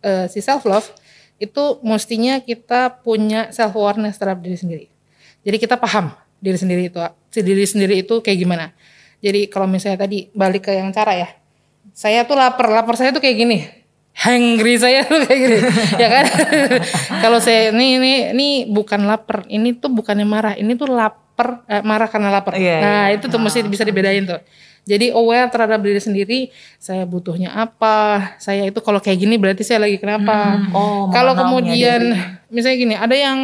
eh, 0.00 0.24
si 0.32 0.40
self 0.40 0.64
love 0.64 0.88
itu 1.36 1.76
mestinya 1.84 2.40
kita 2.40 3.04
punya 3.04 3.52
self 3.52 3.76
awareness 3.76 4.16
terhadap 4.16 4.40
diri 4.40 4.56
sendiri. 4.56 4.86
Jadi 5.44 5.56
kita 5.56 5.76
paham 5.76 6.12
diri 6.40 6.56
sendiri 6.56 6.88
itu, 6.88 7.00
si 7.28 7.40
diri 7.44 7.64
sendiri 7.64 8.00
itu 8.00 8.24
kayak 8.24 8.38
gimana. 8.40 8.72
Jadi 9.20 9.52
kalau 9.52 9.68
misalnya 9.68 10.04
tadi 10.08 10.32
balik 10.32 10.68
ke 10.68 10.72
yang 10.76 10.88
cara 10.92 11.12
ya, 11.16 11.28
saya 11.92 12.24
tuh 12.24 12.36
lapar, 12.36 12.72
lapar 12.72 12.96
saya 12.96 13.12
tuh 13.12 13.20
kayak 13.24 13.36
gini, 13.36 13.58
hungry 14.16 14.80
saya 14.80 15.04
tuh 15.04 15.24
kayak 15.24 15.40
gini, 15.40 15.58
ya 15.96 16.08
kan? 16.08 16.24
kalau 17.24 17.40
saya 17.40 17.72
ini 17.72 18.00
ini 18.00 18.12
ini 18.32 18.48
bukan 18.68 19.04
lapar, 19.04 19.44
ini 19.48 19.76
tuh 19.76 19.92
bukannya 19.92 20.24
marah, 20.24 20.54
ini 20.56 20.72
tuh 20.76 20.92
lapar, 20.92 21.64
eh, 21.68 21.84
marah 21.84 22.08
karena 22.08 22.28
lapar. 22.32 22.56
Iya, 22.56 22.76
nah 22.80 23.04
iya. 23.08 23.16
itu 23.20 23.28
tuh 23.28 23.40
mesti 23.40 23.64
bisa 23.64 23.84
dibedain 23.84 24.24
tuh. 24.24 24.40
Jadi 24.88 25.12
aware 25.12 25.46
terhadap 25.48 25.80
diri 25.80 26.00
sendiri, 26.00 26.38
saya 26.76 27.04
butuhnya 27.04 27.52
apa, 27.52 28.34
saya 28.40 28.66
itu 28.66 28.80
kalau 28.80 28.98
kayak 28.98 29.20
gini 29.20 29.36
berarti 29.36 29.62
saya 29.62 29.84
lagi 29.86 30.00
kenapa. 30.00 30.56
Oh, 30.72 31.12
kalau 31.12 31.32
mengenalnya 31.32 31.42
kemudian 31.44 32.02
dari- 32.10 32.48
misalnya 32.50 32.78
gini, 32.80 32.94
ada 32.96 33.14
yang 33.14 33.38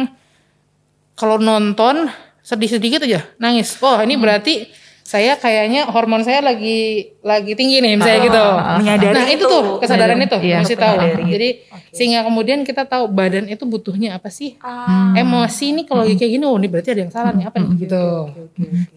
kalau 1.13 1.37
nonton 1.37 2.09
sedih 2.41 2.71
sedikit 2.71 3.03
aja 3.03 3.23
nangis. 3.37 3.75
Oh 3.79 3.97
ini 3.99 4.15
berarti 4.15 4.67
saya 5.07 5.39
kayaknya 5.39 5.87
hormon 5.87 6.19
saya 6.27 6.43
lagi 6.43 7.15
lagi 7.23 7.55
tinggi 7.55 7.79
nih 7.79 7.95
misalnya 7.95 8.19
gitu. 8.27 8.43
menyadari 8.83 9.15
nah 9.15 9.25
itu, 9.31 9.39
itu. 9.39 9.47
tuh 9.47 9.63
kesadaran 9.79 10.19
itu 10.19 10.37
Iya, 10.43 10.59
mesti 10.59 10.75
tahu. 10.75 10.95
Jadi 11.31 11.49
sehingga 11.95 12.21
kemudian 12.27 12.61
kita 12.67 12.83
tahu 12.83 13.07
badan 13.07 13.47
itu 13.47 13.63
butuhnya 13.63 14.19
apa 14.19 14.27
sih. 14.27 14.59
Ah, 14.59 15.15
Emosi 15.15 15.71
nih 15.71 15.85
kalau 15.87 16.03
lagi 16.03 16.19
kayak 16.19 16.31
gini, 16.35 16.43
oh 16.45 16.59
ini 16.59 16.67
berarti 16.67 16.91
ada 16.91 17.01
yang 17.07 17.13
salah 17.15 17.31
nih 17.31 17.47
apa 17.47 17.57
nih 17.57 17.87
gitu. 17.87 18.03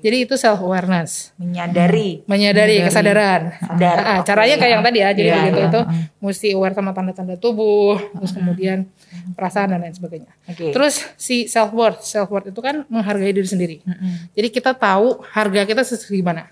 Jadi 0.02 0.16
itu 0.26 0.34
self 0.34 0.60
awareness, 0.60 1.30
menyadari. 1.38 2.26
menyadari 2.26 2.82
kesadaran. 2.82 3.54
Sadar. 3.62 3.96
Ah, 4.02 4.20
caranya 4.26 4.58
kayak 4.58 4.72
yang 4.76 4.82
tadi 4.84 4.98
ya, 4.98 5.08
jadi 5.14 5.28
Iya, 5.30 5.36
begitu 5.46 5.58
iya. 5.62 5.70
itu 5.70 5.80
mesti 6.20 6.48
aware 6.52 6.74
sama 6.74 6.90
tanda-tanda 6.90 7.38
tubuh, 7.38 7.96
terus 7.96 8.34
kemudian 8.34 8.90
perasaan 9.38 9.72
dan 9.72 9.80
lain 9.80 9.94
sebagainya. 9.94 10.30
Oke. 10.50 10.74
Terus 10.74 11.06
si 11.16 11.46
self 11.46 11.70
worth, 11.72 12.02
self 12.04 12.28
worth 12.28 12.50
itu 12.50 12.60
kan 12.60 12.84
menghargai 12.90 13.30
diri 13.32 13.48
sendiri. 13.48 13.76
Jadi 14.34 14.48
kita 14.50 14.74
tahu 14.76 15.22
harga 15.30 15.62
kita 15.64 15.82
segimana. 16.00 16.48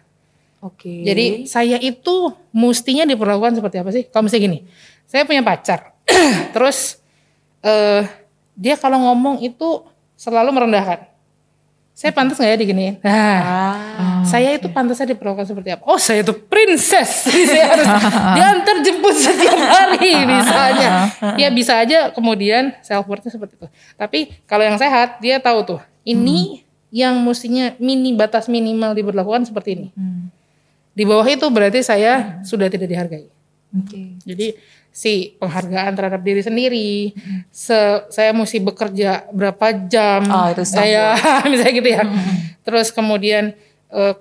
Oke. 0.60 1.06
Jadi 1.06 1.46
saya 1.46 1.78
itu 1.78 2.34
mestinya 2.50 3.06
diperlakukan 3.06 3.56
seperti 3.56 3.76
apa 3.78 3.90
sih? 3.94 4.04
Kalau 4.10 4.26
misalnya 4.26 4.44
gini, 4.50 4.58
saya 5.06 5.22
punya 5.24 5.40
pacar, 5.40 5.94
terus 6.54 6.98
eh 7.62 8.02
dia 8.58 8.74
kalau 8.74 8.98
ngomong 8.98 9.38
itu 9.40 9.86
selalu 10.18 10.50
merendahkan. 10.50 11.06
Saya 11.94 12.14
pantas 12.14 12.38
nggak 12.38 12.50
ya 12.54 12.58
diginiin? 12.62 12.94
Nah, 13.02 13.38
Ah, 13.42 14.22
saya 14.22 14.54
itu 14.54 14.70
pantasnya 14.70 15.18
diperlakukan 15.18 15.50
seperti 15.50 15.74
apa? 15.74 15.82
Oh, 15.82 15.98
saya 15.98 16.22
itu 16.22 16.30
princess. 16.30 17.10
Jadi 17.26 17.42
saya 17.42 17.64
harus 17.74 17.86
diantar 18.38 18.76
jemput 18.86 19.14
setiap 19.18 19.58
hari 19.58 20.14
misalnya. 20.38 21.10
Ya 21.34 21.50
bisa 21.50 21.74
aja 21.82 22.14
kemudian 22.14 22.70
self 22.86 23.02
worthnya 23.10 23.34
seperti 23.34 23.58
itu. 23.58 23.66
Tapi 23.98 24.30
kalau 24.46 24.62
yang 24.62 24.78
sehat 24.78 25.18
dia 25.18 25.42
tahu 25.42 25.66
tuh, 25.66 25.80
ini 26.06 26.62
yang 26.88 27.20
mestinya 27.20 27.76
mini 27.76 28.12
batas 28.12 28.46
minimal 28.46 28.92
diberlakukan 28.92 29.44
seperti 29.44 29.70
ini. 29.74 29.88
Di 30.92 31.04
bawah 31.04 31.24
itu 31.24 31.46
berarti 31.46 31.78
saya 31.80 32.42
sudah 32.42 32.66
tidak 32.66 32.88
dihargai. 32.88 33.28
Oke. 33.70 34.16
Jadi 34.24 34.56
si 34.88 35.36
penghargaan 35.36 35.94
terhadap 35.94 36.20
diri 36.20 36.40
sendiri, 36.40 37.12
se- 37.48 38.02
saya 38.08 38.32
mesti 38.32 38.58
bekerja 38.58 39.28
berapa 39.30 39.86
jam, 39.86 40.24
Oh, 40.26 40.48
itu 40.50 40.64
saya 40.64 41.14
misalnya 41.50 41.72
gitu 41.72 41.88
ya. 41.92 42.02
Terus 42.64 42.88
kemudian 42.90 43.52
eh, 43.88 44.14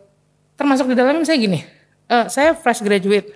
termasuk 0.54 0.86
di 0.86 0.94
dalamnya 0.94 1.24
misalnya 1.24 1.42
gini, 1.42 1.60
eh, 2.06 2.26
saya 2.28 2.54
fresh 2.54 2.84
graduate, 2.84 3.32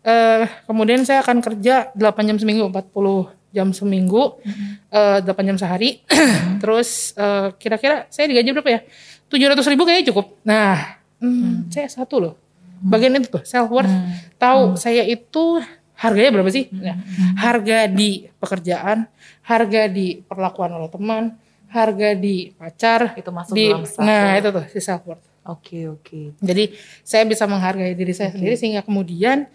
eh, 0.00 0.46
kemudian 0.64 1.02
saya 1.02 1.20
akan 1.20 1.42
kerja 1.42 1.90
8 1.92 1.98
jam 2.24 2.38
seminggu, 2.38 2.70
40 2.70 3.26
jam 3.52 3.70
seminggu, 3.70 4.40
eh, 4.88 5.18
8 5.20 5.48
jam 5.48 5.56
sehari, 5.56 6.00
terus 6.62 7.12
eh, 7.14 7.52
kira-kira 7.56 8.08
saya 8.08 8.26
digaji 8.26 8.50
berapa 8.50 8.70
ya? 8.72 8.80
700 9.28 9.72
ribu 9.72 9.84
kayaknya 9.84 10.12
cukup. 10.12 10.36
Nah, 10.42 11.00
hmm, 11.20 11.68
saya 11.68 11.88
satu 11.88 12.16
loh. 12.20 12.34
Bagian 12.82 13.14
itu 13.14 13.30
tuh 13.30 13.44
self 13.46 13.70
worth 13.70 13.92
tahu 14.36 14.74
saya 14.74 15.06
itu 15.06 15.62
harganya 15.94 16.34
berapa 16.34 16.50
sih? 16.50 16.66
Nah, 16.74 16.98
harga 17.38 17.86
di 17.86 18.26
pekerjaan 18.42 19.06
harga 19.46 19.86
di 19.86 20.18
perlakuan 20.18 20.74
oleh 20.74 20.90
teman 20.90 21.38
harga 21.70 22.18
di 22.18 22.50
pacar 22.52 23.14
Itu 23.14 23.30
masuk 23.30 23.54
di 23.54 23.70
dalam 23.70 23.86
self 23.86 24.02
nah 24.02 24.34
worth. 24.34 24.40
itu 24.42 24.48
tuh 24.50 24.64
si 24.66 24.78
self 24.82 25.02
worth 25.06 25.24
Oke, 25.42 25.90
oke. 25.90 26.38
jadi 26.38 26.70
saya 27.02 27.22
bisa 27.22 27.46
menghargai 27.46 27.94
diri 27.94 28.14
saya 28.14 28.30
sendiri 28.30 28.54
sehingga 28.54 28.82
kemudian 28.82 29.46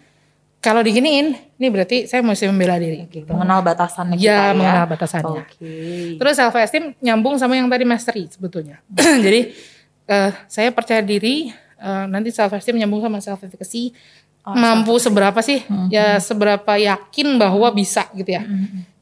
kalau 0.58 0.82
diginiin 0.82 1.38
ini 1.58 1.66
berarti 1.70 2.10
saya 2.10 2.18
mesti 2.18 2.50
membela 2.50 2.74
diri 2.82 3.06
Oke, 3.06 3.22
mengenal 3.30 3.62
batasannya 3.62 4.18
kita 4.18 4.26
ya 4.26 4.50
ya. 4.50 4.58
mengenal 4.58 4.86
batasannya 4.90 5.42
Oke. 5.46 5.74
Terus 6.18 6.34
self 6.34 6.54
esteem 6.58 6.98
nyambung 6.98 7.38
sama 7.38 7.54
yang 7.54 7.70
tadi 7.70 7.86
mastery 7.86 8.26
sebetulnya. 8.26 8.82
Jadi 9.24 9.54
eh, 10.10 10.30
saya 10.50 10.68
percaya 10.74 10.98
diri 10.98 11.54
eh, 11.78 12.04
nanti 12.10 12.34
self 12.34 12.50
esteem 12.58 12.74
nyambung 12.82 13.06
sama 13.06 13.22
self 13.22 13.38
efficacy. 13.42 13.94
mampu 14.48 14.96
seberapa 14.96 15.36
sih? 15.44 15.60
Ya 15.92 16.16
seberapa 16.24 16.72
yakin 16.80 17.36
bahwa 17.36 17.68
bisa 17.68 18.08
gitu 18.16 18.32
ya. 18.32 18.48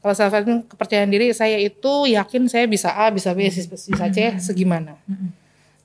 Kalau 0.03 0.13
self 0.13 0.33
esteem 0.35 0.59
kepercayaan 0.67 1.07
diri 1.07 1.31
saya 1.31 1.55
itu 1.55 2.03
yakin 2.11 2.51
saya 2.51 2.67
bisa 2.67 2.91
A, 2.91 3.07
bisa 3.09 3.31
B, 3.31 3.47
bisa 3.47 4.05
C, 4.11 4.17
segimana. 4.43 4.99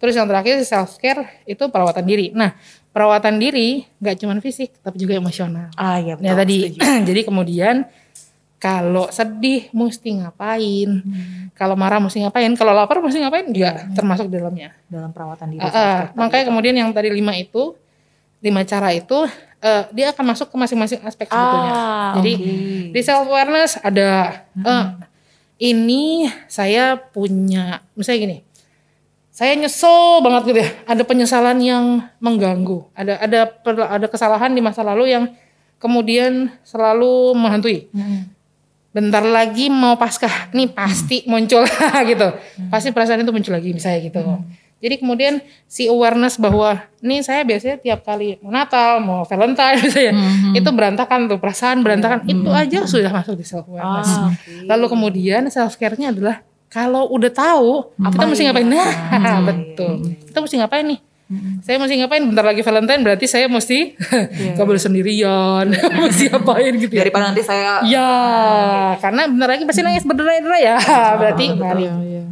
Terus 0.02 0.18
yang 0.18 0.26
terakhir 0.26 0.58
self 0.66 0.98
care 0.98 1.46
itu 1.46 1.62
perawatan 1.70 2.02
diri. 2.02 2.34
Nah, 2.34 2.58
perawatan 2.92 3.40
diri 3.40 3.88
nggak 3.98 4.16
cuma 4.20 4.36
fisik 4.38 4.76
tapi 4.78 4.96
juga 4.96 5.16
emosional. 5.16 5.72
Ah, 5.74 5.96
iya 5.96 6.14
betul. 6.14 6.28
Ya 6.28 6.32
tadi, 6.36 6.56
jadi 7.08 7.20
kemudian 7.24 7.76
kalau 8.56 9.10
sedih 9.10 9.66
mesti 9.72 10.22
ngapain, 10.22 11.02
Hmm. 11.02 11.50
kalau 11.52 11.74
marah 11.74 11.98
mesti 11.98 12.22
ngapain, 12.22 12.52
kalau 12.54 12.70
lapar 12.70 13.02
mesti 13.02 13.18
ngapain 13.18 13.50
juga 13.50 13.90
termasuk 13.90 14.30
di 14.30 14.38
dalamnya. 14.38 14.70
Dalam 14.86 15.10
perawatan 15.10 15.50
diri. 15.50 15.60
Self-care 15.60 16.06
tadi. 16.06 16.14
makanya 16.14 16.44
kemudian 16.46 16.74
yang 16.76 16.90
tadi 16.92 17.10
lima 17.10 17.34
itu, 17.34 17.74
lima 18.38 18.62
cara 18.62 18.94
itu, 18.94 19.18
eh, 19.58 19.82
dia 19.90 20.14
akan 20.14 20.24
masuk 20.28 20.46
ke 20.46 20.56
masing-masing 20.56 21.00
aspek 21.02 21.26
sebetulnya. 21.26 21.72
Ah, 21.72 22.12
Jadi 22.20 22.32
oke. 22.38 22.54
di 22.94 23.00
self 23.02 23.26
awareness 23.26 23.82
ada, 23.82 24.10
eh, 24.54 24.84
ini 25.60 26.30
saya 26.46 26.94
punya, 26.94 27.82
misalnya 27.94 28.20
gini, 28.20 28.38
saya 29.32 29.56
nyesel 29.56 30.20
banget 30.20 30.52
gitu 30.52 30.60
ya, 30.60 30.70
ada 30.84 31.02
penyesalan 31.08 31.56
yang 31.64 32.04
mengganggu, 32.20 32.84
ada 32.92 33.16
ada 33.16 33.40
ada 33.88 34.06
kesalahan 34.06 34.52
di 34.52 34.60
masa 34.60 34.84
lalu 34.84 35.08
yang 35.08 35.32
kemudian 35.80 36.52
selalu 36.62 37.32
menghantui. 37.32 37.88
Bentar 38.92 39.24
lagi 39.24 39.72
mau 39.72 39.96
paskah, 39.96 40.52
nih 40.52 40.68
pasti 40.68 41.24
muncul 41.24 41.64
gitu, 42.12 42.28
pasti 42.68 42.92
perasaan 42.92 43.24
itu 43.24 43.32
muncul 43.32 43.56
lagi 43.56 43.72
misalnya 43.72 44.04
gitu. 44.04 44.20
Jadi 44.82 44.98
kemudian 44.98 45.40
si 45.64 45.86
awareness 45.88 46.36
bahwa 46.36 46.84
nih 47.00 47.24
saya 47.24 47.40
biasanya 47.46 47.80
tiap 47.80 48.04
kali 48.04 48.36
mau 48.44 48.52
Natal, 48.52 49.00
mau 49.00 49.24
Valentine 49.24 49.80
misalnya, 49.88 50.12
itu 50.52 50.68
berantakan 50.74 51.30
tuh. 51.30 51.40
Perasaan 51.40 51.80
berantakan, 51.80 52.26
itu 52.28 52.50
aja 52.52 52.84
sudah 52.84 53.08
masuk 53.14 53.40
di 53.40 53.46
self 53.48 53.64
awareness. 53.64 54.12
Ah, 54.12 54.28
oke. 54.28 54.68
Lalu 54.68 54.86
kemudian 54.92 55.48
self 55.48 55.80
care-nya 55.80 56.12
adalah 56.12 56.44
kalau 56.72 57.04
udah 57.12 57.28
tahu 57.28 57.92
kita 58.00 58.24
mesti 58.24 58.42
ngapain. 58.48 58.64
Nah, 58.64 58.88
betul. 59.48 60.16
Kita 60.24 60.40
mesti 60.40 60.56
ngapain 60.56 60.88
nih? 60.88 61.00
Saya 61.64 61.80
mesti 61.80 61.96
ngapain? 61.96 62.20
Bentar 62.28 62.44
lagi 62.44 62.60
Valentine 62.60 63.00
berarti 63.00 63.24
saya 63.24 63.48
mesti 63.48 63.96
nggak 64.52 64.66
boleh 64.68 64.80
sendirian, 64.80 65.64
mesti 66.04 66.28
ngapain 66.28 66.72
gitu 66.76 66.92
ya. 66.92 67.08
Daripada 67.08 67.32
nanti 67.32 67.40
saya 67.40 67.80
Ya, 67.88 68.08
karena 69.00 69.28
bentar 69.28 69.48
lagi 69.48 69.64
pasti 69.64 69.80
nangis 69.80 70.04
berderai-derai 70.04 70.60
ya. 70.60 70.76
Berarti 71.16 71.44
mari. 71.56 71.84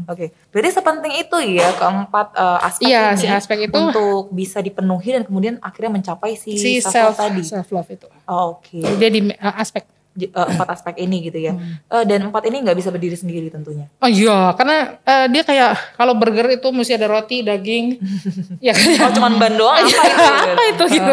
Oke, 0.05 0.32
berarti 0.53 0.70
sepenting 0.74 1.12
itu 1.16 1.36
ya 1.55 1.70
keempat 1.76 2.26
eh, 2.34 2.66
aspek 2.66 2.88
Iya, 2.88 3.05
ini 3.14 3.20
si 3.20 3.26
aspek 3.30 3.59
itu. 3.68 3.76
untuk 3.76 4.32
bisa 4.32 4.59
dipenuhi 4.61 5.16
dan 5.16 5.22
kemudian 5.24 5.55
akhirnya 5.62 5.97
mencapai 5.97 6.34
si, 6.36 6.59
si 6.59 6.70
self, 6.82 7.14
self 7.14 7.16
tadi. 7.16 7.41
self 7.41 7.68
love 7.70 7.88
itu. 7.88 8.09
Oh, 8.26 8.59
Oke, 8.59 8.82
Dia 8.99 9.09
di 9.09 9.32
uh, 9.32 9.55
aspek. 9.57 9.86
Eh, 10.18 10.26
empat 10.26 10.68
aspek 10.74 10.98
ini 10.98 11.30
gitu 11.30 11.38
ya. 11.38 11.54
Hmm. 11.54 11.78
Eh, 11.78 12.04
dan 12.04 12.26
empat 12.26 12.42
ini 12.50 12.66
nggak 12.66 12.74
bisa 12.74 12.90
berdiri 12.90 13.14
sendiri 13.14 13.46
tentunya. 13.46 13.86
Oh 14.02 14.11
iya, 14.11 14.50
karena 14.58 14.98
eh, 15.06 15.26
dia 15.30 15.42
kayak 15.46 15.94
kalau 15.94 16.18
burger 16.18 16.50
itu 16.50 16.68
mesti 16.74 16.98
ada 16.98 17.06
roti, 17.06 17.46
daging. 17.46 18.02
ya 18.66 18.74
kan? 18.74 19.06
Oh, 19.06 19.11
cuman 19.14 19.32
ban 19.38 19.54
doang 19.54 19.78
apa 19.78 19.86
itu? 19.86 20.24
apa 20.50 20.62
itu 20.66 20.84
gitu. 20.98 21.12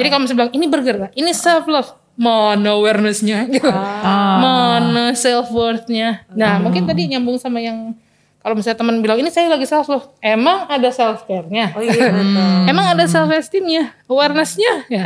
Jadi 0.00 0.06
kalau 0.08 0.20
misalnya 0.24 0.38
bilang 0.40 0.52
ini 0.56 0.66
burger, 0.72 0.96
ini 1.12 1.30
self 1.36 1.68
love, 1.68 1.90
mana 2.16 2.80
awareness-nya 2.80 3.44
gitu. 3.54 3.68
Mana 3.68 5.12
self 5.12 5.52
worth-nya. 5.52 6.24
Nah, 6.32 6.64
mungkin 6.64 6.88
tadi 6.88 7.12
nyambung 7.12 7.36
sama 7.36 7.60
yang 7.60 7.92
kalau 8.40 8.56
misalnya 8.56 8.80
teman 8.80 9.04
bilang 9.04 9.20
ini 9.20 9.28
saya 9.28 9.52
lagi 9.52 9.68
self 9.68 9.84
love, 9.92 10.08
emang 10.24 10.64
ada 10.64 10.88
self 10.88 11.28
care-nya. 11.28 11.76
Oh 11.76 11.84
iya 11.84 12.08
betul. 12.08 12.72
Emang 12.72 12.88
ada 12.88 13.04
self 13.04 13.28
esteem-nya, 13.28 13.92
awareness-nya. 14.08 14.88
Ya. 14.88 15.04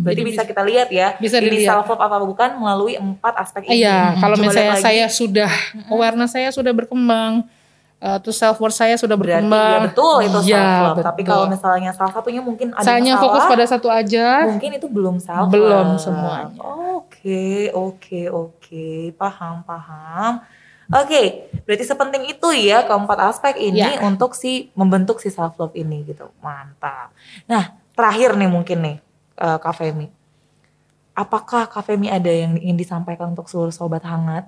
Berarti 0.00 0.22
bisa 0.22 0.42
kita 0.42 0.62
lihat 0.62 0.88
ya. 0.88 1.14
Bisa 1.16 1.36
ini 1.36 1.52
dilihat. 1.54 1.76
self 1.76 1.86
love 1.86 2.00
apa 2.00 2.16
bukan 2.18 2.50
melalui 2.56 2.94
empat 2.94 3.36
aspek 3.38 3.68
ini. 3.68 3.80
Iya, 3.80 4.16
kalau 4.16 4.34
Coba 4.34 4.44
misalnya 4.48 4.76
saya 4.76 5.06
sudah 5.06 5.50
awareness 5.86 6.30
saya 6.30 6.48
sudah 6.48 6.72
berkembang, 6.72 7.44
eh, 7.98 8.18
terus 8.18 8.34
self 8.34 8.56
worth 8.56 8.72
saya 8.72 8.96
sudah 8.96 9.14
berarti 9.14 9.44
berkembang. 9.44 9.72
ya 9.72 9.80
betul 9.86 10.16
itu 10.20 10.38
Iya, 10.48 10.56
self 10.56 10.80
love. 10.88 10.98
Tapi 11.02 11.20
betul. 11.20 11.30
kalau 11.30 11.44
misalnya 11.46 11.90
salah 11.92 12.12
satunya 12.12 12.40
mungkin 12.40 12.72
ada 12.72 12.80
Misalnya 12.80 13.12
masalah, 13.12 13.24
fokus 13.28 13.42
pada 13.46 13.64
satu 13.66 13.88
aja, 13.88 14.26
mungkin 14.46 14.70
itu 14.74 14.86
belum 14.86 15.16
self 15.18 15.44
love. 15.44 15.52
Belum 15.52 15.88
semuanya. 15.96 16.56
Oke, 16.96 17.68
oke, 17.70 18.20
oke. 18.28 18.88
Paham, 19.14 19.60
paham. 19.62 20.32
Oke, 20.90 21.46
berarti 21.62 21.86
sepenting 21.86 22.26
itu 22.26 22.48
ya 22.50 22.82
keempat 22.82 23.30
aspek 23.30 23.54
ini 23.62 23.78
Ya. 23.78 24.02
untuk 24.02 24.34
si 24.34 24.74
membentuk 24.74 25.22
si 25.22 25.30
self 25.30 25.54
love 25.54 25.70
ini 25.72 26.02
gitu. 26.02 26.26
Mantap. 26.40 27.14
Nah, 27.46 27.78
terakhir 27.94 28.34
nih 28.34 28.48
mungkin 28.48 28.78
nih 28.80 28.96
eh, 29.40 29.58
Kak 29.58 29.74
Femi. 29.74 30.06
Apakah 31.16 31.66
Kak 31.66 31.88
Femi 31.88 32.12
ada 32.12 32.28
yang 32.30 32.56
ingin 32.60 32.76
disampaikan 32.76 33.32
untuk 33.32 33.48
seluruh 33.48 33.72
sobat 33.72 34.04
hangat 34.04 34.46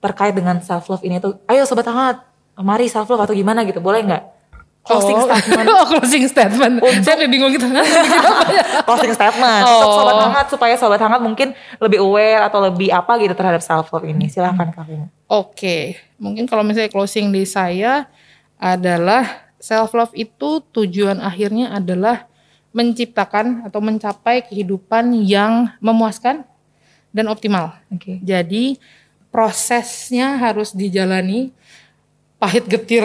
terkait 0.00 0.32
dengan 0.34 0.58
self 0.64 0.88
love 0.88 1.04
ini 1.04 1.20
tuh? 1.20 1.38
Ayo 1.46 1.68
sobat 1.68 1.86
hangat, 1.86 2.24
mari 2.58 2.88
self 2.88 3.08
love 3.08 3.22
atau 3.22 3.36
gimana 3.36 3.62
gitu, 3.68 3.78
boleh 3.78 4.02
nggak? 4.04 4.24
Closing 4.88 5.20
oh, 5.20 5.24
statement. 5.28 5.66
oh, 5.76 5.84
closing 5.84 6.24
statement. 6.24 6.74
Saya 7.04 7.14
lebih 7.20 7.30
bingung 7.36 7.52
gitu. 7.52 7.68
closing 8.88 9.12
statement 9.12 9.62
Oh. 9.68 9.76
untuk 9.76 9.92
sobat 10.00 10.16
hangat 10.24 10.46
supaya 10.48 10.74
sobat 10.80 11.00
hangat 11.04 11.20
mungkin 11.20 11.52
lebih 11.76 12.00
aware 12.00 12.48
atau 12.48 12.64
lebih 12.64 12.88
apa 12.88 13.20
gitu 13.20 13.36
terhadap 13.36 13.60
self 13.60 13.92
love 13.92 14.08
ini 14.08 14.32
silahkan 14.32 14.72
Kak 14.72 14.88
Femi. 14.88 15.06
Oke, 15.28 16.00
mungkin 16.16 16.48
kalau 16.48 16.64
misalnya 16.64 16.88
closing 16.88 17.28
di 17.28 17.44
saya 17.44 18.08
adalah 18.56 19.52
self 19.60 19.92
love 19.92 20.14
itu 20.16 20.64
tujuan 20.72 21.20
akhirnya 21.20 21.68
adalah 21.76 22.24
menciptakan 22.72 23.64
atau 23.66 23.80
mencapai 23.80 24.44
kehidupan 24.44 25.24
yang 25.24 25.72
memuaskan 25.80 26.44
dan 27.10 27.26
optimal. 27.32 27.74
Oke. 27.88 28.20
Jadi 28.20 28.76
prosesnya 29.32 30.36
harus 30.36 30.72
dijalani 30.72 31.52
pahit 32.38 32.70
getir 32.70 33.02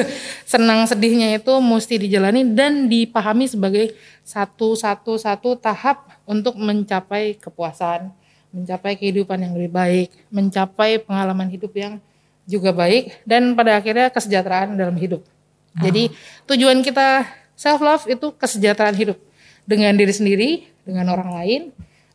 senang 0.52 0.88
sedihnya 0.88 1.36
itu 1.36 1.52
mesti 1.60 2.00
dijalani 2.00 2.48
dan 2.48 2.88
dipahami 2.88 3.44
sebagai 3.44 3.92
satu 4.24 4.72
satu 4.72 5.20
satu 5.20 5.52
tahap 5.60 6.08
untuk 6.24 6.56
mencapai 6.56 7.36
kepuasan, 7.36 8.08
mencapai 8.48 8.96
kehidupan 8.96 9.36
yang 9.36 9.52
lebih 9.52 9.72
baik, 9.72 10.08
mencapai 10.32 10.96
pengalaman 11.02 11.52
hidup 11.52 11.76
yang 11.76 12.00
juga 12.48 12.72
baik 12.72 13.20
dan 13.28 13.52
pada 13.52 13.76
akhirnya 13.78 14.08
kesejahteraan 14.08 14.74
dalam 14.74 14.96
hidup. 14.96 15.22
Jadi 15.78 16.10
tujuan 16.50 16.82
kita 16.82 17.22
self 17.60 17.84
love 17.84 18.04
itu 18.08 18.32
kesejahteraan 18.32 18.96
hidup 18.96 19.20
dengan 19.68 19.92
diri 19.92 20.12
sendiri, 20.16 20.50
dengan 20.80 21.12
orang 21.12 21.28
lain 21.36 21.60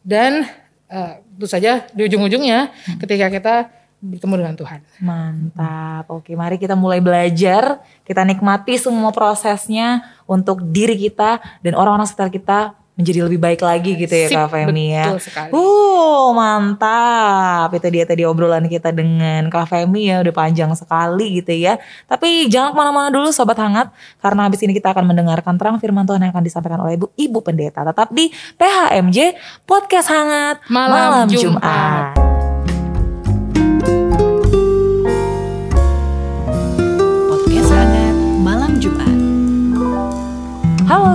dan 0.02 0.50
eh, 0.90 1.22
tentu 1.22 1.46
saja 1.46 1.86
di 1.94 2.02
ujung-ujungnya 2.02 2.74
ketika 2.98 3.30
kita 3.30 3.56
bertemu 4.02 4.34
dengan 4.42 4.56
Tuhan. 4.58 4.80
Mantap. 5.02 6.06
Oke, 6.10 6.34
mari 6.38 6.58
kita 6.62 6.74
mulai 6.78 7.02
belajar. 7.02 7.82
Kita 8.06 8.22
nikmati 8.22 8.78
semua 8.78 9.10
prosesnya 9.10 10.06
untuk 10.30 10.62
diri 10.62 10.98
kita 10.98 11.42
dan 11.62 11.74
orang-orang 11.74 12.06
sekitar 12.06 12.30
kita 12.30 12.60
menjadi 12.96 13.28
lebih 13.28 13.40
baik 13.44 13.60
lagi 13.60 13.92
gitu 14.00 14.16
ya 14.16 14.28
Sip, 14.32 14.38
Kak 14.40 14.48
Femi 14.56 14.96
ya. 14.96 15.12
betul 15.12 15.22
sekali. 15.28 15.52
Uh, 15.52 16.32
mantap. 16.32 17.70
Itu 17.76 17.88
dia 17.92 18.08
tadi 18.08 18.24
obrolan 18.24 18.72
kita 18.72 18.96
dengan 18.96 19.52
Kak 19.52 19.68
Femi 19.68 20.08
ya 20.08 20.24
udah 20.24 20.32
panjang 20.32 20.72
sekali 20.80 21.44
gitu 21.44 21.52
ya. 21.52 21.76
Tapi 22.08 22.48
jangan 22.48 22.72
ke 22.72 22.78
mana-mana 22.80 23.08
dulu 23.12 23.36
Sobat 23.36 23.60
Hangat. 23.60 23.92
Karena 24.24 24.48
habis 24.48 24.64
ini 24.64 24.72
kita 24.72 24.96
akan 24.96 25.12
mendengarkan 25.12 25.60
terang 25.60 25.78
firman 25.84 26.08
Tuhan 26.08 26.24
yang 26.24 26.32
akan 26.32 26.46
disampaikan 26.48 26.80
oleh 26.88 26.96
Ibu, 26.96 27.12
Ibu 27.20 27.40
Pendeta. 27.44 27.84
Tetap 27.84 28.16
di 28.16 28.32
PHMJ 28.56 29.36
Podcast 29.68 30.08
Hangat 30.08 30.64
Malam 30.72 31.28
Jumat. 31.28 32.16
Jumat. 32.16 32.25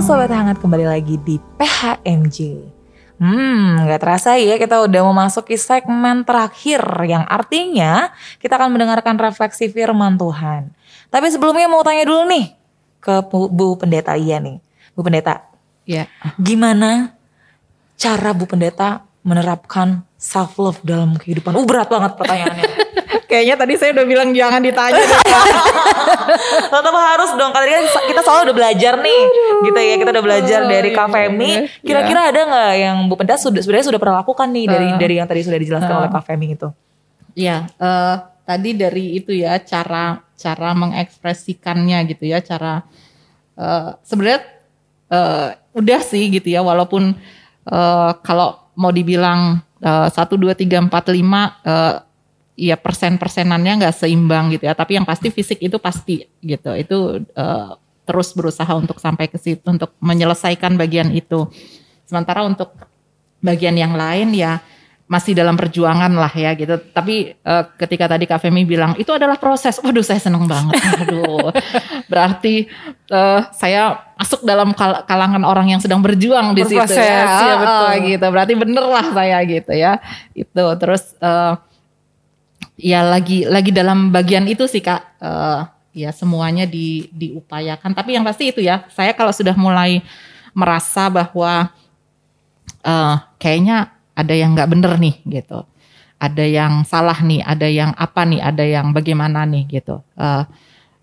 Halo 0.01 0.17
Sobat 0.17 0.33
Hangat 0.33 0.57
kembali 0.57 0.89
lagi 0.89 1.13
di 1.21 1.37
PHMJ. 1.61 2.37
Hmm, 3.21 3.85
nggak 3.85 4.01
terasa 4.01 4.33
ya 4.33 4.57
kita 4.57 4.81
udah 4.81 4.97
memasuki 5.05 5.53
segmen 5.61 6.25
terakhir 6.25 6.81
yang 7.05 7.21
artinya 7.29 8.09
kita 8.41 8.57
akan 8.57 8.73
mendengarkan 8.73 9.13
refleksi 9.21 9.69
firman 9.69 10.17
Tuhan. 10.17 10.73
Tapi 11.13 11.29
sebelumnya 11.29 11.69
mau 11.69 11.85
tanya 11.85 12.09
dulu 12.09 12.33
nih 12.33 12.49
ke 12.97 13.29
Bu, 13.29 13.45
Bu 13.53 13.77
Pendeta 13.77 14.17
iya 14.17 14.41
nih. 14.41 14.57
Bu 14.97 15.05
Pendeta, 15.05 15.45
Ya. 15.85 16.09
gimana 16.33 17.13
cara 17.93 18.33
Bu 18.33 18.49
Pendeta 18.49 19.05
menerapkan 19.21 20.01
self 20.21 20.61
love 20.61 20.77
dalam 20.85 21.17
kehidupan? 21.17 21.57
Uh 21.57 21.65
berat 21.65 21.89
banget 21.89 22.13
pertanyaannya. 22.13 22.65
Kayaknya 23.31 23.55
tadi 23.57 23.73
saya 23.79 23.89
udah 23.95 24.05
bilang 24.05 24.29
jangan 24.35 24.59
ditanya. 24.59 25.01
Tetap 26.71 26.95
harus 26.95 27.31
dong. 27.39 27.51
Karena 27.55 27.79
kan 27.79 27.85
kita 28.11 28.21
selalu 28.27 28.41
udah 28.51 28.55
belajar 28.59 28.93
nih. 28.99 29.21
Gitu 29.65 29.79
ya 29.79 29.95
kita 29.97 30.09
udah 30.11 30.23
belajar 30.23 30.59
dari 30.67 30.89
Kak 30.91 31.07
Femi. 31.09 31.51
kira-kira 31.79 32.27
ada 32.27 32.39
nggak 32.43 32.71
yang 32.75 32.97
Bu 33.07 33.15
Pendeta 33.15 33.39
sudah 33.39 33.63
sebenarnya 33.63 33.87
sudah 33.87 33.99
pernah 34.03 34.19
lakukan 34.19 34.47
nih 34.51 34.65
dari 34.67 34.87
dari 34.99 35.13
yang 35.17 35.27
tadi 35.31 35.41
sudah 35.47 35.59
dijelaskan 35.63 35.95
oleh 35.95 36.11
Kak 36.11 36.23
Femi 36.27 36.47
itu? 36.53 36.69
Ya, 37.31 37.71
eh, 37.79 38.15
tadi 38.43 38.69
dari 38.75 39.15
itu 39.15 39.31
ya 39.31 39.55
cara 39.63 40.19
cara 40.35 40.69
mengekspresikannya 40.75 42.03
gitu 42.11 42.27
ya, 42.27 42.43
cara 42.43 42.83
eh, 43.55 43.89
sebenarnya 44.03 44.43
eh, 45.07 45.49
udah 45.71 46.01
sih 46.03 46.27
gitu 46.35 46.51
ya, 46.51 46.59
walaupun 46.59 47.15
eh, 47.63 48.11
kalau 48.27 48.59
mau 48.75 48.91
dibilang 48.91 49.63
satu 50.13 50.37
dua 50.37 50.53
tiga 50.53 50.77
empat 50.77 51.09
lima 51.09 51.57
eh, 51.65 51.95
ya 52.61 52.77
persen 52.77 53.17
persenannya 53.17 53.81
nggak 53.81 53.95
seimbang 53.97 54.53
gitu 54.53 54.69
ya, 54.69 54.77
tapi 54.77 55.01
yang 55.01 55.07
pasti 55.07 55.33
fisik 55.33 55.57
itu 55.57 55.81
pasti 55.81 56.29
gitu, 56.45 56.71
itu 56.77 56.97
eh, 57.33 57.69
terus 58.05 58.33
berusaha 58.37 58.69
untuk 58.77 59.01
sampai 59.01 59.25
ke 59.25 59.41
situ 59.41 59.65
untuk 59.65 59.97
menyelesaikan 59.97 60.77
bagian 60.77 61.09
itu. 61.15 61.49
Sementara 62.05 62.43
untuk 62.45 62.75
bagian 63.41 63.73
yang 63.73 63.97
lain 63.97 64.37
ya 64.37 64.61
masih 65.11 65.35
dalam 65.35 65.59
perjuangan 65.59 66.07
lah 66.07 66.31
ya 66.31 66.55
gitu. 66.55 66.79
Tapi 66.79 67.35
eh, 67.35 67.63
ketika 67.75 68.07
tadi 68.07 68.23
Kak 68.23 68.39
Femi 68.39 68.63
bilang 68.63 68.95
itu 68.95 69.11
adalah 69.11 69.35
proses, 69.35 69.75
waduh 69.83 69.99
saya 69.99 70.23
seneng 70.23 70.47
banget. 70.47 70.79
Waduh, 71.03 71.51
berarti 72.07 72.71
eh, 73.11 73.39
saya 73.51 73.99
masuk 74.15 74.47
dalam 74.47 74.71
kal- 74.71 75.03
kalangan 75.03 75.43
orang 75.43 75.75
yang 75.75 75.83
sedang 75.83 75.99
berjuang 75.99 76.55
di 76.55 76.63
situ 76.63 76.95
ya. 76.95 77.27
ya, 77.27 77.55
betul. 77.59 77.87
Ah, 77.91 77.93
gitu. 77.99 78.25
Berarti 78.31 78.53
bener 78.55 78.85
lah 78.87 79.05
saya 79.11 79.37
gitu 79.43 79.73
ya. 79.75 79.99
Itu 80.31 80.65
terus 80.79 81.03
eh, 81.19 81.53
ya 82.79 83.03
lagi 83.03 83.43
lagi 83.43 83.75
dalam 83.75 84.15
bagian 84.15 84.47
itu 84.47 84.63
sih 84.63 84.79
Kak. 84.79 85.01
Eh, 85.19 85.59
ya 85.91 86.15
semuanya 86.15 86.63
di 86.63 87.11
diupayakan. 87.11 87.91
Tapi 87.91 88.15
yang 88.15 88.23
pasti 88.23 88.55
itu 88.55 88.63
ya, 88.63 88.87
saya 88.95 89.11
kalau 89.11 89.35
sudah 89.35 89.59
mulai 89.59 89.99
merasa 90.55 91.11
bahwa 91.11 91.67
eh 92.87 93.15
kayaknya 93.35 93.91
ada 94.21 94.33
yang 94.37 94.53
nggak 94.53 94.69
bener 94.69 94.93
nih 95.01 95.15
gitu. 95.41 95.65
Ada 96.21 96.45
yang 96.45 96.85
salah 96.85 97.17
nih, 97.17 97.41
ada 97.41 97.65
yang 97.65 97.97
apa 97.97 98.21
nih, 98.29 98.41
ada 98.45 98.61
yang 98.61 98.93
bagaimana 98.93 99.41
nih 99.49 99.81
gitu. 99.81 100.05
Eh, 100.13 100.43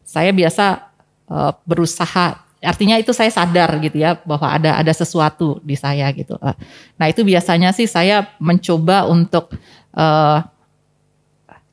saya 0.06 0.30
biasa 0.30 0.88
eh, 1.26 1.52
berusaha, 1.66 2.46
artinya 2.62 2.94
itu 2.98 3.10
saya 3.10 3.30
sadar 3.30 3.82
gitu 3.82 3.98
ya 3.98 4.14
bahwa 4.22 4.46
ada 4.46 4.78
ada 4.78 4.92
sesuatu 4.94 5.58
di 5.66 5.74
saya 5.74 6.06
gitu. 6.14 6.38
Eh, 6.38 6.56
nah 6.94 7.06
itu 7.10 7.26
biasanya 7.26 7.74
sih 7.74 7.90
saya 7.90 8.30
mencoba 8.38 9.10
untuk 9.10 9.50
eh, 9.98 10.38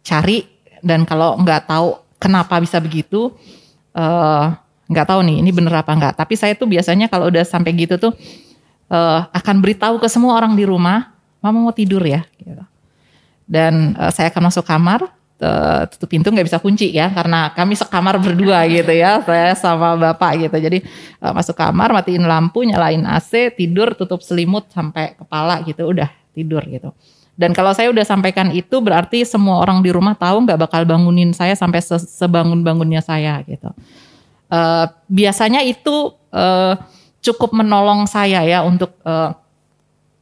cari 0.06 0.46
dan 0.86 1.02
kalau 1.06 1.38
nggak 1.42 1.66
tahu 1.66 1.98
kenapa 2.22 2.62
bisa 2.62 2.78
begitu, 2.78 3.34
eh, 3.94 4.46
nggak 4.86 5.06
tahu 5.10 5.20
nih 5.26 5.42
ini 5.42 5.50
bener 5.50 5.74
apa 5.74 5.94
nggak. 5.94 6.14
Tapi 6.18 6.34
saya 6.38 6.54
tuh 6.54 6.70
biasanya 6.70 7.10
kalau 7.10 7.30
udah 7.30 7.42
sampai 7.42 7.74
gitu 7.74 7.98
tuh 7.98 8.14
eh, 8.90 9.20
akan 9.34 9.56
beritahu 9.66 9.98
ke 9.98 10.06
semua 10.06 10.38
orang 10.38 10.54
di 10.54 10.66
rumah, 10.66 11.15
mama 11.46 11.62
mau 11.62 11.76
tidur 11.76 12.02
ya. 12.02 12.26
Gitu. 12.42 12.64
Dan 13.46 13.94
eh, 13.94 14.10
saya 14.10 14.34
akan 14.34 14.50
masuk 14.50 14.66
kamar, 14.66 15.06
eh, 15.38 15.82
tutup 15.94 16.10
pintu 16.10 16.34
nggak 16.34 16.50
bisa 16.50 16.58
kunci 16.58 16.90
ya, 16.90 17.14
karena 17.14 17.54
kami 17.54 17.78
sekamar 17.78 18.18
berdua 18.18 18.66
gitu 18.66 18.90
ya, 18.90 19.22
saya 19.22 19.54
sama 19.54 19.94
bapak 19.94 20.50
gitu. 20.50 20.58
Jadi 20.58 20.82
eh, 21.22 21.34
masuk 21.38 21.54
kamar, 21.54 21.94
matiin 21.94 22.26
lampu, 22.26 22.66
nyalain 22.66 23.06
AC, 23.06 23.54
tidur, 23.54 23.94
tutup 23.94 24.26
selimut 24.26 24.66
sampai 24.74 25.14
kepala 25.14 25.62
gitu, 25.62 25.86
udah 25.86 26.10
tidur 26.34 26.66
gitu. 26.66 26.90
Dan 27.36 27.52
kalau 27.52 27.76
saya 27.76 27.92
udah 27.92 28.08
sampaikan 28.08 28.48
itu 28.56 28.80
berarti 28.80 29.28
semua 29.28 29.60
orang 29.60 29.84
di 29.84 29.92
rumah 29.92 30.16
tahu 30.16 30.48
nggak 30.48 30.56
bakal 30.56 30.82
bangunin 30.88 31.36
saya 31.36 31.52
sampai 31.52 31.84
se- 31.84 32.00
sebangun-bangunnya 32.00 33.04
saya 33.04 33.44
gitu. 33.44 33.70
Eh, 34.50 34.86
biasanya 35.12 35.60
itu 35.68 36.16
eh, 36.32 36.74
cukup 37.20 37.52
menolong 37.52 38.08
saya 38.08 38.40
ya 38.48 38.64
untuk 38.64 38.96
eh, 39.04 39.32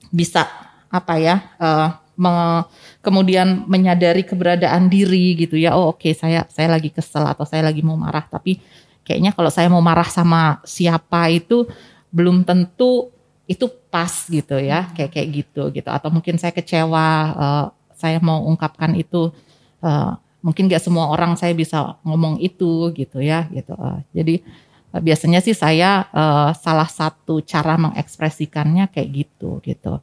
bisa 0.09 0.49
apa 0.93 1.17
ya 1.17 1.35
eh, 1.57 1.89
me- 2.13 2.65
kemudian 3.01 3.65
menyadari 3.65 4.21
keberadaan 4.21 4.87
diri 4.87 5.33
gitu 5.33 5.57
ya. 5.57 5.73
Oh 5.73 5.93
oke 5.97 6.13
saya 6.13 6.45
saya 6.53 6.69
lagi 6.69 6.93
kesel 6.93 7.25
atau 7.25 7.43
saya 7.43 7.65
lagi 7.65 7.81
mau 7.81 7.97
marah. 7.97 8.25
Tapi 8.29 8.61
kayaknya 9.01 9.33
kalau 9.33 9.49
saya 9.49 9.67
mau 9.67 9.81
marah 9.81 10.07
sama 10.07 10.61
siapa 10.63 11.33
itu 11.33 11.65
belum 12.13 12.45
tentu 12.45 13.09
itu 13.49 13.67
pas 13.91 14.29
gitu 14.29 14.55
ya 14.61 14.93
kayak 14.93 15.11
kayak 15.11 15.27
gitu 15.33 15.73
gitu. 15.73 15.89
Atau 15.89 16.13
mungkin 16.13 16.37
saya 16.37 16.53
kecewa 16.53 17.07
eh, 17.33 17.65
saya 17.97 18.17
mau 18.21 18.45
ungkapkan 18.45 18.93
itu 18.93 19.33
eh, 19.81 20.11
mungkin 20.43 20.67
gak 20.67 20.83
semua 20.83 21.07
orang 21.07 21.39
saya 21.39 21.55
bisa 21.55 21.97
ngomong 22.05 22.37
itu 22.43 22.93
gitu 22.93 23.19
ya 23.23 23.49
gitu. 23.49 23.73
Eh, 23.73 23.99
jadi 24.13 24.35
eh, 24.93 25.01
biasanya 25.01 25.41
sih 25.41 25.57
saya 25.57 26.05
eh, 26.13 26.49
salah 26.61 26.87
satu 26.87 27.41
cara 27.41 27.75
mengekspresikannya 27.81 28.87
kayak 28.93 29.09
gitu 29.11 29.59
gitu 29.65 29.97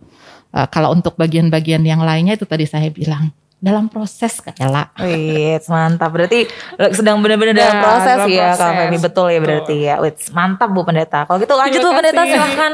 Eh, 0.51 0.67
kalau 0.67 0.91
untuk 0.91 1.15
bagian-bagian 1.15 1.83
yang 1.87 2.03
lainnya 2.03 2.35
itu 2.35 2.43
tadi 2.43 2.67
saya 2.67 2.91
bilang 2.91 3.31
dalam 3.61 3.93
proses 3.93 4.41
Kak 4.41 4.57
Ella 4.57 4.89
Wih, 4.99 5.61
mantap. 5.69 6.11
Berarti 6.11 6.49
sedang 6.97 7.21
benar-benar 7.21 7.53
dalam 7.55 7.77
Ya, 7.77 7.83
proses 7.85 8.17
dalam 8.17 8.29
ya 8.33 8.49
Kak 8.51 8.57
proses. 8.57 8.79
Femi. 8.83 8.97
Betul 8.99 9.27
ya 9.31 9.41
berarti 9.45 9.77
ya. 9.85 9.95
Wih, 10.03 10.13
mantap 10.35 10.69
Bu 10.73 10.83
Pendeta. 10.83 11.29
Kalau 11.29 11.39
gitu 11.39 11.55
lanjut 11.55 11.81
Bu 11.85 11.93
Pendeta 11.93 12.23
silahkan 12.25 12.73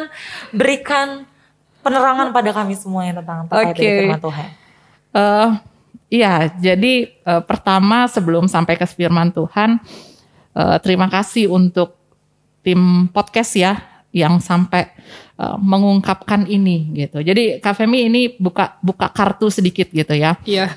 berikan 0.55 1.07
penerangan 1.83 2.33
pada 2.33 2.51
kami 2.55 2.75
semua 2.79 3.03
yang 3.05 3.19
tentang 3.21 3.51
terkait 3.51 3.75
dari 3.77 3.99
firman 4.03 4.21
Tuhan. 4.23 4.49
Eh, 5.17 5.51
Iya, 6.07 6.55
jadi 6.63 7.11
eh, 7.11 7.43
pertama 7.43 8.07
sebelum 8.07 8.47
sampai 8.47 8.79
ke 8.79 8.87
firman 8.87 9.35
Tuhan, 9.35 9.83
eh, 10.55 10.79
terima 10.79 11.11
kasih 11.11 11.51
untuk 11.51 11.99
tim 12.63 13.11
podcast 13.11 13.59
ya 13.59 13.75
yang 14.15 14.39
sampai 14.39 14.87
eh, 15.37 15.57
mengungkapkan 15.61 16.49
ini 16.49 16.91
gitu. 16.97 17.21
Jadi 17.21 17.61
Kak 17.61 17.77
Femi 17.79 18.09
ini 18.09 18.35
buka 18.37 18.77
buka 18.81 19.13
kartu 19.13 19.53
sedikit 19.53 19.89
gitu 19.93 20.17
ya 20.17 20.37
Iya. 20.45 20.77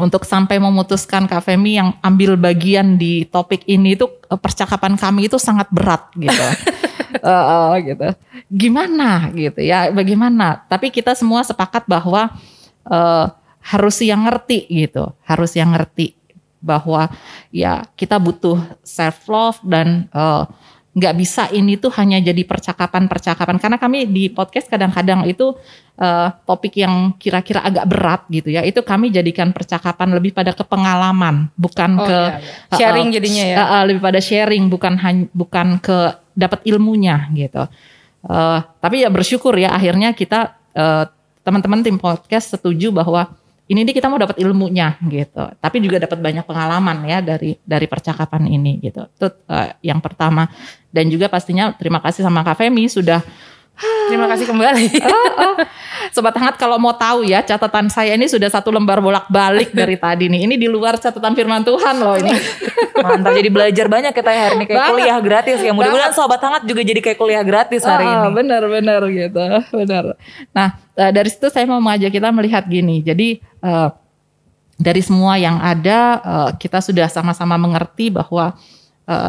untuk 0.00 0.24
sampai 0.24 0.56
memutuskan 0.56 1.28
Kak 1.28 1.44
Femi 1.44 1.76
yang 1.76 1.96
ambil 2.00 2.40
bagian 2.40 2.96
di 2.96 3.28
topik 3.28 3.64
ini 3.68 3.94
itu 3.94 4.08
eh, 4.08 4.40
percakapan 4.40 4.96
kami 4.96 5.28
itu 5.28 5.36
sangat 5.36 5.68
berat 5.70 6.08
gitu. 6.16 6.40
Eh, 7.10 7.74
gitu. 7.90 8.06
Gimana 8.46 9.34
gitu 9.34 9.58
ya, 9.58 9.90
bagaimana? 9.90 10.62
Tapi 10.70 10.94
kita 10.94 11.18
semua 11.18 11.42
sepakat 11.42 11.82
bahwa 11.90 12.30
eh, 12.86 13.26
harus 13.66 13.98
yang 13.98 14.24
ngerti 14.30 14.70
gitu, 14.70 15.10
harus 15.26 15.52
yang 15.58 15.74
ngerti 15.74 16.14
bahwa 16.62 17.10
ya 17.50 17.82
kita 17.98 18.14
butuh 18.14 18.62
self 18.86 19.26
love 19.26 19.58
dan 19.66 20.06
eh, 20.06 20.44
nggak 20.90 21.14
bisa 21.14 21.46
ini 21.54 21.78
tuh 21.78 21.94
hanya 21.94 22.18
jadi 22.18 22.42
percakapan-percakapan 22.42 23.62
karena 23.62 23.78
kami 23.78 24.10
di 24.10 24.26
podcast 24.26 24.66
kadang-kadang 24.66 25.22
itu 25.22 25.54
eh, 25.94 26.28
topik 26.42 26.74
yang 26.74 27.14
kira-kira 27.14 27.62
agak 27.62 27.86
berat 27.86 28.26
gitu 28.26 28.50
ya 28.50 28.66
itu 28.66 28.82
kami 28.82 29.14
jadikan 29.14 29.54
percakapan 29.54 30.10
lebih 30.10 30.34
pada 30.34 30.50
ke 30.50 30.66
pengalaman 30.66 31.46
bukan 31.54 31.90
Oh, 31.94 32.06
ke 32.10 32.18
iya, 32.18 32.38
iya. 32.42 32.74
Sharing 32.74 33.08
eh, 33.08 33.14
jadinya 33.14 33.44
ya. 33.46 33.54
eh, 33.54 33.66
eh, 33.70 33.82
lebih 33.86 34.02
pada 34.02 34.18
sharing 34.18 34.64
bukan 34.66 34.94
hanya 34.98 35.24
bukan 35.30 35.78
ke 35.78 35.98
dapat 36.34 36.60
ilmunya 36.66 37.30
gitu 37.34 37.66
Eh, 38.20 38.60
tapi 38.84 39.00
ya 39.00 39.08
bersyukur 39.08 39.56
ya 39.56 39.72
akhirnya 39.72 40.12
kita 40.12 40.52
eh, 40.76 41.08
teman-teman 41.40 41.80
tim 41.80 41.96
podcast 41.96 42.52
setuju 42.52 42.92
bahwa 42.92 43.32
ini 43.70 43.86
nih 43.86 43.94
kita 43.94 44.10
mau 44.10 44.18
dapat 44.18 44.42
ilmunya 44.42 44.98
gitu. 45.06 45.46
Tapi 45.62 45.76
juga 45.78 46.02
dapat 46.02 46.18
banyak 46.18 46.42
pengalaman 46.42 47.06
ya 47.06 47.22
dari 47.22 47.54
dari 47.62 47.86
percakapan 47.86 48.50
ini 48.50 48.82
gitu. 48.82 49.06
Itu 49.06 49.30
eh, 49.46 49.78
yang 49.86 50.02
pertama. 50.02 50.50
Dan 50.90 51.06
juga 51.06 51.30
pastinya 51.30 51.70
terima 51.78 52.02
kasih 52.02 52.26
sama 52.26 52.42
Kak 52.42 52.58
Femi 52.58 52.90
sudah 52.90 53.22
Terima 53.80 54.26
kasih 54.26 54.44
kembali. 54.44 54.86
Sobat 56.14 56.34
hangat 56.34 56.56
kalau 56.56 56.76
mau 56.76 56.92
tahu 56.92 57.24
ya 57.24 57.40
catatan 57.40 57.88
saya 57.88 58.12
ini 58.12 58.26
sudah 58.26 58.46
satu 58.46 58.68
lembar 58.68 59.00
bolak-balik 59.00 59.72
dari 59.72 59.96
tadi 59.96 60.28
nih. 60.28 60.44
Ini 60.44 60.54
di 60.54 60.66
luar 60.66 60.96
catatan 60.96 61.32
firman 61.32 61.62
Tuhan 61.62 61.96
loh 61.96 62.16
ini. 62.16 62.32
Mantap 63.04 63.32
jadi 63.32 63.48
belajar 63.48 63.86
banyak 63.88 64.12
kita 64.12 64.28
hari 64.28 64.54
ini 64.58 64.64
kayak 64.66 64.76
Banget. 64.76 64.92
kuliah 64.92 65.18
gratis 65.18 65.58
ya. 65.58 65.72
Mudah-mudahan 65.72 66.12
sobat 66.12 66.40
hangat 66.40 66.62
juga 66.64 66.80
jadi 66.82 67.00
kayak 67.00 67.16
kuliah 67.16 67.40
gratis 67.40 67.80
hari 67.80 68.04
Ah, 68.04 68.28
ini. 68.28 68.36
Benar-benar 68.36 69.00
gitu, 69.08 69.44
benar. 69.72 70.04
Nah 70.52 70.68
eh, 70.94 71.10
dari 71.10 71.28
situ 71.32 71.48
saya 71.48 71.64
mau 71.64 71.80
mengajak 71.80 72.12
kita 72.12 72.28
melihat 72.28 72.64
gini. 72.68 73.00
Jadi 73.00 73.40
eh, 73.40 73.88
dari 74.76 75.00
semua 75.00 75.40
yang 75.40 75.56
ada 75.56 75.98
eh, 76.20 76.50
kita 76.60 76.84
sudah 76.84 77.08
sama-sama 77.08 77.56
mengerti 77.56 78.12
bahwa 78.12 78.52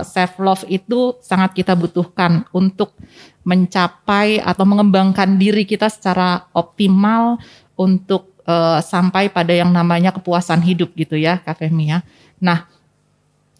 self 0.05 0.37
love 0.37 0.63
itu 0.69 1.17
sangat 1.25 1.57
kita 1.57 1.73
butuhkan 1.73 2.45
untuk 2.53 2.93
mencapai 3.41 4.37
atau 4.37 4.65
mengembangkan 4.65 5.37
diri 5.41 5.65
kita 5.65 5.89
secara 5.89 6.45
optimal 6.53 7.41
untuk 7.73 8.37
eh, 8.45 8.79
sampai 8.81 9.33
pada 9.33 9.51
yang 9.51 9.73
namanya 9.73 10.13
kepuasan 10.13 10.61
hidup 10.61 10.93
gitu 10.93 11.17
ya 11.17 11.41
Kak 11.41 11.61
Femi 11.61 11.89
ya. 11.89 12.05
Nah 12.37 12.69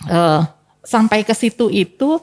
eh, 0.06 0.41
sampai 0.85 1.26
ke 1.26 1.34
situ 1.34 1.69
itu 1.73 2.22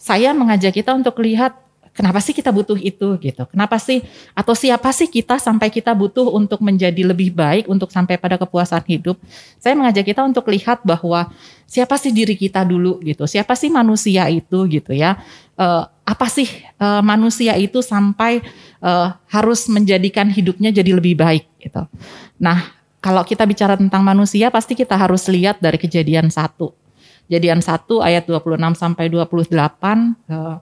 saya 0.00 0.32
mengajak 0.32 0.74
kita 0.80 0.96
untuk 0.96 1.18
lihat 1.20 1.54
kenapa 1.92 2.22
sih 2.22 2.32
kita 2.32 2.50
butuh 2.54 2.78
itu 2.78 3.18
gitu. 3.18 3.42
Kenapa 3.50 3.76
sih 3.76 4.02
atau 4.32 4.54
siapa 4.54 4.90
sih 4.94 5.10
kita 5.10 5.36
sampai 5.36 5.68
kita 5.68 5.92
butuh 5.92 6.30
untuk 6.30 6.62
menjadi 6.62 7.02
lebih 7.02 7.34
baik 7.34 7.66
untuk 7.66 7.90
sampai 7.90 8.16
pada 8.16 8.38
kepuasan 8.38 8.82
hidup. 8.86 9.18
Saya 9.58 9.74
mengajak 9.74 10.06
kita 10.06 10.22
untuk 10.22 10.46
lihat 10.48 10.82
bahwa 10.86 11.30
siapa 11.66 11.98
sih 11.98 12.14
diri 12.14 12.38
kita 12.38 12.62
dulu 12.62 13.02
gitu. 13.02 13.26
Siapa 13.26 13.54
sih 13.58 13.68
manusia 13.68 14.26
itu 14.30 14.66
gitu 14.70 14.94
ya. 14.94 15.18
Eh, 15.58 15.84
apa 15.86 16.26
sih 16.26 16.48
eh, 16.62 17.02
manusia 17.02 17.54
itu 17.58 17.82
sampai 17.84 18.42
eh, 18.80 19.08
harus 19.30 19.66
menjadikan 19.68 20.30
hidupnya 20.30 20.70
jadi 20.72 20.96
lebih 20.96 21.18
baik 21.18 21.44
gitu. 21.60 21.84
Nah, 22.40 22.80
kalau 23.00 23.24
kita 23.24 23.48
bicara 23.48 23.80
tentang 23.80 24.04
manusia 24.04 24.52
pasti 24.52 24.76
kita 24.76 24.96
harus 24.96 25.24
lihat 25.28 25.58
dari 25.58 25.80
kejadian 25.80 26.28
satu. 26.28 26.76
Kejadian 27.30 27.62
1 27.62 27.86
ayat 28.02 28.26
26 28.26 28.58
sampai 28.74 29.06
28 29.06 29.54
eh, 30.28 30.56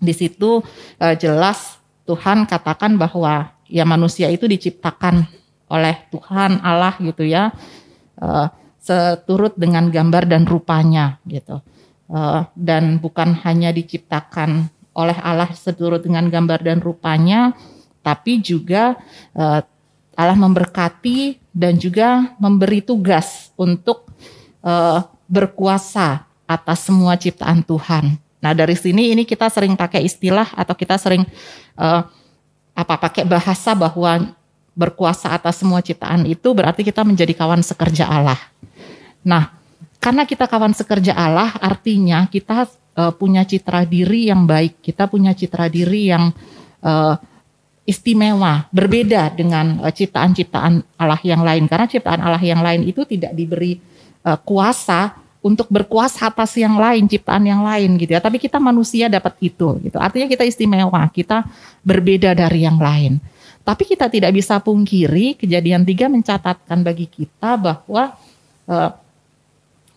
di 0.00 0.16
situ 0.16 0.64
eh, 0.98 1.14
jelas 1.20 1.78
Tuhan 2.08 2.48
katakan 2.48 2.98
bahwa 2.98 3.54
ya 3.70 3.86
manusia 3.86 4.26
itu 4.32 4.50
diciptakan 4.50 5.28
oleh 5.70 5.94
Tuhan 6.10 6.58
Allah 6.64 6.96
gitu 6.98 7.22
ya 7.22 7.54
eh, 8.18 8.46
seturut 8.80 9.54
dengan 9.60 9.92
gambar 9.92 10.24
dan 10.26 10.48
rupanya 10.48 11.20
gitu 11.28 11.60
Eh, 12.10 12.42
dan 12.58 12.98
bukan 12.98 13.38
hanya 13.46 13.70
diciptakan 13.70 14.66
oleh 14.98 15.14
Allah 15.22 15.46
seturut 15.54 16.02
dengan 16.02 16.26
gambar 16.26 16.58
dan 16.58 16.82
rupanya 16.82 17.54
tapi 18.02 18.42
juga 18.42 18.98
eh, 19.30 19.62
Allah 20.18 20.34
memberkati 20.34 21.38
dan 21.54 21.78
juga 21.78 22.34
memberi 22.42 22.82
tugas 22.82 23.54
untuk 23.54 24.10
eh, 24.66 24.98
berkuasa 25.30 26.26
atas 26.50 26.82
semua 26.82 27.14
ciptaan 27.14 27.62
Tuhan. 27.62 28.18
Nah 28.40 28.52
dari 28.56 28.74
sini 28.76 29.12
ini 29.12 29.28
kita 29.28 29.52
sering 29.52 29.76
pakai 29.76 30.04
istilah 30.04 30.48
atau 30.56 30.72
kita 30.72 30.96
sering 30.96 31.24
eh, 31.76 32.02
apa 32.72 32.94
pakai 32.96 33.28
bahasa 33.28 33.76
bahwa 33.76 34.32
berkuasa 34.72 35.36
atas 35.36 35.60
semua 35.60 35.84
ciptaan 35.84 36.24
itu 36.24 36.48
berarti 36.56 36.80
kita 36.80 37.04
menjadi 37.04 37.36
kawan 37.36 37.60
sekerja 37.60 38.08
Allah. 38.08 38.40
Nah 39.20 39.52
karena 40.00 40.24
kita 40.24 40.48
kawan 40.48 40.72
sekerja 40.72 41.12
Allah 41.12 41.52
artinya 41.60 42.24
kita 42.32 42.64
eh, 42.96 43.12
punya 43.12 43.44
citra 43.44 43.84
diri 43.84 44.32
yang 44.32 44.48
baik, 44.48 44.80
kita 44.80 45.04
punya 45.04 45.36
citra 45.36 45.68
diri 45.68 46.08
yang 46.08 46.32
eh, 46.80 47.14
istimewa, 47.84 48.70
berbeda 48.72 49.34
dengan 49.34 49.82
ciptaan-ciptaan 49.84 50.96
Allah 50.96 51.20
yang 51.26 51.42
lain. 51.44 51.66
Karena 51.66 51.90
ciptaan 51.90 52.22
Allah 52.22 52.40
yang 52.40 52.62
lain 52.64 52.88
itu 52.88 53.04
tidak 53.04 53.36
diberi 53.36 53.76
eh, 54.24 54.38
kuasa 54.40 55.19
untuk 55.40 55.72
berkuasa 55.72 56.28
atas 56.28 56.52
yang 56.60 56.76
lain, 56.76 57.08
ciptaan 57.08 57.48
yang 57.48 57.64
lain 57.64 57.96
gitu 57.96 58.12
ya. 58.12 58.20
Tapi 58.20 58.36
kita 58.36 58.60
manusia 58.60 59.08
dapat 59.08 59.40
itu 59.40 59.80
gitu. 59.80 59.96
Artinya 59.96 60.28
kita 60.28 60.44
istimewa, 60.44 61.00
kita 61.08 61.48
berbeda 61.80 62.36
dari 62.36 62.68
yang 62.68 62.76
lain. 62.76 63.16
Tapi 63.64 63.88
kita 63.88 64.08
tidak 64.12 64.32
bisa 64.36 64.60
pungkiri 64.60 65.36
kejadian 65.36 65.84
tiga 65.84 66.08
mencatatkan 66.12 66.80
bagi 66.84 67.08
kita 67.08 67.56
bahwa 67.56 68.16
eh, 68.68 68.90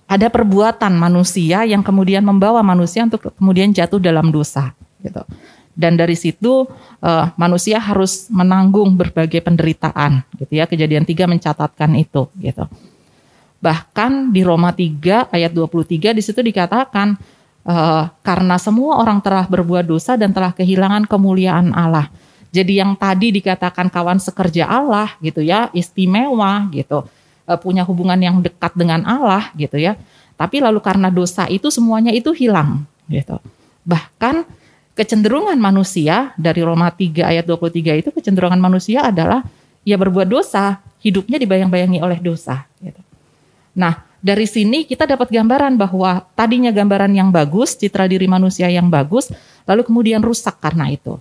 ada 0.07 0.28
perbuatan 0.32 0.94
manusia 0.95 1.64
yang 1.68 1.84
kemudian 1.84 2.24
membawa 2.24 2.60
manusia 2.64 3.03
untuk 3.03 3.34
kemudian 3.36 3.72
jatuh 3.72 3.99
dalam 3.99 4.32
dosa 4.32 4.72
gitu. 5.03 5.24
Dan 5.76 5.99
dari 5.99 6.15
situ 6.15 6.64
eh, 7.03 7.26
manusia 7.36 7.84
harus 7.84 8.32
menanggung 8.32 8.95
berbagai 8.95 9.44
penderitaan 9.44 10.24
gitu 10.40 10.56
ya. 10.56 10.72
Kejadian 10.72 11.03
tiga 11.03 11.28
mencatatkan 11.28 11.91
itu 11.99 12.32
gitu. 12.40 12.64
Bahkan 13.64 14.35
di 14.35 14.44
Roma 14.44 14.76
3 14.76 15.31
ayat 15.31 15.56
23 15.56 16.11
di 16.11 16.19
situ 16.19 16.44
dikatakan 16.44 17.15
eh, 17.64 18.03
karena 18.19 18.60
semua 18.60 18.99
orang 18.99 19.23
telah 19.23 19.48
berbuat 19.48 19.88
dosa 19.88 20.19
dan 20.19 20.35
telah 20.35 20.52
kehilangan 20.52 21.07
kemuliaan 21.07 21.72
Allah. 21.72 22.11
Jadi 22.52 22.84
yang 22.84 22.94
tadi 22.99 23.31
dikatakan 23.31 23.88
kawan 23.88 24.19
sekerja 24.19 24.68
Allah 24.68 25.15
gitu 25.23 25.40
ya, 25.40 25.72
istimewa 25.72 26.68
gitu, 26.76 27.07
eh, 27.48 27.56
punya 27.56 27.88
hubungan 27.88 28.19
yang 28.19 28.44
dekat 28.44 28.76
dengan 28.76 29.07
Allah 29.07 29.48
gitu 29.56 29.80
ya. 29.80 29.95
Tapi 30.35 30.60
lalu 30.60 30.84
karena 30.84 31.07
dosa 31.07 31.48
itu 31.48 31.72
semuanya 31.72 32.11
itu 32.11 32.35
hilang 32.35 32.84
gitu. 33.07 33.40
Bahkan 33.88 34.44
kecenderungan 34.91 35.56
manusia 35.56 36.35
dari 36.35 36.60
Roma 36.68 36.91
3 36.91 37.31
ayat 37.31 37.48
23 37.48 37.95
itu 37.95 38.10
kecenderungan 38.11 38.60
manusia 38.60 39.07
adalah 39.07 39.40
ya 39.88 39.95
berbuat 39.95 40.27
dosa, 40.27 40.84
hidupnya 40.99 41.40
dibayang-bayangi 41.40 42.03
oleh 42.03 42.19
dosa 42.19 42.68
gitu. 42.84 43.12
Nah, 43.74 44.06
dari 44.24 44.48
sini 44.48 44.88
kita 44.88 45.04
dapat 45.04 45.28
gambaran 45.28 45.76
bahwa 45.76 46.24
tadinya 46.38 46.72
gambaran 46.72 47.12
yang 47.12 47.30
bagus, 47.34 47.76
citra 47.76 48.08
diri 48.08 48.24
manusia 48.30 48.72
yang 48.72 48.88
bagus, 48.88 49.34
lalu 49.68 49.84
kemudian 49.84 50.24
rusak 50.24 50.64
karena 50.64 50.88
itu. 50.88 51.20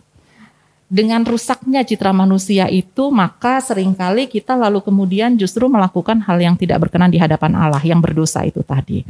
Dengan 0.93 1.24
rusaknya 1.24 1.83
citra 1.83 2.12
manusia 2.12 2.69
itu, 2.69 3.09
maka 3.09 3.65
sering 3.65 3.97
kali 3.97 4.29
kita 4.29 4.53
lalu 4.55 4.85
kemudian 4.85 5.35
justru 5.41 5.65
melakukan 5.65 6.20
hal 6.20 6.37
yang 6.37 6.55
tidak 6.55 6.85
berkenan 6.85 7.09
di 7.09 7.16
hadapan 7.16 7.57
Allah, 7.57 7.81
yang 7.81 7.99
berdosa 7.99 8.45
itu 8.45 8.61
tadi. 8.61 9.03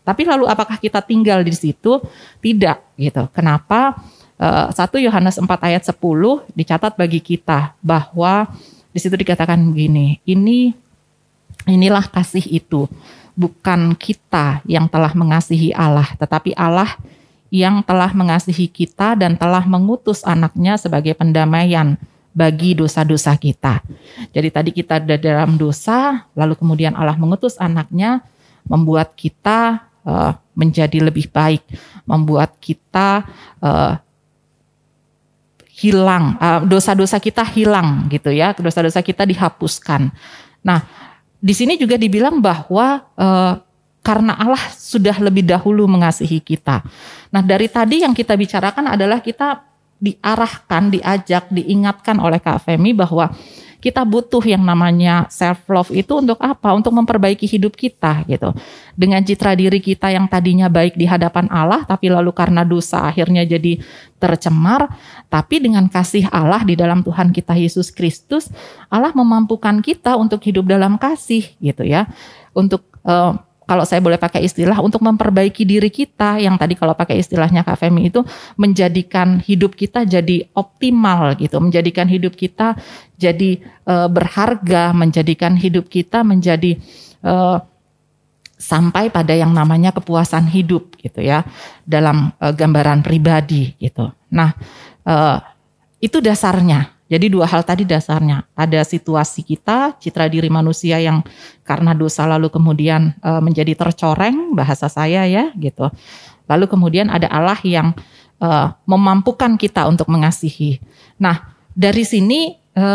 Tapi 0.00 0.22
lalu 0.24 0.48
apakah 0.48 0.80
kita 0.80 1.04
tinggal 1.04 1.44
di 1.44 1.52
situ? 1.52 2.00
Tidak 2.40 2.96
gitu. 2.96 3.28
Kenapa? 3.36 4.00
Eh, 4.40 4.68
1 4.72 4.96
Yohanes 5.00 5.36
4 5.36 5.48
ayat 5.60 5.82
10 5.84 6.44
dicatat 6.56 6.92
bagi 6.96 7.20
kita 7.20 7.76
bahwa 7.84 8.48
di 8.92 8.98
situ 9.02 9.12
dikatakan 9.12 9.60
begini, 9.72 10.24
ini 10.24 10.72
inilah 11.66 12.06
kasih 12.08 12.46
itu, 12.46 12.86
bukan 13.36 13.92
kita 13.98 14.64
yang 14.64 14.88
telah 14.88 15.12
mengasihi 15.12 15.74
Allah, 15.76 16.08
tetapi 16.16 16.56
Allah 16.56 16.96
yang 17.52 17.84
telah 17.84 18.10
mengasihi 18.10 18.66
kita 18.66 19.14
dan 19.14 19.38
telah 19.38 19.62
mengutus 19.68 20.26
anaknya 20.26 20.80
sebagai 20.80 21.14
pendamaian 21.14 21.94
bagi 22.36 22.76
dosa-dosa 22.76 23.32
kita. 23.38 23.80
Jadi 24.34 24.48
tadi 24.52 24.70
kita 24.74 25.00
ada 25.00 25.16
dalam 25.16 25.56
dosa, 25.56 26.28
lalu 26.36 26.52
kemudian 26.58 26.92
Allah 26.92 27.16
mengutus 27.16 27.56
anaknya, 27.56 28.20
membuat 28.66 29.14
kita 29.16 29.88
eh, 30.04 30.32
menjadi 30.52 31.00
lebih 31.00 31.32
baik, 31.32 31.64
membuat 32.04 32.60
kita 32.60 33.24
eh, 33.62 33.94
hilang, 35.80 36.36
eh, 36.36 36.60
dosa-dosa 36.68 37.16
kita 37.20 37.40
hilang 37.56 38.04
gitu 38.12 38.28
ya, 38.32 38.52
dosa-dosa 38.52 39.00
kita 39.00 39.24
dihapuskan. 39.24 40.12
Nah, 40.60 41.05
di 41.36 41.54
sini 41.54 41.76
juga 41.76 42.00
dibilang 42.00 42.40
bahwa 42.40 43.04
eh, 43.16 43.54
karena 44.06 44.38
Allah 44.38 44.62
sudah 44.70 45.18
lebih 45.18 45.42
dahulu 45.42 45.90
mengasihi 45.90 46.38
kita. 46.38 46.86
Nah, 47.34 47.42
dari 47.42 47.66
tadi 47.66 48.06
yang 48.06 48.14
kita 48.14 48.38
bicarakan 48.38 48.94
adalah 48.94 49.18
kita 49.18 49.66
diarahkan, 49.98 50.94
diajak, 50.94 51.50
diingatkan 51.50 52.22
oleh 52.22 52.38
Kak 52.38 52.62
Femi 52.62 52.94
bahwa 52.94 53.34
kita 53.80 54.02
butuh 54.02 54.42
yang 54.42 54.64
namanya 54.64 55.28
self 55.28 55.64
love 55.68 55.90
itu 55.92 56.10
untuk 56.16 56.40
apa? 56.40 56.72
Untuk 56.72 56.92
memperbaiki 56.92 57.44
hidup 57.44 57.76
kita 57.76 58.24
gitu. 58.26 58.52
Dengan 58.96 59.20
citra 59.22 59.52
diri 59.54 59.78
kita 59.78 60.10
yang 60.10 60.26
tadinya 60.26 60.66
baik 60.66 60.96
di 60.96 61.04
hadapan 61.04 61.46
Allah 61.52 61.84
tapi 61.84 62.08
lalu 62.08 62.32
karena 62.32 62.64
dosa 62.64 63.06
akhirnya 63.08 63.44
jadi 63.44 63.78
tercemar, 64.16 64.88
tapi 65.28 65.60
dengan 65.60 65.86
kasih 65.92 66.26
Allah 66.32 66.64
di 66.64 66.72
dalam 66.72 67.04
Tuhan 67.04 67.30
kita 67.36 67.52
Yesus 67.52 67.92
Kristus, 67.92 68.48
Allah 68.88 69.12
memampukan 69.12 69.84
kita 69.84 70.16
untuk 70.16 70.40
hidup 70.44 70.64
dalam 70.64 70.96
kasih 70.96 71.44
gitu 71.60 71.84
ya. 71.84 72.08
Untuk 72.56 72.88
eh, 73.04 73.32
kalau 73.66 73.82
saya 73.82 73.98
boleh 73.98 74.16
pakai 74.16 74.46
istilah 74.46 74.78
untuk 74.78 75.02
memperbaiki 75.02 75.66
diri 75.66 75.90
kita 75.90 76.38
yang 76.38 76.54
tadi 76.54 76.78
kalau 76.78 76.94
pakai 76.94 77.18
istilahnya 77.18 77.66
Kak 77.66 77.82
Femi 77.82 78.08
itu 78.08 78.22
menjadikan 78.54 79.42
hidup 79.42 79.74
kita 79.74 80.06
jadi 80.06 80.46
optimal 80.54 81.34
gitu, 81.36 81.58
menjadikan 81.58 82.06
hidup 82.06 82.38
kita 82.38 82.78
jadi 83.18 83.60
eh, 83.62 84.08
berharga, 84.08 84.94
menjadikan 84.94 85.58
hidup 85.58 85.90
kita 85.90 86.22
menjadi 86.22 86.78
eh, 87.26 87.58
sampai 88.56 89.12
pada 89.12 89.36
yang 89.36 89.52
namanya 89.52 89.92
kepuasan 89.92 90.48
hidup 90.48 90.96
gitu 90.96 91.20
ya 91.20 91.44
dalam 91.84 92.32
eh, 92.40 92.54
gambaran 92.56 93.04
pribadi 93.04 93.76
gitu. 93.76 94.08
Nah, 94.32 94.56
eh, 95.04 95.38
itu 96.00 96.22
dasarnya. 96.24 96.95
Jadi 97.06 97.30
dua 97.30 97.46
hal 97.46 97.62
tadi 97.62 97.86
dasarnya. 97.86 98.42
Ada 98.58 98.82
situasi 98.82 99.46
kita, 99.46 99.94
citra 100.02 100.26
diri 100.26 100.50
manusia 100.50 100.98
yang 100.98 101.22
karena 101.62 101.94
dosa 101.94 102.26
lalu 102.26 102.50
kemudian 102.50 103.14
e, 103.22 103.30
menjadi 103.38 103.78
tercoreng, 103.78 104.58
bahasa 104.58 104.90
saya 104.90 105.22
ya 105.22 105.54
gitu. 105.54 105.86
Lalu 106.50 106.66
kemudian 106.66 107.06
ada 107.06 107.30
Allah 107.30 107.58
yang 107.62 107.94
e, 108.42 108.48
memampukan 108.90 109.54
kita 109.54 109.86
untuk 109.86 110.10
mengasihi. 110.10 110.82
Nah, 111.22 111.54
dari 111.78 112.02
sini 112.02 112.58
e, 112.74 112.86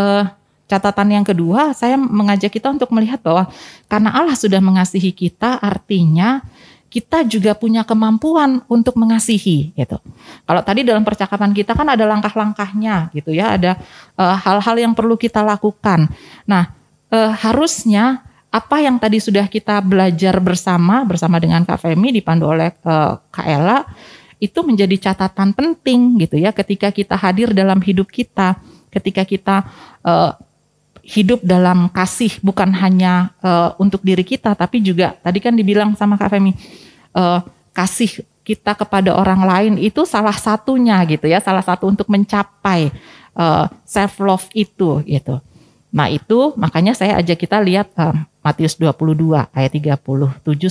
catatan 0.68 1.08
yang 1.16 1.26
kedua, 1.28 1.72
saya 1.72 1.96
mengajak 1.96 2.52
kita 2.52 2.68
untuk 2.72 2.92
melihat 2.92 3.24
bahwa 3.24 3.48
karena 3.88 4.12
Allah 4.12 4.36
sudah 4.36 4.60
mengasihi 4.60 5.16
kita, 5.16 5.56
artinya 5.60 6.44
kita 6.92 7.24
juga 7.24 7.56
punya 7.56 7.88
kemampuan 7.88 8.60
untuk 8.68 9.00
mengasihi 9.00 9.72
gitu. 9.80 9.96
Kalau 10.44 10.62
tadi 10.62 10.84
dalam 10.84 11.08
percakapan 11.08 11.56
kita 11.56 11.72
kan 11.72 11.88
ada 11.88 12.04
langkah-langkahnya 12.04 13.16
gitu 13.16 13.32
ya, 13.32 13.56
ada 13.56 13.80
eh, 14.20 14.36
hal-hal 14.44 14.76
uh, 14.76 14.84
yang 14.84 14.92
perlu 14.92 15.16
kita 15.16 15.40
lakukan. 15.40 16.12
Nah, 16.44 16.76
uh, 17.16 17.32
harusnya 17.32 18.28
apa 18.52 18.84
yang 18.84 19.00
tadi 19.00 19.24
sudah 19.24 19.48
kita 19.48 19.80
belajar 19.80 20.36
bersama 20.44 21.08
bersama 21.08 21.40
dengan 21.40 21.64
Kak 21.64 21.80
Femi 21.80 22.12
dipandu 22.12 22.52
oleh 22.52 22.76
uh, 22.84 23.16
Kak 23.32 23.48
Ella 23.48 23.88
itu 24.44 24.60
menjadi 24.60 25.12
catatan 25.12 25.56
penting 25.56 26.20
gitu 26.20 26.36
ya 26.36 26.52
ketika 26.52 26.92
kita 26.92 27.16
hadir 27.16 27.56
dalam 27.56 27.80
hidup 27.80 28.12
kita, 28.12 28.60
ketika 28.92 29.24
kita 29.24 29.64
uh, 30.04 30.36
hidup 31.02 31.42
dalam 31.42 31.90
kasih 31.90 32.38
bukan 32.46 32.70
hanya 32.78 33.34
uh, 33.42 33.74
untuk 33.82 34.06
diri 34.06 34.22
kita 34.22 34.54
tapi 34.54 34.82
juga 34.82 35.18
tadi 35.22 35.42
kan 35.42 35.54
dibilang 35.58 35.98
sama 35.98 36.18
Kak 36.18 36.30
Femi 36.30 36.54
uh, 37.18 37.42
kasih 37.72 38.22
kita 38.42 38.74
kepada 38.74 39.14
orang 39.14 39.42
lain 39.46 39.74
itu 39.78 40.04
salah 40.04 40.34
satunya 40.34 40.98
gitu 41.06 41.30
ya, 41.30 41.40
salah 41.40 41.62
satu 41.62 41.88
untuk 41.88 42.10
mencapai 42.10 42.90
uh, 43.38 43.70
self 43.86 44.18
love 44.20 44.48
itu 44.58 45.02
gitu. 45.06 45.38
Nah, 45.92 46.08
itu 46.08 46.56
makanya 46.56 46.96
saya 46.96 47.20
ajak 47.20 47.38
kita 47.46 47.60
lihat 47.60 47.92
uh, 48.00 48.16
Matius 48.42 48.80
22 48.80 49.38
ayat 49.54 49.72
37 49.72 50.02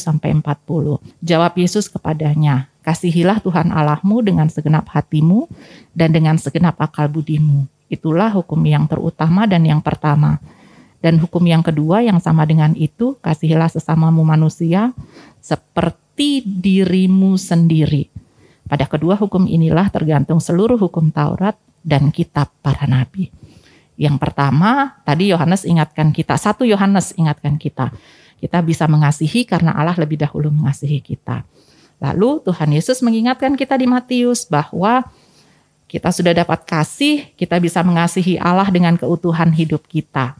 sampai 0.00 0.34
40. 0.34 0.98
Jawab 1.22 1.52
Yesus 1.54 1.86
kepadanya, 1.86 2.66
"Kasihilah 2.82 3.38
Tuhan 3.38 3.70
Allahmu 3.70 4.24
dengan 4.24 4.48
segenap 4.50 4.90
hatimu 4.90 5.46
dan 5.94 6.10
dengan 6.10 6.40
segenap 6.40 6.74
akal 6.80 7.06
budimu." 7.06 7.68
Itulah 7.90 8.30
hukum 8.30 8.62
yang 8.62 8.86
terutama 8.86 9.50
dan 9.50 9.66
yang 9.66 9.82
pertama. 9.82 10.38
Dan 11.02 11.18
hukum 11.18 11.42
yang 11.42 11.64
kedua 11.64 12.06
yang 12.06 12.22
sama 12.22 12.46
dengan 12.46 12.76
itu, 12.78 13.18
kasihilah 13.18 13.72
sesamamu 13.72 14.22
manusia 14.22 14.94
seperti 15.42 16.44
dirimu 16.46 17.34
sendiri. 17.34 18.06
Pada 18.70 18.86
kedua 18.86 19.18
hukum 19.18 19.50
inilah 19.50 19.90
tergantung 19.90 20.38
seluruh 20.38 20.78
hukum 20.78 21.10
Taurat 21.10 21.58
dan 21.82 22.14
kitab 22.14 22.54
para 22.62 22.86
nabi. 22.86 23.32
Yang 23.98 24.16
pertama, 24.22 25.02
tadi 25.02 25.34
Yohanes 25.34 25.66
ingatkan 25.66 26.14
kita, 26.14 26.38
satu 26.38 26.62
Yohanes 26.62 27.12
ingatkan 27.18 27.58
kita. 27.58 27.90
Kita 28.38 28.62
bisa 28.62 28.86
mengasihi 28.86 29.44
karena 29.44 29.74
Allah 29.74 29.98
lebih 29.98 30.16
dahulu 30.16 30.48
mengasihi 30.48 31.02
kita. 31.02 31.44
Lalu 32.00 32.40
Tuhan 32.48 32.70
Yesus 32.72 33.04
mengingatkan 33.04 33.58
kita 33.60 33.76
di 33.76 33.84
Matius 33.84 34.48
bahwa 34.48 35.04
kita 35.90 36.14
sudah 36.14 36.30
dapat 36.30 36.62
kasih, 36.62 37.34
kita 37.34 37.58
bisa 37.58 37.82
mengasihi 37.82 38.38
Allah 38.38 38.70
dengan 38.70 38.94
keutuhan 38.94 39.50
hidup 39.50 39.82
kita. 39.90 40.38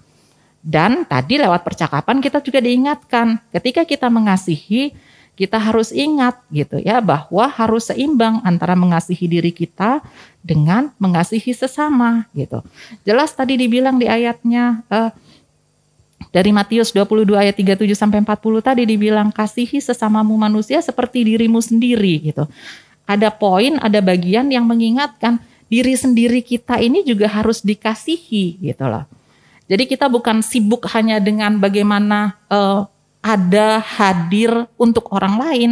Dan 0.62 1.02
tadi 1.02 1.42
lewat 1.42 1.66
percakapan 1.66 2.22
kita 2.22 2.38
juga 2.38 2.62
diingatkan, 2.62 3.42
ketika 3.50 3.82
kita 3.82 4.06
mengasihi, 4.06 4.94
kita 5.34 5.56
harus 5.56 5.88
ingat 5.90 6.36
gitu 6.52 6.76
ya 6.84 7.00
bahwa 7.00 7.48
harus 7.48 7.88
seimbang 7.88 8.44
antara 8.44 8.76
mengasihi 8.76 9.24
diri 9.24 9.48
kita 9.48 10.04
dengan 10.44 10.92
mengasihi 11.00 11.56
sesama 11.56 12.28
gitu. 12.36 12.60
Jelas 13.08 13.32
tadi 13.32 13.56
dibilang 13.56 13.96
di 13.96 14.04
ayatnya 14.04 14.84
uh, 14.92 15.08
dari 16.28 16.52
Matius 16.52 16.92
22 16.92 17.40
ayat 17.40 17.56
37 17.56 17.88
sampai 17.96 18.20
40 18.20 18.36
tadi 18.60 18.82
dibilang 18.84 19.32
kasihi 19.32 19.80
sesamamu 19.80 20.36
manusia 20.36 20.78
seperti 20.84 21.24
dirimu 21.24 21.58
sendiri 21.64 22.20
gitu. 22.20 22.44
Ada 23.10 23.34
poin, 23.34 23.74
ada 23.82 23.98
bagian 23.98 24.54
yang 24.54 24.62
mengingatkan 24.70 25.42
diri 25.66 25.98
sendiri 25.98 26.46
kita 26.46 26.78
ini 26.78 27.02
juga 27.02 27.26
harus 27.26 27.62
dikasihi 27.62 28.62
gitu 28.62 28.86
loh. 28.86 29.06
Jadi 29.70 29.86
kita 29.86 30.10
bukan 30.10 30.42
sibuk 30.42 30.86
hanya 30.90 31.22
dengan 31.22 31.58
bagaimana 31.62 32.34
uh, 32.50 32.86
ada 33.22 33.78
hadir 33.78 34.50
untuk 34.74 35.06
orang 35.14 35.38
lain, 35.38 35.70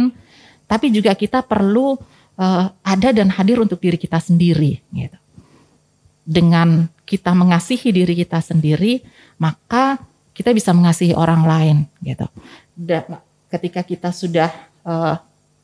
tapi 0.67 0.87
juga 0.87 1.11
kita 1.11 1.43
perlu 1.43 1.99
uh, 2.39 2.65
ada 2.79 3.09
dan 3.11 3.27
hadir 3.27 3.59
untuk 3.59 3.83
diri 3.83 3.99
kita 3.99 4.23
sendiri. 4.23 4.79
Gitu. 4.95 5.19
Dengan 6.23 6.87
kita 7.03 7.35
mengasihi 7.35 7.91
diri 7.91 8.15
kita 8.15 8.39
sendiri, 8.39 9.03
maka 9.35 9.99
kita 10.31 10.55
bisa 10.55 10.71
mengasihi 10.71 11.11
orang 11.11 11.43
lain. 11.43 11.77
Gitu. 11.99 12.23
Ketika 13.51 13.83
kita 13.83 14.15
sudah 14.15 14.47
uh, 14.87 15.19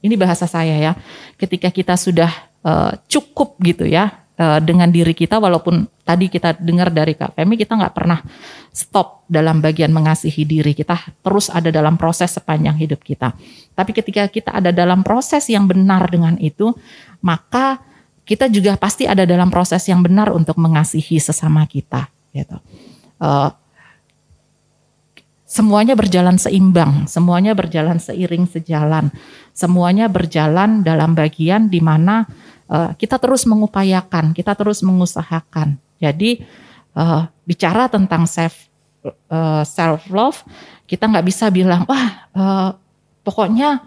ini 0.06 0.14
bahasa 0.14 0.46
saya 0.46 0.78
ya, 0.78 0.94
ketika 1.42 1.74
kita 1.74 1.98
sudah 1.98 2.30
uh, 2.62 2.94
cukup 3.10 3.58
gitu 3.66 3.90
ya 3.90 4.26
uh, 4.38 4.62
dengan 4.62 4.94
diri 4.94 5.18
kita 5.18 5.42
walaupun 5.42 5.90
tadi 6.06 6.30
kita 6.30 6.54
dengar 6.62 6.94
dari 6.94 7.18
Kak 7.18 7.34
Femi 7.34 7.58
kita 7.58 7.74
nggak 7.74 7.96
pernah 7.98 8.22
stop 8.70 9.26
dalam 9.26 9.58
bagian 9.58 9.90
mengasihi 9.90 10.46
diri 10.46 10.78
kita 10.78 10.94
terus 11.26 11.50
ada 11.50 11.74
dalam 11.74 11.98
proses 11.98 12.38
sepanjang 12.38 12.78
hidup 12.78 13.02
kita. 13.02 13.34
Tapi 13.74 13.92
ketika 13.92 14.30
kita 14.30 14.54
ada 14.54 14.70
dalam 14.70 15.02
proses 15.02 15.50
yang 15.50 15.66
benar 15.66 16.06
dengan 16.14 16.38
itu 16.38 16.72
maka 17.26 17.82
kita 18.26 18.50
juga 18.50 18.78
pasti 18.78 19.06
ada 19.06 19.26
dalam 19.26 19.54
proses 19.54 19.86
yang 19.86 20.02
benar 20.02 20.34
untuk 20.34 20.58
mengasihi 20.58 21.22
sesama 21.22 21.66
kita 21.66 22.10
gitu. 22.34 22.58
Uh, 23.18 23.54
semuanya 25.56 25.96
berjalan 25.96 26.36
seimbang, 26.36 27.08
semuanya 27.08 27.56
berjalan 27.56 27.96
seiring 27.96 28.44
sejalan, 28.44 29.08
semuanya 29.56 30.12
berjalan 30.12 30.84
dalam 30.84 31.16
bagian 31.16 31.72
di 31.72 31.80
mana 31.80 32.28
uh, 32.68 32.92
kita 33.00 33.16
terus 33.16 33.48
mengupayakan, 33.48 34.36
kita 34.36 34.52
terus 34.52 34.84
mengusahakan. 34.84 35.80
Jadi 35.96 36.44
uh, 37.00 37.32
bicara 37.48 37.88
tentang 37.88 38.28
self 38.28 38.68
uh, 39.32 39.64
self 39.64 40.12
love, 40.12 40.44
kita 40.92 41.08
nggak 41.08 41.24
bisa 41.24 41.48
bilang 41.48 41.88
wah 41.88 42.28
uh, 42.36 42.70
pokoknya 43.24 43.80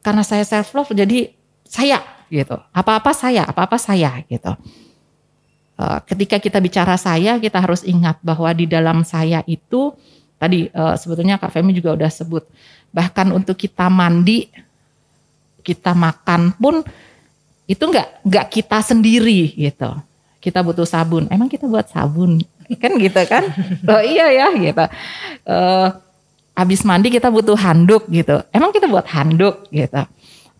karena 0.00 0.24
saya 0.24 0.48
self 0.48 0.72
love 0.72 0.88
jadi 0.96 1.36
saya 1.68 2.00
gitu. 2.32 2.56
Apa-apa 2.72 3.12
saya, 3.12 3.44
apa-apa 3.44 3.76
saya 3.76 4.24
gitu. 4.24 4.56
Ketika 5.78 6.42
kita 6.42 6.58
bicara 6.58 6.98
saya, 6.98 7.38
kita 7.38 7.62
harus 7.62 7.86
ingat 7.86 8.18
bahwa 8.18 8.50
di 8.50 8.66
dalam 8.66 9.06
saya 9.06 9.46
itu 9.46 9.94
tadi 10.38 10.70
uh, 10.72 10.94
sebetulnya 10.94 11.36
Kak 11.36 11.52
Femi 11.52 11.74
juga 11.74 11.98
udah 11.98 12.10
sebut 12.10 12.46
bahkan 12.88 13.28
untuk 13.36 13.58
kita 13.58 13.92
mandi, 13.92 14.48
kita 15.60 15.92
makan 15.92 16.56
pun 16.56 16.80
itu 17.68 17.84
nggak 17.84 18.24
nggak 18.24 18.46
kita 18.48 18.78
sendiri 18.80 19.52
gitu. 19.52 19.92
Kita 20.38 20.64
butuh 20.64 20.88
sabun. 20.88 21.28
Emang 21.28 21.50
kita 21.50 21.68
buat 21.68 21.90
sabun 21.92 22.40
kan 22.82 22.92
gitu 22.96 23.22
kan? 23.28 23.44
Oh 23.84 24.00
iya 24.00 24.32
ya 24.32 24.46
gitu. 24.56 24.84
Uh, 25.44 25.88
habis 26.56 26.80
mandi 26.82 27.12
kita 27.12 27.28
butuh 27.28 27.54
handuk 27.54 28.08
gitu. 28.08 28.40
Emang 28.50 28.72
kita 28.72 28.88
buat 28.88 29.04
handuk 29.06 29.68
gitu. 29.68 30.02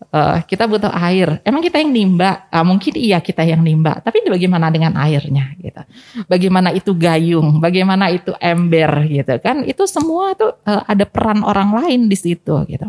Uh, 0.09 0.39
kita 0.47 0.63
butuh 0.65 0.89
air. 0.95 1.43
Emang 1.43 1.59
kita 1.59 1.77
yang 1.77 1.91
nimba? 1.91 2.47
Uh, 2.49 2.63
mungkin 2.63 2.95
iya 2.95 3.19
kita 3.19 3.43
yang 3.43 3.59
nimba. 3.59 3.99
Tapi 3.99 4.23
bagaimana 4.25 4.71
dengan 4.71 4.95
airnya 4.95 5.53
gitu? 5.59 5.83
Bagaimana 6.25 6.71
itu 6.71 6.95
gayung? 6.95 7.59
Bagaimana 7.59 8.07
itu 8.09 8.31
ember 8.39 9.05
gitu 9.05 9.35
kan? 9.43 9.67
Itu 9.67 9.85
semua 9.85 10.33
tuh 10.39 10.55
uh, 10.65 10.81
ada 10.87 11.03
peran 11.03 11.43
orang 11.43 11.75
lain 11.83 12.07
di 12.07 12.17
situ 12.17 12.55
gitu. 12.65 12.87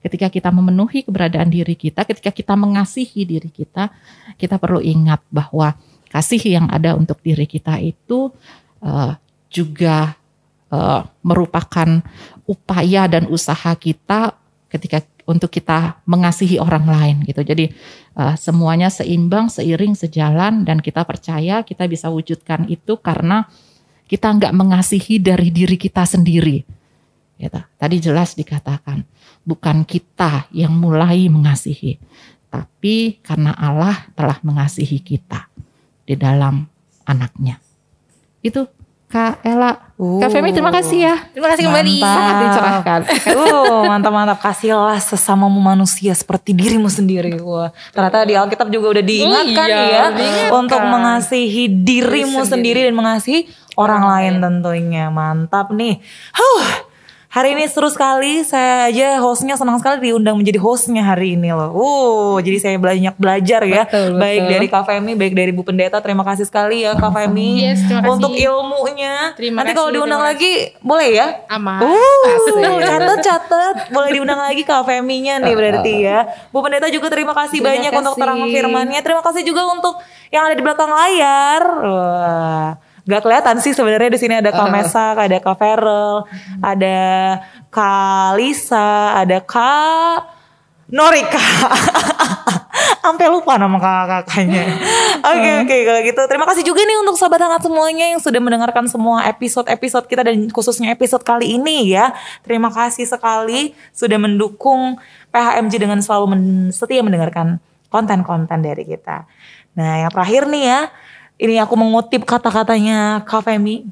Ketika 0.00 0.30
kita 0.30 0.54
memenuhi 0.54 1.02
keberadaan 1.02 1.50
diri 1.50 1.74
kita, 1.74 2.06
ketika 2.06 2.30
kita 2.30 2.54
mengasihi 2.54 3.26
diri 3.26 3.50
kita, 3.50 3.90
kita 4.38 4.56
perlu 4.56 4.78
ingat 4.78 5.26
bahwa 5.28 5.74
kasih 6.14 6.62
yang 6.62 6.70
ada 6.70 6.94
untuk 6.94 7.18
diri 7.26 7.44
kita 7.44 7.82
itu 7.82 8.30
uh, 8.86 9.12
juga 9.50 10.14
uh, 10.70 11.02
merupakan 11.26 12.00
upaya 12.46 13.10
dan 13.10 13.26
usaha 13.26 13.74
kita 13.74 14.38
ketika 14.70 15.02
untuk 15.26 15.50
kita 15.50 16.00
mengasihi 16.06 16.62
orang 16.62 16.86
lain 16.86 17.16
gitu. 17.26 17.42
Jadi 17.42 17.74
uh, 18.14 18.38
semuanya 18.38 18.88
seimbang, 18.88 19.50
seiring, 19.50 19.98
sejalan 19.98 20.62
dan 20.62 20.78
kita 20.78 21.02
percaya 21.02 21.66
kita 21.66 21.90
bisa 21.90 22.08
wujudkan 22.08 22.70
itu 22.70 22.96
karena 23.02 23.50
kita 24.06 24.30
nggak 24.30 24.54
mengasihi 24.54 25.18
dari 25.18 25.50
diri 25.50 25.74
kita 25.74 26.06
sendiri. 26.06 26.62
Gitu. 27.36 27.60
Tadi 27.76 27.96
jelas 28.00 28.38
dikatakan 28.38 29.02
bukan 29.42 29.82
kita 29.82 30.48
yang 30.54 30.72
mulai 30.72 31.26
mengasihi, 31.28 31.98
tapi 32.48 33.20
karena 33.20 33.52
Allah 33.52 34.08
telah 34.14 34.38
mengasihi 34.40 35.02
kita 35.02 35.50
di 36.06 36.14
dalam 36.14 36.64
anaknya. 37.04 37.58
Itu 38.40 38.70
Kak 39.16 39.40
Ella 39.40 39.72
Uh. 39.96 40.20
Kak 40.20 40.28
Femi 40.28 40.52
terima 40.52 40.68
kasih 40.68 41.08
ya. 41.08 41.16
Terima 41.32 41.48
kasih 41.56 41.72
kembali. 41.72 42.04
Sangat 42.04 42.36
dicerahkan. 42.44 43.00
Uh, 43.32 43.80
mantap-mantap 43.88 44.44
kasihlah 44.44 45.00
sesamamu 45.00 45.56
manusia 45.56 46.12
seperti 46.12 46.52
dirimu 46.52 46.84
sendiri. 46.92 47.32
Wah, 47.40 47.72
ternyata 47.96 48.28
di 48.28 48.36
Alkitab 48.36 48.68
juga 48.68 48.92
udah 48.92 49.00
diingatkan 49.00 49.68
iya, 49.72 49.80
ya 49.88 50.04
diingatkan. 50.12 50.52
untuk 50.52 50.80
mengasihi 50.84 51.64
dirimu 51.80 52.44
sendiri. 52.44 52.84
dan 52.84 52.92
mengasihi 52.92 53.48
orang 53.80 54.04
lain 54.04 54.32
tentunya. 54.44 55.08
Mantap 55.08 55.72
nih. 55.72 55.96
Huh. 56.36 56.85
Hari 57.36 57.52
ini 57.52 57.68
seru 57.68 57.92
sekali, 57.92 58.40
saya 58.48 58.88
aja 58.88 59.20
hostnya 59.20 59.60
senang 59.60 59.76
sekali 59.76 60.08
diundang 60.08 60.40
menjadi 60.40 60.56
hostnya 60.56 61.04
hari 61.04 61.36
ini 61.36 61.52
loh. 61.52 61.68
Uh, 61.76 62.40
jadi 62.40 62.56
saya 62.56 62.76
banyak 62.80 63.12
belajar 63.20 63.60
ya, 63.68 63.84
Betul, 63.84 64.16
baik 64.16 64.40
betul. 64.40 64.52
dari 64.56 64.66
Kak 64.72 64.84
Femi, 64.88 65.12
baik 65.12 65.34
dari 65.36 65.52
Bu 65.52 65.60
Pendeta. 65.60 66.00
Terima 66.00 66.24
kasih 66.24 66.48
sekali 66.48 66.88
ya 66.88 66.96
Kak 66.96 67.12
Femi 67.12 67.60
Yes, 67.60 67.84
untuk 68.08 68.32
ilmunya. 68.32 69.36
Terima 69.36 69.60
Nanti 69.60 69.76
kalau 69.76 69.92
diundang 69.92 70.24
terima 70.24 70.32
lagi 70.32 70.52
boleh 70.80 71.08
ya? 71.12 71.26
Aman. 71.52 71.84
Uh, 71.84 72.80
catat 72.80 73.20
catat 73.20 73.76
boleh 73.92 74.16
diundang 74.16 74.40
lagi 74.40 74.64
Kak 74.64 74.88
Feminya 74.88 75.36
nih 75.36 75.52
berarti 75.52 75.92
ya. 76.08 76.24
Bu 76.48 76.64
Pendeta 76.64 76.88
juga 76.88 77.12
terima 77.12 77.36
kasih 77.36 77.60
Terima 77.60 77.68
banyak 77.68 77.92
untuk 78.00 78.16
kasih. 78.16 78.22
terang 78.24 78.40
firmannya. 78.48 79.00
Terima 79.04 79.20
kasih 79.20 79.44
juga 79.44 79.68
untuk 79.68 80.00
yang 80.32 80.48
ada 80.48 80.56
di 80.56 80.64
belakang 80.64 80.88
layar. 80.88 81.62
Wah. 81.84 82.85
Gak 83.06 83.22
kelihatan 83.22 83.62
sih 83.62 83.70
sebenarnya 83.70 84.10
di 84.10 84.18
sini 84.18 84.34
ada 84.42 84.50
Kak 84.50 84.66
Mesak, 84.66 85.14
ada 85.14 85.36
Kak 85.38 85.56
Ferel, 85.56 86.26
ada 86.58 86.98
Kak 87.70 88.34
Lisa, 88.34 89.14
ada 89.14 89.38
Kak 89.38 90.26
Norika. 90.90 91.38
Sampai 93.06 93.30
lupa 93.30 93.54
nama 93.54 93.78
kakak-kakaknya. 93.78 94.66
Oke 95.30 95.50
oke 95.62 95.76
kalau 95.86 96.00
gitu. 96.06 96.20
Terima 96.26 96.46
kasih 96.46 96.62
juga 96.62 96.82
nih 96.86 96.98
untuk 97.02 97.18
sobat 97.18 97.38
hangat 97.42 97.66
semuanya 97.66 98.14
yang 98.14 98.20
sudah 98.22 98.38
mendengarkan 98.38 98.86
semua 98.86 99.26
episode-episode 99.26 100.06
kita 100.06 100.22
dan 100.26 100.50
khususnya 100.50 100.90
episode 100.94 101.22
kali 101.22 101.54
ini 101.58 101.94
ya. 101.94 102.14
Terima 102.46 102.70
kasih 102.70 103.06
sekali 103.06 103.74
sudah 103.90 104.18
mendukung 104.18 104.98
PHMJ 105.34 105.74
dengan 105.82 105.98
selalu 106.02 106.26
men- 106.34 106.70
setia 106.70 107.02
mendengarkan 107.02 107.58
konten-konten 107.90 108.62
dari 108.62 108.86
kita. 108.86 109.26
Nah 109.78 110.06
yang 110.06 110.10
terakhir 110.14 110.46
nih 110.46 110.62
ya, 110.66 110.80
ini 111.36 111.60
aku 111.60 111.74
mengutip 111.76 112.24
kata-katanya 112.24 113.22
Kak 113.22 113.44
Femi 113.44 113.84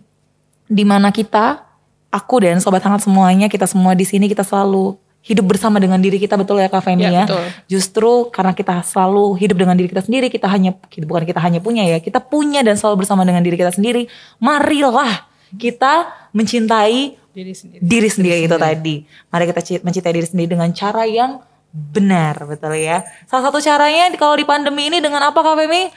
di 0.64 0.84
mana 0.84 1.12
kita, 1.12 1.60
aku 2.08 2.40
dan 2.40 2.56
sobat 2.58 2.80
hangat 2.80 3.04
semuanya, 3.04 3.52
kita 3.52 3.68
semua 3.68 3.92
di 3.92 4.02
sini 4.02 4.26
kita 4.26 4.40
selalu 4.40 4.96
hidup 5.24 5.56
bersama 5.56 5.80
dengan 5.80 5.96
diri 5.96 6.20
kita 6.20 6.36
betul 6.36 6.60
ya 6.60 6.68
Kak 6.68 6.84
Femi 6.84 7.04
ya. 7.04 7.12
Ya, 7.12 7.24
betul. 7.24 7.44
Justru 7.68 8.10
karena 8.28 8.52
kita 8.52 8.80
selalu 8.84 9.36
hidup 9.40 9.56
dengan 9.56 9.76
diri 9.76 9.88
kita 9.88 10.04
sendiri, 10.04 10.28
kita 10.28 10.48
hanya 10.48 10.76
bukan 11.04 11.24
kita 11.24 11.40
hanya 11.40 11.60
punya 11.60 11.84
ya, 11.84 12.00
kita 12.00 12.20
punya 12.20 12.60
dan 12.60 12.76
selalu 12.76 13.04
bersama 13.04 13.24
dengan 13.24 13.40
diri 13.40 13.56
kita 13.56 13.72
sendiri. 13.72 14.08
Marilah 14.40 15.28
kita 15.56 16.12
mencintai 16.32 17.16
Diri 17.34 17.50
sendiri. 17.50 17.82
diri 17.82 18.08
sendiri 18.08 18.40
itu 18.46 18.56
tadi. 18.56 19.02
Mari 19.28 19.44
kita 19.50 19.60
ci- 19.60 19.82
mencintai 19.82 20.12
diri 20.14 20.28
sendiri 20.28 20.54
dengan 20.54 20.70
cara 20.70 21.02
yang 21.02 21.42
benar, 21.74 22.38
betul 22.46 22.76
ya. 22.78 23.02
Salah 23.26 23.50
satu 23.50 23.58
caranya 23.58 24.12
kalau 24.14 24.38
di 24.38 24.46
pandemi 24.46 24.86
ini 24.86 25.02
dengan 25.02 25.18
apa 25.26 25.42
Kak 25.42 25.58
Femi? 25.58 25.90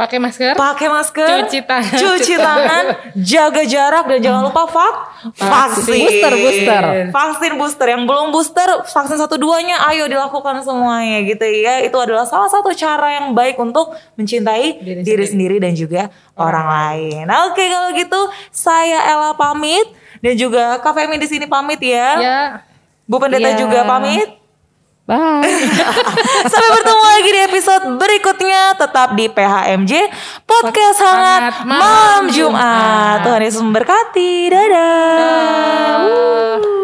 Pakai 0.00 0.16
masker. 0.16 0.56
pakai 0.56 0.88
masker, 0.88 1.28
Cuci 1.44 1.60
tangan. 1.60 1.92
cuci 1.92 2.34
tangan, 2.34 2.84
jaga 3.14 3.62
jarak 3.62 4.04
dan 4.06 4.18
jangan 4.18 4.42
lupa 4.42 4.64
vak, 4.64 4.94
vaksin, 5.36 5.92
Booster, 6.00 6.32
booster. 6.34 6.82
vaksin 7.12 7.52
booster. 7.54 7.86
Yang 7.86 8.02
belum 8.08 8.26
booster, 8.30 8.68
vaksin 8.82 9.20
satu 9.20 9.36
duanya, 9.36 9.76
ayo 9.86 10.08
dilakukan 10.08 10.64
semuanya 10.64 11.20
gitu 11.22 11.44
ya. 11.44 11.84
Itu 11.84 12.00
adalah 12.00 12.24
salah 12.24 12.48
satu 12.48 12.72
cara 12.72 13.20
yang 13.20 13.36
baik 13.36 13.60
untuk 13.60 13.92
mencintai 14.16 14.80
diri, 14.80 15.26
sendiri. 15.28 15.60
dan 15.60 15.76
juga 15.76 16.08
orang 16.32 16.64
lain. 16.64 17.28
Nah, 17.28 17.52
Oke 17.52 17.60
kalau 17.62 17.92
gitu, 17.92 18.20
saya 18.48 19.04
Ella 19.04 19.36
pamit 19.36 19.84
dan 20.18 20.32
juga 20.32 20.80
Kak 20.80 20.96
Femi 20.96 21.20
di 21.20 21.28
sini 21.28 21.44
pamit 21.44 21.76
ya. 21.78 22.08
Ya. 22.16 22.40
Bu 23.04 23.20
Pendeta 23.20 23.52
Iya. 23.52 23.58
juga 23.58 23.84
pamit. 23.84 24.39
Bye. 25.10 25.42
Sampai 26.54 26.70
bertemu 26.70 27.02
lagi 27.02 27.30
di 27.34 27.40
episode 27.50 27.84
berikutnya 27.98 28.78
tetap 28.78 29.18
di 29.18 29.26
PHMJ 29.26 29.92
Podcast 30.46 31.02
Hangat 31.02 31.42
Hangat 31.50 31.66
Malam 31.66 32.22
Jumat. 32.30 32.38
Jumat. 32.62 33.18
Tuhan 33.26 33.40
Yesus 33.42 33.62
memberkati. 33.66 34.32
Dadah. 34.54 35.94
Wuh. 36.06 36.79